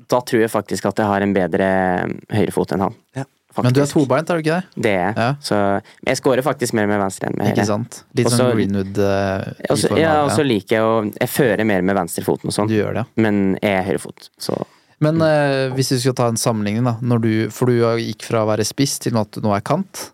da 0.08 0.20
tror 0.20 0.40
jeg 0.40 0.50
faktisk 0.50 0.86
at 0.86 0.96
jeg 0.96 1.06
har 1.06 1.20
en 1.20 1.34
bedre 1.34 1.60
eh, 1.60 2.06
høyrefot 2.36 2.72
enn 2.72 2.80
han. 2.80 2.94
Ja. 3.16 3.24
Men 3.60 3.72
du 3.72 3.80
er 3.82 3.86
tobeint, 3.86 4.30
er 4.30 4.36
du 4.38 4.42
ikke 4.42 4.62
det? 4.62 4.82
Det 4.82 4.90
er 4.92 5.06
jeg. 5.08 5.16
Ja. 5.16 5.34
Så 5.42 5.82
jeg 6.06 6.16
scorer 6.16 6.42
faktisk 6.44 6.74
mer 6.74 6.86
med 6.86 7.00
venstre 7.00 7.26
enn 7.26 7.34
med 7.36 7.46
høyre. 7.48 7.56
Ikke 7.56 7.66
sant? 7.66 8.04
Litt 8.14 8.28
sånn 8.30 8.52
Greenwood 8.54 8.98
eh, 8.98 9.52
Også, 9.68 9.98
ja, 9.98 10.22
og 10.22 10.30
så 10.30 10.44
liker 10.46 10.76
jeg 10.76 10.82
å 10.86 11.12
Jeg 11.18 11.28
fører 11.28 11.66
mer 11.66 11.82
med 11.82 11.96
venstrefoten 11.96 12.44
og 12.46 12.52
sånn, 12.54 12.68
Du 12.68 12.74
gjør 12.74 12.94
det. 12.94 13.06
men 13.16 13.58
jeg 13.60 13.72
er 13.80 13.82
høyrefot, 13.90 14.28
så 14.38 14.64
Men 15.04 15.20
eh, 15.22 15.68
hvis 15.76 15.92
vi 15.94 15.98
skal 16.02 16.14
ta 16.18 16.26
en 16.32 16.38
sammenligning, 16.40 16.82
da. 16.88 16.96
Når 17.06 17.20
du, 17.22 17.30
for 17.54 17.70
du 17.70 17.76
gikk 18.02 18.24
fra 18.26 18.42
å 18.42 18.48
være 18.50 18.64
spiss 18.66 18.96
til 19.04 19.16
at 19.20 19.30
du 19.36 19.44
nå 19.44 19.52
er 19.54 19.62
kant. 19.62 20.08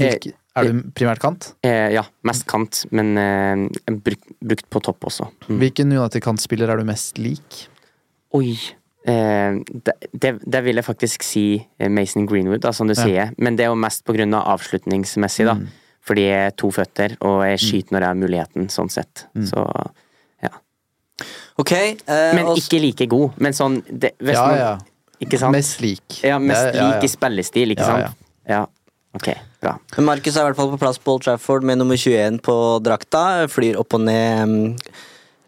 Hvilke, 0.00 0.32
er 0.56 0.66
du 0.70 0.80
primært 0.96 1.20
kant? 1.22 1.50
eh, 1.66 1.90
Ja, 1.92 2.06
mest 2.26 2.46
kant, 2.50 2.84
men 2.90 3.12
eh, 3.20 3.92
brukt, 4.00 4.24
brukt 4.40 4.68
på 4.72 4.80
topp 4.86 5.04
også. 5.10 5.28
Mm. 5.48 5.58
Hvilken 5.60 5.92
United-kantspiller 5.92 6.72
er 6.72 6.80
du 6.80 6.88
mest 6.88 7.18
lik? 7.20 7.66
Oi. 8.36 8.54
Eh, 9.08 9.60
det, 9.86 9.94
det, 10.12 10.32
det 10.44 10.64
vil 10.64 10.80
jeg 10.80 10.86
faktisk 10.88 11.22
si 11.24 11.44
eh, 11.78 11.88
Mason 11.92 12.26
Greenwood, 12.28 12.62
da, 12.64 12.72
som 12.76 12.88
du 12.88 12.94
Ja. 12.96 13.04
sier. 13.04 13.34
Men 13.38 13.56
det 13.60 13.66
er 13.68 13.74
jo 13.74 13.78
mest 13.80 14.04
på 14.08 14.16
grunn 14.16 14.34
av 14.38 14.48
avslutningsmessig, 14.56 15.46
da. 15.52 15.58
Mm. 15.60 15.68
Fordi 16.10 16.22
jeg 16.30 16.46
er 16.48 16.54
to 16.56 16.70
føtter, 16.72 17.18
og 17.28 17.42
jeg 17.44 17.60
skyter 17.60 17.92
når 17.94 18.00
jeg 18.06 18.08
har 18.14 18.20
muligheten, 18.24 18.70
sånn 18.72 18.88
sett. 18.90 19.26
Mm. 19.36 19.44
Så. 19.52 19.66
Ok. 21.58 21.72
eh, 21.72 22.32
Men 22.34 22.52
ikke 22.56 22.80
like 22.80 23.06
god. 23.10 23.36
Men 23.38 23.52
sånn 23.56 23.80
det, 23.90 24.14
hvis 24.20 24.34
Ja, 24.38 24.46
man, 24.46 24.58
ja. 24.58 24.78
Ikke 25.20 25.38
sant? 25.38 25.52
Mest 25.52 25.80
lik. 25.84 26.20
ja, 26.24 26.38
mest 26.40 26.70
ja, 26.70 26.76
ja. 26.78 26.84
lik 26.94 27.04
i 27.04 27.08
spillestil, 27.12 27.74
ikke 27.74 27.84
Ja, 27.84 27.96
sant? 28.08 28.16
Ja. 28.48 28.60
Ok, 29.12 29.26
bra. 29.60 29.74
Markus 29.98 30.36
er 30.38 30.44
i 30.44 30.48
hvert 30.48 30.56
fall 30.56 30.70
på 30.70 30.78
plass 30.78 30.98
på 31.02 31.12
Old 31.16 31.24
Trafford 31.26 31.64
med 31.66 31.78
nummer 31.80 31.96
21 31.98 32.38
på 32.46 32.54
drakta. 32.86 33.46
Flyr 33.50 33.76
opp 33.82 33.92
og 33.98 34.04
ned 34.06 34.48
mm, 34.48 34.76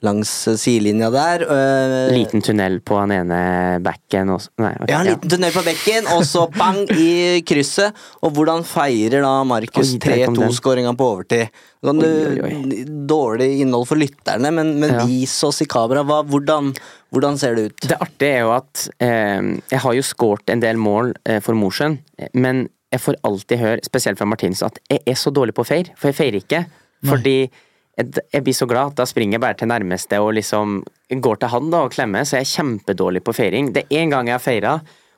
langs 0.02 0.30
sidelinja 0.58 1.08
der. 1.14 1.44
Uh, 1.46 2.12
Liten 2.14 2.42
tunnel 2.44 2.80
på 2.82 2.96
den 3.02 3.12
ene 3.20 3.38
bekken 3.84 4.32
også. 4.34 4.50
Nei, 4.62 4.72
okay, 4.80 4.90
Ja, 4.92 5.00
en 5.04 5.10
liten 5.12 5.32
tunnel 5.32 5.54
på 5.54 5.62
bekken, 5.66 6.08
og 6.14 6.24
så 6.26 6.44
bang 6.54 6.80
i 6.96 7.40
krysset. 7.46 7.94
Og 8.22 8.34
hvordan 8.36 8.66
feirer 8.66 9.22
da 9.24 9.32
Markus 9.46 9.94
Oi, 9.94 10.00
der 10.02 10.24
kom 10.26 10.36
den. 10.38 10.48
3-2-skåringa 10.50 10.92
på 10.98 11.08
overtid? 11.14 11.62
Kan 11.82 12.02
du, 12.02 12.08
Oi, 12.08 12.42
oi, 12.46 12.82
Dårlig 13.10 13.48
innhold 13.64 13.88
for 13.90 13.98
lytterne, 14.02 14.52
men, 14.54 14.74
men 14.82 14.96
Ja. 14.98 15.06
vis 15.08 15.34
oss 15.46 15.62
i 15.62 15.70
kamera. 15.70 16.04
Hva, 16.06 16.20
hvordan, 16.26 16.70
hvordan 17.14 17.38
ser 17.40 17.56
det 17.58 17.70
ut? 17.70 17.88
Det 17.94 17.98
artige 18.02 18.36
er 18.42 18.46
jo 18.46 18.52
at 18.58 18.86
eh, 19.02 19.50
jeg 19.72 19.82
har 19.86 19.98
jo 19.98 20.04
skåret 20.06 20.50
en 20.54 20.62
del 20.62 20.78
mål 20.82 21.14
eh, 21.26 21.40
for 21.42 21.58
Mosjøen, 21.58 21.98
men 22.34 22.66
jeg 22.92 23.00
får 23.00 23.16
alltid 23.24 23.56
høre, 23.62 23.82
spesielt 23.86 24.18
fra 24.20 24.26
Martinus, 24.28 24.60
at 24.66 24.76
jeg 24.90 25.00
er 25.08 25.16
så 25.16 25.30
dårlig 25.32 25.54
på 25.56 25.64
feir. 25.64 25.88
For 25.96 26.10
jeg 26.10 26.18
feirer 26.18 26.42
ikke. 26.42 26.66
Fordi 27.08 27.36
jeg, 27.40 27.50
jeg 27.98 28.40
blir 28.44 28.56
så 28.56 28.66
glad 28.68 28.92
at 28.94 29.02
da 29.02 29.06
springer 29.08 29.36
jeg 29.36 29.44
bare 29.44 29.58
til 29.60 29.68
nærmeste 29.68 30.18
og 30.22 30.32
liksom 30.38 30.78
går 31.12 31.42
til 31.42 31.52
han 31.52 31.68
da 31.72 31.82
og 31.84 31.92
klemmer, 31.92 32.24
så 32.24 32.38
jeg 32.38 32.46
er 32.46 32.54
kjempedårlig 32.54 33.20
på 33.24 33.34
feiring. 33.36 33.68
Det 33.74 33.84
er 33.84 34.00
én 34.00 34.12
gang 34.12 34.30
jeg 34.30 34.38
har 34.38 34.44
feira, 34.44 34.72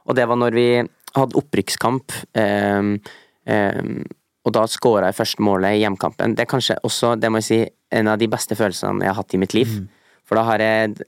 og 0.05 0.19
det 0.19 0.27
var 0.27 0.41
når 0.41 0.57
vi 0.57 0.67
hadde 1.15 1.39
opprykkskamp. 1.39 2.17
Um, 2.35 2.97
um, 3.47 4.03
og 4.45 4.53
da 4.57 4.67
skåra 4.69 5.09
jeg 5.09 5.21
første 5.21 5.45
målet 5.47 5.79
i 5.79 5.85
hjemkampen. 5.85 6.35
Det 6.35 6.45
er 6.45 6.51
kanskje 6.51 6.77
også, 6.85 7.15
det 7.17 7.31
må 7.31 7.41
jeg 7.41 7.49
si, 7.49 7.61
en 7.95 8.11
av 8.11 8.19
de 8.21 8.29
beste 8.29 8.59
følelsene 8.59 9.07
jeg 9.07 9.13
har 9.13 9.21
hatt 9.23 9.37
i 9.37 9.41
mitt 9.41 9.55
liv. 9.57 9.79
For 10.27 10.37
da 10.37 10.45
har 10.51 10.61
jeg 10.65 11.07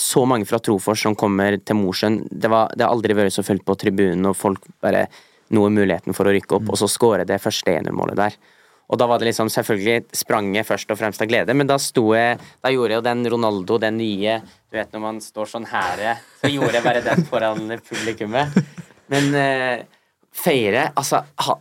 så 0.00 0.22
mange 0.28 0.46
fra 0.48 0.60
Trofors 0.62 1.02
som 1.02 1.16
kommer 1.18 1.56
til 1.58 1.80
Mosjøen. 1.80 2.20
Det, 2.30 2.48
det 2.48 2.84
har 2.84 2.92
aldri 2.92 3.16
vært 3.16 3.34
så 3.34 3.44
fullt 3.46 3.64
på 3.66 3.76
tribunen, 3.80 4.28
og 4.28 4.38
folk 4.38 4.68
bare 4.84 5.06
noe 5.56 5.72
muligheten 5.72 6.14
for 6.14 6.28
å 6.28 6.34
rykke 6.36 6.60
opp, 6.60 6.70
og 6.70 6.78
så 6.78 6.86
skårer 6.90 7.26
det 7.26 7.40
første 7.42 7.72
1-0-målet 7.80 8.20
der. 8.20 8.36
Og 8.90 8.98
da 8.98 9.06
var 9.06 9.22
det 9.22 9.28
liksom 9.30 9.50
Selvfølgelig 9.52 10.16
sprang 10.18 10.50
jeg 10.56 10.66
først 10.66 10.90
og 10.90 10.98
fremst 10.98 11.22
av 11.22 11.30
glede, 11.30 11.54
men 11.54 11.68
da 11.70 11.76
sto 11.78 12.08
jeg 12.16 12.40
Da 12.62 12.72
gjorde 12.74 12.96
jeg 12.96 13.00
jo 13.00 13.06
den 13.06 13.24
Ronaldo, 13.36 13.78
den 13.82 13.98
nye 14.00 14.40
Du 14.70 14.78
vet 14.78 14.92
når 14.94 15.04
man 15.04 15.20
står 15.22 15.50
sånn 15.52 15.68
her, 15.70 16.04
så 16.40 16.50
gjorde 16.50 16.76
jeg 16.78 16.86
bare 16.86 17.04
den 17.04 17.26
foran 17.30 17.70
publikummet. 17.86 18.58
Men 19.10 19.30
eh, 19.38 19.84
feire 20.34 20.88
Altså, 20.98 21.22
ha, 21.46 21.56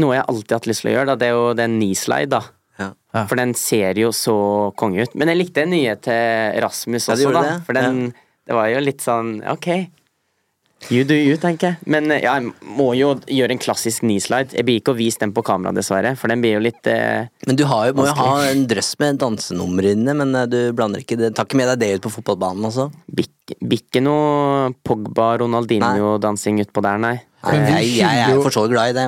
noe 0.00 0.18
jeg 0.18 0.26
alltid 0.28 0.52
har 0.54 0.62
hatt 0.62 0.68
lyst 0.70 0.84
til 0.84 0.92
å 0.92 0.94
gjøre, 0.98 1.08
da, 1.12 1.16
det 1.20 1.30
er 1.30 1.34
jo 1.36 1.48
den 1.58 1.78
knee-slide, 1.78 2.30
da. 2.34 2.42
Ja. 2.80 2.88
Ja. 3.14 3.24
For 3.30 3.38
den 3.38 3.52
ser 3.54 3.98
jo 4.00 4.08
så 4.16 4.36
konge 4.80 5.04
ut. 5.06 5.12
Men 5.14 5.30
jeg 5.30 5.38
likte 5.38 5.62
den 5.62 5.70
nye 5.76 5.92
til 6.02 6.56
Rasmus 6.64 7.06
Ja, 7.06 7.14
også, 7.14 7.26
gjorde 7.28 7.42
da. 7.44 7.52
det? 7.52 7.66
For 7.68 7.78
den 7.78 8.00
Det 8.44 8.56
var 8.58 8.66
jo 8.72 8.80
litt 8.82 9.04
sånn 9.04 9.36
Ok. 9.54 9.68
You 10.92 11.04
do 11.08 11.14
you, 11.16 11.36
tenker 11.40 11.70
jeg. 11.72 11.76
Men 11.86 12.10
eh, 12.12 12.20
ja, 12.26 12.34
jeg 12.40 12.52
må 12.76 12.90
jo 12.98 13.14
gjøre 13.30 13.54
en 13.56 13.62
klassisk 13.62 14.02
knee-slide. 14.04 14.52
Jeg 14.58 14.66
blir 14.68 14.80
ikke 14.82 14.92
å 14.92 14.98
vise 14.98 15.18
den 15.22 15.32
på 15.32 15.44
kamera, 15.46 15.72
dessverre, 15.72 16.14
for 16.20 16.28
den 16.28 16.42
blir 16.44 16.58
jo 16.58 16.64
litt 16.66 16.86
eh, 16.90 17.26
Men 17.48 17.56
du 17.56 17.64
har 17.70 17.88
jo, 17.88 17.94
må 18.00 18.06
jo 18.10 18.16
ha 18.18 18.32
en 18.50 18.66
drøss 18.70 18.94
med 19.00 19.20
dansenummer 19.22 19.90
inne, 19.94 20.14
men 20.20 20.34
eh, 20.34 20.48
du 20.50 20.58
blander 20.76 21.00
ikke 21.04 21.16
det. 21.20 21.32
Tar 21.38 21.48
ikke 21.48 21.56
med 21.62 21.70
deg 21.72 21.80
det 21.84 21.92
ut 22.00 22.08
på 22.08 22.14
fotballbanen, 22.18 22.68
også? 22.68 22.90
Blir 23.08 23.78
ikke 23.78 24.00
noe 24.04 24.72
Pogba, 24.84 25.34
Ronaldinho-dansing 25.42 26.60
utpå 26.64 26.82
der, 26.84 26.98
nei. 27.00 27.16
Nei, 27.44 27.52
Men 27.58 27.64
vi 27.68 27.72
jeg, 27.76 27.96
jeg 27.98 28.20
er 28.32 28.38
for 28.40 28.54
så 28.54 28.62
vidt 28.64 28.72
glad 28.72 28.88
i 28.88 28.94
det, 28.96 29.02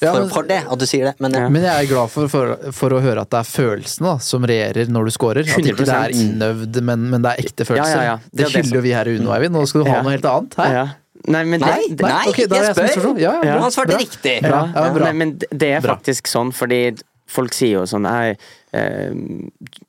for, 0.00 0.06
Ja, 0.06 0.12
men- 0.16 0.30
for 0.32 0.46
det, 0.48 0.60
at 0.64 0.78
du 0.80 0.86
sier 0.88 1.10
det. 1.10 1.14
Men, 1.20 1.34
eh, 1.36 1.42
Ja. 1.42 1.48
Men 1.52 1.62
jeg 1.66 1.84
er 1.84 1.88
glad 1.90 2.08
for, 2.08 2.28
for, 2.32 2.54
for 2.72 2.88
å 2.96 3.00
høre 3.04 3.20
at 3.20 3.28
det 3.34 3.40
er 3.42 3.48
følelsene 3.50 4.06
da, 4.14 4.14
som 4.24 4.46
regjerer 4.48 4.88
når 4.88 5.04
du 5.04 5.12
scorer. 5.12 5.44
At 5.44 5.60
ikke 5.60 5.76
det 5.84 5.88
er 5.92 6.08
100%. 6.08 6.22
innøvd, 6.24 6.80
men, 6.88 7.04
men 7.12 7.20
det 7.26 7.34
er 7.34 7.44
ekte 7.44 7.66
følelser. 7.68 8.00
Ja, 8.00 8.02
ja, 8.02 8.14
ja. 8.14 8.16
Det 8.32 8.48
Det, 8.48 8.62
det 8.70 8.78
jo 8.78 8.80
vi 8.80 8.94
her 8.96 9.10
i 9.12 9.18
Uno, 9.18 9.34
Eivind. 9.36 9.52
Nå 9.52 9.66
skal 9.68 9.84
du 9.84 9.90
ha 9.90 9.98
Ja. 9.98 10.02
noe 10.06 10.14
helt 10.16 10.24
annet. 10.24 10.56
Hæ? 10.56 10.88
Nei, 11.28 11.44
men 11.44 11.60
det, 11.60 11.68
Nei, 11.68 11.86
det, 11.94 12.02
nei, 12.06 12.28
okay, 12.28 12.46
da 12.50 12.56
jeg 12.56 12.74
jeg 12.74 12.90
spør! 12.96 13.18
Ja, 13.20 13.32
ja, 13.46 13.58
Han 13.62 13.70
svarte 13.70 13.94
bra. 13.94 13.98
riktig. 14.02 14.40
Bra. 14.42 14.62
Ja, 14.74 14.88
bra. 14.92 15.04
Nei, 15.06 15.12
men 15.12 15.36
det- 15.38 15.62
er 15.62 15.76
er 15.76 15.80
Bra. 15.84 15.96
faktisk 15.96 16.26
sånn, 16.26 16.50
fordi 16.52 16.98
folk 17.32 17.52
sier 17.54 17.78
jo 17.78 17.82
sånn 17.88 18.06
eh, 18.06 18.34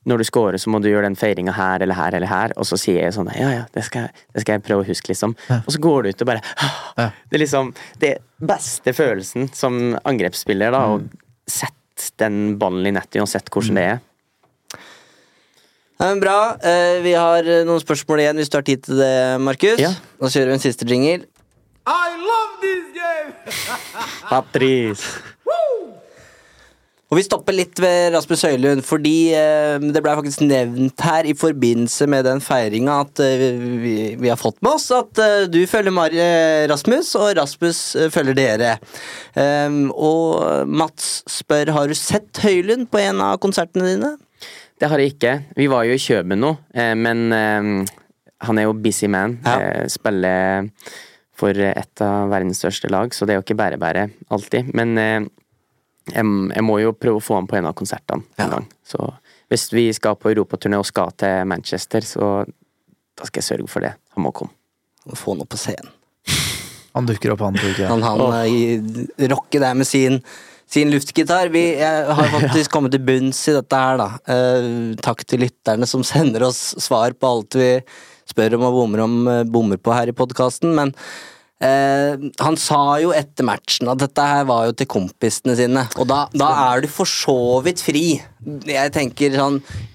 når 0.06 0.18
du 0.18 0.24
scorer, 0.24 0.56
så 0.60 0.70
må 0.72 0.80
du 0.80 0.88
gjøre 0.88 1.02
den 1.08 1.16
feiringa 1.16 1.52
her 1.56 1.82
eller 1.82 1.94
her 1.94 2.14
eller 2.14 2.26
her. 2.30 2.52
Og 2.56 2.64
så 2.68 2.78
sier 2.80 3.02
jeg 3.02 3.12
sånn 3.16 3.30
Ja, 3.34 3.50
ja, 3.50 3.64
det 3.72 3.84
skal, 3.84 4.08
det 4.32 4.44
skal 4.44 4.58
jeg 4.58 4.62
prøve 4.62 4.84
å 4.84 4.88
huske, 4.88 5.08
liksom. 5.12 5.34
Og 5.50 5.70
så 5.72 5.80
går 5.80 6.02
du 6.02 6.08
ut 6.10 6.22
og 6.22 6.26
bare 6.26 6.42
Ja. 6.96 7.10
Det 7.30 7.38
er 7.40 7.44
liksom 7.44 7.74
det 7.98 8.18
beste 8.40 8.92
følelsen 8.94 9.52
som 9.54 9.98
angrepsspiller, 10.04 10.70
da, 10.70 10.86
å 10.94 11.02
sette 11.48 12.10
den 12.18 12.58
ballen 12.58 12.86
i 12.86 12.90
nettet, 12.94 13.20
uansett 13.22 13.50
hvordan 13.50 13.74
det 13.78 13.84
er. 13.92 14.00
Ja, 15.98 16.08
men 16.08 16.22
bra. 16.22 16.38
Eh, 16.58 17.02
vi 17.04 17.12
har 17.14 17.46
eh, 17.46 17.62
noen 17.66 17.82
spørsmål 17.82 18.24
igjen 18.24 18.40
hvis 18.40 18.50
du 18.50 18.58
har 18.58 18.66
tid 18.66 18.82
til 18.86 18.98
det, 19.02 19.14
Markus. 19.42 19.78
Ja. 19.82 19.92
Nå 20.20 20.32
kjører 20.32 20.54
vi 20.54 20.58
en 20.58 20.64
siste 20.64 20.88
jingle. 20.90 21.28
I 21.84 22.16
love 22.16 22.58
this 22.64 22.90
game! 22.96 23.36
Patrice! 24.32 25.34
Og 27.14 27.18
vi 27.20 27.22
stopper 27.28 27.54
litt 27.54 27.78
ved 27.78 28.10
Rasmus 28.10 28.40
Høylund, 28.42 28.80
fordi 28.82 29.28
eh, 29.38 29.76
det 29.78 30.00
ble 30.02 30.16
faktisk 30.18 30.40
nevnt 30.48 31.04
her 31.06 31.28
i 31.30 31.34
forbindelse 31.38 32.08
med 32.10 32.26
den 32.26 32.40
feiringa 32.42 32.96
at 33.04 33.22
eh, 33.22 33.44
vi, 33.84 33.92
vi 34.18 34.32
har 34.32 34.40
fått 34.40 34.58
med 34.64 34.72
oss 34.72 34.88
at 34.96 35.20
eh, 35.22 35.44
du 35.46 35.60
følger 35.70 35.94
Mar 35.94 36.16
Rasmus, 36.72 37.12
og 37.20 37.36
Rasmus 37.38 37.84
eh, 38.00 38.10
følger 38.10 38.34
dere. 38.34 38.72
Ehm, 39.38 39.92
og 39.94 40.66
Mats 40.66 41.20
spør 41.30 41.70
har 41.76 41.86
du 41.86 41.94
sett 41.94 42.42
Høylund 42.42 42.90
på 42.90 43.04
en 43.04 43.22
av 43.22 43.38
konsertene 43.46 43.92
dine. 43.92 44.16
Det 44.84 44.90
har 44.92 45.00
jeg 45.00 45.14
ikke. 45.14 45.30
Vi 45.56 45.64
var 45.72 45.86
jo 45.88 45.94
i 45.96 46.00
Kjøben 46.02 46.42
nå, 46.44 46.50
eh, 46.76 46.90
men 46.92 47.32
eh, 47.32 47.68
han 48.44 48.58
er 48.60 48.66
jo 48.66 48.74
busy 48.76 49.08
man. 49.08 49.38
Ja. 49.40 49.54
Eh, 49.56 49.86
spiller 49.88 50.68
for 51.32 51.56
et 51.56 52.02
av 52.04 52.28
verdens 52.28 52.60
største 52.60 52.90
lag, 52.92 53.14
så 53.16 53.24
det 53.24 53.32
er 53.32 53.38
jo 53.40 53.44
ikke 53.46 53.56
bære-bære 53.62 54.02
alltid. 54.36 54.68
Men 54.76 54.92
eh, 55.00 55.24
jeg, 56.12 56.20
jeg 56.52 56.66
må 56.68 56.76
jo 56.82 56.92
prøve 56.92 57.22
å 57.22 57.24
få 57.24 57.38
han 57.38 57.48
på 57.48 57.56
en 57.56 57.70
av 57.70 57.72
konsertene 57.78 58.26
Ja. 58.36 58.44
en 58.44 58.52
gang. 58.58 58.68
Så 58.84 59.08
hvis 59.48 59.70
vi 59.72 59.86
skal 59.96 60.18
på 60.20 60.34
europaturné 60.34 60.76
og 60.76 60.84
skal 60.90 61.16
til 61.16 61.48
Manchester, 61.48 62.04
så 62.04 62.34
da 62.44 63.24
skal 63.24 63.40
jeg 63.40 63.48
sørge 63.48 63.72
for 63.72 63.88
det. 63.88 63.94
Han 64.18 64.26
må 64.26 64.34
komme. 64.36 64.52
Få 65.16 65.32
han 65.32 65.46
opp 65.46 65.54
på 65.56 65.64
scenen. 65.64 65.88
Han 66.92 67.08
dukker 67.08 67.32
opp, 67.32 67.40
han, 67.48 67.56
tror 67.56 67.72
jeg. 67.72 67.88
Han, 67.88 68.04
han 68.04 68.20
oh. 68.20 69.32
rocker 69.32 69.64
der 69.64 69.80
med 69.80 69.88
sin, 69.88 70.20
sin 70.70 70.90
luftgitar. 70.90 71.52
Vi 71.54 71.66
har 71.80 72.32
faktisk 72.38 72.72
kommet 72.74 72.94
til 72.94 73.04
bunns 73.06 73.42
i 73.50 73.56
dette 73.58 73.84
her, 73.84 74.00
da. 74.00 74.08
Eh, 74.30 74.96
takk 75.04 75.26
til 75.28 75.44
lytterne 75.46 75.88
som 75.88 76.04
sender 76.12 76.48
oss 76.48 76.72
svar 76.82 77.16
på 77.18 77.36
alt 77.36 77.60
vi 77.60 77.70
spør 78.30 78.58
om 78.58 78.66
og 78.70 78.80
bommer, 78.80 79.04
om, 79.04 79.20
eh, 79.28 79.44
bommer 79.44 79.80
på 79.80 79.94
her 79.94 80.10
i 80.10 80.16
podkasten, 80.16 80.72
men 80.76 80.92
eh, 81.64 82.16
han 82.40 82.56
sa 82.60 82.96
jo 83.02 83.12
etter 83.14 83.46
matchen 83.46 83.90
at 83.92 84.00
dette 84.00 84.24
her 84.26 84.46
var 84.48 84.68
jo 84.68 84.76
til 84.76 84.88
kompisene 84.90 85.56
sine, 85.58 85.84
og 86.00 86.08
da, 86.08 86.22
da 86.32 86.48
er 86.70 86.84
du 86.84 86.88
for 86.92 87.08
så 87.08 87.60
vidt 87.64 87.82
fri. 87.84 88.06
Jeg 88.68 88.92
tenker 88.92 89.32
sånn 89.32 89.54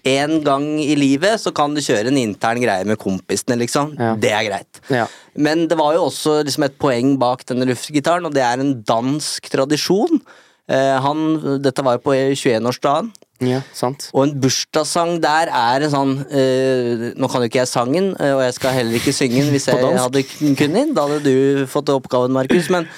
En 0.09 0.39
gang 0.41 0.63
i 0.81 0.95
livet 0.97 1.37
så 1.37 1.51
kan 1.53 1.75
du 1.75 1.83
kjøre 1.85 2.09
en 2.09 2.17
intern 2.17 2.61
greie 2.63 2.85
med 2.89 2.97
kompisene, 3.01 3.59
liksom. 3.61 3.91
Ja. 3.99 4.15
Det 4.17 4.31
er 4.33 4.45
greit. 4.47 4.81
Ja. 4.89 5.05
Men 5.37 5.67
det 5.69 5.77
var 5.77 5.93
jo 5.97 6.07
også 6.07 6.39
liksom 6.47 6.65
et 6.65 6.79
poeng 6.81 7.13
bak 7.21 7.45
denne 7.49 7.67
luftgitaren, 7.69 8.25
og 8.25 8.33
det 8.33 8.45
er 8.45 8.61
en 8.61 8.79
dansk 8.81 9.51
tradisjon. 9.53 10.21
Eh, 10.69 10.95
han, 11.01 11.23
dette 11.65 11.81
var 11.85 11.97
jo 11.97 12.03
på 12.05 12.13
21-årsdagen, 12.13 13.11
Ja, 13.41 13.61
sant. 13.73 14.09
og 14.13 14.25
en 14.27 14.33
bursdagssang 14.43 15.15
der 15.23 15.49
er 15.49 15.85
en 15.85 15.93
sånn 15.93 16.11
eh, 16.27 17.05
Nå 17.17 17.29
kan 17.31 17.41
jo 17.41 17.47
ikke 17.47 17.61
jeg 17.63 17.71
sangen, 17.71 18.09
eh, 18.19 18.33
og 18.35 18.43
jeg 18.43 18.57
skal 18.57 18.75
heller 18.75 18.99
ikke 18.99 19.13
synge 19.15 19.39
den 19.41 19.53
hvis 19.55 19.69
jeg 19.71 19.79
hadde 19.79 20.23
kunnet. 20.59 20.91
Da 20.97 21.07
hadde 21.07 21.23
du 21.25 21.65
fått 21.71 21.89
oppgaven, 21.95 22.35
Markus. 22.35 22.69
Men 22.69 22.89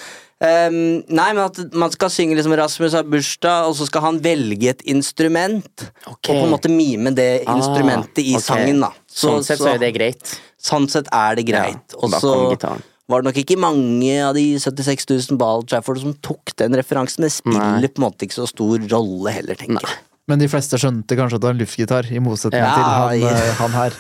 Um, 0.42 1.04
nei, 1.14 1.28
men 1.38 1.44
at 1.44 1.60
man 1.78 1.92
skal 1.94 2.10
synge 2.10 2.34
liksom 2.34 2.56
Rasmus 2.58 2.96
har 2.98 3.04
bursdag, 3.06 3.68
og 3.70 3.76
så 3.78 3.86
skal 3.86 4.02
han 4.08 4.16
velge 4.24 4.72
et 4.72 4.80
instrument. 4.90 5.84
Okay. 6.02 6.34
Og 6.34 6.40
på 6.40 6.46
en 6.48 6.50
måte 6.56 6.72
mime 6.74 7.12
det 7.14 7.44
Ah, 7.46 7.60
instrumentet 7.60 8.24
i 8.24 8.32
okay. 8.34 8.48
sangen, 8.48 8.80
da. 8.82 8.90
sånn 9.06 9.46
sett 9.46 9.62
så 9.62 9.76
er 9.76 9.78
det 9.84 9.92
greit. 9.94 10.32
Sånn 10.58 10.90
sett 10.90 11.12
er 11.14 11.38
det 11.38 11.46
greit. 11.46 11.94
Ja, 11.94 12.00
og 12.02 12.16
så 12.18 12.34
gitaren. 12.56 12.82
Var 13.12 13.22
det 13.22 13.30
nok 13.32 13.42
ikke 13.44 13.58
mange 13.60 14.14
av 14.26 14.34
de 14.38 14.46
76 14.62 15.06
000 15.12 15.38
på 15.42 15.50
Old 15.58 15.68
Trafford 15.72 16.00
som 16.04 16.16
tok 16.24 16.56
den 16.62 16.78
referansen. 16.80 17.28
Det 17.28 17.34
spiller 17.36 17.82
Nei. 17.84 17.90
på 17.92 18.02
en 18.02 18.08
måte 18.08 18.26
ikke 18.28 18.40
så 18.42 18.48
stor 18.50 18.88
rolle 18.92 19.36
heller, 19.36 19.60
tenker 19.60 19.84
jeg. 19.86 20.00
Men 20.30 20.40
de 20.40 20.48
fleste 20.48 20.78
skjønte 20.80 21.16
kanskje 21.18 21.36
at 21.36 21.42
det 21.44 21.48
var 21.50 21.56
en 21.56 21.60
luftgitar, 21.60 22.08
i 22.14 22.20
motsetning 22.24 22.62
Ja, 22.62 22.70
til 22.78 22.84
han, 22.86 23.16
ja. 23.20 23.32
eh, 23.36 23.56
han 23.58 23.74
her. 23.76 23.96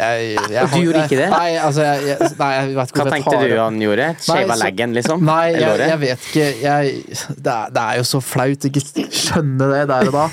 Jeg, 0.00 0.26
jeg, 0.52 0.64
Du 0.74 0.78
gjorde 0.82 1.04
ikke 1.06 1.18
det? 1.20 1.28
Nei, 1.32 1.50
altså, 1.62 1.84
jeg, 1.86 2.02
jeg, 2.10 2.30
nei, 2.42 2.48
jeg 2.58 2.74
vet 2.76 2.92
ikke 2.92 3.04
Hva 3.06 3.14
tenkte 3.14 3.36
du 3.46 3.54
han 3.62 3.78
gjorde? 3.86 4.08
Shava 4.26 4.56
så- 4.56 4.60
leggen, 4.64 4.96
liksom? 4.98 5.24
Nei, 5.30 5.44
jeg, 5.54 5.78
jeg 5.86 6.00
vet 6.02 6.26
ikke. 6.30 6.48
Jeg, 6.66 6.94
det, 7.38 7.54
er, 7.54 7.72
det 7.78 7.84
er 7.86 8.00
jo 8.02 8.08
så 8.10 8.20
flaut 8.24 8.66
ikke 8.68 8.82
skjønne 9.08 9.70
det 9.72 9.84
der 9.94 10.10
og 10.12 10.18
da. 10.18 10.26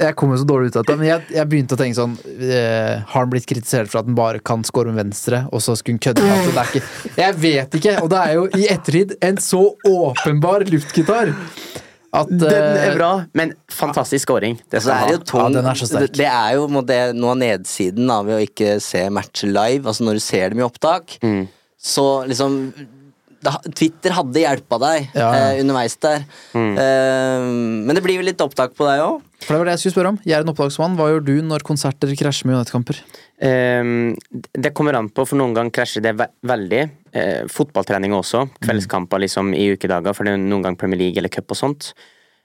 Jeg 0.00 0.16
kom 0.18 0.32
jo 0.34 0.40
så 0.40 0.46
dårlig 0.48 0.72
ut 0.72 0.76
av 0.80 0.84
det, 0.88 0.94
men 0.98 1.06
jeg, 1.06 1.22
jeg 1.36 1.46
begynte 1.52 1.76
å 1.76 1.78
tenke 1.78 1.94
sånn 1.94 2.16
eh, 2.26 2.96
Har 3.12 3.20
han 3.20 3.30
blitt 3.30 3.46
kritisert 3.46 3.86
for 3.92 4.00
at 4.00 4.08
han 4.08 4.16
bare 4.18 4.40
kan 4.42 4.64
score 4.66 4.90
med 4.90 4.98
venstre, 5.04 5.44
og 5.54 5.62
så 5.62 5.76
skulle 5.78 6.00
han 6.00 6.02
kødde 6.08 6.24
med 6.24 6.34
at 6.34 6.48
det 6.48 6.62
er 6.64 6.72
ikke 6.72 7.20
Jeg 7.22 7.36
vet 7.44 7.76
ikke, 7.78 7.94
og 8.02 8.10
det 8.10 8.22
er 8.24 8.32
jo 8.34 8.48
i 8.58 8.66
ettertid 8.74 9.14
en 9.22 9.38
så 9.44 9.60
åpenbar 9.86 10.66
luftgitar 10.66 11.30
at 12.14 12.28
Den 12.30 12.50
er 12.54 12.92
eh, 12.92 12.94
bra, 12.94 13.12
men 13.34 13.54
fantastisk 13.74 14.22
scoring. 14.28 14.58
Det 14.70 14.82
Så 14.84 14.92
er 14.94 15.16
jo 15.16 15.22
tung, 15.26 15.40
Ja, 15.48 15.48
den 15.56 15.66
er 15.66 15.78
så 15.78 15.88
sterk. 15.90 16.12
det, 16.14 16.28
er 16.30 16.52
jo 16.60 16.68
det, 16.86 16.98
noe 17.18 17.32
av 17.32 17.40
nedsiden 17.40 18.06
da, 18.06 18.20
ved 18.22 18.36
å 18.36 18.44
ikke 18.44 18.76
se 18.82 19.00
matcher 19.10 19.50
live. 19.50 19.82
Altså 19.90 20.06
Når 20.06 20.20
du 20.20 20.22
ser 20.22 20.50
dem 20.54 20.62
i 20.62 20.66
opptak, 20.66 21.16
Mm. 21.26 21.48
så 21.82 22.04
liksom 22.30 22.60
Twitter 23.74 24.14
hadde 24.16 24.42
hjelpa 24.42 24.78
deg 24.82 25.14
Ja, 25.16 25.28
eh, 25.34 25.60
underveis 25.62 25.96
der. 26.02 26.24
Mm. 26.54 26.72
Eh, 26.80 27.46
men 27.86 27.96
det 27.96 28.02
blir 28.04 28.20
vel 28.20 28.30
litt 28.30 28.42
opptak 28.44 28.74
på 28.78 28.88
deg 28.88 29.04
òg? 29.04 29.20
For 29.44 29.52
det 29.52 29.60
var 29.60 29.68
det 29.68 29.74
jeg 29.76 29.82
skulle 29.82 29.96
spørre 29.98 30.12
om. 30.14 30.18
Jeg 30.24 30.38
er 30.38 30.46
en 30.46 30.52
oppdragsmann. 30.54 30.96
Hva 30.96 31.10
gjør 31.12 31.24
du 31.26 31.34
når 31.44 31.66
konserter 31.66 32.14
krasjer 32.16 32.48
med 32.48 32.56
United-kamper? 32.56 33.00
Ehm, 33.44 34.14
det 34.56 34.72
kommer 34.76 34.96
an 34.96 35.10
på, 35.12 35.26
for 35.28 35.36
noen 35.40 35.52
ganger 35.56 35.74
krasjer 35.80 36.04
det 36.06 36.14
ve 36.16 36.28
veldig. 36.48 36.82
Eh, 37.12 37.44
fotballtrening 37.52 38.14
også. 38.16 38.46
Kveldskamper 38.64 39.20
liksom 39.26 39.52
i 39.52 39.68
ukedager, 39.74 40.16
for 40.16 40.24
det 40.24 40.36
er 40.36 40.44
noen 40.44 40.64
ganger 40.64 40.80
Premier 40.80 41.02
League 41.02 41.20
eller 41.20 41.32
cup 41.32 41.52
og 41.52 41.60
sånt. 41.60 41.92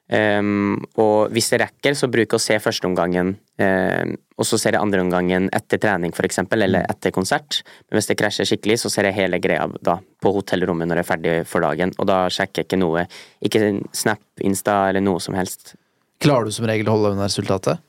Ehm, 0.09 0.79
og 0.97 1.29
hvis 1.33 1.51
det 1.53 1.61
rekker, 1.61 1.95
så 1.95 2.09
bruker 2.09 2.35
jeg 2.35 2.41
å 2.41 2.45
se 2.47 2.57
førsteomgangen, 2.63 3.35
um, 3.61 4.15
og 4.39 4.47
så 4.47 4.57
ser 4.61 4.77
jeg 4.77 4.81
andreomgangen 4.81 5.49
etter 5.55 5.81
trening, 5.83 6.13
eksempel, 6.15 6.63
eller 6.63 6.87
etter 6.87 7.11
konsert. 7.11 7.59
Men 7.89 7.99
hvis 7.99 8.07
det 8.07 8.17
krasjer 8.21 8.47
skikkelig, 8.47 8.79
så 8.79 8.91
ser 8.93 9.09
jeg 9.09 9.17
hele 9.17 9.41
greia 9.43 9.67
da 9.83 9.97
på 10.23 10.31
hotellrommet 10.37 10.87
når 10.87 11.01
jeg 11.01 11.05
er 11.05 11.09
ferdig 11.11 11.35
for 11.49 11.65
dagen, 11.65 11.91
og 11.99 12.07
da 12.07 12.21
sjekker 12.31 12.63
jeg 12.63 12.69
ikke 12.69 12.79
noe. 12.79 13.05
Ikke 13.43 13.65
Snap, 13.95 14.23
Insta 14.45 14.81
eller 14.89 15.03
noe 15.03 15.19
som 15.23 15.35
helst. 15.35 15.75
Klarer 16.23 16.47
du 16.47 16.55
som 16.55 16.67
regel 16.67 16.87
å 16.87 16.95
holde 16.95 17.13
unna 17.15 17.27
resultatet? 17.27 17.83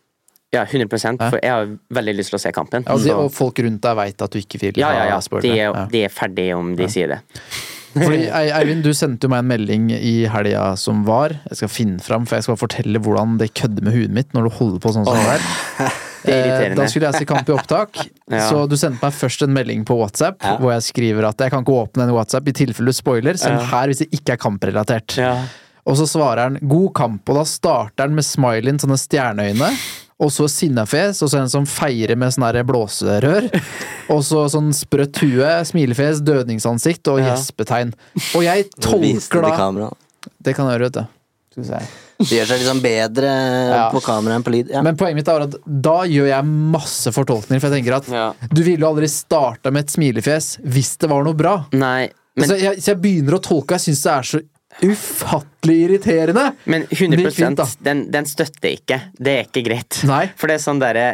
Ja, 0.50 0.64
100 0.66 0.90
for 1.30 1.38
jeg 1.38 1.50
har 1.54 1.68
veldig 1.94 2.16
lyst 2.18 2.32
til 2.32 2.40
å 2.40 2.42
se 2.42 2.50
kampen. 2.54 2.82
Ja, 2.82 3.14
og, 3.14 3.28
folk 3.30 3.60
rundt 3.62 3.84
deg 3.84 3.98
veit 3.98 4.22
at 4.24 4.32
du 4.34 4.40
ikke 4.40 4.58
vil 4.58 4.80
ja, 4.82 4.90
ja, 4.96 5.04
ja. 5.12 5.20
De 5.38 5.52
er, 5.52 5.68
Ja. 5.70 5.84
de 5.86 6.02
er 6.04 6.10
ferdige 6.10 6.56
om 6.58 6.74
de 6.74 6.88
sier 6.90 7.12
det. 7.14 7.20
Fordi, 7.94 8.28
Eivind, 8.30 8.84
du 8.86 8.92
sendte 8.94 9.26
jo 9.26 9.32
meg 9.32 9.42
en 9.42 9.48
melding 9.50 9.88
i 9.96 10.12
helga 10.30 10.76
som 10.78 11.02
var. 11.06 11.34
Jeg 11.50 11.56
skal 11.62 11.68
finne 11.72 11.98
fram, 12.04 12.26
for 12.28 12.36
jeg 12.38 12.46
skal 12.46 12.58
fortelle 12.60 13.00
hvordan 13.02 13.38
det 13.40 13.50
kødder 13.58 13.82
med 13.82 13.96
huet 13.96 14.10
mitt 14.14 14.30
når 14.36 14.46
du 14.46 14.50
holder 14.60 14.78
på 14.84 14.92
sånn 14.94 15.08
som 15.08 15.18
det 15.18 15.26
der. 15.32 15.90
Det 16.20 16.34
er 16.36 16.62
Eh. 16.70 16.74
Da 16.76 16.84
skulle 16.86 17.08
jeg 17.08 17.22
se 17.22 17.24
kamp 17.24 17.48
i 17.48 17.52
opptak, 17.54 17.96
Ja. 18.30 18.42
så 18.50 18.66
du 18.68 18.74
sendte 18.76 19.00
meg 19.06 19.14
først 19.16 19.40
en 19.46 19.54
melding 19.56 19.86
på 19.88 19.96
WhatsApp 19.96 20.36
Ja. 20.44 20.58
hvor 20.60 20.74
jeg 20.74 20.82
skriver 20.84 21.24
at 21.30 21.40
jeg 21.40 21.50
kan 21.54 21.64
ikke 21.64 21.72
åpne 21.80 22.04
en 22.04 22.12
WhatsApp 22.12 22.46
i 22.46 22.52
tilfelle 22.52 22.92
du 22.92 22.92
spoiler, 22.92 23.38
selv 23.40 23.56
Ja. 23.56 23.64
her 23.72 23.88
hvis 23.88 24.02
det 24.04 24.10
ikke 24.12 24.34
er 24.36 24.36
kamprelatert. 24.36 25.16
Ja. 25.16 25.46
Og 25.88 25.96
så 25.96 26.04
svarer 26.06 26.42
han 26.44 26.58
'god 26.60 26.92
kamp', 26.92 27.24
og 27.26 27.34
da 27.40 27.42
starter 27.48 28.04
han 28.04 28.14
med 28.14 28.22
smileyen, 28.24 28.78
sånne 28.78 29.00
stjerneøyne. 29.00 29.72
Og 30.20 30.28
så 30.34 30.44
sinnafjes, 30.52 31.22
og 31.24 31.30
så 31.32 31.38
en 31.40 31.48
som 31.52 31.64
feirer 31.68 32.18
med 32.20 32.34
sånn 32.34 32.58
blåserør. 32.68 33.46
Og 34.12 34.24
så 34.26 34.42
sånn 34.50 34.72
sprøtt 34.74 35.20
hue, 35.22 35.48
smilefjes, 35.68 36.18
dødningsansikt 36.26 37.06
og 37.12 37.20
gjespetegn. 37.22 37.92
Og 38.34 38.42
jeg 38.44 38.66
tolker 38.84 39.44
da 39.46 39.52
kamera. 39.56 39.88
Det 40.42 40.56
kan 40.56 40.66
jeg 40.68 40.76
gjøre, 40.80 40.88
vet 40.90 40.98
du. 40.98 41.16
Skal 41.54 41.62
vi 41.62 41.68
se. 41.70 41.80
Det 42.20 42.36
gjør 42.36 42.48
seg 42.50 42.60
liksom 42.60 42.80
bedre 42.84 43.30
Ja. 43.78 43.84
på 43.94 44.02
kamera 44.04 44.36
enn 44.36 44.44
på 44.44 44.52
lyd. 44.52 44.74
Ja. 44.74 44.82
Men 44.84 44.98
poenget 45.00 45.22
mitt 45.22 45.30
er 45.32 45.46
at 45.46 45.54
da 45.64 45.96
gjør 46.10 46.28
jeg 46.34 46.50
masse 46.74 47.14
fortolkninger, 47.16 47.62
for 47.62 47.70
jeg 47.70 47.80
tenker 47.80 47.96
at 48.02 48.10
Ja. 48.12 48.26
du 48.50 48.60
ville 48.66 48.82
jo 48.84 48.90
aldri 48.90 49.08
starta 49.08 49.72
med 49.72 49.86
et 49.86 49.94
smilefjes 49.94 50.56
hvis 50.66 50.96
det 51.00 51.08
var 51.14 51.24
noe 51.24 51.38
bra. 51.38 51.54
Nei, 51.72 52.10
men, 52.36 52.46
så, 52.50 52.58
jeg, 52.60 52.82
så 52.82 52.92
jeg 52.92 53.00
begynner 53.02 53.38
å 53.38 53.42
tolke, 53.42 53.74
og 53.74 53.78
jeg 53.78 53.88
syns 53.88 54.02
det 54.04 54.12
er 54.18 54.28
så 54.34 54.42
ufattelig 54.82 55.78
irriterende. 55.86 56.52
men 56.64 56.86
Det 56.88 56.98
gikk 56.98 57.10
100 57.10 57.34
fint, 57.36 57.82
den, 57.84 58.04
den 58.12 58.28
støtter 58.28 58.70
ikke. 58.72 59.00
Det 59.18 59.34
er 59.34 59.48
ikke 59.48 59.64
greit. 59.66 60.02
Nei. 60.08 60.26
For 60.36 60.50
det 60.50 60.58
er 60.60 60.64
sånn 60.64 60.82
derre 60.82 61.08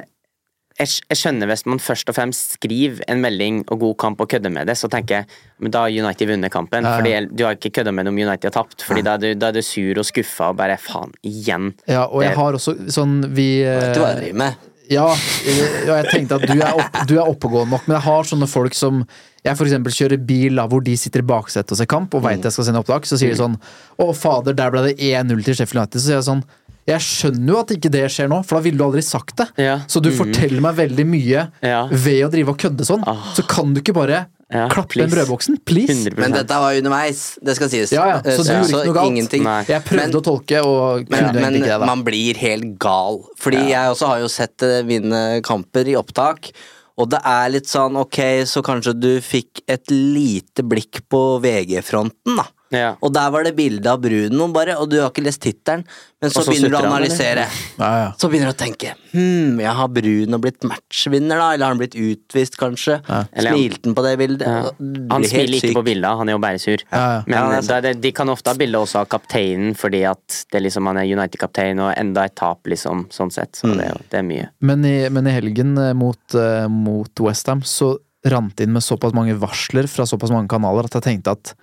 jeg, 0.77 0.91
jeg 1.09 1.17
skjønner 1.17 1.49
hvis 1.49 1.65
man 1.69 1.81
først 1.81 2.11
og 2.13 2.17
fremst 2.19 2.57
skriver 2.59 3.01
en 3.09 3.23
melding 3.25 3.63
og 3.73 3.81
god 3.81 3.95
kamp 4.03 4.21
og 4.21 4.29
kødder 4.29 4.53
med 4.53 4.69
det, 4.69 4.77
så 4.77 4.91
tenker 4.93 5.23
jeg 5.23 5.39
men 5.65 5.73
da 5.73 5.87
har 5.87 5.95
United 5.95 6.29
vunnet 6.29 6.53
kampen. 6.53 6.85
Ja, 6.85 6.91
ja. 6.91 7.01
Fordi 7.01 7.37
Du 7.37 7.45
har 7.47 7.57
ikke 7.57 7.73
kødda 7.79 7.95
med 7.97 8.05
det 8.05 8.13
om 8.13 8.19
United 8.21 8.51
har 8.51 8.57
tapt, 8.59 8.85
Fordi 8.85 9.05
da 9.07 9.15
er, 9.17 9.23
du, 9.25 9.29
da 9.41 9.49
er 9.49 9.57
du 9.57 9.63
sur 9.65 10.03
og 10.03 10.05
skuffa 10.05 10.51
og 10.53 10.59
bare 10.61 10.77
faen, 10.77 11.15
igjen. 11.25 11.73
Ja, 11.89 12.05
og 12.07 12.27
jeg 12.27 12.37
har 12.37 12.59
også 12.61 12.77
sånn 12.93 13.23
vi 13.33 13.65
Vet 13.65 13.97
du 13.97 14.03
hva 14.03 14.13
jeg 14.13 14.21
driver 14.27 14.43
med? 14.45 14.67
Ja, 14.93 15.07
eh, 15.11 15.89
og 15.89 15.95
jeg 15.97 16.11
tenkte 16.13 16.39
at 16.39 16.47
du 16.47 16.55
er, 16.57 16.75
opp, 16.79 17.01
du 17.09 17.17
er 17.17 17.27
oppegående 17.31 17.75
nok, 17.75 17.87
men 17.89 17.97
jeg 17.99 18.07
har 18.07 18.29
sånne 18.29 18.49
folk 18.51 18.77
som 18.77 19.03
Jeg 19.47 19.55
eksempel 19.55 19.95
kjører 19.95 20.23
bil 20.27 20.59
da, 20.59 20.67
hvor 20.67 20.83
de 20.83 20.97
sitter 20.99 21.23
i 21.23 21.27
baksetet 21.27 21.73
og 21.75 21.79
ser 21.79 21.87
kamp 21.91 22.15
og 22.15 22.23
veit 22.25 22.43
jeg 22.43 22.55
skal 22.55 22.67
sende 22.69 22.83
opptak, 22.83 23.07
så 23.07 23.19
sier 23.19 23.35
de 23.35 23.39
sånn 23.39 23.59
Å, 23.99 24.13
fader, 24.15 24.57
der 24.59 24.73
ble 24.75 24.83
det 24.89 24.97
1-0 24.99 25.43
til 25.47 25.55
Sheffield 25.59 25.83
United. 25.85 26.01
Så 26.01 26.07
sier 26.09 26.19
jeg 26.19 26.27
sånn 26.27 26.43
Jeg 26.87 27.03
skjønner 27.07 27.53
jo 27.53 27.61
at 27.61 27.75
ikke 27.77 27.93
det 27.95 28.05
skjer 28.15 28.31
nå, 28.31 28.41
for 28.47 28.59
da 28.59 28.65
ville 28.67 28.79
du 28.79 28.85
aldri 28.87 29.03
sagt 29.03 29.37
det. 29.39 29.49
Ja. 29.59 29.81
Så 29.91 30.03
du 30.03 30.11
forteller 30.15 30.63
meg 30.63 30.79
veldig 30.79 31.07
mye 31.07 31.47
Ja. 31.63 31.87
ved 31.91 32.25
å 32.27 32.31
drive 32.31 32.55
og 32.55 32.59
kødde 32.63 32.87
sånn. 32.87 33.03
Ah. 33.07 33.33
Så 33.35 33.47
kan 33.47 33.75
du 33.75 33.83
ikke 33.83 33.95
bare 33.97 34.27
Ja, 34.53 34.69
Klapp 34.71 34.89
please. 34.93 35.09
den 35.11 35.15
brødboksen? 35.17 35.57
Please! 35.67 35.91
100 36.07 36.21
Men 36.23 36.31
dette 36.37 36.55
var 36.63 36.77
underveis, 36.79 37.23
det 37.43 37.57
skal 37.59 37.69
sies. 37.73 37.91
Ja, 37.91 38.05
ja, 38.07 38.19
så 38.23 38.45
du 38.47 38.53
Eh, 38.53 38.61
gjorde 38.61 38.69
ikke 38.69 38.87
noe 38.87 38.95
galt? 38.95 39.11
ingenting. 39.11 39.43
Nei. 39.43 39.65
Jeg 39.67 39.83
prøvde 39.85 40.07
Men- 40.07 40.13
å 40.21 40.23
tolke, 40.23 40.61
og 40.65 41.11
Men, 41.11 41.19
kunne 41.19 41.33
men 41.35 41.43
egentlig 41.43 41.63
ikke 41.65 41.73
det. 41.73 41.79
Men 41.81 41.87
man 41.87 42.05
blir 42.05 42.37
helt 42.37 42.79
gal. 42.79 43.19
Fordi 43.43 43.63
jeg 43.71 43.91
også 43.91 44.07
har 44.07 44.19
jo 44.21 44.29
sett 44.29 44.63
eh, 44.63 44.83
mine 44.83 45.43
kamper 45.43 45.89
i 45.89 45.97
opptak. 45.99 46.53
Og 46.97 47.11
det 47.11 47.21
er 47.27 47.51
litt 47.51 47.67
sånn 47.67 47.97
ok, 48.01 48.47
så 48.47 48.63
kanskje 48.63 48.95
du 48.99 49.21
fikk 49.21 49.61
et 49.69 49.85
lite 49.91 50.63
blikk 50.63 51.03
på 51.11 51.41
VG-fronten, 51.43 52.37
da. 52.37 52.47
Ja. 52.75 52.97
Og 53.05 53.13
der 53.15 53.31
var 53.31 53.47
det 53.47 53.55
bilde 53.57 53.91
av 53.91 54.01
Bruno, 54.03 54.49
bare, 54.55 54.75
og 54.81 54.91
du 54.91 54.99
har 54.99 55.13
ikke 55.13 55.25
lest 55.27 55.43
tittelen. 55.45 55.85
Men 56.23 56.33
så, 56.33 56.43
så 56.43 56.51
begynner 56.51 56.73
du 56.73 56.77
å 56.79 56.81
analysere. 56.89 57.45
Ja, 57.77 57.91
ja. 58.01 58.07
Så 58.19 58.31
begynner 58.33 58.49
du 58.49 58.55
å 58.55 58.59
tenke 58.59 58.95
Hm, 59.13 59.61
ja, 59.61 59.71
har 59.77 59.89
Bruno 59.93 60.39
blitt 60.43 60.65
matchvinner, 60.67 61.39
da? 61.39 61.51
Eller 61.55 61.67
har 61.67 61.75
han 61.75 61.81
blitt 61.81 61.95
utvist, 61.97 62.57
kanskje? 62.61 62.99
Eller 63.33 63.55
Smilte 63.55 63.89
han 63.89 63.97
på 63.97 64.05
det 64.05 64.15
bildet? 64.21 64.45
Ja. 64.45 64.73
Han 65.13 65.25
smiler 65.25 65.59
ikke 65.61 65.77
på 65.79 65.85
bildet, 65.87 66.09
han 66.21 66.29
er 66.29 66.37
jo 66.37 66.41
bare 66.43 66.61
sur. 66.61 66.83
Ja, 66.91 67.05
ja. 67.19 67.21
Men 67.27 67.55
Ja, 67.57 67.61
det 67.61 67.81
det, 67.87 67.95
de 68.05 68.13
kan 68.17 68.33
ofte 68.33 68.53
ha 68.53 68.59
bilde 68.59 68.81
også 68.83 69.03
av 69.05 69.11
kapteinen, 69.13 69.77
fordi 69.79 70.03
at 70.09 70.41
det 70.53 70.65
liksom, 70.67 70.89
han 70.91 71.01
er 71.01 71.09
United-kaptein, 71.09 71.81
og 71.85 71.95
enda 71.97 72.27
et 72.29 72.37
tap, 72.37 72.67
liksom, 72.69 73.07
sånn 73.15 73.33
sett. 73.33 73.55
Så 73.57 73.73
det, 73.73 73.89
er 73.89 74.03
det 74.13 74.21
er 74.21 74.27
mye. 74.27 74.51
Men 74.61 74.85
i, 74.89 74.97
men 75.13 75.31
i 75.31 75.37
helgen 75.37 75.77
eh, 75.81 75.95
mot, 75.97 76.21
uh, 76.37 76.67
mot 76.73 77.25
Westham 77.25 77.65
så 77.65 77.95
rant 78.27 78.57
det 78.59 78.67
inn 78.67 78.75
med 78.75 78.85
såpass 78.85 79.15
mange 79.17 79.37
varsler 79.39 79.89
fra 79.91 80.07
såpass 80.09 80.33
mange 80.35 80.51
kanaler 80.51 80.89
at 80.89 80.99
jeg 80.99 81.05
tenkte 81.07 81.37
at 81.37 81.55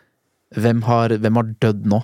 hvem 0.56 0.82
har, 0.88 1.10
hvem 1.20 1.36
har 1.40 1.54
dødd 1.62 1.86
nå? 1.86 2.02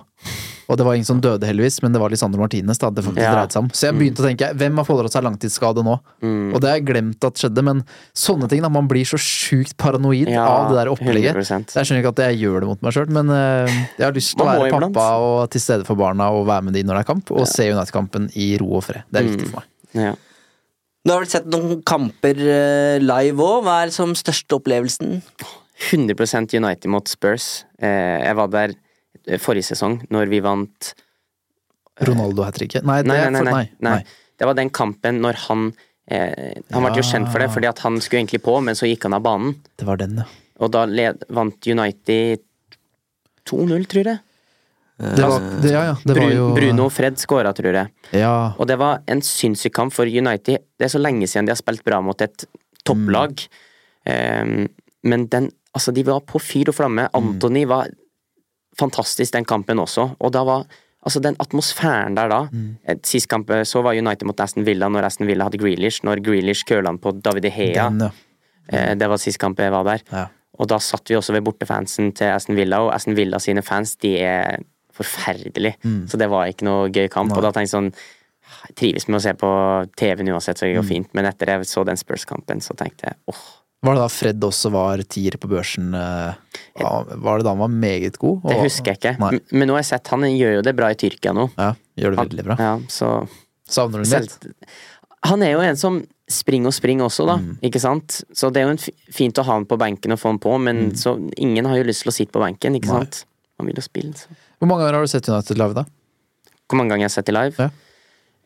Og 0.70 0.76
det 0.78 0.84
var 0.86 0.94
ingen 0.94 1.04
som 1.08 1.18
døde, 1.18 1.42
heldigvis, 1.48 1.80
men 1.82 1.90
det 1.90 1.98
var 1.98 2.12
Lisandro 2.12 2.38
Martinez 2.38 2.78
det 2.78 3.02
faktisk 3.02 3.18
Ja. 3.18 3.32
dreid 3.34 3.50
seg 3.50 3.58
om. 3.64 3.68
Så 3.74 3.88
jeg 3.88 3.94
begynte 3.98 4.22
å 4.22 4.26
tenke 4.28 4.54
hvem 4.54 4.76
har 4.78 4.84
pådratt 4.86 5.10
seg 5.10 5.24
langtidsskade 5.26 5.82
nå? 5.82 5.96
Mm. 6.22 6.54
Og 6.54 6.60
det 6.62 6.68
har 6.70 6.76
jeg 6.78 6.84
glemt 6.86 7.24
at 7.26 7.34
skjedde, 7.42 7.64
men 7.66 7.80
sånne 8.14 8.48
ting, 8.48 8.62
da. 8.62 8.68
Man 8.70 8.86
blir 8.86 9.02
så 9.02 9.18
sjukt 9.18 9.74
paranoid 9.76 10.28
Ja, 10.30 10.44
av 10.46 10.70
det 10.70 10.76
der 10.78 10.92
opplegget. 10.92 11.34
100%. 11.34 11.74
Jeg 11.74 11.88
skjønner 11.88 12.04
ikke 12.04 12.14
at 12.14 12.22
jeg 12.30 12.38
gjør 12.44 12.60
det 12.60 12.68
mot 12.70 12.82
meg 12.86 12.92
sjøl, 12.94 13.10
men 13.10 13.30
eh, 13.34 13.66
jeg 13.98 14.06
har 14.06 14.12
lyst 14.14 14.36
til 14.36 14.46
å 14.46 14.46
være 14.46 14.68
iblant. 14.70 14.94
pappa 14.94 15.08
og 15.18 15.50
til 15.50 15.60
stede 15.60 15.84
for 15.90 15.96
barna 15.96 16.30
og 16.30 16.46
være 16.46 16.62
med 16.62 16.74
de 16.78 16.84
når 16.86 16.94
det 16.94 17.02
er 17.02 17.12
kamp, 17.14 17.30
og 17.34 17.48
se 17.50 17.66
United-kampen 17.72 18.30
i 18.36 18.56
ro 18.62 18.76
og 18.78 18.84
fred. 18.84 19.02
Det 19.10 19.18
er 19.18 19.26
Mm. 19.26 19.30
viktig 19.34 19.50
for 19.50 19.58
meg. 19.64 20.04
Ja. 20.06 20.14
Du 21.04 21.12
har 21.14 21.18
vel 21.24 21.28
sett 21.32 21.46
noen 21.50 21.82
kamper 21.82 22.36
eh, 22.38 22.98
live 23.02 23.38
òg? 23.42 23.64
Hva 23.64 23.82
er 23.86 23.90
som 23.90 24.12
største 24.14 24.54
opplevelsen? 24.54 25.22
100% 25.80 26.54
United 26.56 26.90
mot 26.92 27.08
Spurs. 27.08 27.64
Eh, 27.80 28.20
jeg 28.26 28.36
var 28.36 28.50
der 28.52 28.74
eh, 29.26 29.38
forrige 29.40 29.70
sesong, 29.72 30.00
når 30.12 30.28
vi 30.32 30.42
vant 30.44 30.92
Ronaldo 32.00 32.44
hat 32.46 32.56
tricket? 32.56 32.84
Nei, 32.88 33.02
det 33.04 33.12
Nei, 33.12 33.42
nei, 33.44 33.64
nei. 33.84 33.98
Det 34.40 34.48
var 34.48 34.56
den 34.56 34.70
kampen 34.72 35.18
når 35.20 35.36
han 35.48 35.66
eh, 36.08 36.60
Han 36.72 36.86
ble 36.86 36.94
jo 36.96 37.04
kjent 37.04 37.28
for 37.32 37.42
det, 37.42 37.50
fordi 37.52 37.68
at 37.68 37.82
han 37.84 37.98
skulle 38.00 38.22
egentlig 38.22 38.40
på, 38.44 38.54
men 38.64 38.78
så 38.78 38.88
gikk 38.88 39.04
han 39.08 39.18
av 39.18 39.24
banen. 39.26 39.58
Det 39.76 39.88
var 39.88 40.00
den, 40.00 40.22
ja. 40.22 40.28
Og 40.60 40.72
da 40.72 40.84
vant 41.32 41.68
United 41.68 42.42
2-0, 43.48 43.86
tror 43.88 44.10
jeg. 44.12 44.20
Det 45.00 45.24
var, 45.24 45.44
det, 45.62 45.70
ja, 45.72 45.84
ja. 45.88 45.94
Det 46.04 46.12
var 46.12 46.26
Bru- 46.26 46.34
jo 46.36 46.48
Bruno 46.56 46.88
og 46.90 46.92
Fred 46.92 47.16
skåra, 47.20 47.54
tror 47.56 47.72
jeg. 47.78 47.88
Ja. 48.20 48.32
Og 48.60 48.68
det 48.68 48.76
var 48.80 49.00
en 49.08 49.22
sinnssyk 49.24 49.72
kamp 49.76 49.94
for 49.96 50.04
United. 50.08 50.60
Det 50.76 50.88
er 50.88 50.92
så 50.92 51.00
lenge 51.00 51.28
siden 51.28 51.48
de 51.48 51.54
har 51.54 51.60
spilt 51.60 51.84
bra 51.86 52.02
mot 52.04 52.20
et 52.20 52.44
topplag. 52.84 53.40
Eh, 54.04 54.68
men 55.08 55.24
den 55.32 55.48
Altså, 55.74 55.92
de 55.94 56.04
var 56.06 56.20
på 56.26 56.40
fyr 56.42 56.68
og 56.72 56.74
flamme. 56.74 57.08
Anthony 57.14 57.64
var 57.68 57.88
fantastisk 58.78 59.32
den 59.34 59.44
kampen 59.44 59.78
også, 59.78 60.14
og 60.18 60.32
da 60.32 60.44
var 60.46 60.64
Altså, 61.00 61.20
den 61.24 61.36
atmosfæren 61.40 62.12
der 62.14 62.28
da 62.28 62.42
mm. 62.52 62.98
Sist 63.08 63.28
kamp 63.28 63.48
eh, 63.50 63.62
så 63.64 63.80
var 63.80 63.96
United 63.96 64.26
mot 64.28 64.40
Aston 64.40 64.66
Villa 64.66 64.88
når 64.88 65.06
Aston 65.06 65.26
Villa 65.26 65.46
hadde 65.46 65.56
Grealish, 65.56 66.04
når 66.04 66.20
Grealish 66.20 66.66
køla 66.68 66.92
på 67.00 67.14
David 67.24 67.46
Hea. 67.50 67.86
Den, 67.88 68.00
ja. 68.00 68.10
Eh, 68.68 68.94
Det 68.98 69.08
var 69.08 69.16
sist 69.16 69.38
kamp 69.40 69.58
jeg 69.58 69.72
var 69.72 69.84
der. 69.88 70.02
Ja. 70.12 70.26
Og 70.60 70.68
da 70.68 70.76
satt 70.78 71.08
vi 71.08 71.16
også 71.16 71.32
ved 71.32 71.42
bortefansen 71.46 72.12
til 72.12 72.28
Aston 72.34 72.56
Villa, 72.56 72.82
og 72.84 72.94
Aston 72.94 73.16
Villa 73.16 73.38
sine 73.38 73.62
fans, 73.62 73.96
de 73.96 74.18
er 74.18 74.58
forferdelige. 74.92 75.76
Så 76.06 76.18
det 76.20 76.28
var 76.28 76.50
ikke 76.52 76.66
noe 76.68 76.90
gøy 76.92 77.08
kamp. 77.08 77.32
Og 77.32 77.42
da 77.42 77.50
tenkte 77.50 77.70
jeg 77.70 77.76
sånn 77.76 77.92
Jeg 78.66 78.74
trives 78.76 79.08
med 79.08 79.16
å 79.16 79.22
se 79.22 79.32
på 79.38 79.48
TV-en 79.96 80.28
uansett, 80.34 80.58
så 80.58 80.66
det 80.66 80.74
går 80.74 80.82
fint. 80.88 81.08
Men 81.14 81.24
etter 81.24 81.46
jeg 81.46 81.64
så 81.70 81.84
den 81.86 81.96
Spurs-kampen, 81.96 82.60
så 82.60 82.74
tenkte 82.76 83.06
jeg 83.06 83.16
åh. 83.30 83.59
Var 83.82 83.94
det 83.96 84.00
da 84.02 84.08
Fred 84.12 84.40
også 84.44 84.70
var 84.74 85.00
tier 85.08 85.36
på 85.40 85.48
børsen? 85.48 85.94
eh, 85.96 86.34
Var 86.80 87.38
det 87.40 87.44
da 87.46 87.50
han 87.54 87.58
var 87.62 87.68
meget 87.72 88.18
god? 88.20 88.42
Det 88.44 88.58
husker 88.60 88.92
jeg 88.92 88.98
ikke. 89.00 89.18
Nei. 89.18 89.30
Men- 89.52 89.68
nå 89.68 89.72
har 89.72 89.80
jeg 89.80 89.90
sett 89.94 90.06
han 90.12 90.20
gjør 90.20 90.56
jo 90.58 90.62
det 90.62 90.74
bra 90.76 90.90
i 90.92 90.94
Tyrkia 91.00 91.32
nå. 91.32 91.50
Ja, 91.56 91.74
gjør 91.96 92.10
det 92.16 92.18
veldig 92.28 92.44
bra. 92.44 92.56
ja, 92.58 92.74
så 92.88 93.26
Savner 93.70 94.02
du 94.04 94.10
ham 94.10 94.22
litt? 94.22 94.54
Han 95.24 95.42
er 95.42 95.52
jo 95.52 95.60
en 95.60 95.76
som 95.76 96.04
springer 96.28 96.66
og 96.68 96.72
springer 96.74 97.04
også, 97.06 97.26
da. 97.26 97.36
Mm. 97.38 97.58
Ikke 97.62 97.80
sant? 97.80 98.22
Så 98.34 98.52
det 98.52 98.62
er 98.62 98.66
jo 98.68 98.70
en 98.76 98.78
fint 99.12 99.34
å 99.38 99.44
ha 99.44 99.52
han 99.54 99.64
på 99.66 99.76
benken 99.78 100.12
og 100.12 100.18
få 100.18 100.28
han 100.30 100.38
på, 100.38 100.60
men 100.60 100.92
så 100.92 101.16
ingen 101.38 101.64
har 101.66 101.76
jo 101.76 101.84
lyst 101.84 102.02
til 102.04 102.10
å 102.10 102.14
sitte 102.14 102.32
på 102.32 102.40
benken, 102.44 102.74
ikke 102.76 102.88
Mm. 102.88 102.92
Nei. 102.98 103.04
sant? 103.04 103.24
Man 103.58 103.66
vil 103.66 103.74
jo 103.76 103.82
spille, 103.82 104.12
så. 104.14 104.26
Hvor 104.60 104.68
mange 104.68 104.80
ganger 104.84 104.94
har 104.94 105.02
du 105.02 105.08
sett 105.08 105.28
United 105.28 105.58
live, 105.58 105.74
da? 105.74 105.84
Hvor 106.68 106.76
mange 106.78 106.88
ganger 106.90 107.04
jeg 107.08 107.10
har 107.10 107.16
sett 107.22 107.26
de 107.26 107.32
live? 107.32 107.54
Ja. 107.58 107.70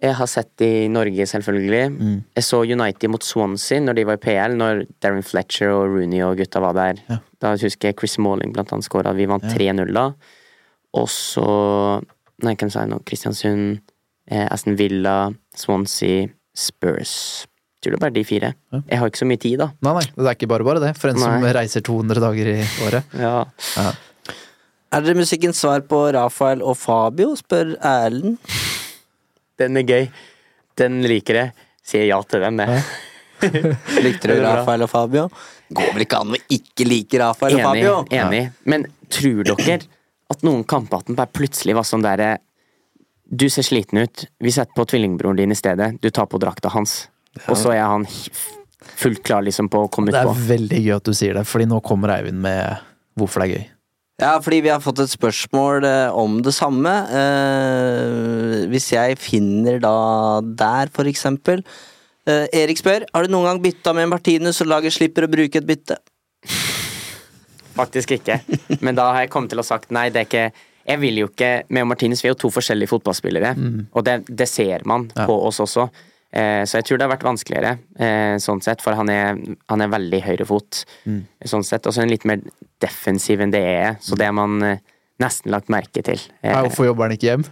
Jeg 0.05 0.17
har 0.19 0.29
sett 0.29 0.65
i 0.65 0.87
Norge, 0.93 1.25
selvfølgelig. 1.31 1.85
Mm. 1.95 2.17
Jeg 2.37 2.45
så 2.45 2.61
United 2.67 3.13
mot 3.13 3.25
Swansea 3.25 3.81
når 3.81 3.97
de 3.97 4.05
var 4.09 4.19
i 4.19 4.23
PL, 4.25 4.57
når 4.61 4.83
Darren 5.01 5.25
Fletcher 5.25 5.73
og 5.73 5.95
Rooney 5.95 6.21
og 6.27 6.37
gutta 6.41 6.61
var 6.61 6.77
der. 6.77 7.01
Ja. 7.09 7.19
Da 7.41 7.55
husker 7.57 7.91
jeg 7.91 7.97
Chris 8.01 8.19
Malling 8.21 8.53
blant 8.53 8.73
annet 8.75 8.87
skåra. 8.87 9.15
Vi 9.17 9.29
vant 9.31 9.47
3-0 9.49 9.95
da. 9.97 10.11
Og 11.01 11.09
så 11.11 11.49
Nei, 12.45 12.57
hvem 12.59 12.71
sa 12.73 12.83
jeg 12.83 12.91
nå? 12.91 12.97
Kristiansund, 13.07 13.77
eh, 14.27 14.43
Aston 14.51 14.75
Villa, 14.77 15.31
Swansea, 15.55 16.27
Spurs. 16.51 17.47
Tror 17.79 17.95
det 17.95 18.01
er 18.01 18.03
bare 18.03 18.17
de 18.17 18.25
fire. 18.27 18.51
Ja. 18.75 18.81
Jeg 18.91 18.99
har 18.99 19.13
ikke 19.13 19.21
så 19.23 19.29
mye 19.31 19.41
tid, 19.41 19.55
da. 19.63 19.69
Nei, 19.87 19.93
nei, 20.01 20.05
det 20.17 20.27
er 20.27 20.35
ikke 20.35 20.51
bare 20.51 20.67
bare 20.67 20.83
det, 20.83 20.91
for 20.99 21.13
en 21.13 21.23
som 21.23 21.47
reiser 21.57 21.85
200 21.87 22.21
dager 22.25 22.51
i 22.57 22.59
året. 22.89 23.17
Ja. 23.23 23.45
Er 24.95 25.07
dere 25.07 25.17
musikkens 25.19 25.63
svar 25.63 25.87
på 25.87 26.03
Rafael 26.19 26.63
og 26.63 26.77
Fabio, 26.81 27.37
spør 27.39 27.77
Erlend. 27.79 28.39
Den 29.61 29.77
er 29.81 29.87
gøy. 29.89 30.07
Den 30.81 31.03
liker 31.07 31.39
jeg. 31.41 31.53
Sier 31.85 32.07
ja 32.09 32.21
til 32.27 32.41
den, 32.43 32.59
jeg. 32.65 32.85
Likte 34.05 34.31
du. 34.31 34.39
Rafael 34.41 34.83
og 34.87 34.91
Fabio? 34.91 35.27
Går 35.75 35.93
vel 35.97 36.05
ikke 36.07 36.21
an 36.23 36.33
å 36.35 36.41
ikke 36.55 36.87
like 36.89 37.21
Rafael 37.21 37.59
og 37.59 37.65
Fabio? 37.67 37.95
enig. 38.15 38.45
Men 38.71 38.87
tror 39.13 39.45
dere 39.51 39.81
at 40.33 40.45
noen 40.47 40.65
kampvatten 40.65 41.17
bare 41.19 41.29
plutselig 41.35 41.75
var 41.77 41.85
sånn 41.87 42.03
derre 42.05 42.39
Du 43.29 43.47
ser 43.53 43.65
sliten 43.67 43.99
ut. 44.05 44.25
Vi 44.41 44.53
setter 44.53 44.73
på 44.77 44.85
tvillingbroren 44.89 45.37
din 45.39 45.53
i 45.53 45.57
stedet. 45.59 45.95
Du 46.01 46.09
tar 46.11 46.27
på 46.31 46.39
drakta 46.41 46.69
hans. 46.75 47.07
Og 47.49 47.57
så 47.59 47.73
er 47.75 47.83
han 47.85 48.05
fullt 49.01 49.23
klar 49.25 49.43
liksom 49.43 49.69
på 49.73 49.85
å 49.87 49.89
komme 49.93 50.13
Det 50.13 50.21
er 50.21 50.29
utpå. 50.29 50.43
veldig 50.49 50.81
gøy 50.85 50.97
at 50.97 51.09
du 51.09 51.15
sier 51.17 51.35
det, 51.39 51.45
fordi 51.49 51.67
nå 51.71 51.81
kommer 51.85 52.13
Eivind 52.19 52.41
med 52.45 52.83
hvorfor 53.19 53.43
det 53.43 53.49
er 53.49 53.55
gøy. 53.57 53.65
Ja, 54.23 54.37
fordi 54.39 54.61
vi 54.63 54.71
har 54.71 54.83
fått 54.83 55.01
et 55.03 55.11
spørsmål 55.11 55.85
eh, 55.89 56.15
om 56.15 56.37
det 56.47 56.53
samme. 56.55 56.91
Eh, 57.19 58.61
hvis 58.71 58.93
jeg 58.95 59.17
finner 59.19 59.81
da 59.83 59.95
der, 60.45 60.93
for 60.95 61.11
eksempel. 61.11 61.65
Eh, 62.31 62.47
Erik 62.55 62.79
spør 62.79 63.09
har 63.11 63.27
du 63.27 63.33
noen 63.35 63.49
gang 63.49 63.63
bytta 63.65 63.95
med 63.97 64.13
Martinus 64.13 64.63
og 64.63 64.71
laget 64.71 64.95
slipper 64.95 65.27
å 65.27 65.33
bruke 65.33 65.59
et 65.59 65.67
bytte. 65.67 65.99
Faktisk 67.75 68.15
ikke. 68.15 68.39
Men 68.87 68.95
da 68.95 69.09
har 69.11 69.25
jeg 69.25 69.33
kommet 69.35 69.51
til 69.51 69.59
å 69.61 69.67
sagt 69.67 69.91
nei, 69.95 70.07
det 70.15 70.23
er 70.23 70.29
ikke 70.31 70.47
Jeg 70.85 71.01
vil 71.01 71.17
jo 71.17 71.27
ikke 71.31 71.49
Med 71.73 71.87
Martinus 71.89 72.21
vi 72.23 72.29
er 72.29 72.35
jo 72.35 72.43
to 72.45 72.51
forskjellige 72.53 72.91
fotballspillere, 72.93 73.55
og 73.97 74.05
det, 74.07 74.19
det 74.29 74.47
ser 74.47 74.85
man 74.87 75.09
Ja. 75.17 75.25
på 75.27 75.35
oss 75.49 75.59
også. 75.65 75.89
Eh, 76.35 76.65
så 76.67 76.81
jeg 76.81 76.89
tror 76.89 76.99
det 76.99 77.07
har 77.07 77.13
vært 77.13 77.27
vanskeligere, 77.29 77.73
eh, 78.03 78.37
sånn 78.43 78.63
sett, 78.65 78.81
for 78.83 78.97
han 78.99 79.11
er, 79.13 79.37
han 79.71 79.85
er 79.85 79.93
veldig 79.93 80.19
høyrefot. 80.25 80.81
Sånn 81.47 81.67
sett, 81.67 81.87
Og 81.87 81.95
så 81.95 82.03
er 82.03 82.09
han 82.09 82.15
litt 82.15 82.27
mer 82.27 82.41
defensiv 82.83 83.45
enn 83.45 83.53
det 83.55 83.63
er, 83.63 83.93
så 84.03 84.19
det 84.19 84.27
har 84.27 84.35
man 84.35 84.57
eh, 84.67 84.81
nesten 85.23 85.55
lagt 85.55 85.71
merke 85.71 86.03
til. 86.03 86.19
Eh, 86.43 86.57
Hvorfor 86.67 86.89
jobber 86.91 87.07
han 87.07 87.15
ikke 87.15 87.31
hjem? 87.31 87.45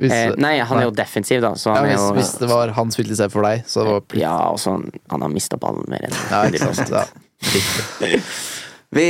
Hvis, 0.00 0.14
eh, 0.16 0.32
nei, 0.40 0.54
han 0.64 0.80
er 0.80 0.86
jo 0.86 0.94
defensiv, 0.96 1.42
da, 1.44 1.52
så 1.60 1.74
ja, 1.74 1.82
er 1.82 1.90
hvis, 1.90 2.00
jo 2.00 2.14
hvis 2.16 2.32
det 2.40 2.48
var 2.48 2.72
han 2.78 2.94
spilte 2.94 3.18
seg 3.18 3.34
for 3.34 3.44
deg, 3.44 3.66
så 3.68 3.84
var 3.84 4.16
Ja, 4.16 4.32
og 4.54 4.56
så 4.62 4.78
han, 4.78 4.86
han 5.12 5.26
har 5.26 5.34
mista 5.34 5.60
ballen 5.60 5.84
mer 5.92 6.08
enn 6.08 6.16
ja, 6.30 6.40
ikke 6.48 6.72
sant? 6.72 6.96
Ja. 6.96 7.04
Vi, 8.90 9.04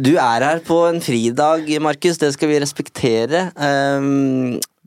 du 0.00 0.14
er 0.16 0.40
her 0.46 0.60
på 0.64 0.78
en 0.88 1.02
fridag, 1.04 1.66
Markus. 1.84 2.16
Det 2.16 2.30
skal 2.32 2.48
vi 2.48 2.60
respektere. 2.62 3.42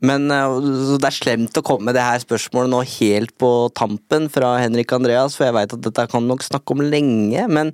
Men 0.04 0.30
eh, 0.30 0.56
det 1.00 1.08
er 1.08 1.16
slemt 1.16 1.58
å 1.58 1.64
komme 1.66 1.88
med 1.88 1.98
det 1.98 2.06
her 2.06 2.22
spørsmålet 2.22 2.70
nå 2.70 2.82
helt 2.98 3.34
på 3.40 3.50
tampen 3.78 4.28
fra 4.30 4.54
Henrik 4.62 4.94
Andreas, 4.94 5.34
for 5.36 5.48
jeg 5.48 5.56
veit 5.56 5.74
at 5.74 5.84
dette 5.88 6.06
kan 6.12 6.28
nok 6.28 6.44
snakke 6.46 6.76
om 6.76 6.84
lenge. 6.86 7.46
Men 7.50 7.72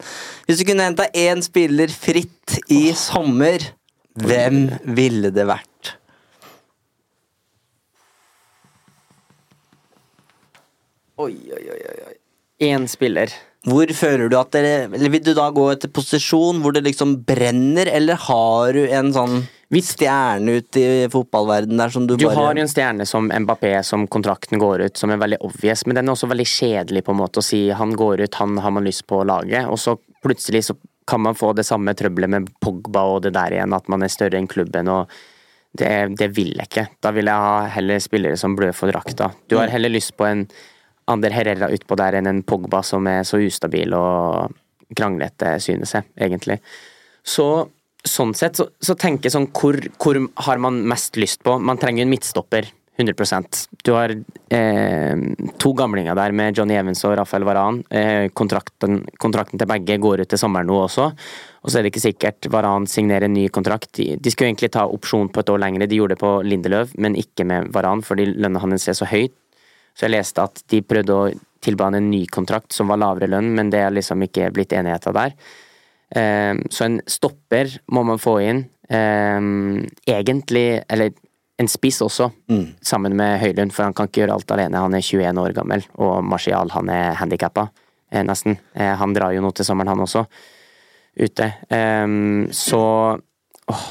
hvis 0.48 0.62
du 0.62 0.68
kunne 0.68 0.88
henta 0.88 1.10
én 1.12 1.44
spiller 1.44 1.92
fritt 1.92 2.59
i 2.72 2.86
sommer, 2.96 3.72
hvem 4.14 4.68
ville 4.96 5.32
det 5.34 5.48
vært? 5.51 5.96
Oi, 11.20 11.34
oi, 11.55 11.64
oi. 11.70 11.80
oi. 12.09 12.14
Én 12.64 12.88
spiller. 12.90 13.30
Hvor 13.64 13.88
føler 13.96 14.28
du 14.28 14.36
at 14.36 14.51
dere 14.52 14.88
Eller 14.90 15.12
vil 15.12 15.22
du 15.24 15.32
da 15.36 15.46
gå 15.55 15.64
etter 15.72 15.88
posisjon 15.92 16.60
hvor 16.62 16.74
det 16.74 16.84
liksom 16.84 17.16
brenner, 17.26 17.88
eller 17.88 18.18
har 18.26 18.74
du 18.76 18.82
en 18.84 19.12
sånn 19.14 19.44
stjerne 19.82 20.59
ut 20.60 20.76
i 20.76 20.86
fotballverdenen 21.10 21.80
der 21.80 21.92
som 21.94 22.06
du, 22.06 22.14
Du 22.16 22.26
bare 22.26 22.36
har 22.36 22.55
jo 22.55 22.62
en 22.62 22.70
stjerne 22.70 23.06
som 23.09 23.30
Mbappé 23.32 23.72
som 23.82 24.06
kontrakten 24.06 24.60
går 24.62 24.86
ut, 24.86 24.96
som 25.01 25.10
er 25.10 25.18
veldig 25.22 25.40
obvious, 25.42 25.86
men 25.86 25.98
den 25.98 26.09
er 26.09 26.14
også 26.14 26.28
veldig 26.30 26.46
kjedelig 26.46 27.05
på 27.06 27.14
en 27.14 27.22
måte 27.22 27.42
å 27.42 27.46
si 27.46 27.62
han 27.74 27.94
går 27.96 28.26
ut, 28.26 28.40
han 28.42 28.59
har 28.62 28.74
man 28.76 28.86
lyst 28.86 29.06
på 29.10 29.22
å 29.22 29.28
lage, 29.28 29.64
og 29.66 29.80
så 29.80 29.96
plutselig 30.22 30.66
så 30.68 30.76
kan 31.09 31.20
man 31.20 31.36
få 31.36 31.52
det 31.52 31.66
samme 31.68 31.94
trøbbelet 31.96 32.30
med 32.32 32.51
Pogba 32.60 33.02
og 33.12 33.22
det 33.24 33.34
der 33.36 33.56
igjen, 33.59 33.74
at 33.76 33.88
man 33.92 34.05
er 34.05 34.12
større 34.12 34.38
enn 34.40 34.48
klubben 34.48 34.88
og 34.88 35.12
det, 35.74 35.90
det 36.18 36.30
vil 36.36 36.55
jeg 36.55 36.68
ikke. 36.68 36.86
Da 37.02 37.10
vil 37.16 37.28
jeg 37.28 37.46
ha 37.46 37.64
heller 37.74 38.02
spillere 38.02 38.38
som 38.38 38.55
blør 38.56 38.72
for 38.76 38.92
drakta. 38.92 39.32
Du 39.51 39.56
har 39.59 39.72
heller 39.72 39.90
lyst 39.90 40.14
på 40.16 40.26
en 40.28 40.46
Ander 41.10 41.34
Herrera 41.34 41.68
utpå 41.74 41.96
der 42.01 42.16
enn 42.20 42.30
en 42.30 42.44
Pogba 42.46 42.80
som 42.86 43.05
er 43.10 43.24
så 43.28 43.40
ustabil 43.42 43.92
og 43.96 44.55
kranglete, 44.96 45.56
synes 45.60 45.96
jeg, 45.96 46.06
egentlig. 46.16 46.60
Så 47.26 47.66
sånn 48.05 48.35
sett 48.36 48.60
så, 48.60 48.68
så 48.81 48.97
tenker 48.98 49.28
jeg 49.28 49.35
sånn 49.36 49.51
hvor, 49.56 49.78
hvor 50.01 50.20
har 50.47 50.62
man 50.62 50.82
mest 50.89 51.16
lyst 51.20 51.43
på? 51.44 51.59
Man 51.59 51.81
trenger 51.81 52.05
en 52.05 52.12
midtstopper. 52.12 52.70
100% 52.97 53.68
Du 53.82 53.90
har 53.93 54.12
eh, 54.55 55.16
to 55.59 55.72
gamlinger 55.74 56.14
der 56.14 56.32
med 56.32 56.55
Johnny 56.55 56.76
Evans 56.78 57.02
og 57.05 57.16
Rafael 57.18 57.47
Varan. 57.47 57.81
Eh, 57.90 58.28
kontrakten, 58.31 59.01
kontrakten, 59.18 59.59
til 59.59 59.70
begge 59.70 59.97
går 59.98 60.22
ut 60.22 60.31
til 60.31 60.39
sommeren 60.39 60.68
nå 60.70 60.76
også. 60.85 61.09
Og 61.64 61.72
så 61.72 61.78
er 61.78 61.82
det 61.82 61.90
ikke 61.90 62.05
sikkert 62.05 62.51
Varan 62.55 62.86
signerer 62.86 63.26
en 63.26 63.35
ny 63.35 63.48
kontrakt. 63.48 63.98
De, 63.98 64.31
skulle 64.31 64.52
egentlig 64.52 64.70
ta 64.76 64.86
opsjon 64.86 65.32
på 65.32 65.43
et 65.43 65.51
år 65.51 65.64
lengre, 65.64 65.89
de 65.90 65.98
gjorde 65.98 66.14
det 66.14 66.22
på 66.22 66.36
Lindeløv, 66.47 66.94
men 67.02 67.18
ikke 67.18 67.48
med 67.51 67.72
Varan 67.74 68.05
fordi 68.06 68.28
lønna 68.36 68.62
hans 68.62 68.86
er 68.86 68.98
så 68.98 69.10
høy. 69.10 69.26
Så 69.94 70.06
jeg 70.06 70.14
leste 70.14 70.47
at 70.47 70.62
de 70.70 70.82
prøvde 70.86 71.18
å 71.18 71.28
tilby 71.64 71.86
han 71.86 71.98
en 71.98 72.10
ny 72.12 72.24
kontrakt 72.31 72.74
som 72.76 72.90
var 72.93 73.01
lavere 73.01 73.31
lønn, 73.32 73.55
men 73.56 73.70
det 73.74 73.82
er 73.82 73.94
liksom 73.94 74.22
ikke 74.26 74.52
blitt 74.55 74.74
enigheter 74.76 75.14
der. 75.16 75.35
Eh, 76.15 76.55
så 76.70 76.85
en 76.86 77.01
stopper 77.07 77.78
må 77.93 78.05
man 78.07 78.19
få 78.19 78.39
inn. 78.43 78.65
Eh, 78.89 79.41
egentlig, 80.07 80.82
eller 80.89 81.11
en 81.59 81.69
spiss 81.69 82.01
også, 82.03 82.32
Mm. 82.51 82.74
sammen 82.82 83.15
med 83.16 83.41
Høylund, 83.41 83.73
for 83.73 83.85
han 83.85 83.95
kan 83.95 84.09
ikke 84.09 84.24
gjøre 84.27 84.32
alt 84.35 84.51
alene. 84.51 84.74
Han 84.77 84.95
er 84.95 85.01
21 85.01 85.39
år 85.39 85.53
gammel, 85.55 85.85
og 85.97 86.24
Martial 86.24 86.69
han 86.70 86.89
er 86.91 87.15
handikappa, 87.15 87.69
eh, 88.11 88.23
nesten. 88.23 88.59
Eh, 88.74 88.97
han 88.97 89.12
drar 89.15 89.32
jo 89.32 89.41
nå 89.41 89.53
til 89.55 89.65
sommeren, 89.65 89.89
han 89.89 89.99
også, 89.99 90.27
ute. 91.16 91.55
Ehm, 91.70 92.49
så 92.51 93.20
åh, 93.69 93.85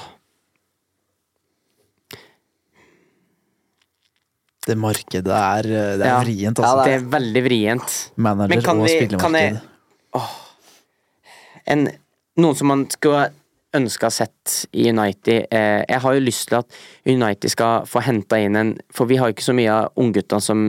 Det 4.65 4.77
markedet 4.79 5.27
er, 5.27 5.65
eh, 5.67 5.97
det 5.97 6.05
er 6.05 6.07
Ja. 6.07 6.19
vrient, 6.23 6.57
ja, 6.57 6.63
altså. 6.63 6.85
det 6.85 6.93
er 6.93 7.09
veldig 7.11 7.43
vrient. 7.43 8.11
Manager 8.15 8.47
Men 8.47 8.61
kan 8.61 8.79
og 8.79 8.85
vi- 8.87 9.07
kan 9.17 9.33
jeg- 9.33 9.57
spillermarked. 9.59 10.29
en, 11.67 11.87
noen 12.41 12.57
som 12.57 12.71
man 12.71 12.85
skulle 12.91 13.27
ønske 13.73 14.05
å 14.05 14.09
ha 14.11 14.13
sett 14.13 14.53
i 14.77 14.85
United 14.91 15.47
eh, 15.49 15.81
Jeg 15.87 16.01
har 16.03 16.15
jo 16.15 16.23
lyst 16.23 16.47
til 16.49 16.59
at 16.59 16.79
United 17.09 17.53
skal 17.53 17.87
få 17.89 18.03
henta 18.05 18.37
inn 18.41 18.57
en 18.59 18.73
For 18.93 19.09
vi 19.09 19.17
har 19.17 19.29
jo 19.29 19.35
ikke 19.35 19.47
så 19.47 19.55
mye 19.57 19.73
av 19.73 20.01
ungguttene 20.01 20.45
som 20.45 20.67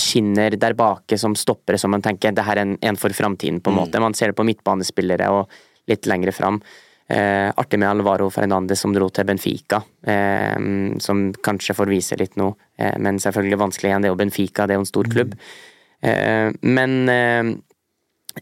skinner 0.00 0.54
der 0.56 0.74
bake 0.78 1.18
som 1.20 1.34
stoppere 1.36 1.78
som 1.78 1.92
man 1.92 2.02
tenker 2.02 2.32
det 2.32 2.44
her 2.46 2.56
er 2.56 2.64
en, 2.64 2.76
en 2.80 2.96
for 2.96 3.12
framtiden, 3.12 3.58
på 3.60 3.72
en 3.72 3.76
måte. 3.76 4.00
Man 4.00 4.14
ser 4.16 4.30
det 4.30 4.36
på 4.38 4.46
midtbanespillere 4.48 5.26
og 5.34 5.50
litt 5.90 6.06
lengre 6.08 6.32
fram. 6.32 6.60
Eh, 7.10 7.50
artig 7.58 7.80
med 7.82 7.90
Alvaro 7.90 8.30
Fernandez 8.32 8.80
som 8.80 8.94
dro 8.94 9.10
til 9.12 9.26
Benfica, 9.28 9.82
eh, 10.06 10.56
som 11.02 11.24
kanskje 11.42 11.74
får 11.76 11.90
vise 11.90 12.16
litt 12.16 12.38
nå, 12.40 12.52
eh, 12.78 12.94
men 13.02 13.18
selvfølgelig 13.20 13.58
vanskelig 13.64 13.90
igjen. 13.90 14.06
Det 14.06 14.08
er 14.08 14.14
jo 14.14 14.20
Benfica, 14.22 14.66
det 14.66 14.76
er 14.76 14.78
jo 14.78 14.86
en 14.86 14.92
stor 14.92 15.10
klubb. 15.10 15.34
Eh, 16.00 16.54
men 16.62 16.96
eh, 17.12 17.50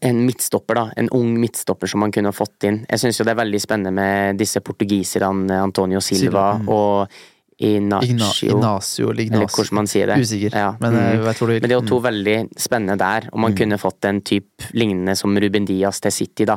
en 0.00 0.20
midtstopper, 0.26 0.74
da. 0.78 0.84
En 0.96 1.08
ung 1.16 1.32
midtstopper 1.40 1.90
som 1.90 2.02
man 2.04 2.12
kunne 2.14 2.32
fått 2.36 2.68
inn. 2.68 2.82
Jeg 2.88 3.02
syns 3.02 3.20
jo 3.20 3.26
det 3.26 3.34
er 3.34 3.42
veldig 3.42 3.60
spennende 3.62 3.94
med 3.94 4.38
disse 4.40 4.60
portugiserne, 4.64 5.62
Antonio 5.62 6.02
Silva 6.04 6.18
Silva, 6.28 6.46
mm. 6.58 6.68
og 6.68 7.18
Igna, 7.60 7.98
Ignacio. 8.02 8.52
Ignacio 8.54 9.10
eller 9.10 9.22
Eller 9.22 9.48
hvordan 9.50 9.74
man 9.74 9.88
sier 9.90 10.06
det. 10.06 10.20
Usikker, 10.22 10.54
Ja. 10.54 10.76
men 10.78 10.94
eh, 10.94 11.16
mm. 11.18 11.24
jeg 11.26 11.36
tror 11.36 11.48
du 11.48 11.52
Men 11.54 11.62
det 11.62 11.74
er 11.74 11.80
jo 11.80 11.88
to 11.88 11.98
veldig 11.98 12.36
spennende 12.56 12.96
der, 12.96 13.28
og 13.32 13.40
man 13.40 13.56
kunne 13.56 13.78
fått 13.78 14.04
en 14.04 14.20
type 14.22 14.68
lignende 14.72 15.16
som 15.16 15.34
Ruben 15.34 15.66
Diaz 15.66 15.98
til 16.00 16.12
City, 16.12 16.44
da. 16.46 16.56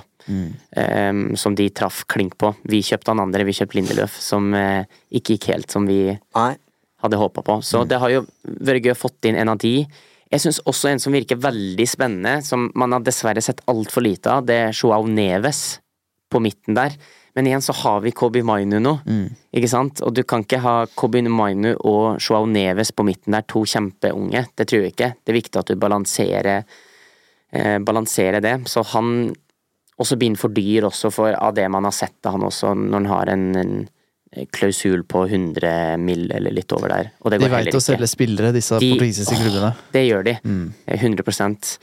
Ehm, 0.78 1.36
som 1.36 1.56
de 1.56 1.70
traff 1.70 2.06
klink 2.06 2.38
på. 2.38 2.54
Vi 2.70 2.84
kjøpte 2.86 3.10
han 3.10 3.20
andre, 3.20 3.44
vi 3.44 3.52
kjøpte 3.58 3.80
Lindeløf, 3.80 4.20
som 4.22 4.54
uh, 4.54 4.86
ikke 5.10 5.34
gikk 5.34 5.50
helt 5.56 5.72
som 5.72 5.88
vi 5.90 6.14
Nei. 6.36 6.54
hadde 7.02 7.18
håpa 7.18 7.42
på. 7.42 7.62
Så 7.66 7.82
det 7.90 7.98
har 7.98 8.10
jo 8.14 8.26
vært 8.46 8.86
gøy 8.86 8.94
å 8.94 9.02
fått 9.02 9.26
inn 9.26 9.36
en 9.42 9.50
av 9.50 9.58
de. 9.58 9.88
Jeg 10.32 10.44
syns 10.46 10.62
også 10.70 10.92
en 10.92 11.02
som 11.04 11.16
virker 11.16 11.40
veldig 11.44 11.88
spennende, 11.90 12.40
som 12.46 12.70
man 12.80 12.96
har 12.96 13.04
dessverre 13.04 13.42
sett 13.44 13.60
altfor 13.72 14.06
lite 14.06 14.32
av, 14.32 14.46
det 14.48 14.60
er 14.68 14.76
Joao 14.76 15.08
Neves 15.10 15.82
på 16.32 16.40
midten 16.40 16.78
der. 16.78 16.96
Men 17.36 17.48
igjen 17.48 17.64
så 17.64 17.74
har 17.84 18.02
vi 18.04 18.12
Kobi 18.16 18.42
Mainu 18.44 18.78
nå, 18.84 18.94
ikke 19.56 19.70
sant? 19.72 20.02
Og 20.04 20.16
du 20.16 20.24
kan 20.28 20.44
ikke 20.44 20.60
ha 20.64 20.74
Kobi 21.00 21.22
Mainu 21.24 21.74
og 21.78 22.20
Joao 22.20 22.48
Neves 22.48 22.92
på 22.92 23.06
midten 23.08 23.36
der, 23.36 23.46
to 23.48 23.64
kjempeunge. 23.64 24.46
Det 24.56 24.68
tror 24.68 24.84
jeg 24.84 24.96
ikke. 24.96 25.14
Det 25.20 25.32
er 25.32 25.40
viktig 25.40 25.62
at 25.62 25.72
du 25.72 25.80
balanserer, 25.80 26.66
eh, 27.52 27.78
balanserer 27.80 28.44
det. 28.44 28.68
Så 28.68 28.84
han 28.92 29.32
også 30.02 30.18
begynner 30.20 30.42
for 30.42 30.52
dyr 30.52 30.88
også 30.90 31.12
for, 31.14 31.32
av 31.32 31.56
det 31.56 31.70
man 31.72 31.88
har 31.88 31.96
sett 31.96 32.26
av 32.26 32.36
han 32.36 32.48
også, 32.48 32.74
når 32.76 32.98
han 33.00 33.12
har 33.12 33.32
en, 33.32 33.48
en 33.56 33.76
klausul 34.52 35.04
på 35.04 35.26
100 35.28 35.98
mill. 36.00 36.32
eller 36.32 36.52
litt 36.56 36.72
over 36.72 36.88
der. 36.90 37.12
Og 37.22 37.32
det 37.32 37.40
går 37.40 37.46
De 37.46 37.50
går 37.50 37.56
veit 37.58 37.66
heller 37.66 37.80
å 37.80 37.84
selge 37.84 38.08
spillere, 38.08 38.54
disse 38.56 38.80
De- 38.80 38.92
portugisiske 38.94 39.36
klubbene. 39.42 39.74
Det 39.92 40.06
gjør 40.08 40.24
de. 40.24 40.38
Mm. 40.46 40.74
100% 40.88 41.78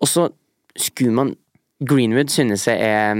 Og 0.00 0.08
så 0.08 0.28
skulle 0.76 1.12
man 1.12 1.36
Greenwood 1.84 2.30
synes 2.30 2.64
jeg 2.66 2.80
er 2.80 3.14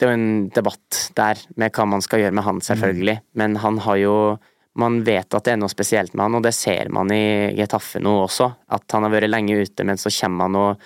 Det 0.00 0.08
er 0.08 0.16
jo 0.16 0.18
en 0.18 0.48
debatt 0.48 1.10
der 1.14 1.36
med 1.56 1.72
hva 1.72 1.86
man 1.86 2.00
skal 2.00 2.20
gjøre 2.20 2.32
med 2.34 2.44
han, 2.44 2.60
selvfølgelig. 2.60 3.20
Men 3.34 3.56
han 3.56 3.78
har 3.78 3.96
jo 3.96 4.38
Man 4.76 5.02
vet 5.04 5.34
at 5.34 5.44
det 5.44 5.52
er 5.52 5.56
noe 5.58 5.68
spesielt 5.68 6.14
med 6.14 6.22
han, 6.22 6.34
og 6.36 6.42
det 6.42 6.54
ser 6.54 6.88
man 6.88 7.10
i 7.10 7.52
Getafe 7.58 7.98
nå 8.00 8.24
også. 8.24 8.54
At 8.70 8.84
han 8.92 9.02
har 9.02 9.10
vært 9.10 9.28
lenge 9.28 9.56
ute, 9.60 9.84
men 9.84 9.96
så 9.98 10.08
kommer 10.20 10.46
han 10.46 10.56
og 10.56 10.78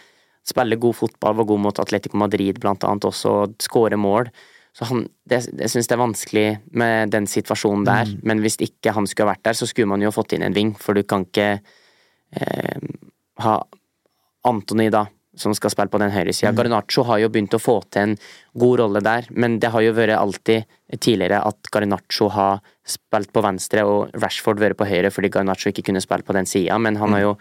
spiller 0.45 0.77
god 0.81 0.95
fotball, 0.95 1.35
var 1.35 1.45
god 1.45 1.61
mot 1.61 1.79
Atletico 1.79 2.17
Madrid 2.17 2.59
blant 2.59 2.83
annet 2.83 3.05
også, 3.05 3.27
og 3.45 3.55
skårer 3.59 3.97
mål. 4.01 4.31
Så 4.75 4.89
han, 4.91 5.05
det, 5.31 5.39
jeg 5.55 5.71
syns 5.71 5.87
det 5.87 5.95
er 5.95 6.03
vanskelig 6.03 6.47
med 6.75 7.13
den 7.15 7.29
situasjonen 7.31 7.87
der, 7.87 8.11
men 8.27 8.43
hvis 8.43 8.59
ikke 8.65 8.95
han 8.97 9.07
skulle 9.07 9.31
vært 9.31 9.45
der, 9.47 9.55
så 9.55 9.69
skulle 9.71 9.93
man 9.93 10.03
jo 10.03 10.11
fått 10.15 10.35
inn 10.35 10.43
en 10.43 10.57
ving, 10.57 10.73
for 10.75 10.99
du 10.99 11.05
kan 11.07 11.29
ikke 11.29 11.51
eh, 11.61 12.89
ha 13.45 13.55
Antony, 14.45 14.89
da, 14.91 15.07
som 15.39 15.55
skal 15.55 15.73
spille 15.73 15.91
på 15.91 16.01
den 16.03 16.13
høyresida. 16.15 16.51
Mm. 16.53 16.59
Garnaccio 16.59 17.05
har 17.07 17.23
jo 17.23 17.31
begynt 17.33 17.55
å 17.57 17.63
få 17.63 17.77
til 17.87 18.03
en 18.03 18.17
god 18.61 18.83
rolle 18.83 19.03
der, 19.05 19.31
men 19.31 19.59
det 19.63 19.71
har 19.75 19.87
jo 19.87 19.95
vært 19.97 20.19
alltid 20.19 20.67
tidligere 20.99 21.41
at 21.47 21.71
Garnaccio 21.75 22.29
har 22.35 22.61
spilt 22.85 23.33
på 23.35 23.43
venstre 23.47 23.87
og 23.89 24.15
Rashford 24.21 24.61
vært 24.61 24.79
på 24.79 24.89
høyre 24.91 25.11
fordi 25.15 25.33
Garnaccio 25.33 25.73
ikke 25.73 25.87
kunne 25.89 26.03
spille 26.05 26.27
på 26.27 26.37
den 26.37 26.51
sida, 26.51 26.77
men 26.83 26.99
han 27.01 27.15
har 27.17 27.25
jo 27.25 27.33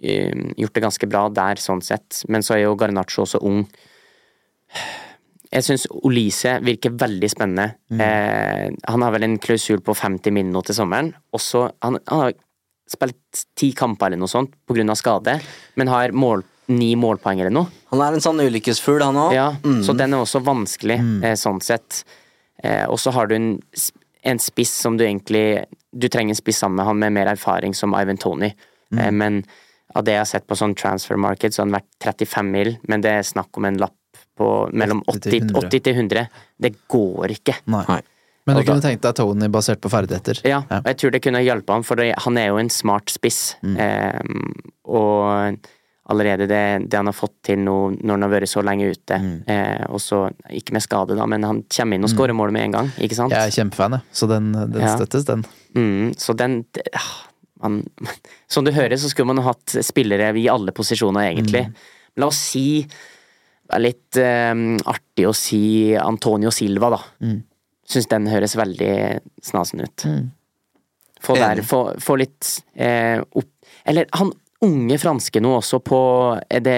eh, 0.00 0.32
gjort 0.54 0.78
det 0.78 0.86
ganske 0.86 1.10
bra 1.10 1.26
der, 1.34 1.60
sånn 1.60 1.82
sett. 1.84 2.22
Men 2.30 2.46
så 2.46 2.56
er 2.56 2.64
jo 2.68 2.78
Garnaccio 2.78 3.26
også 3.26 3.42
ung. 3.46 3.64
Jeg 5.50 5.66
syns 5.66 5.86
Olise 6.06 6.58
virker 6.62 6.94
veldig 6.94 7.30
spennende. 7.32 7.72
Eh, 7.90 8.68
han 8.70 9.02
har 9.02 9.14
vel 9.16 9.26
en 9.26 9.38
klausul 9.42 9.80
på 9.82 9.96
50 9.98 10.30
mill. 10.34 10.46
nå 10.46 10.62
til 10.62 10.76
sommeren. 10.78 11.10
Også, 11.34 11.64
han, 11.82 11.98
han 12.06 12.22
har 12.22 12.36
spilt 12.90 13.44
ti 13.58 13.72
kamper 13.76 14.10
eller 14.10 14.22
noe 14.22 14.30
sånt 14.30 14.54
av 14.70 14.98
skade, 14.98 15.40
men 15.78 15.90
har 15.90 16.12
mål, 16.12 16.42
ni 16.70 16.94
målpoeng 16.98 17.40
eller 17.40 17.54
noe. 17.54 17.70
Han 17.90 18.02
er 18.02 18.14
en 18.14 18.22
sånn 18.22 18.42
ulykkesfugl, 18.42 19.02
han 19.02 19.18
òg. 19.18 19.34
Ja, 19.34 19.48
Så 19.86 19.94
den 19.98 20.14
er 20.14 20.22
også 20.22 20.42
vanskelig, 20.42 20.98
eh, 21.24 21.34
sånn 21.34 21.60
sett. 21.62 22.04
Eh, 22.62 22.86
og 22.86 22.98
så 22.98 23.10
har 23.10 23.26
du 23.26 23.34
en, 23.34 23.50
en 24.22 24.38
spiss 24.38 24.72
som 24.82 24.98
du 24.98 25.04
egentlig 25.06 25.64
Du 25.90 26.06
trenger 26.08 26.30
en 26.30 26.38
spiss 26.38 26.58
sammen 26.60 26.76
med 26.76 26.86
han 26.86 26.98
med 26.98 27.12
mer 27.12 27.26
erfaring, 27.26 27.74
som 27.74 27.94
Ivan 27.98 28.16
Tony. 28.16 28.52
Eh, 28.96 29.10
men 29.10 29.42
av 29.94 30.04
det 30.04 30.12
jeg 30.12 30.20
har 30.20 30.28
sett 30.30 30.46
på 30.46 30.54
sånn 30.54 30.76
transfer 30.78 31.18
market, 31.18 31.50
så 31.52 31.62
har 31.62 31.66
han 31.66 31.80
vært 31.80 32.20
35 32.22 32.50
mil, 32.52 32.76
men 32.86 33.02
det 33.02 33.10
er 33.10 33.26
snakk 33.26 33.58
om 33.58 33.64
en 33.66 33.80
lapp 33.82 33.96
på 34.40 34.48
mellom 34.72 35.02
80 35.06 35.20
til 35.28 35.50
80, 35.52 35.68
80 35.68 35.84
til 35.90 35.98
100. 36.00 36.24
Det 36.66 36.72
går 36.90 37.36
ikke. 37.36 37.58
Nei. 37.76 37.84
Nei. 37.88 38.00
Men 38.48 38.56
du 38.56 38.62
da- 38.62 38.72
kunne 38.72 38.82
tenkt 38.82 39.04
deg 39.04 39.14
Tony 39.18 39.48
basert 39.52 39.82
på 39.84 39.90
ferdigheter. 39.92 40.40
Ja, 40.48 40.62
og 40.64 40.86
jeg 40.88 40.96
tror 40.98 41.12
det 41.12 41.20
kunne 41.22 41.42
hjelpe 41.44 41.74
ham, 41.76 41.84
for 41.86 42.00
det, 42.00 42.14
han 42.24 42.38
er 42.40 42.48
jo 42.48 42.56
en 42.62 42.70
smart 42.72 43.12
spiss. 43.12 43.42
Eh, 43.62 44.16
og 44.90 45.60
allerede 46.10 46.46
det, 46.50 46.62
det 46.90 46.96
han 46.98 47.06
har 47.06 47.14
fått 47.14 47.36
til 47.46 47.60
nå 47.62 47.74
når 48.00 48.10
han 48.16 48.24
har 48.26 48.32
vært 48.32 48.50
så 48.50 48.64
lenge 48.66 48.88
ute, 48.90 49.18
eh, 49.46 49.84
og 49.92 50.00
så 50.02 50.24
ikke 50.50 50.74
med 50.74 50.82
skade, 50.82 51.14
da, 51.20 51.26
men 51.30 51.44
han 51.46 51.60
kommer 51.70 51.94
inn 52.00 52.08
og 52.08 52.10
skårer 52.10 52.34
mål 52.34 52.50
med 52.56 52.64
en 52.66 52.74
gang, 52.78 52.88
ikke 52.98 53.14
sant? 53.18 53.30
Jeg 53.36 53.52
er 53.52 53.54
kjempefan, 53.60 53.98
jeg. 54.00 54.16
Så 54.18 54.26
den, 54.32 54.50
den 54.56 54.80
Ja. 54.82 54.96
støttes, 54.96 55.28
den. 55.28 55.44
Mm, 55.76 56.10
så 56.18 56.34
den 56.34 56.64
det- 56.74 56.88
ah, 56.96 57.12
man, 57.62 57.84
Som 58.50 58.64
du 58.64 58.72
hører, 58.72 58.96
så 58.98 59.12
skulle 59.12 59.30
man 59.34 59.44
hatt 59.44 59.76
spillere 59.86 60.32
i 60.34 60.48
alle 60.50 60.72
posisjoner, 60.74 61.28
egentlig. 61.30 61.68
La 62.16 62.26
oss 62.26 62.40
si 62.50 62.86
Det 63.70 63.76
er 63.78 63.84
litt 63.84 64.18
eh, 64.18 64.62
artig 64.90 65.28
å 65.28 65.32
si 65.36 65.60
Antonio 65.96 66.50
Silva, 66.50 66.90
da. 66.96 67.00
Syns 67.90 68.06
den 68.10 68.26
høres 68.30 68.56
veldig 68.58 68.92
snasen 69.46 69.82
ut. 69.86 70.04
Få 71.20 71.36
der, 71.38 71.62
få, 71.66 71.80
få 72.00 72.14
litt 72.16 72.48
eh, 72.80 73.20
opp 73.20 73.50
Eller 73.84 74.06
han 74.16 74.30
unge 74.64 74.96
franske 75.00 75.40
nå 75.44 75.50
også 75.58 75.80
på 75.84 75.98
Er 76.48 76.62
det 76.64 76.76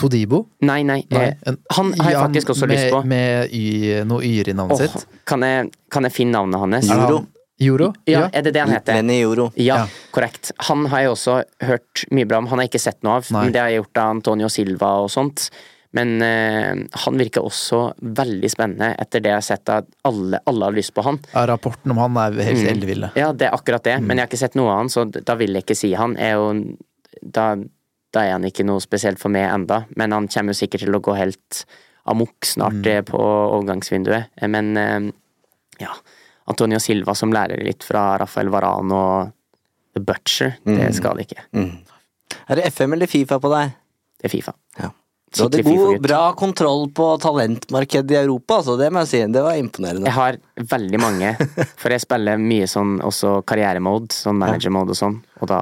Todibo? 0.00 0.40
Nei, 0.66 0.80
nei. 0.82 1.00
Nei, 1.14 1.28
eh, 1.28 1.36
en- 1.46 1.60
han 1.76 1.92
har 2.00 2.10
jeg 2.10 2.20
faktisk 2.24 2.50
også 2.56 2.66
med, 2.66 2.74
lyst 2.74 2.90
på. 2.90 3.02
Med 3.06 3.54
y, 3.54 3.62
noe 4.08 4.24
yr 4.26 4.50
i 4.50 4.56
navnet 4.58 4.74
oh, 4.74 4.82
sitt. 4.82 5.06
kan, 5.30 5.46
jeg, 5.46 5.70
kan 5.94 6.08
jeg 6.08 6.16
finne 6.16 6.34
navnet 6.34 6.60
hans? 6.64 6.90
Juro. 6.90 7.20
Euro? 7.62 7.92
Ja, 8.10 8.24
er 8.34 8.42
det 8.42 8.50
det 8.56 8.64
han 8.64 8.72
heter? 8.74 8.96
Lenny 8.98 9.20
Euro. 9.22 9.52
Ja, 9.54 9.84
Ja. 9.84 9.86
korrekt. 10.10 10.50
Han 10.66 10.86
har 10.90 11.04
jeg 11.04 11.12
også 11.12 11.36
hørt 11.62 12.02
mye 12.10 12.26
bra 12.26 12.40
om. 12.42 12.48
Han 12.50 12.58
har 12.58 12.66
jeg 12.66 12.72
ikke 12.74 12.82
sett 12.88 12.98
noe 13.06 13.20
av, 13.20 13.28
Nei. 13.30 13.44
men 13.44 13.54
det 13.54 13.62
har 13.62 13.70
jeg 13.70 13.78
gjort 13.84 14.00
av 14.02 14.10
Antonio 14.16 14.48
Silva 14.50 14.90
og 15.04 15.12
sånt. 15.14 15.46
Men 15.94 16.16
eh, 16.26 16.80
han 17.04 17.18
virker 17.20 17.44
også 17.46 17.80
veldig 18.02 18.48
spennende, 18.50 18.88
etter 18.98 19.22
det 19.22 19.30
jeg 19.30 19.38
har 19.38 19.46
sett 19.46 19.70
at 19.70 19.86
alle, 20.08 20.40
alle 20.50 20.66
har 20.66 20.74
lyst 20.74 20.90
på 20.96 21.04
han. 21.06 21.20
Ja, 21.32 21.44
rapporten 21.46 21.92
om 21.94 22.00
han 22.02 22.16
er 22.18 22.34
helt 22.42 22.64
Mm. 22.64 22.70
elleville. 22.72 23.10
Ja, 23.14 23.28
det 23.32 23.46
er 23.46 23.54
akkurat 23.54 23.84
det, 23.86 24.00
Mm. 24.00 24.06
men 24.08 24.16
jeg 24.18 24.24
har 24.26 24.30
ikke 24.32 24.42
sett 24.42 24.56
noe 24.58 24.72
av 24.72 24.78
han, 24.82 24.88
så 24.90 25.04
da 25.12 25.34
vil 25.38 25.52
jeg 25.54 25.62
ikke 25.64 25.76
si 25.78 25.92
han. 25.94 26.16
Er 26.18 26.32
jo, 26.34 26.48
da, 27.22 27.54
da 28.12 28.20
er 28.26 28.32
han 28.32 28.42
ikke 28.44 28.66
noe 28.66 28.80
spesielt 28.82 29.18
for 29.22 29.28
meg 29.30 29.46
enda, 29.52 29.84
men 29.96 30.10
han 30.12 30.26
kommer 30.28 30.52
jo 30.52 30.58
sikkert 30.66 30.80
til 30.86 30.94
å 30.98 31.00
gå 31.00 31.14
helt 31.16 31.64
amok 32.06 32.34
snart 32.44 32.82
mm. 32.84 33.04
på 33.12 33.20
overgangsvinduet. 33.22 34.26
Eh, 34.36 34.48
Men 34.48 34.76
eh, 34.76 35.12
ja, 35.80 35.94
Antonio 36.50 36.78
Silva 36.82 37.14
som 37.14 37.32
lærer 37.32 37.62
litt 37.64 37.82
fra 37.86 38.18
Rafael 38.18 38.50
Varan 38.52 38.90
og 38.92 39.30
The 39.94 40.02
Butcher, 40.02 40.56
det 40.66 40.90
skal 40.96 41.16
det 41.16 41.28
ikke. 41.30 41.46
Er 42.50 42.56
det 42.58 42.66
FM 42.74 42.92
eller 42.98 43.06
Fifa 43.06 43.38
på 43.38 43.48
deg? 43.54 43.70
Det 44.18 44.26
er 44.26 44.32
Fifa. 44.34 44.52
Ja. 44.80 44.90
Du 45.34 45.42
hadde 45.42 45.62
god, 45.66 45.98
bra 46.04 46.20
kontroll 46.38 46.84
på 46.94 47.06
talentmarkedet 47.22 48.10
i 48.14 48.18
Europa, 48.20 48.60
altså, 48.60 48.76
det 48.78 48.90
må 48.94 49.02
jeg 49.02 49.08
si. 49.10 49.20
Det 49.34 49.42
var 49.42 49.56
imponerende. 49.58 50.06
Jeg 50.06 50.14
har 50.14 50.36
veldig 50.74 51.00
mange, 51.02 51.32
for 51.80 51.90
jeg 51.90 52.00
spiller 52.04 52.38
mye 52.38 52.68
sånn 52.70 53.00
også 53.02 53.40
karrieremode, 53.48 54.14
sånn 54.14 54.38
manager-mode 54.38 54.94
og 54.94 55.00
sånn, 55.00 55.18
og 55.40 55.48
da 55.50 55.60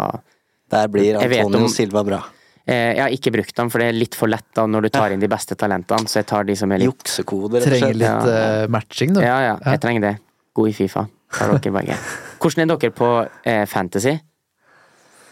Der 0.72 0.88
blir 0.88 1.16
Antonio 1.20 1.64
om- 1.64 1.68
Silva 1.72 2.02
bra. 2.04 2.20
eh, 2.66 2.94
Jeg 2.96 3.00
har 3.02 3.10
ikke 3.16 3.32
brukt 3.32 3.54
dem, 3.56 3.70
for 3.70 3.78
det 3.78 3.88
er 3.88 3.92
litt 3.98 4.14
for 4.14 4.28
lett 4.28 4.44
da 4.54 4.66
når 4.66 4.82
du 4.82 4.88
tar 4.90 5.10
inn 5.12 5.20
de 5.20 5.28
beste 5.28 5.56
talentene, 5.56 6.04
så 6.08 6.20
jeg 6.20 6.26
tar 6.26 6.44
de 6.44 6.54
som 6.56 6.70
er 6.72 6.78
litt 6.78 6.92
Juksekoder, 6.92 7.60
rett 7.60 7.66
og 7.66 7.78
Trenger 7.78 7.94
litt 7.94 8.08
Ja. 8.08 8.62
eh, 8.62 8.66
matching, 8.68 9.14
du. 9.14 9.20
Ja, 9.20 9.38
ja, 9.40 9.56
jeg 9.72 9.80
trenger 9.80 10.00
det. 10.00 10.18
God 10.54 10.68
i 10.68 10.72
Fifa. 10.72 11.08
Tar 11.32 11.48
dere 11.58 11.72
begge. 11.72 11.96
Hvordan 12.40 12.62
er 12.70 12.76
dere 12.76 12.90
på 12.92 13.28
eh, 13.46 13.64
Fantasy? 13.64 14.18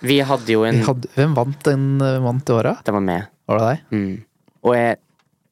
Vi 0.03 0.19
hadde 0.25 0.47
jo 0.49 0.63
en 0.65 0.81
hadde, 0.83 1.09
hvem 1.15 1.35
vant 1.37 1.63
den 1.63 1.99
vant 1.99 2.49
i 2.49 2.53
året? 2.57 2.83
Det 2.85 2.93
var 2.95 3.03
med. 3.05 3.27
Var 3.47 3.59
det 3.59 3.67
deg? 3.69 3.81
Mm. 3.93 4.25
Og 4.63 4.75
jeg 4.77 4.99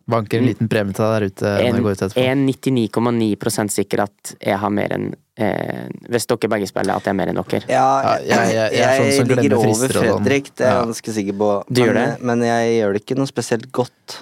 Banker 0.08 0.38
en 0.40 0.46
liten 0.48 0.68
premie 0.72 0.94
til 0.96 1.04
deg 1.04 1.10
der 1.12 1.24
ute 1.28 1.44
når 1.44 1.58
er 1.60 2.12
jeg 2.16 2.30
er 2.32 2.38
99,9% 2.40 3.72
sikker 3.74 4.00
at 4.06 4.30
jeg 4.40 4.56
har 4.62 4.70
mer 4.72 4.94
enn 4.96 5.10
eh, 5.36 5.82
Hvis 6.08 6.24
dere 6.30 6.48
begge 6.48 6.68
spiller, 6.70 6.96
at 6.96 7.04
jeg 7.04 7.12
er 7.12 7.18
mer 7.18 7.28
enn 7.28 7.36
dere. 7.42 7.60
Ja, 7.68 8.16
jeg, 8.16 8.24
jeg- 8.30 8.54
jeg- 8.54 8.72
jeg 8.72 8.86
er 8.88 9.12
sånn 9.18 9.28
ligger 9.28 9.56
over 9.58 9.74
sånn. 9.92 10.24
Fredrik, 10.24 10.48
det 10.56 10.64
er 10.64 10.70
jeg 10.70 10.78
Ja. 10.78 10.84
ganske 10.86 11.12
sikker 11.18 11.36
på. 11.42 11.50
Du 11.68 11.82
gjør 11.82 11.92
men, 11.94 12.08
det? 12.08 12.22
men 12.24 12.40
jeg 12.48 12.72
gjør 12.80 12.92
det 12.96 13.04
ikke 13.04 13.16
noe 13.20 13.26
spesielt 13.26 13.68
godt. 13.70 14.16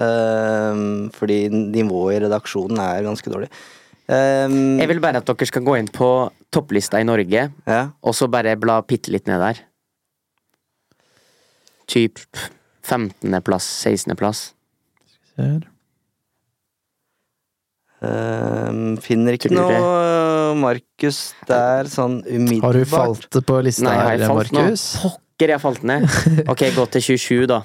Um, 0.00 1.10
fordi 1.14 1.38
nivået 1.50 2.16
i 2.16 2.24
redaksjonen 2.26 2.78
er 2.82 3.02
ganske 3.06 3.30
dårlig. 3.30 3.48
Um, 4.08 4.78
Jeg 4.78 4.88
vil 4.88 5.00
bare 5.00 5.16
at 5.22 5.24
dere 5.26 5.46
skal 5.46 5.62
gå 5.62 5.78
inn 5.78 5.86
på 5.88 6.10
topplista 6.50 6.98
i 6.98 7.04
Norge, 7.06 7.52
ja. 7.66 7.80
og 8.02 8.14
så 8.14 8.28
bare 8.28 8.56
bla 8.58 8.80
bitte 8.82 9.10
litt 9.14 9.26
ned 9.28 9.38
der. 9.38 9.58
Typ 11.86 12.18
15.-plass, 12.88 13.66
16.-plass. 13.86 14.44
Ser. 15.34 15.66
Ehm, 17.98 18.98
finner 19.02 19.34
ikke 19.34 19.50
noe 19.50 19.78
Markus 20.58 21.32
der 21.48 21.88
sånn 21.90 22.20
umiddelbart. 22.22 22.66
Har 22.68 22.76
du 22.78 22.92
falt 22.92 23.38
på 23.48 23.62
lista 23.66 23.88
Nei, 23.88 23.96
jeg 23.98 24.22
her? 24.22 24.34
Markus? 24.38 24.84
Pokker, 25.02 25.54
jeg 25.54 25.62
falt 25.62 25.86
ned. 25.86 26.06
Ok, 26.52 26.68
gå 26.76 26.84
til 26.94 27.08
27, 27.18 27.48
da. 27.50 27.62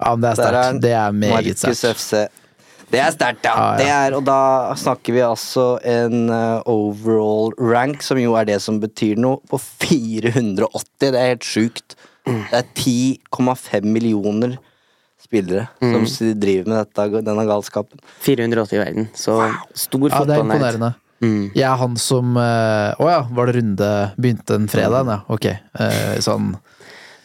Ja, 0.00 0.14
men 0.14 0.22
det 0.22 0.30
er 0.30 0.30
er 0.30 0.38
sterkt. 0.38 0.84
Det 0.84 0.94
er 0.96 1.16
meget 1.16 1.64
sterkt. 1.64 2.36
Det 2.90 2.98
er 2.98 3.10
sterkt, 3.14 3.44
ja. 3.46 3.52
Ah, 3.54 3.74
ja. 3.74 3.78
Det 3.78 3.90
er, 3.94 4.16
og 4.18 4.24
da 4.26 4.74
snakker 4.78 5.14
vi 5.14 5.22
altså 5.22 5.66
en 5.86 6.30
uh, 6.30 6.62
overall 6.66 7.52
rank, 7.58 8.02
som 8.02 8.18
jo 8.18 8.34
er 8.38 8.48
det 8.48 8.58
som 8.64 8.80
betyr 8.82 9.20
noe, 9.20 9.38
på 9.50 9.60
480. 9.62 10.86
Det 11.04 11.10
er 11.14 11.28
helt 11.34 11.46
sjukt. 11.46 11.94
Mm. 12.30 12.42
Det 12.50 12.58
er 12.60 12.66
10,5 12.74 13.84
millioner 13.84 14.56
spillere 15.20 15.68
Mm. 15.82 16.06
som 16.06 16.32
driver 16.40 16.68
med 16.68 16.78
dette, 16.86 17.22
denne 17.26 17.44
galskapen. 17.46 17.98
480 18.24 18.72
i 18.76 18.78
verden. 18.84 19.08
Så 19.14 19.36
stor 19.74 20.08
Ja, 20.10 20.24
det 20.24 20.36
er 20.38 20.44
imponerende. 20.44 20.94
Mm. 21.20 21.50
Jeg 21.54 21.64
er 21.68 21.76
han 21.76 21.96
som 22.00 22.36
eh, 22.40 22.94
Å 22.96 23.08
ja, 23.10 23.18
var 23.36 23.46
det 23.50 23.56
runde 23.58 23.88
Begynte 24.16 24.54
en 24.56 24.68
fredag, 24.72 25.04
ja. 25.06 25.18
Ok. 25.28 25.44
Eh, 25.50 26.16
sånn. 26.24 26.54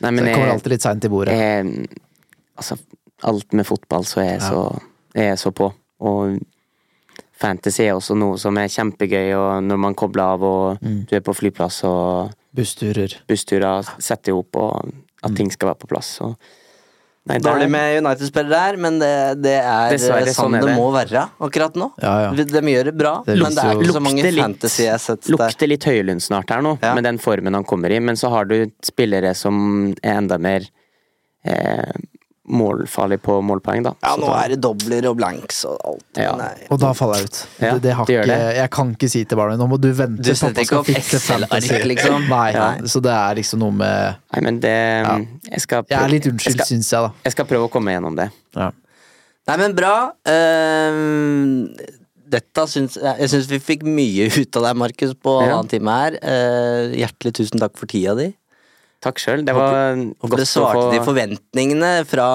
Nei, 0.01 0.09
Så 0.09 0.13
men 0.13 0.25
jeg 0.25 0.35
kommer 0.35 0.51
alltid 0.51 0.73
litt 0.73 0.81
seint 0.83 1.01
til 1.01 1.09
bordet. 1.13 1.31
jeg, 1.31 1.87
altså, 2.57 2.75
alt 3.23 3.53
med 3.53 3.65
fotball 3.65 4.03
så 4.03 4.19
er 4.19 4.27
jeg 4.33 4.41
Ja. 4.41 4.49
så, 4.49 4.81
jeg 5.15 5.31
er 5.31 5.35
så 5.39 5.51
på. 5.55 5.71
Og 6.01 6.37
fantasy 7.39 7.83
er 7.87 7.93
også 7.95 8.15
noe 8.17 8.37
som 8.37 8.57
er 8.57 8.67
kjempegøy, 8.67 9.31
og 9.37 9.63
når 9.63 9.77
man 9.79 9.95
kobler 9.95 10.23
av 10.35 10.43
og 10.43 10.79
Mm. 10.81 11.05
du 11.07 11.15
er 11.15 11.21
på 11.21 11.33
flyplass 11.35 11.83
og 11.85 12.33
Bussturer. 12.55 13.17
bussturer 13.27 13.83
setter 13.99 14.31
ihop 14.33 14.55
og 14.61 14.93
at 15.25 15.35
ting 15.35 15.49
skal 15.51 15.71
være 15.73 15.79
på 15.81 15.89
plass. 15.91 16.13
Og, 16.21 16.35
nei, 17.25 17.37
det 17.39 17.45
er- 17.45 17.49
Dårlig 17.55 17.69
med 17.73 17.97
United-spillere 18.05 18.49
der, 18.69 18.77
men 18.77 18.99
det, 19.01 19.41
det 19.41 19.55
er 19.61 19.93
eh, 19.93 19.97
sånn 19.97 20.33
sånn 20.35 20.55
er 20.55 20.61
det 20.65 20.69
det. 20.69 20.75
må 20.77 20.87
være 20.93 21.23
akkurat 21.41 21.73
nå. 21.81 21.91
Ja, 22.01 22.13
ja. 22.27 22.31
De 22.45 22.61
gjør 22.75 22.83
det 22.91 22.95
bra, 22.97 23.15
Det 23.25 23.37
men 23.41 23.55
det 23.55 23.63
er 23.65 23.75
ikke 23.81 23.95
så 23.97 24.03
mange 24.05 24.23
Lukter 24.23 24.41
fantasy 24.43 24.85
assets 24.87 25.27
der. 25.27 25.35
Lukter 25.37 25.67
litt 25.67 25.83
Høylund 25.89 26.21
snart 26.21 26.49
her 26.53 26.61
nå, 26.61 26.77
Ja. 26.81 26.93
med 26.93 27.03
den 27.03 27.17
formen 27.17 27.53
han 27.57 27.63
kommer 27.65 27.91
i. 27.91 27.99
Men 27.99 28.15
så 28.15 28.29
har 28.29 28.45
du 28.45 28.71
spillere 28.83 29.35
som 29.35 29.93
er 30.03 30.17
enda 30.21 30.37
mer 30.37 30.61
eh, 31.45 31.91
målfarlig 32.45 33.17
på 33.25 33.39
målpoeng, 33.41 33.81
da. 33.87 33.91
Ja, 34.05 34.11
nå 34.21 34.27
er 34.37 34.51
det 34.53 34.59
dobler 34.61 35.07
og 35.09 35.15
blanks 35.17 35.63
og 35.65 35.79
alt. 35.89 36.03
Ja. 36.21 36.35
Nei. 36.37 36.67
Og 36.69 36.77
da 36.79 36.91
faller 36.93 37.23
jeg 37.23 37.31
ut. 37.31 37.39
Ja, 37.59 37.71
det, 37.73 37.81
det 37.87 37.93
har 37.97 38.05
ikke, 38.05 38.27
det. 38.29 38.37
jeg 38.59 38.71
kan 38.75 38.91
ikke 38.93 39.09
si 39.09 39.23
til 39.25 39.39
barna 39.39 39.57
nå 39.57 39.67
må 39.71 39.79
du 39.81 39.87
vente 39.97 40.21
Du 40.21 40.29
på 40.29 40.37
setter 40.37 40.61
ikke 40.67 40.77
opp 40.81 40.85
skal 40.85 40.99
fikse 41.01 41.17
Excel-ark, 41.21 41.55
fantasy. 41.55 41.81
liksom? 41.89 42.27
Nei, 42.29 42.51
Nei. 42.53 42.87
så 42.93 43.01
det 43.01 43.15
er 43.17 43.39
liksom 43.41 43.63
noe 43.65 43.73
med 43.81 44.21
Nei, 44.35 44.43
men 44.45 44.59
det 44.61 44.75
jeg, 44.75 45.61
skal 45.65 45.85
Jeg 45.89 45.99
er 46.03 46.13
litt 46.13 46.29
unnskyld, 46.29 46.61
syns 46.69 46.93
jeg, 46.93 47.01
da. 47.09 47.11
jeg 47.25 47.35
skal 47.37 47.49
prøve 47.49 47.65
å 47.69 47.73
komme 47.73 47.95
gjennom 47.97 48.15
det. 48.21 48.29
Ja. 48.55 48.69
Nei, 49.49 49.57
men 49.61 49.75
bra. 49.77 49.95
Ehm, 50.29 51.67
dette 52.35 52.63
syns 52.69 52.95
jeg 52.97 53.29
syns 53.31 53.49
vi 53.51 53.59
fikk 53.61 53.83
mye 53.85 54.25
ut 54.33 54.57
av 54.57 54.65
deg, 54.69 54.79
Markus, 54.81 55.13
på 55.17 55.35
Ja. 55.39 55.47
halvannen 55.49 55.69
time 55.69 55.93
her. 55.99 56.17
Eh, 56.21 56.95
hjertelig 57.01 57.33
tusen 57.41 57.61
takk 57.61 57.77
for 57.77 57.85
tida 57.91 58.15
di. 58.17 58.31
Takk 59.05 59.21
sjøl. 59.21 59.43
Det 59.45 59.53
var 59.53 59.93
Håper 59.93 60.31
godt 60.33 60.41
det 60.41 60.47
svarte 60.49 60.81
å 60.81 60.91
de 60.95 60.99
forventningene 61.05 61.91
fra, 62.09 62.27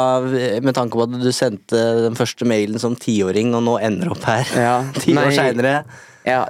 med 0.63 0.75
tanke 0.77 0.95
på 0.99 1.07
at 1.09 1.17
du 1.19 1.31
sendte 1.35 1.81
den 2.07 2.19
første 2.19 2.47
mailen 2.47 2.79
som 2.83 2.95
tiåring, 2.99 3.51
og 3.59 3.65
nå 3.67 3.75
ender 3.83 4.13
opp 4.15 4.23
her 4.31 4.53
Ja, 4.55 4.77
ti 5.03 5.17
år 5.19 5.35
seinere. 5.35 5.75
Ja, 6.29 6.45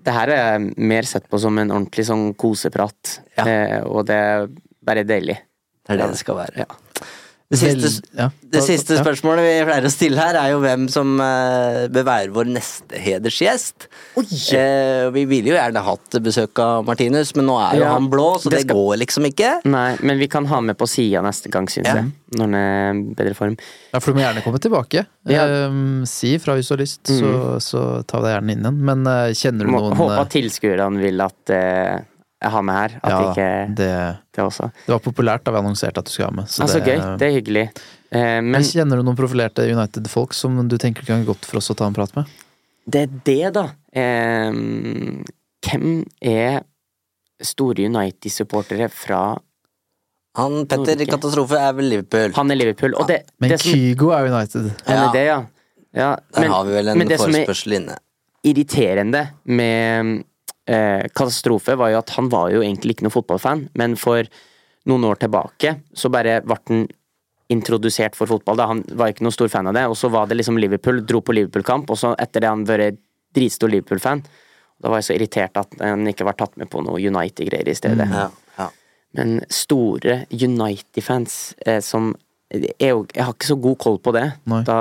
det 0.00 0.14
her 0.16 0.32
er 0.32 0.40
jeg 0.54 0.74
mer 0.90 1.08
sett 1.08 1.28
på 1.28 1.36
som 1.42 1.58
en 1.60 1.68
ordentlig 1.74 2.06
sånn 2.08 2.30
koseprat, 2.40 3.18
Ja. 3.36 3.44
eh, 3.44 3.80
og 3.84 4.06
det 4.08 4.16
er 4.16 4.46
bare 4.80 5.04
deilig. 5.04 5.36
Det 5.84 5.92
er 5.96 6.00
det 6.00 6.10
det 6.14 6.20
skal 6.22 6.38
være. 6.40 6.64
Ja. 6.64 6.80
Det 7.50 7.58
siste, 7.58 7.82
Vel- 7.82 8.18
ja. 8.20 8.26
det 8.54 8.60
siste 8.62 8.94
spørsmålet 9.00 9.42
vi 9.42 9.54
pleier 9.66 9.86
å 9.88 9.90
stille 9.90 10.20
her, 10.22 10.36
er 10.38 10.52
jo 10.52 10.60
hvem 10.62 10.84
som 10.88 11.16
eh, 11.18 11.88
bør 11.90 12.04
være 12.06 12.28
vår 12.36 12.46
neste 12.46 13.00
hedersgjest. 13.02 13.88
Eh, 14.54 15.08
vi 15.10 15.24
ville 15.26 15.50
jo 15.50 15.56
gjerne 15.56 15.82
hatt 15.82 16.14
besøk 16.22 16.60
av 16.62 16.84
Martinus, 16.86 17.32
men 17.34 17.48
nå 17.50 17.56
er 17.58 17.80
jo 17.80 17.82
Ja, 17.82 17.92
han 17.96 18.06
blå, 18.12 18.28
så 18.38 18.52
det 18.52 18.60
det, 18.60 18.62
skal- 18.68 18.78
går 18.78 19.00
liksom 19.02 19.26
ikke. 19.32 19.50
Nei, 19.66 19.96
men 20.06 20.18
vi 20.22 20.28
kan 20.30 20.46
ha 20.46 20.60
med 20.62 20.78
på 20.78 20.86
sida 20.86 21.24
neste 21.26 21.50
gang, 21.50 21.66
syns 21.66 21.90
Ja. 21.90 21.94
jeg. 22.04 22.12
Når 22.38 22.46
han 22.46 22.54
er 22.54 22.94
i 22.94 23.14
bedre 23.18 23.34
form. 23.34 23.56
Ja, 23.92 23.98
for 23.98 24.12
du 24.12 24.20
må 24.20 24.22
gjerne 24.22 24.44
komme 24.46 24.60
tilbake. 24.62 25.06
Ja. 25.26 25.42
Ehm, 25.66 26.06
si 26.06 26.36
fra 26.38 26.54
hvis 26.54 26.68
du 26.70 26.76
har 26.76 26.82
lyst, 26.84 27.02
så, 27.10 27.58
så 27.58 28.06
tar 28.06 28.22
vi 28.22 28.28
deg 28.30 28.36
gjerne 28.38 28.52
inn 28.54 28.62
igjen. 28.62 28.78
Men 28.92 29.06
eh, 29.10 29.34
kjenner 29.34 29.66
du 29.66 29.72
Må, 29.74 29.80
noen 29.88 29.98
håper 29.98 30.30
tilskuerne 30.38 31.02
vil 31.02 31.20
at 31.26 31.50
eh, 31.50 31.98
jeg 32.40 32.50
har 32.54 32.62
med 32.64 32.74
her. 32.78 32.94
At 33.04 33.12
ja, 33.12 33.30
ikke 33.30 33.48
det, 33.76 33.88
det 34.36 34.44
også. 34.44 34.70
det 34.86 34.94
var 34.94 35.02
populært 35.04 35.44
da 35.44 35.52
vi 35.52 35.60
annonserte 35.60 36.00
at 36.00 36.08
du 36.08 36.12
skulle 36.12 36.30
ha 36.30 36.36
med. 36.40 36.48
Så 36.48 36.64
altså, 36.64 36.80
det, 36.80 36.94
gøy. 36.96 37.02
Det 37.20 37.26
er 37.28 37.34
hyggelig. 37.36 37.64
Eh, 38.10 38.38
men 38.46 38.64
kjenner 38.64 39.00
du 39.00 39.04
noen 39.06 39.18
profilerte 39.18 39.66
United-folk 39.68 40.32
som 40.34 40.56
du 40.68 40.78
tenker 40.80 41.04
kan 41.06 41.26
godt 41.28 41.44
for 41.48 41.60
oss 41.60 41.70
å 41.72 41.76
ta 41.78 41.90
en 41.90 41.96
prat 41.96 42.16
med? 42.16 42.30
det 42.90 43.02
er 43.04 43.10
det, 43.28 43.52
da. 43.54 43.66
Eh, 43.92 44.50
hvem 45.68 45.86
er 46.24 46.62
store 47.44 47.86
United-supportere 47.86 48.88
fra 48.92 49.20
Han 50.38 50.64
Petter 50.70 50.94
Norge. 50.96 51.06
Katastrofe 51.10 51.58
er 51.58 51.72
vel 51.76 51.88
Liverpool. 51.90 52.32
Han 52.36 52.50
er 52.54 52.58
Liverpool. 52.58 52.94
Og 52.96 53.08
det, 53.10 53.22
Men 53.42 53.50
det 53.52 53.60
som, 53.62 53.72
Kygo 53.72 54.12
er 54.14 54.28
United. 54.30 54.70
han 54.86 54.96
Ja. 54.96 55.08
er 55.08 55.12
det, 55.12 55.24
ja. 55.26 55.38
ja 55.92 56.10
Der 56.34 56.40
men, 56.40 56.50
har 56.50 56.64
vi 56.64 56.72
vel 56.72 56.88
en 56.88 56.98
men 56.98 57.08
det 57.08 57.18
som 57.20 57.34
er- 57.34 57.98
irriterende 58.44 59.28
med 59.44 60.24
eh, 60.68 61.06
Katastrofe 61.14 61.76
var 61.78 61.92
jo 61.92 62.00
at 62.00 62.14
han 62.16 62.30
var 62.32 62.50
jo 62.54 62.62
egentlig 62.64 62.96
ikke 62.96 63.06
noen 63.08 63.16
fotballfan, 63.16 63.68
men 63.78 63.96
for 64.00 64.26
noen 64.88 65.04
år 65.08 65.20
tilbake 65.20 65.76
så 65.96 66.10
bare 66.12 66.40
ble 66.44 66.56
han 66.70 66.88
introdusert 67.50 68.14
for 68.14 68.30
fotball. 68.30 68.58
Da. 68.60 68.68
Han 68.70 68.84
var 68.94 69.10
ikke 69.10 69.24
noen 69.26 69.34
stor 69.34 69.50
fan 69.50 69.66
av 69.66 69.74
det, 69.74 69.88
og 69.90 69.96
så 69.98 70.10
var 70.12 70.28
det 70.30 70.38
liksom 70.38 70.58
Liverpool, 70.60 71.02
dro 71.06 71.18
på 71.24 71.34
Liverpool-kamp, 71.34 71.90
og 71.90 71.98
så 71.98 72.12
etter 72.22 72.44
det 72.44 72.52
han 72.52 72.66
vært 72.68 73.00
dritstor 73.34 73.72
Liverpool-fan. 73.72 74.22
Da 74.80 74.88
var 74.88 75.02
jeg 75.02 75.08
så 75.10 75.16
irritert 75.16 75.58
at 75.60 75.74
han 75.82 76.06
ikke 76.08 76.26
var 76.28 76.38
tatt 76.38 76.54
med 76.60 76.70
på 76.70 76.82
noe 76.86 77.00
United-greier 77.02 77.68
i 77.68 77.76
stedet. 77.76 78.06
Ja, 78.06 78.28
ja. 78.56 78.68
Men 79.18 79.40
store 79.52 80.22
United-fans 80.30 81.56
eh, 81.66 81.80
som 81.84 82.14
er 82.50 82.88
jo, 82.90 83.04
Jeg 83.14 83.22
har 83.24 83.32
ikke 83.32 83.46
så 83.46 83.54
god 83.62 83.76
koll 83.78 83.98
på 84.02 84.12
det. 84.16 84.24
Da, 84.66 84.76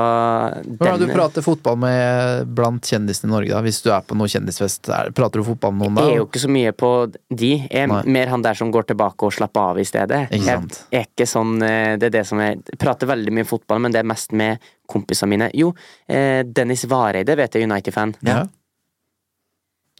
Hvordan 0.65 1.03
du 1.03 1.11
prater 1.13 1.43
fotball 1.45 1.77
med 1.77 2.47
blant 2.57 2.87
kjendisene 2.89 3.29
i 3.29 3.33
Norge, 3.35 3.51
da? 3.53 3.59
Hvis 3.61 3.81
du 3.85 3.91
er 3.93 4.01
på 4.09 4.17
noe 4.17 4.31
kjendisfest, 4.31 4.89
er, 4.89 5.11
prater 5.13 5.43
du 5.43 5.45
fotball 5.51 5.75
med 5.75 5.85
noen 5.85 5.99
da? 5.99 6.05
Jeg 6.07 6.17
er 6.17 6.21
jo 6.23 6.27
ikke 6.27 6.41
så 6.41 6.49
mye 6.55 6.73
på 6.73 6.89
de. 7.13 7.51
Jeg 7.67 7.83
er 7.83 7.91
Nei. 7.91 8.01
mer 8.17 8.31
han 8.33 8.45
der 8.45 8.57
som 8.57 8.71
går 8.73 8.89
tilbake 8.89 9.29
og 9.29 9.35
slapper 9.37 9.75
av 9.75 9.81
i 9.81 9.85
stedet. 9.85 10.23
Ikke 10.33 10.55
Jeg 10.89 11.03
er 11.03 11.05
ikke 11.11 11.29
sånn 11.29 11.61
eh, 11.61 11.93
Det 12.01 12.09
er 12.09 12.15
det 12.17 12.25
som 12.31 12.41
jeg 12.41 12.57
prater 12.81 13.11
veldig 13.11 13.35
mye 13.37 13.47
fotball, 13.49 13.83
men 13.85 13.93
det 13.93 14.01
er 14.01 14.09
mest 14.09 14.33
med 14.33 14.57
kompisene 14.89 15.29
mine. 15.35 15.51
Jo, 15.53 15.69
eh, 16.09 16.41
Dennis 16.49 16.87
Vareide 16.89 17.37
vet 17.37 17.53
jeg 17.53 17.67
er 17.67 17.69
United-fan. 17.69 18.15
Ja, 18.25 18.43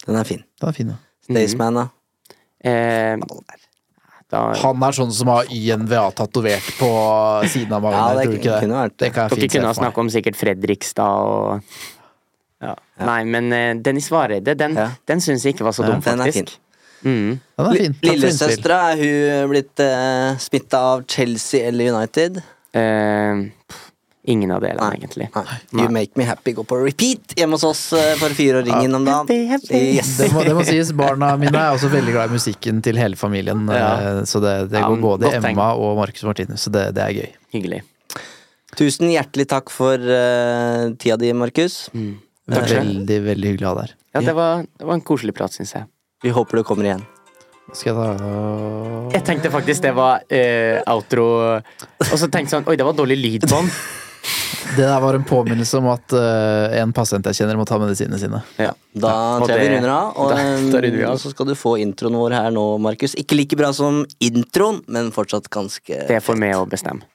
Den 0.07 0.15
er 0.17 0.25
fin. 0.25 0.41
den 0.59 0.69
er 0.69 0.73
fin, 0.73 0.89
ja. 0.95 0.97
Staysman, 1.29 1.75
da. 1.77 1.89
Eh, 2.65 3.17
Da, 4.30 4.41
Han 4.61 4.84
er 4.85 4.93
sånn 4.93 5.14
som 5.15 5.31
har 5.34 5.47
YNVA 5.49 6.03
tatovert 6.18 6.68
på 6.77 6.89
siden 7.49 7.72
av 7.73 7.81
magen. 7.81 7.97
Ja, 7.97 8.18
det 8.19 8.27
ikke 8.38 8.43
det? 8.45 8.60
kunne 8.61 8.81
vært 8.84 8.93
det. 8.97 9.06
det 9.07 9.14
kan 9.15 9.31
dere 9.34 9.49
kunne 9.56 9.72
ha 9.72 9.77
snakka 9.80 10.03
om 10.03 10.11
sikkert 10.14 10.38
Fredrikstad 10.38 11.30
og 11.30 11.80
ja. 12.60 12.73
Nei, 13.07 13.22
men 13.23 13.53
uh, 13.56 13.81
Dennis 13.81 14.10
Vareide, 14.11 14.53
den, 14.60 14.76
Ja. 14.76 14.89
den 15.07 15.22
syns 15.23 15.45
jeg 15.47 15.56
ikke 15.56 15.65
var 15.65 15.73
så 15.77 15.85
dum, 15.88 16.01
den 16.03 16.19
er 16.19 16.27
faktisk. 16.27 16.57
Mm. 17.01 17.39
Den 17.39 17.65
er 17.65 17.77
fin. 17.77 17.85
Innspill. 17.88 18.10
Lillesøstera, 18.11 18.80
er 18.91 18.99
hun 18.99 19.53
blitt 19.53 19.80
uh, 19.80 20.35
smitta 20.43 20.81
av 20.91 21.06
Chelsea 21.07 21.69
eller 21.69 21.93
United? 21.95 22.41
Eh, 22.76 23.45
pff, 23.72 23.85
ingen 24.30 24.51
av 24.56 24.61
delene, 24.64 24.85
Nei. 24.85 24.97
egentlig. 24.99 25.27
Nei. 25.35 25.57
You 25.81 25.89
make 25.93 26.18
me 26.19 26.26
happy 26.27 26.53
går 26.57 26.68
på 26.69 26.77
repeat 26.84 27.35
hjemme 27.39 27.57
hos 27.57 27.65
oss 27.68 27.81
uh, 27.97 28.14
for 28.22 28.34
fire 28.38 28.61
og 28.61 28.68
ringen 28.69 28.93
om 28.99 29.06
dagen. 29.07 29.26
Happy, 29.26 29.39
happy. 29.49 29.81
Yes. 29.97 30.14
Det 30.22 30.30
må, 30.35 30.43
det 30.47 30.56
må 30.57 30.65
sies, 30.68 30.91
Barna 30.99 31.31
mine 31.41 31.53
er 31.57 31.76
også 31.76 31.89
veldig 31.93 32.14
glad 32.15 32.31
i 32.34 32.38
musikken 32.39 32.81
til 32.85 32.99
hele 33.01 33.18
familien. 33.19 33.65
Ja. 33.73 33.89
eh, 34.19 34.23
Så 34.30 34.41
det, 34.43 34.56
det 34.73 34.81
Ja, 34.84 34.89
går 34.93 35.01
både 35.03 35.27
i 35.30 35.35
tenkt. 35.38 35.51
Emma 35.53 35.72
og 35.77 35.97
Marcus 35.99 36.23
Martinus, 36.30 36.65
så 36.68 36.73
det, 36.76 36.85
det 36.97 37.06
er 37.07 37.15
gøy. 37.22 37.30
Hyggelig. 37.57 37.81
Tusen 38.80 39.10
hjertelig 39.10 39.47
takk 39.49 39.72
for 39.73 39.97
uh, 39.97 40.89
tida 41.01 41.18
di, 41.19 41.31
Markus. 41.34 41.88
Mm. 41.97 42.11
Det 42.49 42.56
Takk 42.57 42.65
er 42.65 42.69
selv. 42.76 42.89
veldig, 42.93 43.18
veldig 43.30 43.49
hyggelig 43.53 43.65
å 43.65 43.72
ha 43.73 43.77
deg 43.80 43.88
her. 43.89 43.95
Ja, 44.18 44.22
det 44.26 44.34
var, 44.38 44.61
det 44.80 44.85
var 44.89 44.97
en 44.97 45.03
koselig 45.06 45.34
prat, 45.38 45.53
syns 45.53 45.73
jeg. 45.76 45.89
Vi 46.26 46.31
håper 46.34 46.61
du 46.61 46.64
kommer 46.65 46.88
igjen. 46.88 47.01
Skal 47.77 47.93
jeg 47.93 48.18
ta 48.18 48.30
Jeg 49.14 49.23
tenkte 49.27 49.51
faktisk 49.53 49.84
det 49.85 49.91
var 49.93 50.23
eh, 50.34 50.80
outro 50.89 51.26
Og 51.60 52.15
så 52.18 52.26
tenkte 52.26 52.47
jeg 52.47 52.53
sånn 52.56 52.65
Oi, 52.65 52.73
det 52.80 52.88
var 52.88 52.95
dårlig 52.97 53.19
lyd 53.19 53.45
på 53.45 53.51
den. 53.60 53.69
Det 54.75 54.85
der 54.85 54.99
var 55.01 55.13
en 55.17 55.23
påminnelse 55.25 55.77
om 55.79 55.87
at 55.91 56.13
uh, 56.13 56.75
en 56.77 56.91
pasient 56.93 57.25
jeg 57.25 57.39
kjenner 57.39 57.57
må 57.57 57.65
ta 57.67 57.79
medisinene 57.81 58.19
sine. 58.21 58.41
Ja. 58.59 58.73
Da 58.93 59.13
ja, 59.13 59.39
tror 59.41 59.53
jeg 59.55 59.63
vi 59.65 59.71
runder 59.75 59.93
av. 59.95 60.11
Og 60.19 60.29
da- 60.33 60.79
da 60.79 60.81
vi 60.85 61.03
av. 61.03 61.17
så 61.21 61.33
skal 61.33 61.49
du 61.49 61.55
få 61.57 61.77
introen 61.81 62.19
vår 62.19 62.37
her 62.37 62.51
nå, 62.53 62.65
Markus. 62.81 63.17
Ikke 63.19 63.39
like 63.39 63.57
bra 63.59 63.71
som 63.75 64.03
introen, 64.23 64.83
men 64.87 65.13
fortsatt 65.15 65.49
ganske 65.49 66.05
Det 66.11 66.21
får 66.23 66.37
vi 66.37 66.45
meg 66.45 66.59
å 66.59 66.67
bestemme. 66.69 67.07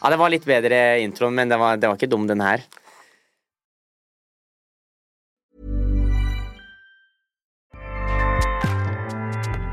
Ja, 0.00 0.08
det 0.08 0.16
var 0.16 0.32
litt 0.32 0.46
bedre 0.48 0.76
introen, 1.04 1.34
men 1.36 1.50
det 1.52 1.58
var, 1.60 1.76
det 1.76 1.88
var 1.90 1.98
ikke 1.98 2.08
dum, 2.08 2.24
den 2.28 2.40
her. 2.40 2.62